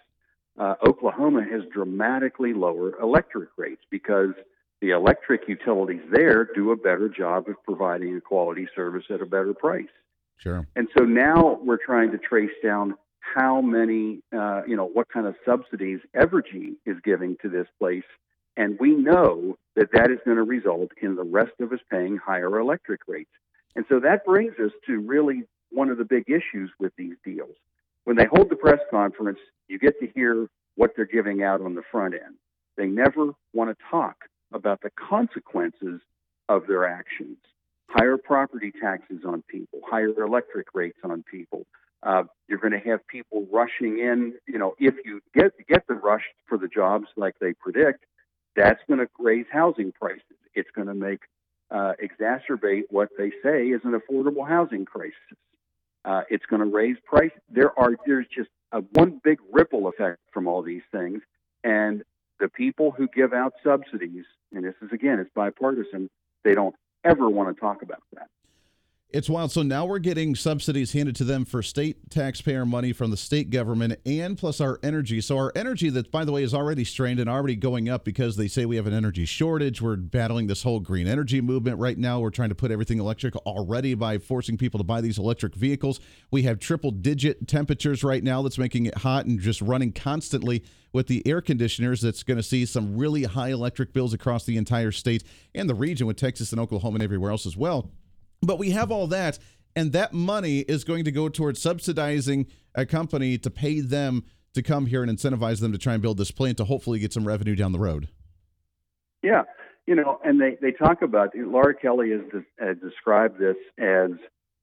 Uh, 0.57 0.76
Oklahoma 0.86 1.44
has 1.44 1.64
dramatically 1.73 2.53
lowered 2.53 2.94
electric 3.02 3.49
rates 3.57 3.82
because 3.90 4.32
the 4.82 4.91
electric 4.91 5.48
utilities 5.48 6.02
there 6.11 6.48
do 6.56 6.72
a 6.72 6.76
better 6.76 7.10
job 7.10 7.49
of 7.49 7.56
providing 7.64 8.15
a 8.15 8.22
quality 8.22 8.68
service 8.76 9.06
at 9.10 9.22
a 9.22 9.26
better 9.26 9.53
price. 9.53 9.88
Sure. 10.38 10.68
And 10.76 10.88
so 10.98 11.03
now 11.03 11.60
we're 11.64 11.84
trying 11.84 12.11
to 12.11 12.18
trace 12.18 12.52
down 12.64 12.95
how 13.19 13.61
many, 13.61 14.22
uh, 14.36 14.61
you 14.68 14.76
know, 14.76 14.86
what 14.86 15.10
kind 15.10 15.26
of 15.26 15.36
subsidies 15.45 15.99
Evergy 16.15 16.76
is 16.86 16.98
giving 17.03 17.38
to 17.41 17.49
this 17.49 17.68
place. 17.80 18.03
And 18.57 18.77
we 18.80 18.91
know 18.91 19.57
that 19.76 19.90
that 19.94 20.11
is 20.11 20.19
going 20.23 20.38
to 20.38 20.44
result 20.44 20.91
in 21.02 21.15
the 21.15 21.23
rest 21.23 21.53
of 21.60 21.73
us 21.73 21.80
paying 21.90 22.18
higher 22.18 22.60
electric 22.60 23.02
rates. 23.07 23.32
And 23.76 23.86
so 23.90 23.99
that 23.99 24.23
brings 24.23 24.53
us 24.64 24.72
to 24.88 24.99
really 24.99 25.44
one 25.72 25.90
of 25.90 25.98
the 25.98 26.06
big 26.06 26.26
issues 26.27 26.72
with 26.80 26.94
these 26.98 27.15
deals. 27.26 27.56
When 28.06 28.15
they 28.15 28.26
hold 28.26 28.49
the 28.49 28.56
press 28.56 28.80
conference, 28.90 29.40
you 29.68 29.77
get 29.77 29.99
to 29.99 30.07
hear 30.15 30.48
what 30.76 30.91
they're 30.95 31.06
giving 31.06 31.44
out 31.44 31.61
on 31.61 31.76
the 31.76 31.84
front 31.91 32.14
end. 32.14 32.36
They 32.77 32.88
never 32.88 33.32
want 33.53 33.69
to 33.69 33.86
talk 33.90 34.15
about 34.53 34.82
the 34.82 34.91
consequences 34.91 36.02
of 36.49 36.68
their 36.68 36.86
actions 36.86 37.38
higher 37.90 38.18
property 38.18 38.72
taxes 38.82 39.19
on 39.26 39.44
people, 39.48 39.80
higher 39.90 40.10
electric 40.23 40.68
rates 40.73 40.99
on 41.03 41.23
people. 41.30 41.65
Uh, 42.03 42.23
you're 42.48 42.60
going 42.60 42.73
to 42.73 42.90
have 42.90 43.06
people 43.07 43.48
rushing 43.52 43.99
in. 43.99 44.34
You 44.48 44.60
know, 44.60 44.76
if 44.80 44.95
you 45.06 45.22
get 45.34 45.53
get 45.68 45.88
the 45.88 45.95
rush 45.95 46.23
for 46.48 46.57
the 46.57 46.68
jobs 46.68 47.07
like 47.15 47.36
they 47.40 47.53
predict, 47.53 48.06
that's 48.56 48.80
going 48.88 48.99
to 48.99 49.07
raise 49.18 49.45
housing 49.52 49.91
prices. 49.91 50.22
It's 50.53 50.69
going 50.76 50.88
to 50.88 50.94
make 50.94 51.22
uh, 51.72 51.94
exacerbate 52.03 52.84
what 52.90 53.10
they 53.18 53.32
say 53.44 53.68
is 53.68 53.82
an 53.84 53.99
affordable 53.99 54.48
housing 54.48 54.86
crisis. 54.86 55.15
Uh, 56.06 56.22
it's 56.30 56.45
going 56.45 56.61
to 56.61 56.68
raise 56.68 56.98
price. 57.03 57.32
There 57.49 57.77
are 57.80 57.95
there's 58.06 58.27
just 58.34 58.49
a 58.72 58.80
one 58.94 59.19
big 59.23 59.40
ripple 59.52 59.88
effect 59.88 60.19
from 60.32 60.48
all 60.48 60.61
these 60.61 60.84
things, 60.91 61.22
and 61.64 62.03
the 62.40 62.49
people 62.49 62.91
who 62.91 63.07
give 63.07 63.34
out 63.34 63.53
subsidies, 63.64 64.26
and 64.53 64.64
this 64.64 64.76
is 64.82 64.91
again, 64.91 65.19
it's 65.19 65.30
bipartisan, 65.34 66.10
they 66.44 66.53
don't 66.53 66.76
ever 67.03 67.30
want 67.30 67.56
to 67.56 67.60
talk 67.60 67.82
about 67.82 68.03
that. 68.14 68.27
It's 69.15 69.29
wild. 69.29 69.49
So 69.53 69.61
now 69.61 69.85
we're 69.85 69.99
getting 69.99 70.35
subsidies 70.35 70.91
handed 70.91 71.15
to 71.15 71.23
them 71.23 71.45
for 71.45 71.63
state 71.63 72.09
taxpayer 72.09 72.65
money 72.65 72.91
from 72.91 73.11
the 73.11 73.15
state 73.15 73.49
government 73.49 73.97
and 74.05 74.37
plus 74.37 74.59
our 74.59 74.77
energy. 74.83 75.21
So 75.21 75.37
our 75.37 75.53
energy 75.55 75.89
that 75.91 76.11
by 76.11 76.25
the 76.25 76.33
way 76.33 76.43
is 76.43 76.53
already 76.53 76.83
strained 76.83 77.21
and 77.21 77.29
already 77.29 77.55
going 77.55 77.87
up 77.87 78.03
because 78.03 78.35
they 78.35 78.49
say 78.49 78.65
we 78.65 78.75
have 78.75 78.87
an 78.87 78.93
energy 78.93 79.23
shortage. 79.23 79.81
We're 79.81 79.95
battling 79.95 80.47
this 80.47 80.63
whole 80.63 80.81
green 80.81 81.07
energy 81.07 81.39
movement 81.39 81.79
right 81.79 81.97
now. 81.97 82.19
We're 82.19 82.29
trying 82.29 82.49
to 82.49 82.55
put 82.55 82.71
everything 82.71 82.99
electric 82.99 83.37
already 83.37 83.93
by 83.93 84.17
forcing 84.17 84.57
people 84.57 84.79
to 84.79 84.83
buy 84.83 84.99
these 84.99 85.17
electric 85.17 85.55
vehicles. 85.55 86.01
We 86.29 86.43
have 86.43 86.59
triple 86.59 86.91
digit 86.91 87.47
temperatures 87.47 88.03
right 88.03 88.21
now 88.21 88.41
that's 88.41 88.57
making 88.57 88.85
it 88.85 88.97
hot 88.97 89.27
and 89.27 89.39
just 89.39 89.61
running 89.61 89.93
constantly 89.93 90.61
with 90.91 91.07
the 91.07 91.25
air 91.25 91.39
conditioners 91.39 92.01
that's 92.01 92.23
going 92.23 92.35
to 92.35 92.43
see 92.43 92.65
some 92.65 92.97
really 92.97 93.23
high 93.23 93.51
electric 93.51 93.93
bills 93.93 94.13
across 94.13 94.43
the 94.43 94.57
entire 94.57 94.91
state 94.91 95.23
and 95.53 95.69
the 95.69 95.73
region 95.73 96.05
with 96.05 96.17
Texas 96.17 96.51
and 96.51 96.59
Oklahoma 96.59 96.95
and 96.95 97.03
everywhere 97.03 97.31
else 97.31 97.45
as 97.45 97.55
well. 97.55 97.89
But 98.41 98.60
we 98.60 98.72
have 98.72 98.91
all 98.91 99.07
that, 99.07 99.40
and 99.76 99.91
that 99.94 100.14
money 100.14 100.60
is 100.60 100.84
going 100.84 101.06
to 101.06 101.12
go 101.12 101.30
towards 101.30 101.62
subsidizing 101.62 102.48
a 102.74 102.86
company 102.86 103.38
to 103.40 103.49
pay 103.49 103.82
them 103.82 104.24
to 104.53 104.62
come 104.62 104.86
here 104.86 105.03
and 105.03 105.12
incentivize 105.12 105.60
them 105.60 105.72
to 105.72 105.78
try 105.78 105.94
and 105.94 106.02
build 106.02 106.18
this 106.18 106.32
plant 106.32 106.57
to 106.57 106.66
hopefully 106.66 106.99
get 106.99 107.14
some 107.14 107.28
revenue 107.28 107.56
down 107.56 107.72
the 107.72 107.80
road. 107.80 108.07
Yeah, 109.22 109.44
you 109.86 109.95
know, 109.95 110.20
and 110.24 110.40
they, 110.40 110.57
they 110.62 110.72
talk 110.72 111.02
about 111.02 111.32
Laura 111.36 111.76
Kelly 111.76 112.12
has 112.12 112.44
uh, 112.62 112.74
described 112.74 113.40
this 113.40 113.57
as 113.78 114.12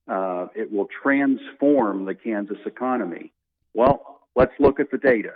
uh, 0.09 0.47
it 0.55 0.73
will 0.73 0.89
transform 1.03 2.07
the 2.07 2.15
Kansas 2.15 2.59
economy. 2.67 3.33
Well, 3.75 4.21
let's 4.35 4.53
look 4.59 4.81
at 4.81 4.91
the 4.91 4.99
data. 4.99 5.35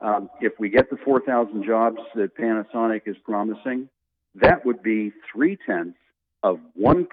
Um, 0.00 0.30
if 0.40 0.52
we 0.58 0.70
get 0.70 0.88
the 0.88 0.96
4,000 1.04 1.64
jobs 1.64 1.98
that 2.14 2.36
Panasonic 2.36 3.02
is 3.06 3.16
promising, 3.24 3.88
that 4.36 4.64
would 4.64 4.82
be 4.82 5.12
three 5.32 5.58
tenths 5.66 5.98
of 6.42 6.58
1% 6.80 7.06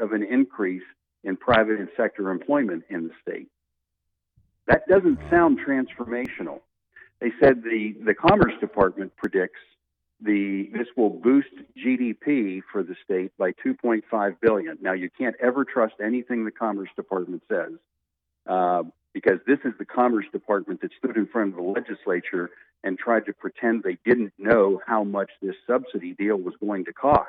of 0.00 0.12
an 0.12 0.22
increase 0.22 0.82
in 1.24 1.36
private 1.36 1.78
and 1.78 1.88
sector 1.96 2.30
employment 2.30 2.84
in 2.90 3.08
the 3.08 3.14
state. 3.22 3.48
That 4.66 4.86
doesn't 4.88 5.18
sound 5.30 5.58
transformational. 5.66 6.60
They 7.20 7.32
said 7.40 7.62
the, 7.62 7.94
the 8.04 8.14
Commerce 8.14 8.52
Department 8.60 9.16
predicts 9.16 9.60
the 10.20 10.70
this 10.72 10.86
will 10.96 11.10
boost 11.10 11.50
GDP 11.76 12.62
for 12.72 12.82
the 12.82 12.94
state 13.04 13.32
by 13.36 13.52
2.5 13.64 14.36
billion. 14.40 14.78
Now 14.80 14.92
you 14.94 15.10
can't 15.10 15.36
ever 15.42 15.64
trust 15.64 15.94
anything 16.02 16.44
the 16.44 16.50
Commerce 16.50 16.88
Department 16.96 17.42
says, 17.48 17.72
uh, 18.46 18.84
because 19.12 19.40
this 19.46 19.58
is 19.64 19.72
the 19.78 19.84
Commerce 19.84 20.26
Department 20.32 20.80
that 20.80 20.90
stood 20.98 21.16
in 21.16 21.26
front 21.26 21.50
of 21.50 21.56
the 21.56 21.62
legislature 21.62 22.50
and 22.82 22.98
tried 22.98 23.26
to 23.26 23.32
pretend 23.32 23.82
they 23.82 23.98
didn't 24.04 24.32
know 24.38 24.80
how 24.86 25.04
much 25.04 25.30
this 25.42 25.54
subsidy 25.66 26.14
deal 26.14 26.36
was 26.36 26.54
going 26.60 26.84
to 26.86 26.92
cost. 26.92 27.28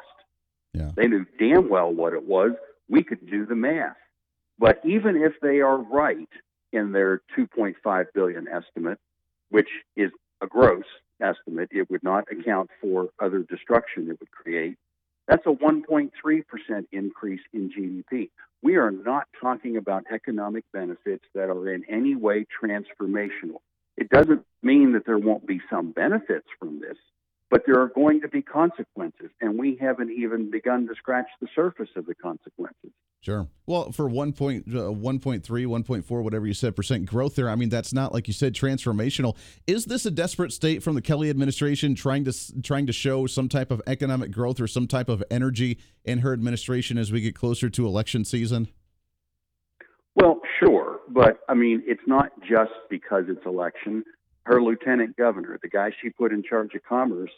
Yeah. 0.78 0.92
They 0.96 1.08
knew 1.08 1.26
damn 1.40 1.70
well 1.70 1.92
what 1.92 2.14
it 2.14 2.28
was. 2.28 2.52
We 2.90 3.04
could 3.04 3.30
do 3.30 3.46
the 3.46 3.56
math. 3.56 3.98
But 4.60 4.82
even 4.86 5.18
if 5.18 5.34
they 5.42 5.62
are 5.62 5.78
right 5.78 6.30
in 6.72 6.92
their 6.92 7.22
2.5 7.38 8.06
billion 8.14 8.48
estimate, 8.48 9.00
which 9.50 9.70
is 9.96 10.12
a 10.42 10.48
gross 10.48 10.86
estimate, 11.22 11.70
it 11.72 11.90
would 11.90 12.04
not 12.04 12.26
account 12.32 12.70
for 12.82 13.10
other 13.20 13.40
destruction 13.40 14.10
it 14.10 14.20
would 14.20 14.32
create. 14.32 14.78
That's 15.28 15.46
a 15.46 15.50
1.3% 15.50 16.12
increase 16.92 17.42
in 17.54 17.70
GDP. 17.70 18.30
We 18.64 18.78
are 18.78 18.92
not 18.92 19.28
talking 19.40 19.78
about 19.78 20.06
economic 20.12 20.64
benefits 20.74 21.26
that 21.36 21.50
are 21.50 21.74
in 21.74 21.84
any 21.90 22.16
way 22.16 22.46
transformational. 22.64 23.60
It 23.98 24.10
doesn't 24.10 24.46
mean 24.64 24.94
that 24.94 25.06
there 25.06 25.18
won't 25.18 25.46
be 25.46 25.60
some 25.70 25.92
benefits 25.92 26.48
from 26.60 26.80
this 26.80 26.98
but 27.50 27.64
there 27.66 27.80
are 27.80 27.88
going 27.88 28.22
to 28.22 28.28
be 28.28 28.42
consequences, 28.42 29.30
and 29.42 29.58
we 29.58 29.78
haven't 29.80 30.12
even 30.12 30.52
begun 30.52 30.88
to 30.88 30.96
scratch 30.96 31.28
the 31.40 31.48
surface 31.56 31.90
of 31.96 32.06
the 32.06 32.16
consequences. 32.16 32.92
Sure. 33.22 33.48
Well, 33.66 33.92
for 33.92 34.08
1. 34.08 34.30
Uh, 34.30 34.32
1.3, 34.32 35.42
1.4, 35.42 36.24
whatever 36.24 36.46
you 36.46 36.54
said, 36.54 36.76
percent 36.76 37.06
growth 37.06 37.36
there, 37.36 37.50
I 37.50 37.56
mean, 37.56 37.70
that's 37.70 37.94
not, 37.94 38.14
like 38.14 38.28
you 38.28 38.34
said, 38.34 38.54
transformational. 38.54 39.36
Is 39.66 39.86
this 39.86 40.06
a 40.06 40.12
desperate 40.12 40.54
state 40.54 40.84
from 40.84 40.96
the 40.96 41.02
Kelly 41.02 41.30
administration 41.30 41.96
trying 41.96 42.26
to 42.26 42.62
trying 42.62 42.86
to 42.88 42.94
show 42.94 43.26
some 43.26 43.50
type 43.50 43.72
of 43.72 43.82
economic 43.88 44.32
growth 44.32 44.60
or 44.60 44.68
some 44.68 44.88
type 44.88 45.10
of 45.10 45.24
energy 45.32 45.80
in 46.06 46.20
her 46.20 46.34
administration 46.34 46.98
as 46.98 47.12
we 47.12 47.22
get 47.22 47.36
closer 47.36 47.70
to 47.70 47.86
election 47.86 48.24
season? 48.24 48.68
Well, 50.16 50.40
sure. 50.64 51.00
But, 51.10 51.40
I 51.48 51.54
mean, 51.54 51.84
it's 51.86 52.02
not 52.08 52.32
just 52.42 52.72
because 52.90 53.26
it's 53.30 53.46
election 53.46 54.04
her 54.48 54.62
lieutenant 54.62 55.18
governor, 55.18 55.60
the 55.62 55.68
guy 55.68 55.92
she 56.02 56.10
put 56.10 56.32
in 56.32 56.42
charge 56.42 56.74
of 56.74 56.82
commerce, 56.84 57.32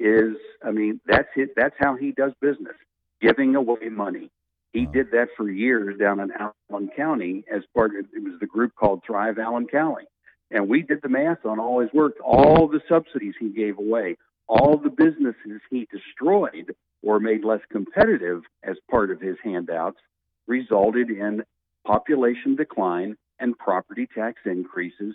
is 0.00 0.36
I 0.64 0.70
mean 0.70 1.00
that's 1.06 1.28
it. 1.36 1.50
That's 1.54 1.74
how 1.78 1.96
he 1.96 2.12
does 2.12 2.32
business, 2.40 2.74
giving 3.20 3.54
away 3.54 3.88
money. 3.90 4.30
He 4.72 4.86
did 4.86 5.10
that 5.12 5.28
for 5.36 5.50
years 5.50 5.98
down 5.98 6.18
in 6.18 6.32
Allen 6.32 6.90
County 6.96 7.44
as 7.54 7.62
part 7.74 7.90
of 7.94 8.06
it 8.12 8.22
was 8.22 8.40
the 8.40 8.46
group 8.46 8.74
called 8.74 9.02
Thrive 9.06 9.38
Allen 9.38 9.66
County, 9.66 10.06
and 10.50 10.68
we 10.68 10.82
did 10.82 11.00
the 11.02 11.10
math 11.10 11.44
on 11.44 11.60
all 11.60 11.80
his 11.80 11.92
work, 11.92 12.14
all 12.24 12.68
the 12.68 12.80
subsidies 12.88 13.34
he 13.38 13.50
gave 13.50 13.78
away, 13.78 14.16
all 14.48 14.78
the 14.78 14.90
businesses 14.90 15.60
he 15.70 15.86
destroyed 15.92 16.74
or 17.02 17.20
made 17.20 17.44
less 17.44 17.60
competitive 17.70 18.42
as 18.62 18.76
part 18.90 19.10
of 19.10 19.20
his 19.20 19.36
handouts, 19.44 19.98
resulted 20.46 21.10
in 21.10 21.42
population 21.86 22.56
decline 22.56 23.16
and 23.38 23.58
property 23.58 24.08
tax 24.14 24.40
increases 24.46 25.14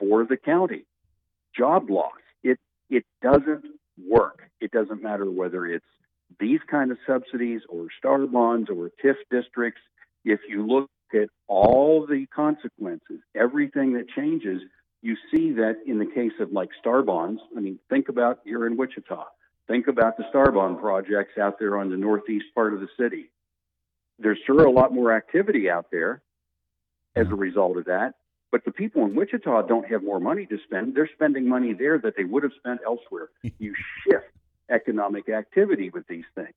for 0.00 0.24
the 0.24 0.36
county. 0.36 0.86
Job 1.56 1.90
loss. 1.90 2.12
It 2.42 2.58
it 2.88 3.04
doesn't 3.22 3.64
work. 4.08 4.40
It 4.60 4.72
doesn't 4.72 5.02
matter 5.02 5.30
whether 5.30 5.66
it's 5.66 5.84
these 6.40 6.60
kind 6.68 6.90
of 6.90 6.98
subsidies 7.06 7.60
or 7.68 7.86
star 7.98 8.26
bonds 8.26 8.70
or 8.70 8.90
TIF 9.04 9.16
districts. 9.30 9.80
If 10.24 10.40
you 10.48 10.66
look 10.66 10.90
at 11.14 11.28
all 11.46 12.06
the 12.06 12.26
consequences, 12.26 13.20
everything 13.34 13.94
that 13.94 14.08
changes, 14.08 14.62
you 15.02 15.16
see 15.30 15.52
that 15.52 15.76
in 15.86 15.98
the 15.98 16.06
case 16.06 16.32
of 16.40 16.52
like 16.52 16.70
star 16.78 17.02
bonds. 17.02 17.40
I 17.56 17.60
mean, 17.60 17.78
think 17.88 18.08
about 18.08 18.40
you're 18.44 18.66
in 18.66 18.76
Wichita. 18.76 19.24
Think 19.66 19.86
about 19.88 20.16
the 20.16 20.24
star 20.28 20.50
bond 20.50 20.80
projects 20.80 21.38
out 21.38 21.58
there 21.58 21.78
on 21.78 21.90
the 21.90 21.96
northeast 21.96 22.46
part 22.54 22.74
of 22.74 22.80
the 22.80 22.88
city. 22.98 23.30
There's 24.18 24.38
sure 24.46 24.64
a 24.64 24.70
lot 24.70 24.92
more 24.92 25.12
activity 25.12 25.70
out 25.70 25.86
there 25.90 26.22
as 27.16 27.26
a 27.28 27.34
result 27.34 27.76
of 27.76 27.84
that. 27.86 28.14
But 28.50 28.64
the 28.64 28.72
people 28.72 29.04
in 29.04 29.14
Wichita 29.14 29.62
don't 29.62 29.88
have 29.88 30.02
more 30.02 30.18
money 30.18 30.46
to 30.46 30.58
spend. 30.64 30.94
They're 30.94 31.10
spending 31.14 31.48
money 31.48 31.72
there 31.72 31.98
that 31.98 32.16
they 32.16 32.24
would 32.24 32.42
have 32.42 32.52
spent 32.58 32.80
elsewhere. 32.84 33.28
you 33.58 33.74
shift 34.04 34.26
economic 34.68 35.28
activity 35.28 35.90
with 35.90 36.06
these 36.08 36.24
things. 36.34 36.54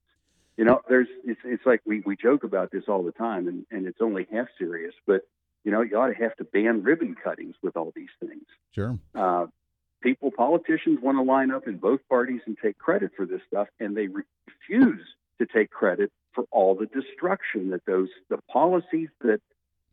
You 0.58 0.66
know, 0.66 0.82
there's 0.88 1.08
it's 1.26 1.42
it's 1.44 1.66
like 1.66 1.82
we, 1.86 2.02
we 2.06 2.16
joke 2.16 2.44
about 2.44 2.72
this 2.72 2.84
all 2.88 3.04
the 3.04 3.12
time 3.12 3.48
and, 3.48 3.66
and 3.72 3.88
it's 3.88 4.02
only 4.02 4.28
half 4.32 4.48
serious, 4.58 4.94
but 5.08 5.22
you 5.64 5.72
know, 5.72 5.82
you 5.82 5.98
ought 5.98 6.08
to 6.08 6.14
have 6.14 6.36
to 6.38 6.44
ban 6.44 6.84
ribbon 6.84 7.16
cuttings 7.16 7.56
with 7.62 7.78
all 7.78 7.92
these 7.96 8.10
things. 8.20 8.44
Sure. 8.72 8.98
Uh, 9.16 9.48
people, 10.02 10.30
politicians 10.30 11.00
want 11.02 11.18
to 11.18 11.24
line 11.24 11.52
up 11.52 11.68
in 11.68 11.78
both 11.78 12.02
parties 12.10 12.42
and 12.46 12.58
take 12.62 12.78
credit 12.78 13.12
for 13.16 13.26
this 13.26 13.42
stuff, 13.48 13.68
and 13.80 13.96
they 13.96 14.08
refuse 14.08 15.02
to 15.40 15.46
take 15.46 15.72
credit 15.72 16.12
for 16.34 16.46
all 16.52 16.76
the 16.76 16.86
destruction 16.88 17.70
that 17.70 17.86
those 17.86 18.10
the 18.30 18.38
policies 18.52 19.10
that 19.22 19.40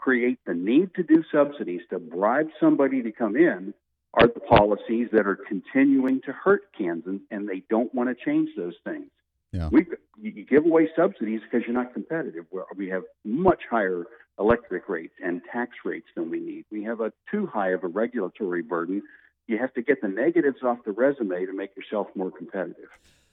create 0.01 0.39
the 0.47 0.55
need 0.55 0.95
to 0.95 1.03
do 1.03 1.23
subsidies 1.31 1.83
to 1.91 1.99
bribe 1.99 2.49
somebody 2.59 3.03
to 3.03 3.13
come 3.13 3.37
in 3.37 3.75
are 4.15 4.27
the 4.27 4.41
policies 4.41 5.09
that 5.13 5.27
are 5.27 5.37
continuing 5.37 6.21
to 6.23 6.33
hurt 6.33 6.63
Kansas, 6.77 7.21
and 7.31 7.49
they 7.49 7.63
don't 7.71 7.95
want 7.95 8.09
to 8.09 8.25
change 8.25 8.51
those 8.57 8.75
things. 8.85 9.07
Yeah. 9.53 9.69
We 9.71 9.87
you 10.21 10.45
give 10.45 10.65
away 10.65 10.89
subsidies 10.95 11.41
because 11.43 11.67
you're 11.67 11.75
not 11.75 11.93
competitive. 11.93 12.45
We 12.77 12.89
have 12.91 13.03
much 13.25 13.63
higher 13.69 14.05
electric 14.39 14.89
rates 14.89 15.15
and 15.23 15.43
tax 15.53 15.73
rates 15.85 16.07
than 16.15 16.31
we 16.31 16.41
need. 16.41 16.65
We 16.71 16.85
have 16.85 17.01
a 17.01 17.13
too 17.31 17.47
high 17.47 17.71
of 17.71 17.83
a 17.83 17.89
regulatory 17.89 18.63
burden. 18.63 19.03
You 19.49 19.59
have 19.59 19.75
to 19.75 19.83
get 19.83 20.01
the 20.03 20.09
negatives 20.09 20.63
off 20.63 20.79
the 20.85 20.93
resume 20.93 21.47
to 21.47 21.53
make 21.53 21.77
yourself 21.77 22.07
more 22.15 22.31
competitive. 22.31 22.91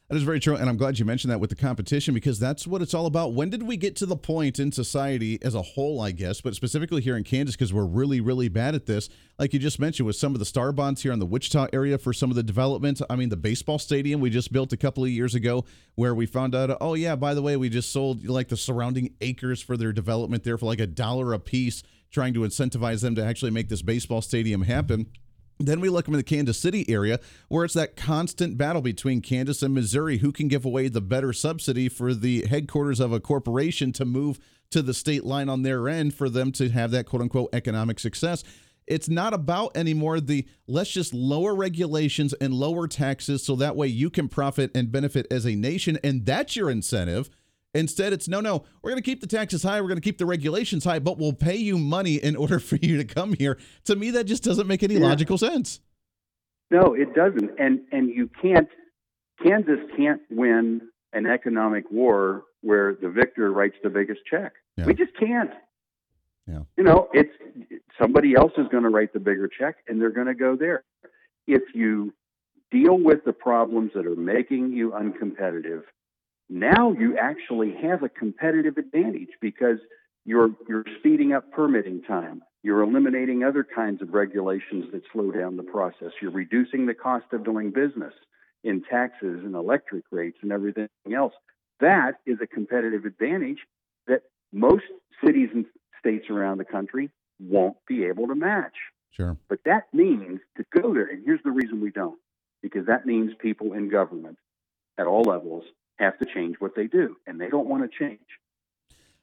That 0.09 0.15
is 0.15 0.23
very 0.23 0.39
true. 0.39 0.55
And 0.55 0.69
I'm 0.69 0.77
glad 0.77 0.99
you 0.99 1.03
mentioned 1.03 1.33
that 1.33 1.39
with 1.41 1.49
the 1.49 1.57
competition 1.57 2.13
because 2.13 2.39
that's 2.39 2.65
what 2.65 2.81
it's 2.81 2.93
all 2.93 3.07
about. 3.07 3.33
When 3.33 3.49
did 3.49 3.63
we 3.63 3.75
get 3.75 3.97
to 3.97 4.05
the 4.05 4.15
point 4.15 4.57
in 4.57 4.71
society 4.71 5.37
as 5.41 5.53
a 5.53 5.61
whole, 5.61 5.99
I 5.99 6.11
guess, 6.11 6.39
but 6.39 6.55
specifically 6.55 7.01
here 7.01 7.17
in 7.17 7.25
Kansas, 7.25 7.57
because 7.57 7.73
we're 7.73 7.83
really, 7.83 8.21
really 8.21 8.47
bad 8.47 8.73
at 8.73 8.85
this, 8.85 9.09
like 9.37 9.51
you 9.51 9.59
just 9.59 9.81
mentioned, 9.81 10.07
with 10.07 10.15
some 10.15 10.31
of 10.31 10.39
the 10.39 10.45
star 10.45 10.71
bonds 10.71 11.03
here 11.03 11.11
in 11.11 11.19
the 11.19 11.25
Wichita 11.25 11.67
area 11.73 11.97
for 11.97 12.13
some 12.13 12.29
of 12.29 12.37
the 12.37 12.43
development. 12.43 13.01
I 13.09 13.17
mean, 13.17 13.27
the 13.27 13.35
baseball 13.35 13.79
stadium 13.79 14.21
we 14.21 14.29
just 14.29 14.53
built 14.53 14.71
a 14.71 14.77
couple 14.77 15.03
of 15.03 15.09
years 15.09 15.35
ago, 15.35 15.65
where 15.95 16.15
we 16.15 16.25
found 16.25 16.55
out, 16.55 16.77
oh, 16.79 16.93
yeah, 16.93 17.17
by 17.17 17.33
the 17.33 17.41
way, 17.41 17.57
we 17.57 17.67
just 17.67 17.91
sold 17.91 18.25
like 18.29 18.47
the 18.47 18.55
surrounding 18.55 19.13
acres 19.19 19.61
for 19.61 19.75
their 19.75 19.91
development 19.91 20.45
there 20.45 20.57
for 20.57 20.67
like 20.67 20.79
a 20.79 20.87
dollar 20.87 21.33
a 21.33 21.39
piece, 21.39 21.83
trying 22.11 22.33
to 22.33 22.41
incentivize 22.41 23.01
them 23.01 23.13
to 23.15 23.25
actually 23.25 23.51
make 23.51 23.67
this 23.67 23.81
baseball 23.81 24.21
stadium 24.21 24.61
happen. 24.61 25.07
Then 25.59 25.79
we 25.79 25.89
look 25.89 26.07
in 26.07 26.13
the 26.13 26.23
Kansas 26.23 26.59
City 26.59 26.87
area 26.89 27.19
where 27.47 27.65
it's 27.65 27.73
that 27.73 27.95
constant 27.95 28.57
battle 28.57 28.81
between 28.81 29.21
Kansas 29.21 29.63
and 29.63 29.73
Missouri 29.73 30.17
who 30.19 30.31
can 30.31 30.47
give 30.47 30.65
away 30.65 30.87
the 30.87 31.01
better 31.01 31.33
subsidy 31.33 31.89
for 31.89 32.13
the 32.13 32.45
headquarters 32.45 32.99
of 32.99 33.11
a 33.11 33.19
corporation 33.19 33.91
to 33.93 34.05
move 34.05 34.39
to 34.69 34.81
the 34.81 34.93
state 34.93 35.23
line 35.23 35.49
on 35.49 35.63
their 35.63 35.87
end 35.89 36.13
for 36.13 36.29
them 36.29 36.51
to 36.53 36.69
have 36.69 36.91
that 36.91 37.05
quote 37.05 37.21
unquote 37.21 37.49
economic 37.53 37.99
success. 37.99 38.43
it's 38.85 39.09
not 39.09 39.33
about 39.33 39.75
anymore 39.75 40.19
the 40.19 40.45
let's 40.67 40.91
just 40.91 41.13
lower 41.13 41.55
regulations 41.55 42.33
and 42.39 42.53
lower 42.53 42.87
taxes 42.87 43.43
so 43.43 43.55
that 43.55 43.75
way 43.75 43.87
you 43.87 44.09
can 44.09 44.27
profit 44.29 44.71
and 44.75 44.91
benefit 44.91 45.25
as 45.31 45.45
a 45.45 45.55
nation 45.55 45.97
and 46.03 46.25
that's 46.25 46.55
your 46.55 46.69
incentive. 46.69 47.29
Instead, 47.77 48.11
it's 48.13 48.27
no, 48.27 48.41
no, 48.41 48.63
we're 48.81 48.89
going 48.91 49.01
to 49.01 49.05
keep 49.05 49.21
the 49.21 49.27
taxes 49.27 49.63
high, 49.63 49.79
we're 49.79 49.87
going 49.87 49.97
to 49.99 50.01
keep 50.01 50.17
the 50.17 50.25
regulations 50.25 50.83
high, 50.83 50.99
but 50.99 51.17
we'll 51.17 51.33
pay 51.33 51.55
you 51.55 51.77
money 51.77 52.15
in 52.15 52.35
order 52.35 52.59
for 52.69 52.75
you 52.77 52.97
to 52.97 53.05
come 53.05 53.33
here. 53.33 53.57
To 53.85 53.95
me, 53.95 54.11
that 54.11 54.25
just 54.25 54.43
doesn't 54.43 54.67
make 54.67 54.83
any 54.83 54.95
Yeah. 54.95 55.01
logical 55.07 55.37
sense. 55.37 55.79
No, 56.69 56.93
it 56.93 57.13
doesn't. 57.15 57.51
And 57.59 57.81
and 57.91 58.09
you 58.09 58.29
can't 58.41 58.67
Kansas 59.41 59.79
can't 59.95 60.21
win 60.29 60.81
an 61.13 61.25
economic 61.25 61.89
war 61.91 62.43
where 62.61 62.95
the 63.01 63.09
victor 63.09 63.51
writes 63.51 63.75
the 63.83 63.89
biggest 63.89 64.21
check. 64.29 64.53
Yeah. 64.75 64.85
We 64.85 64.93
just 64.93 65.15
can't. 65.17 65.51
Yeah. 66.47 66.61
You 66.75 66.83
know, 66.83 67.07
it's 67.13 67.31
somebody 68.01 68.35
else 68.35 68.51
is 68.57 68.67
going 68.69 68.83
to 68.83 68.89
write 68.89 69.13
the 69.13 69.19
bigger 69.19 69.47
check 69.47 69.75
and 69.87 70.01
they're 70.01 70.09
going 70.11 70.27
to 70.27 70.33
go 70.35 70.55
there. 70.55 70.83
If 71.45 71.61
you 71.73 72.13
deal 72.71 72.97
with 72.97 73.23
the 73.25 73.33
problems 73.33 73.91
that 73.95 74.05
are 74.05 74.15
making 74.15 74.73
you 74.73 74.91
uncompetitive, 74.91 75.83
now 76.49 76.91
you 76.91 77.17
actually 77.17 77.75
have 77.81 78.03
a 78.03 78.09
competitive 78.09 78.77
advantage 78.77 79.29
because 79.41 79.79
you're 80.25 80.49
you're 80.67 80.85
speeding 80.99 81.33
up 81.33 81.51
permitting 81.51 82.03
time. 82.03 82.41
You're 82.63 82.81
eliminating 82.81 83.43
other 83.43 83.63
kinds 83.63 84.01
of 84.01 84.13
regulations 84.13 84.85
that 84.91 85.01
slow 85.13 85.31
down 85.31 85.57
the 85.57 85.63
process. 85.63 86.11
You're 86.21 86.31
reducing 86.31 86.85
the 86.85 86.93
cost 86.93 87.25
of 87.31 87.45
doing 87.45 87.71
business 87.71 88.13
in 88.63 88.83
taxes 88.83 89.41
and 89.43 89.55
electric 89.55 90.03
rates 90.11 90.37
and 90.41 90.51
everything 90.51 90.89
else. 91.13 91.33
That 91.79 92.13
is 92.25 92.39
a 92.41 92.47
competitive 92.47 93.05
advantage 93.05 93.59
that 94.07 94.23
most 94.51 94.83
cities 95.23 95.49
and 95.53 95.65
states 95.99 96.29
around 96.29 96.57
the 96.57 96.65
country 96.65 97.09
won't 97.39 97.77
be 97.87 98.05
able 98.05 98.27
to 98.27 98.35
match. 98.35 98.75
Sure. 99.11 99.37
But 99.47 99.59
that 99.65 99.85
means 99.93 100.39
to 100.57 100.65
go 100.81 100.93
there, 100.93 101.07
and 101.07 101.23
here's 101.23 101.43
the 101.43 101.51
reason 101.51 101.81
we 101.81 101.91
don't, 101.91 102.19
because 102.61 102.85
that 102.87 103.05
means 103.05 103.31
people 103.39 103.73
in 103.73 103.89
government 103.89 104.37
at 104.97 105.07
all 105.07 105.21
levels 105.21 105.63
have 105.99 106.17
to 106.19 106.25
change 106.25 106.55
what 106.59 106.75
they 106.75 106.87
do, 106.87 107.17
and 107.25 107.39
they 107.39 107.49
don't 107.49 107.67
want 107.67 107.83
to 107.89 107.97
change. 107.97 108.19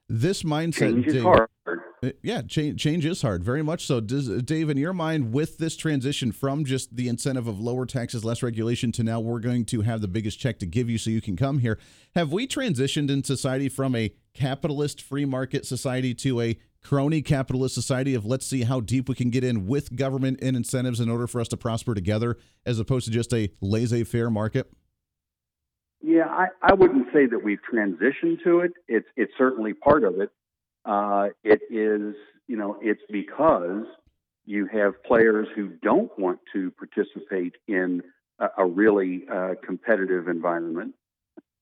This 0.06 0.42
mindset, 0.42 0.78
Change 0.80 1.06
is 1.06 1.14
Dave- 1.14 1.22
hard. 1.22 1.48
Uh, 1.66 2.10
Yeah, 2.22 2.42
change 2.42 2.78
change 2.78 3.06
is 3.06 3.22
hard, 3.22 3.42
very 3.42 3.62
much 3.62 3.86
so. 3.86 3.98
Does 3.98 4.28
Dave, 4.42 4.68
in 4.68 4.76
your 4.76 4.92
mind, 4.92 5.32
with 5.32 5.56
this 5.56 5.74
transition 5.78 6.30
from 6.30 6.66
just 6.66 6.94
the 6.94 7.08
incentive 7.08 7.46
of 7.46 7.58
lower 7.58 7.86
taxes, 7.86 8.22
less 8.22 8.42
regulation, 8.42 8.92
to 8.92 9.02
now 9.02 9.18
we're 9.20 9.40
going 9.40 9.64
to 9.66 9.80
have 9.80 10.02
the 10.02 10.08
biggest 10.08 10.38
check 10.38 10.58
to 10.58 10.66
give 10.66 10.90
you 10.90 10.98
so 10.98 11.08
you 11.08 11.22
can 11.22 11.36
come 11.36 11.60
here, 11.60 11.78
have 12.14 12.30
we 12.32 12.46
transitioned 12.46 13.08
in 13.10 13.24
society 13.24 13.70
from 13.70 13.94
a 13.96 14.12
capitalist 14.34 15.00
free 15.00 15.24
market 15.24 15.64
society 15.64 16.12
to 16.16 16.42
a 16.42 16.58
crony 16.82 17.22
capitalist 17.22 17.74
society 17.74 18.14
of 18.14 18.26
let's 18.26 18.44
see 18.46 18.64
how 18.64 18.80
deep 18.80 19.08
we 19.08 19.14
can 19.14 19.30
get 19.30 19.42
in 19.42 19.66
with 19.66 19.96
government 19.96 20.38
and 20.42 20.54
incentives 20.54 21.00
in 21.00 21.08
order 21.08 21.26
for 21.26 21.40
us 21.40 21.48
to 21.48 21.56
prosper 21.56 21.94
together, 21.94 22.36
as 22.66 22.78
opposed 22.78 23.06
to 23.06 23.10
just 23.10 23.32
a 23.32 23.50
laissez 23.62 24.04
faire 24.04 24.28
market? 24.28 24.70
Yeah, 26.06 26.26
I, 26.28 26.48
I 26.60 26.74
wouldn't 26.74 27.06
say 27.14 27.24
that 27.24 27.42
we've 27.42 27.60
transitioned 27.72 28.44
to 28.44 28.60
it. 28.60 28.72
It's 28.88 29.08
it's 29.16 29.32
certainly 29.38 29.72
part 29.72 30.04
of 30.04 30.20
it. 30.20 30.28
Uh, 30.84 31.28
it 31.42 31.62
is, 31.70 32.14
you 32.46 32.58
know, 32.58 32.76
it's 32.82 33.00
because 33.10 33.86
you 34.44 34.66
have 34.66 35.02
players 35.02 35.48
who 35.56 35.70
don't 35.82 36.10
want 36.18 36.40
to 36.52 36.70
participate 36.72 37.54
in 37.66 38.02
a, 38.38 38.48
a 38.58 38.66
really 38.66 39.24
uh, 39.32 39.54
competitive 39.64 40.28
environment 40.28 40.92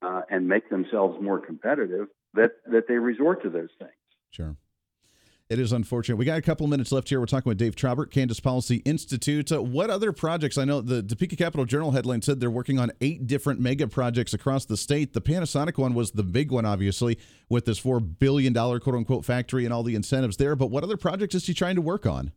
uh, 0.02 0.22
and 0.28 0.48
make 0.48 0.68
themselves 0.70 1.22
more 1.22 1.38
competitive 1.38 2.08
that 2.34 2.50
that 2.66 2.88
they 2.88 2.96
resort 2.96 3.44
to 3.44 3.48
those 3.48 3.70
things. 3.78 3.92
Sure. 4.32 4.56
It 5.52 5.58
is 5.58 5.70
unfortunate. 5.70 6.16
We 6.16 6.24
got 6.24 6.38
a 6.38 6.42
couple 6.42 6.66
minutes 6.66 6.92
left 6.92 7.10
here. 7.10 7.20
We're 7.20 7.26
talking 7.26 7.50
with 7.50 7.58
Dave 7.58 7.76
Trabert, 7.76 8.10
Kansas 8.10 8.40
Policy 8.40 8.76
Institute. 8.86 9.52
Uh, 9.52 9.62
what 9.62 9.90
other 9.90 10.10
projects? 10.10 10.56
I 10.56 10.64
know 10.64 10.80
the 10.80 11.02
Topeka 11.02 11.36
Capital 11.36 11.66
Journal 11.66 11.90
headline 11.90 12.22
said 12.22 12.40
they're 12.40 12.50
working 12.50 12.78
on 12.78 12.90
eight 13.02 13.26
different 13.26 13.60
mega 13.60 13.86
projects 13.86 14.32
across 14.32 14.64
the 14.64 14.78
state. 14.78 15.12
The 15.12 15.20
Panasonic 15.20 15.76
one 15.76 15.92
was 15.92 16.12
the 16.12 16.22
big 16.22 16.50
one, 16.50 16.64
obviously, 16.64 17.18
with 17.50 17.66
this 17.66 17.78
$4 17.78 18.18
billion 18.18 18.54
quote 18.54 18.94
unquote 18.94 19.26
factory 19.26 19.66
and 19.66 19.74
all 19.74 19.82
the 19.82 19.94
incentives 19.94 20.38
there. 20.38 20.56
But 20.56 20.70
what 20.70 20.84
other 20.84 20.96
projects 20.96 21.34
is 21.34 21.46
he 21.46 21.52
trying 21.52 21.76
to 21.76 21.82
work 21.82 22.06
on? 22.06 22.32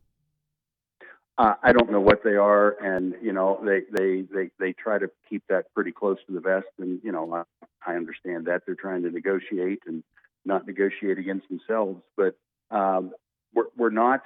Uh, 1.38 1.54
I 1.62 1.72
don't 1.72 1.90
know 1.90 2.00
what 2.00 2.22
they 2.22 2.34
are, 2.34 2.76
and 2.82 3.14
you 3.22 3.32
know 3.32 3.60
they, 3.64 3.80
they 3.92 4.22
they 4.22 4.50
they 4.58 4.72
try 4.72 4.98
to 4.98 5.10
keep 5.28 5.42
that 5.48 5.72
pretty 5.74 5.92
close 5.92 6.16
to 6.26 6.32
the 6.34 6.40
vest. 6.40 6.66
And 6.78 6.98
you 7.02 7.12
know 7.12 7.30
I, 7.34 7.66
I 7.86 7.94
understand 7.94 8.46
that 8.46 8.62
they're 8.64 8.74
trying 8.74 9.02
to 9.02 9.10
negotiate 9.10 9.80
and 9.86 10.02
not 10.46 10.66
negotiate 10.66 11.18
against 11.18 11.46
themselves, 11.48 12.00
but 12.16 12.36
um, 12.70 13.12
we're 13.54 13.66
we're 13.76 13.90
not 13.90 14.22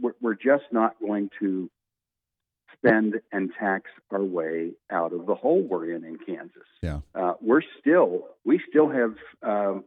we're, 0.00 0.14
we're 0.20 0.34
just 0.34 0.64
not 0.70 0.94
going 1.00 1.30
to 1.40 1.70
spend 2.76 3.14
and 3.30 3.50
tax 3.58 3.90
our 4.10 4.22
way 4.22 4.72
out 4.90 5.12
of 5.12 5.26
the 5.26 5.34
hole 5.34 5.62
we're 5.62 5.94
in 5.94 6.04
in 6.04 6.18
Kansas. 6.18 6.66
Yeah. 6.82 7.00
Uh, 7.14 7.34
we're 7.40 7.62
still 7.80 8.28
we 8.44 8.60
still 8.68 8.88
have 8.88 9.14
um, 9.42 9.84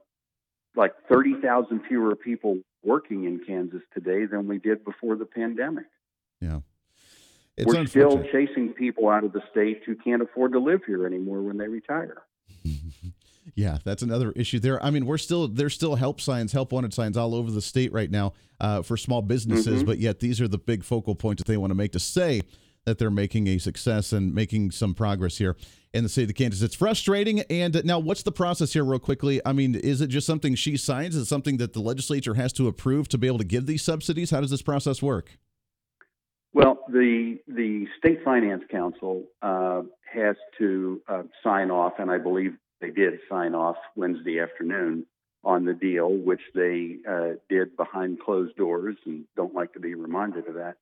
like 0.75 0.93
thirty 1.09 1.35
thousand 1.41 1.81
fewer 1.87 2.15
people 2.15 2.59
working 2.83 3.25
in 3.25 3.41
Kansas 3.45 3.81
today 3.93 4.25
than 4.25 4.47
we 4.47 4.59
did 4.59 4.85
before 4.85 5.15
the 5.15 5.25
pandemic. 5.25 5.85
Yeah. 6.39 6.59
It's 7.57 7.65
We're 7.65 7.85
still 7.85 8.21
chasing 8.31 8.73
people 8.73 9.07
out 9.07 9.23
of 9.23 9.31
the 9.31 9.41
state 9.49 9.83
who 9.85 9.95
can't 9.95 10.21
afford 10.21 10.51
to 10.51 10.59
live 10.59 10.81
here 10.85 11.05
anymore 11.05 11.41
when 11.41 11.57
they 11.57 11.67
retire. 11.67 12.17
Yeah, 13.55 13.77
that's 13.85 14.03
another 14.03 14.31
issue 14.33 14.59
there. 14.59 14.83
I 14.83 14.89
mean, 14.91 15.05
we're 15.05 15.17
still 15.17 15.47
there's 15.47 15.73
still 15.73 15.95
help 15.95 16.19
signs, 16.19 16.51
help 16.51 16.73
wanted 16.73 16.93
signs 16.93 17.15
all 17.15 17.33
over 17.33 17.49
the 17.51 17.61
state 17.61 17.93
right 17.93 18.11
now 18.11 18.33
uh, 18.59 18.81
for 18.81 18.97
small 18.97 19.21
businesses, 19.21 19.81
Mhm. 19.83 19.85
but 19.85 19.97
yet 19.99 20.19
these 20.19 20.41
are 20.41 20.47
the 20.47 20.57
big 20.57 20.83
focal 20.83 21.15
points 21.15 21.41
that 21.41 21.47
they 21.47 21.57
want 21.57 21.71
to 21.71 21.75
make 21.75 21.93
to 21.93 21.99
say 21.99 22.41
that 22.85 22.97
they're 22.99 23.09
making 23.09 23.47
a 23.47 23.57
success 23.57 24.11
and 24.13 24.33
making 24.35 24.71
some 24.71 24.93
progress 24.93 25.37
here 25.37 25.55
in 25.93 26.03
the 26.03 26.09
state 26.09 26.29
of 26.29 26.35
Kansas. 26.35 26.61
It's 26.61 26.75
frustrating. 26.75 27.39
And 27.49 27.81
now, 27.85 27.97
what's 27.97 28.23
the 28.23 28.31
process 28.31 28.73
here, 28.73 28.83
real 28.83 28.99
quickly? 28.99 29.41
I 29.45 29.53
mean, 29.53 29.73
is 29.73 30.01
it 30.01 30.07
just 30.07 30.27
something 30.27 30.53
she 30.55 30.75
signs? 30.75 31.15
Is 31.15 31.23
it 31.23 31.25
something 31.25 31.55
that 31.57 31.71
the 31.73 31.79
legislature 31.79 32.33
has 32.33 32.51
to 32.53 32.67
approve 32.67 33.07
to 33.09 33.17
be 33.17 33.25
able 33.27 33.37
to 33.39 33.45
give 33.45 33.65
these 33.65 33.81
subsidies? 33.81 34.31
How 34.31 34.41
does 34.41 34.51
this 34.51 34.61
process 34.61 35.01
work? 35.01 35.37
Well, 36.53 36.79
the 36.89 37.39
the 37.47 37.87
state 37.97 38.19
finance 38.23 38.63
council 38.69 39.23
uh, 39.41 39.81
has 40.13 40.35
to 40.59 41.01
uh, 41.07 41.23
sign 41.43 41.71
off, 41.71 41.93
and 41.99 42.11
I 42.11 42.17
believe 42.17 42.53
they 42.85 42.91
did 42.91 43.19
sign 43.29 43.55
off 43.55 43.77
Wednesday 43.95 44.39
afternoon 44.39 45.05
on 45.43 45.65
the 45.65 45.73
deal, 45.73 46.09
which 46.09 46.41
they 46.53 46.97
uh, 47.09 47.33
did 47.49 47.75
behind 47.77 48.19
closed 48.19 48.55
doors, 48.55 48.95
and 49.05 49.25
don't 49.35 49.53
like 49.53 49.73
to 49.73 49.79
be 49.79 49.95
reminded 49.95 50.47
of 50.47 50.55
that. 50.55 50.75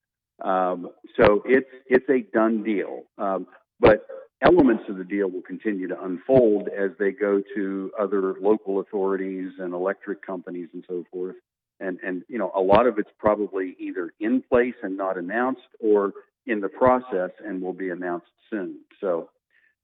Um, 0.46 0.90
so 1.18 1.44
it's 1.46 1.70
it's 1.88 2.10
a 2.10 2.22
done 2.36 2.64
deal, 2.64 3.04
um, 3.18 3.48
but 3.80 4.06
elements 4.42 4.84
of 4.90 4.98
the 4.98 5.04
deal 5.04 5.30
will 5.30 5.42
continue 5.42 5.88
to 5.88 6.02
unfold 6.02 6.68
as 6.68 6.92
they 7.00 7.12
go 7.12 7.42
to 7.56 7.92
other 8.00 8.36
local 8.42 8.80
authorities 8.80 9.52
and 9.60 9.74
electric 9.74 10.26
companies 10.26 10.70
and 10.74 10.84
so 10.88 11.06
forth. 11.12 11.36
And 11.80 12.00
and 12.04 12.24
you 12.28 12.38
know 12.38 12.52
a 12.56 12.62
lot 12.62 12.88
of 12.88 12.98
it's 13.00 13.12
probably 13.18 13.76
either 13.80 14.14
in 14.20 14.42
place 14.42 14.76
and 14.82 14.98
not 14.98 15.18
announced 15.18 15.62
or 15.80 16.14
in 16.46 16.60
the 16.60 16.70
process 16.70 17.32
and 17.46 17.62
will 17.62 17.74
be 17.74 17.90
announced 17.90 18.28
soon. 18.50 18.80
So 19.00 19.30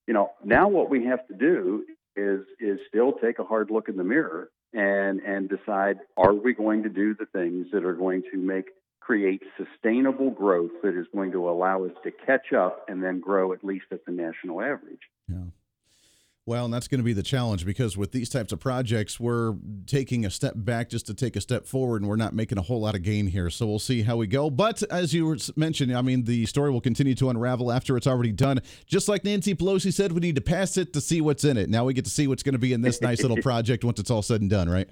you 0.06 0.14
know 0.14 0.32
now 0.44 0.68
what 0.68 0.90
we 0.90 1.04
have 1.06 1.26
to 1.28 1.34
do 1.34 1.84
is 2.16 2.40
is 2.58 2.78
still 2.88 3.12
take 3.12 3.38
a 3.38 3.44
hard 3.44 3.70
look 3.70 3.88
in 3.88 3.96
the 3.96 4.04
mirror 4.04 4.50
and 4.72 5.20
and 5.20 5.48
decide 5.48 5.98
are 6.16 6.34
we 6.34 6.54
going 6.54 6.82
to 6.82 6.88
do 6.88 7.14
the 7.14 7.26
things 7.26 7.66
that 7.72 7.84
are 7.84 7.94
going 7.94 8.22
to 8.32 8.38
make 8.38 8.66
create 9.00 9.42
sustainable 9.56 10.30
growth 10.30 10.70
that 10.82 10.98
is 10.98 11.06
going 11.14 11.32
to 11.32 11.48
allow 11.48 11.84
us 11.84 11.92
to 12.04 12.10
catch 12.10 12.52
up 12.52 12.84
and 12.88 13.02
then 13.02 13.18
grow 13.20 13.52
at 13.52 13.64
least 13.64 13.86
at 13.90 14.04
the 14.04 14.12
national 14.12 14.60
average 14.60 15.00
Yeah. 15.28 15.36
Well, 16.46 16.64
and 16.64 16.74
that's 16.74 16.88
going 16.88 16.98
to 16.98 17.04
be 17.04 17.12
the 17.12 17.22
challenge 17.22 17.64
because 17.64 17.96
with 17.96 18.12
these 18.12 18.28
types 18.28 18.50
of 18.50 18.58
projects, 18.60 19.20
we're 19.20 19.54
taking 19.86 20.24
a 20.24 20.30
step 20.30 20.54
back 20.56 20.88
just 20.88 21.06
to 21.06 21.14
take 21.14 21.36
a 21.36 21.40
step 21.40 21.66
forward, 21.66 22.02
and 22.02 22.08
we're 22.08 22.16
not 22.16 22.34
making 22.34 22.58
a 22.58 22.62
whole 22.62 22.80
lot 22.80 22.94
of 22.94 23.02
gain 23.02 23.26
here. 23.26 23.50
So 23.50 23.66
we'll 23.66 23.78
see 23.78 24.02
how 24.02 24.16
we 24.16 24.26
go. 24.26 24.48
But 24.50 24.82
as 24.90 25.12
you 25.14 25.36
mentioned, 25.54 25.94
I 25.94 26.02
mean, 26.02 26.24
the 26.24 26.46
story 26.46 26.70
will 26.70 26.80
continue 26.80 27.14
to 27.16 27.30
unravel 27.30 27.70
after 27.70 27.96
it's 27.96 28.06
already 28.06 28.32
done. 28.32 28.60
Just 28.86 29.08
like 29.08 29.22
Nancy 29.22 29.54
Pelosi 29.54 29.92
said, 29.92 30.12
we 30.12 30.20
need 30.20 30.34
to 30.34 30.40
pass 30.40 30.76
it 30.76 30.92
to 30.94 31.00
see 31.00 31.20
what's 31.20 31.44
in 31.44 31.56
it. 31.56 31.68
Now 31.68 31.84
we 31.84 31.94
get 31.94 32.06
to 32.06 32.10
see 32.10 32.26
what's 32.26 32.42
going 32.42 32.54
to 32.54 32.58
be 32.58 32.72
in 32.72 32.80
this 32.80 33.00
nice 33.00 33.20
little 33.20 33.36
project 33.42 33.84
once 33.84 34.00
it's 34.00 34.10
all 34.10 34.22
said 34.22 34.40
and 34.40 34.50
done, 34.50 34.68
right? 34.68 34.88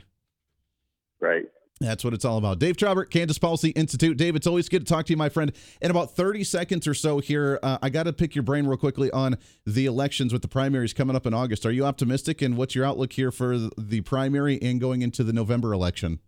right 1.20 1.44
That's 1.80 2.02
what 2.02 2.12
it's 2.12 2.24
all 2.24 2.38
about. 2.38 2.58
Dave 2.58 2.76
Trabert, 2.76 3.10
Kansas 3.10 3.38
Policy 3.38 3.70
Institute. 3.70 4.16
Dave, 4.16 4.34
it's 4.34 4.48
always 4.48 4.68
good 4.68 4.84
to 4.86 4.92
talk 4.92 5.06
to 5.06 5.12
you, 5.12 5.16
my 5.16 5.28
friend. 5.28 5.52
In 5.80 5.90
about 5.90 6.10
30 6.10 6.42
seconds 6.42 6.88
or 6.88 6.94
so 6.94 7.20
here, 7.20 7.60
uh, 7.62 7.78
I 7.80 7.88
got 7.88 8.04
to 8.04 8.12
pick 8.12 8.34
your 8.34 8.42
brain 8.42 8.66
real 8.66 8.76
quickly 8.76 9.10
on 9.12 9.36
the 9.64 9.86
elections 9.86 10.32
with 10.32 10.42
the 10.42 10.48
primaries 10.48 10.92
coming 10.92 11.14
up 11.14 11.24
in 11.24 11.34
August. 11.34 11.64
Are 11.64 11.70
you 11.70 11.84
optimistic? 11.84 12.42
And 12.42 12.56
what's 12.56 12.74
your 12.74 12.84
outlook 12.84 13.12
here 13.12 13.30
for 13.30 13.56
the 13.56 14.00
primary 14.00 14.60
and 14.60 14.80
going 14.80 15.02
into 15.02 15.22
the 15.22 15.32
November 15.32 15.72
election? 15.72 16.18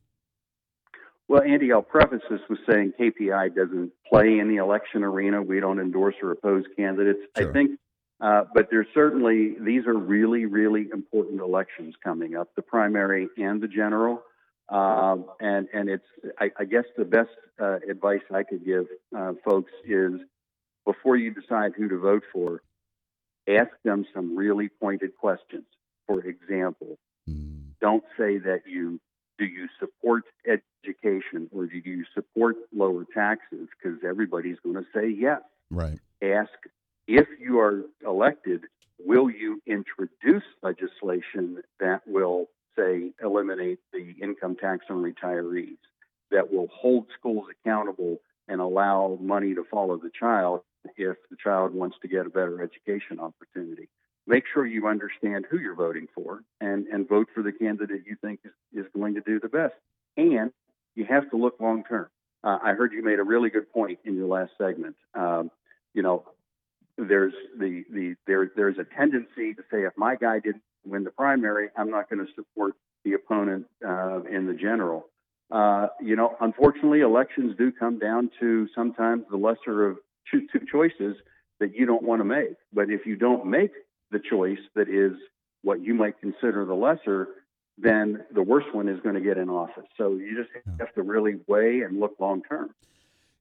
Well, 1.26 1.42
Andy, 1.42 1.72
I'll 1.72 1.82
preface 1.82 2.22
this 2.28 2.40
with 2.48 2.58
saying 2.68 2.92
KPI 3.00 3.54
doesn't 3.54 3.92
play 4.08 4.38
in 4.38 4.48
the 4.48 4.56
election 4.56 5.02
arena. 5.04 5.42
We 5.42 5.60
don't 5.60 5.80
endorse 5.80 6.16
or 6.22 6.32
oppose 6.32 6.64
candidates. 6.76 7.20
Sure. 7.36 7.48
I 7.48 7.52
think, 7.52 7.78
uh, 8.20 8.44
but 8.52 8.66
there's 8.70 8.88
certainly 8.94 9.56
these 9.60 9.86
are 9.86 9.96
really, 9.96 10.46
really 10.46 10.88
important 10.92 11.40
elections 11.40 11.94
coming 12.02 12.36
up, 12.36 12.48
the 12.56 12.62
primary 12.62 13.28
and 13.36 13.60
the 13.60 13.68
general. 13.68 14.22
Um, 14.70 15.24
and 15.40 15.68
and 15.72 15.88
it's 15.88 16.04
I, 16.38 16.50
I 16.58 16.64
guess 16.64 16.84
the 16.96 17.04
best 17.04 17.30
uh, 17.60 17.78
advice 17.88 18.20
I 18.32 18.44
could 18.44 18.64
give 18.64 18.86
uh, 19.16 19.32
folks 19.44 19.72
is 19.84 20.12
before 20.86 21.16
you 21.16 21.34
decide 21.34 21.72
who 21.76 21.88
to 21.88 21.98
vote 21.98 22.22
for, 22.32 22.62
ask 23.48 23.70
them 23.84 24.06
some 24.14 24.36
really 24.36 24.68
pointed 24.68 25.16
questions. 25.16 25.64
For 26.06 26.20
example, 26.24 26.98
mm. 27.28 27.62
don't 27.80 28.04
say 28.16 28.38
that 28.38 28.62
you 28.66 29.00
do 29.38 29.44
you 29.44 29.68
support 29.78 30.24
education 30.46 31.48
or 31.50 31.66
do 31.66 31.78
you 31.84 32.04
support 32.14 32.56
lower 32.72 33.04
taxes 33.12 33.68
because 33.82 33.98
everybody's 34.06 34.58
going 34.62 34.76
to 34.76 34.86
say 34.94 35.08
yes. 35.08 35.40
Right. 35.70 35.98
Ask 36.22 36.50
if 37.08 37.26
you 37.40 37.58
are 37.58 37.82
elected, 38.06 38.64
will 38.98 39.30
you 39.30 39.60
introduce 39.66 40.44
legislation 40.62 41.62
that 41.80 42.02
will 42.06 42.46
say 42.76 43.12
eliminate 43.22 43.78
the 43.92 44.14
income 44.22 44.56
tax 44.56 44.86
on 44.90 45.02
retirees, 45.02 45.78
that 46.30 46.52
will 46.52 46.68
hold 46.72 47.06
schools 47.18 47.46
accountable 47.50 48.20
and 48.48 48.60
allow 48.60 49.18
money 49.20 49.54
to 49.54 49.64
follow 49.70 49.96
the 49.96 50.10
child 50.18 50.60
if 50.96 51.16
the 51.30 51.36
child 51.42 51.74
wants 51.74 51.96
to 52.02 52.08
get 52.08 52.26
a 52.26 52.30
better 52.30 52.62
education 52.62 53.20
opportunity. 53.20 53.88
Make 54.26 54.44
sure 54.52 54.66
you 54.66 54.86
understand 54.86 55.46
who 55.50 55.58
you're 55.58 55.74
voting 55.74 56.06
for 56.14 56.42
and, 56.60 56.86
and 56.86 57.08
vote 57.08 57.28
for 57.34 57.42
the 57.42 57.52
candidate 57.52 58.02
you 58.06 58.16
think 58.20 58.40
is, 58.44 58.84
is 58.84 58.86
going 58.94 59.14
to 59.14 59.20
do 59.20 59.40
the 59.40 59.48
best. 59.48 59.74
And 60.16 60.52
you 60.94 61.04
have 61.06 61.30
to 61.30 61.36
look 61.36 61.60
long 61.60 61.84
term. 61.84 62.08
Uh, 62.42 62.58
I 62.62 62.72
heard 62.72 62.92
you 62.92 63.02
made 63.02 63.18
a 63.18 63.24
really 63.24 63.50
good 63.50 63.70
point 63.72 63.98
in 64.04 64.14
your 64.14 64.26
last 64.26 64.52
segment. 64.58 64.96
Um, 65.14 65.50
you 65.94 66.02
know, 66.02 66.24
there's 66.96 67.34
the, 67.58 67.84
the 67.90 68.14
there 68.26 68.50
there's 68.54 68.78
a 68.78 68.84
tendency 68.84 69.54
to 69.54 69.62
say 69.70 69.84
if 69.84 69.92
my 69.96 70.16
guy 70.16 70.38
didn't 70.38 70.62
win 70.84 71.04
the 71.04 71.10
primary, 71.10 71.68
I'm 71.76 71.90
not 71.90 72.08
going 72.08 72.24
to 72.24 72.32
support 72.34 72.74
the 73.04 73.14
opponent 73.14 73.66
uh, 73.86 74.22
in 74.24 74.46
the 74.46 74.54
general. 74.54 75.06
Uh, 75.50 75.88
you 76.00 76.16
know, 76.16 76.36
unfortunately, 76.40 77.00
elections 77.00 77.54
do 77.58 77.72
come 77.72 77.98
down 77.98 78.30
to 78.40 78.68
sometimes 78.74 79.24
the 79.30 79.36
lesser 79.36 79.88
of 79.88 79.98
two, 80.30 80.46
two 80.52 80.64
choices 80.70 81.16
that 81.58 81.74
you 81.74 81.86
don't 81.86 82.02
want 82.02 82.20
to 82.20 82.24
make. 82.24 82.54
But 82.72 82.90
if 82.90 83.04
you 83.04 83.16
don't 83.16 83.46
make 83.46 83.72
the 84.10 84.20
choice 84.20 84.58
that 84.74 84.88
is 84.88 85.12
what 85.62 85.80
you 85.80 85.94
might 85.94 86.20
consider 86.20 86.64
the 86.64 86.74
lesser, 86.74 87.28
then 87.78 88.24
the 88.32 88.42
worst 88.42 88.72
one 88.74 88.88
is 88.88 89.00
going 89.00 89.14
to 89.14 89.20
get 89.20 89.38
in 89.38 89.48
office. 89.48 89.86
So 89.96 90.12
you 90.12 90.36
just 90.36 90.50
have 90.78 90.94
to 90.94 91.02
really 91.02 91.36
weigh 91.46 91.82
and 91.82 91.98
look 91.98 92.14
long 92.20 92.42
term. 92.48 92.70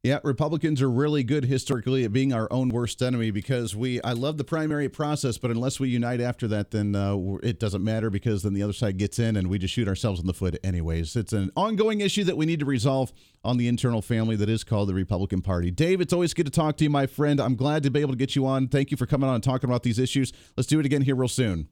Yeah, 0.02 0.20
Republicans 0.24 0.82
are 0.82 0.90
really 0.90 1.26
good 1.26 1.44
historically 1.44 2.06
at 2.06 2.14
being 2.14 2.32
our 2.32 2.48
own 2.52 2.70
worst 2.70 3.02
enemy 3.02 3.32
because 3.32 3.76
we. 3.76 4.02
I 4.02 4.14
love 4.14 4.38
the 4.38 4.46
primary 4.46 4.88
process, 4.88 5.38
but 5.38 5.52
unless 5.52 5.78
we 5.78 5.90
unite 5.90 6.22
after 6.22 6.48
that, 6.48 6.72
then 6.72 6.96
uh, 6.96 7.18
it 7.44 7.60
doesn't 7.60 7.84
matter 7.84 8.10
because 8.10 8.44
then 8.44 8.54
the 8.54 8.64
other 8.64 8.72
side 8.72 8.98
gets 8.98 9.20
in 9.20 9.36
and 9.36 9.50
we 9.50 9.58
just 9.58 9.74
shoot 9.74 9.90
ourselves 9.90 10.22
in 10.22 10.26
the 10.26 10.34
foot 10.34 10.58
anyways. 10.64 11.18
It's 11.18 11.34
an 11.34 11.52
ongoing 11.58 12.00
issue 12.00 12.24
that 12.24 12.38
we 12.38 12.46
need 12.46 12.62
to 12.62 12.66
resolve 12.66 13.12
on 13.44 13.58
the 13.58 13.68
internal 13.68 14.02
family 14.02 14.38
that 14.38 14.48
is 14.48 14.64
called 14.64 14.88
the 14.88 14.94
Republican 14.94 15.42
Party. 15.42 15.70
Dave, 15.70 16.00
it's 16.00 16.14
always 16.14 16.34
good 16.34 16.46
to 16.46 16.52
talk 16.52 16.78
to 16.78 16.86
you, 16.86 16.90
my 16.90 17.06
friend. 17.06 17.42
I'm 17.42 17.56
glad 17.56 17.84
to 17.84 17.92
be 17.92 18.00
able 18.00 18.14
to 18.14 18.18
get 18.18 18.38
you 18.38 18.46
on. 18.46 18.70
Thank 18.70 18.92
you 18.92 18.96
for 18.98 19.06
coming 19.06 19.28
on 19.28 19.36
and 19.36 19.44
talking 19.44 19.70
about 19.70 19.84
these 19.84 20.00
issues. 20.00 20.32
Let's 20.56 20.68
do 20.68 20.80
it 20.80 20.86
again 20.86 21.02
here 21.02 21.16
real 21.16 21.28
soon. 21.28 21.68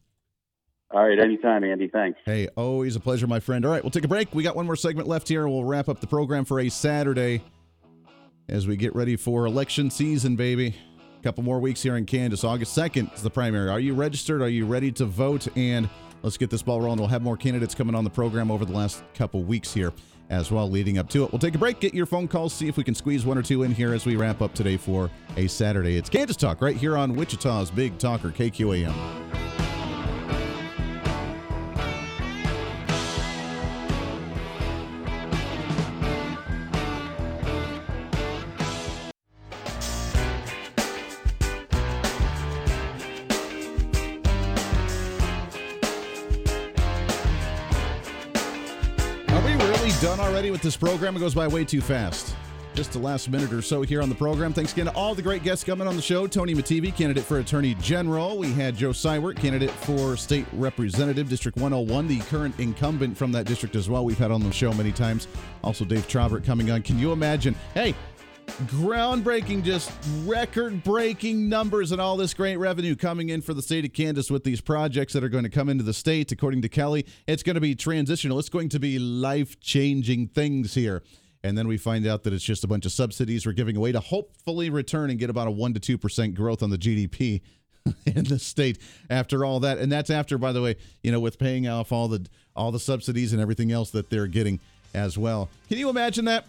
All 0.92 1.08
right, 1.08 1.18
anytime, 1.18 1.64
Andy. 1.64 1.88
Thanks. 1.88 2.20
Hey, 2.26 2.50
always 2.58 2.98
a 2.98 3.00
pleasure, 3.00 3.28
my 3.28 3.40
friend. 3.40 3.66
All 3.66 3.72
right, 3.72 3.82
we'll 3.82 3.92
take 3.92 4.04
a 4.04 4.10
break. 4.10 4.36
We 4.36 4.44
got 4.44 4.58
one 4.58 4.66
more 4.66 4.76
segment 4.76 5.08
left 5.08 5.30
here. 5.30 5.48
We'll 5.48 5.64
wrap 5.64 5.88
up 5.88 6.02
the 6.02 6.08
program 6.08 6.44
for 6.44 6.60
a 6.60 6.68
Saturday 6.68 7.42
as 8.50 8.68
we 8.68 8.78
get 8.78 8.96
ready 8.96 9.16
for 9.16 9.46
election 9.46 9.90
season, 9.90 10.36
baby. 10.36 10.76
A 11.20 11.24
couple 11.24 11.44
more 11.44 11.60
weeks 11.60 11.82
here 11.82 11.98
in 11.98 12.06
Kansas. 12.06 12.44
August 12.44 12.78
2nd 12.78 13.14
is 13.14 13.22
the 13.22 13.30
primary. 13.30 13.70
Are 13.70 13.80
you 13.80 13.94
registered? 13.94 14.42
Are 14.42 14.50
you 14.50 14.66
ready 14.66 14.92
to 14.94 15.06
vote? 15.06 15.48
And 15.58 15.90
let's 16.24 16.38
get 16.38 16.50
this 16.50 16.62
ball 16.62 16.82
rolling. 16.82 17.00
We'll 17.00 17.10
have 17.10 17.22
more 17.22 17.38
candidates 17.38 17.76
coming 17.76 17.96
on 17.96 18.04
the 18.04 18.10
program 18.10 18.52
over 18.52 18.66
the 18.66 18.74
last 18.74 19.04
couple 19.14 19.44
weeks 19.44 19.74
here 19.74 19.92
as 20.30 20.52
well, 20.52 20.70
leading 20.70 20.98
up 20.98 21.10
to 21.10 21.24
it. 21.24 21.32
We'll 21.32 21.40
take 21.40 21.56
a 21.56 21.58
break, 21.58 21.80
get 21.80 21.94
your 21.94 22.06
phone 22.06 22.28
calls, 22.28 22.54
see 22.54 22.68
if 22.68 22.78
we 22.78 22.84
can 22.84 22.96
squeeze 22.96 23.26
one 23.26 23.38
or 23.38 23.42
two 23.42 23.64
in 23.64 23.74
here 23.74 23.94
as 23.94 24.06
we 24.06 24.16
wrap 24.16 24.42
up 24.42 24.54
today 24.54 24.78
for 24.78 25.10
a 25.38 25.48
Saturday. 25.48 25.98
It's 25.98 26.10
Kansas 26.10 26.36
Talk 26.36 26.62
right 26.62 26.76
here 26.76 26.98
on 26.98 27.16
Wichita's 27.16 27.72
Big 27.72 27.98
Talker, 27.98 28.30
KQAM. 28.30 29.57
Already 50.38 50.52
with 50.52 50.62
this 50.62 50.78
program. 50.78 51.18
It 51.18 51.20
goes 51.20 51.34
by 51.34 51.48
way 51.48 51.66
too 51.66 51.82
fast. 51.82 52.36
Just 52.76 52.92
the 52.92 53.00
last 53.00 53.28
minute 53.28 53.52
or 53.52 53.64
so 53.64 53.82
here 53.82 54.04
on 54.04 54.10
the 54.10 54.14
program. 54.14 54.54
Thanks 54.54 54.72
again 54.72 54.86
to 54.86 54.92
all 54.94 55.16
the 55.16 55.22
great 55.24 55.42
guests 55.42 55.64
coming 55.64 55.88
on 55.88 55.96
the 55.96 56.02
show. 56.02 56.28
Tony 56.28 56.54
Mattivi, 56.54 56.96
candidate 56.96 57.24
for 57.24 57.40
Attorney 57.40 57.74
General. 57.82 58.38
We 58.38 58.52
had 58.52 58.78
Joe 58.78 58.92
Seiwert, 58.92 59.38
candidate 59.38 59.72
for 59.72 60.16
State 60.16 60.46
Representative, 60.54 61.28
District 61.28 61.58
101, 61.58 62.08
the 62.08 62.20
current 62.20 62.54
incumbent 62.60 63.18
from 63.18 63.32
that 63.32 63.48
district 63.48 63.76
as 63.76 63.90
well. 63.90 64.06
We've 64.06 64.16
had 64.16 64.30
on 64.30 64.44
the 64.44 64.52
show 64.52 64.72
many 64.74 64.92
times. 64.92 65.28
Also, 65.64 65.84
Dave 65.86 66.08
Trabert 66.08 66.46
coming 66.46 66.70
on. 66.70 66.84
Can 66.84 67.00
you 67.00 67.14
imagine? 67.14 67.56
Hey, 67.74 67.96
groundbreaking, 68.48 69.64
just 69.64 69.92
record 70.26 70.84
breaking 70.84 71.48
numbers 71.48 71.92
and 71.92 72.02
all 72.02 72.18
this 72.18 72.34
great 72.34 72.58
revenue 72.58 72.96
coming 72.96 73.30
in 73.30 73.42
for 73.42 73.54
the 73.54 73.62
state 73.62 73.86
of 73.86 73.94
Kansas 73.94 74.32
with 74.32 74.44
these 74.44 74.62
projects 74.62 75.14
that 75.14 75.24
are 75.24 75.30
going 75.30 75.44
to 75.44 75.50
come 75.50 75.70
into 75.70 75.84
the 75.84 75.94
state. 75.94 76.32
According 76.32 76.62
to 76.64 76.70
Kelly, 76.70 77.06
it's 77.28 77.44
going 77.44 77.56
to 77.56 77.62
be 77.62 77.76
transitional, 77.76 78.40
it's 78.40 78.50
going 78.50 78.70
to 78.70 78.80
be 78.80 78.98
life 79.00 79.60
changing 79.60 80.28
things 80.28 80.74
here. 80.74 81.04
And 81.44 81.58
then 81.58 81.68
we 81.68 81.78
find 81.78 82.08
out 82.08 82.24
that 82.24 82.34
it's 82.34 82.44
just 82.44 82.64
a 82.64 82.68
bunch 82.68 82.86
of 82.86 82.92
subsidies 82.92 83.46
we're 83.46 83.52
giving 83.52 83.78
away 83.78 83.92
to 83.92 84.00
hopefully 84.00 84.70
return 84.70 85.12
and 85.12 85.20
get 85.20 85.30
about 85.30 85.48
a 85.48 85.52
1% 85.52 85.80
to 85.80 85.98
2% 85.98 86.34
growth 86.34 86.64
on 86.64 86.72
the 86.72 86.78
GDP 86.78 87.42
in 88.06 88.24
the 88.24 88.40
state 88.40 88.80
after 89.10 89.46
all 89.46 89.60
that. 89.60 89.78
And 89.78 89.92
that's 89.92 90.10
after 90.10 90.38
by 90.38 90.52
the 90.52 90.62
way 90.62 90.78
you 91.04 91.12
know 91.12 91.20
with 91.20 91.38
paying 91.38 91.68
off 91.68 91.92
all 91.92 92.08
the 92.08 92.26
all 92.56 92.72
the 92.72 92.80
subsidies 92.80 93.34
and 93.34 93.42
everything 93.42 93.72
else 93.72 93.92
that 93.92 94.10
they're 94.10 94.28
getting 94.28 94.60
as 94.94 95.18
well. 95.18 95.50
Can 95.70 95.78
you 95.78 95.90
imagine 95.90 96.26
that? 96.26 96.46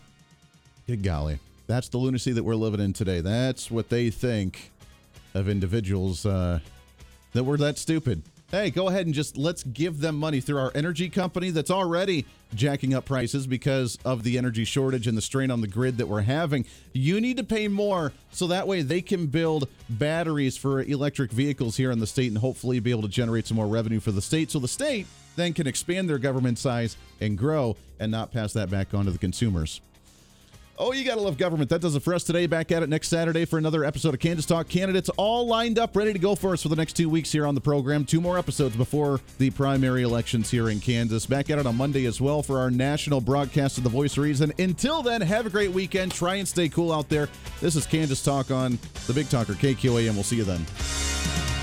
Good 0.87 1.03
golly 1.03 1.39
that's 1.69 1.89
the 1.91 1.99
lunacy 1.99 2.33
that 2.33 2.43
we're 2.43 2.57
living 2.57 2.81
in 2.81 2.93
today. 2.93 3.21
That's 3.21 3.71
what 3.71 3.91
they 3.91 4.11
think 4.11 4.73
of 5.35 5.49
individuals 5.49 6.27
uh, 6.27 6.59
that 7.35 7.45
were 7.45 7.59
that 7.59 7.79
stupid. 7.79 8.23
Hey, 8.51 8.71
go 8.71 8.89
ahead 8.89 9.05
and 9.05 9.15
just 9.15 9.37
let's 9.37 9.63
give 9.63 10.01
them 10.01 10.17
money 10.17 10.41
through 10.41 10.57
our 10.57 10.73
energy 10.75 11.11
company 11.11 11.51
that's 11.51 11.71
already 11.71 12.25
jacking 12.55 12.95
up 12.95 13.05
prices 13.05 13.47
because 13.47 13.99
of 14.07 14.23
the 14.23 14.39
energy 14.39 14.65
shortage 14.65 15.07
and 15.07 15.19
the 15.19 15.21
strain 15.21 15.51
on 15.51 15.61
the 15.61 15.67
grid 15.67 15.99
that 15.99 16.09
we're 16.09 16.23
having. 16.23 16.65
You 16.95 17.21
need 17.21 17.37
to 17.37 17.45
pay 17.45 17.69
more 17.69 18.15
so 18.33 18.47
that 18.47 18.67
way 18.67 18.81
they 18.81 19.03
can 19.03 19.27
build 19.27 19.69
batteries 19.91 20.57
for 20.57 20.81
electric 20.81 21.31
vehicles 21.31 21.77
here 21.77 21.91
in 21.91 21.99
the 21.99 22.07
state 22.07 22.29
and 22.29 22.39
hopefully 22.39 22.81
be 22.81 22.91
able 22.91 23.03
to 23.03 23.09
generate 23.09 23.47
some 23.47 23.59
more 23.59 23.67
revenue 23.67 24.01
for 24.01 24.13
the 24.13 24.23
state 24.23 24.51
so 24.51 24.59
the 24.59 24.67
state 24.67 25.07
then 25.37 25.53
can 25.53 25.67
expand 25.67 26.09
their 26.09 26.19
government 26.19 26.59
size 26.59 26.97
and 27.21 27.37
grow 27.37 27.77
and 28.01 28.11
not 28.11 28.33
pass 28.33 28.55
that 28.55 28.71
back 28.71 28.95
on 28.95 29.05
to 29.05 29.11
the 29.11 29.19
consumers. 29.19 29.83
Oh, 30.81 30.93
you 30.93 31.05
got 31.05 31.17
to 31.17 31.21
love 31.21 31.37
government. 31.37 31.71
That 31.71 31.81
does 31.81 31.97
it 31.97 32.05
for 32.05 32.15
us 32.15 32.23
today. 32.23 32.47
Back 32.47 32.71
at 32.71 32.85
it 32.85 32.89
next 32.89 33.09
Saturday 33.09 33.45
for 33.45 33.59
another 33.59 33.85
episode 33.85 34.15
of 34.15 34.21
Kansas 34.21 34.47
Talk. 34.47 34.69
Candidates 34.69 35.09
all 35.17 35.45
lined 35.45 35.77
up, 35.77 35.97
ready 35.97 36.13
to 36.13 36.21
go 36.21 36.37
for 36.37 36.53
us 36.53 36.63
for 36.63 36.69
the 36.69 36.77
next 36.77 36.93
two 36.93 37.09
weeks 37.09 37.33
here 37.33 37.47
on 37.47 37.57
the 37.57 37.61
program. 37.61 38.05
Two 38.05 38.21
more 38.21 38.39
episodes 38.39 38.77
before 38.77 39.21
the 39.39 39.51
primary 39.51 40.03
elections 40.03 40.53
here 40.53 40.69
in 40.69 40.79
Kansas. 40.79 41.27
Back 41.27 41.51
at 41.51 41.59
it 41.59 41.67
on 41.67 41.75
Monday 41.75 42.05
as 42.07 42.21
well 42.21 42.45
for 42.45 42.61
our 42.61 42.71
national 42.71 43.21
broadcast 43.21 43.79
of 43.79 43.83
The 43.83 43.91
Voice 43.91 44.17
Reason. 44.17 44.53
Until 44.61 45.03
then, 45.03 45.21
have 45.21 45.47
a 45.47 45.51
great 45.51 45.73
weekend. 45.73 46.13
Try 46.13 46.37
and 46.37 46.47
stay 46.47 46.69
cool 46.69 46.93
out 46.93 47.09
there. 47.09 47.29
This 47.61 47.75
is 47.75 47.85
Kansas 47.85 48.23
Talk 48.23 48.53
on 48.53 48.79
the 49.09 49.13
Big 49.13 49.29
Talker 49.29 49.55
KQAM. 49.55 50.15
We'll 50.15 50.23
see 50.23 50.37
you 50.37 50.45
then. 50.45 51.58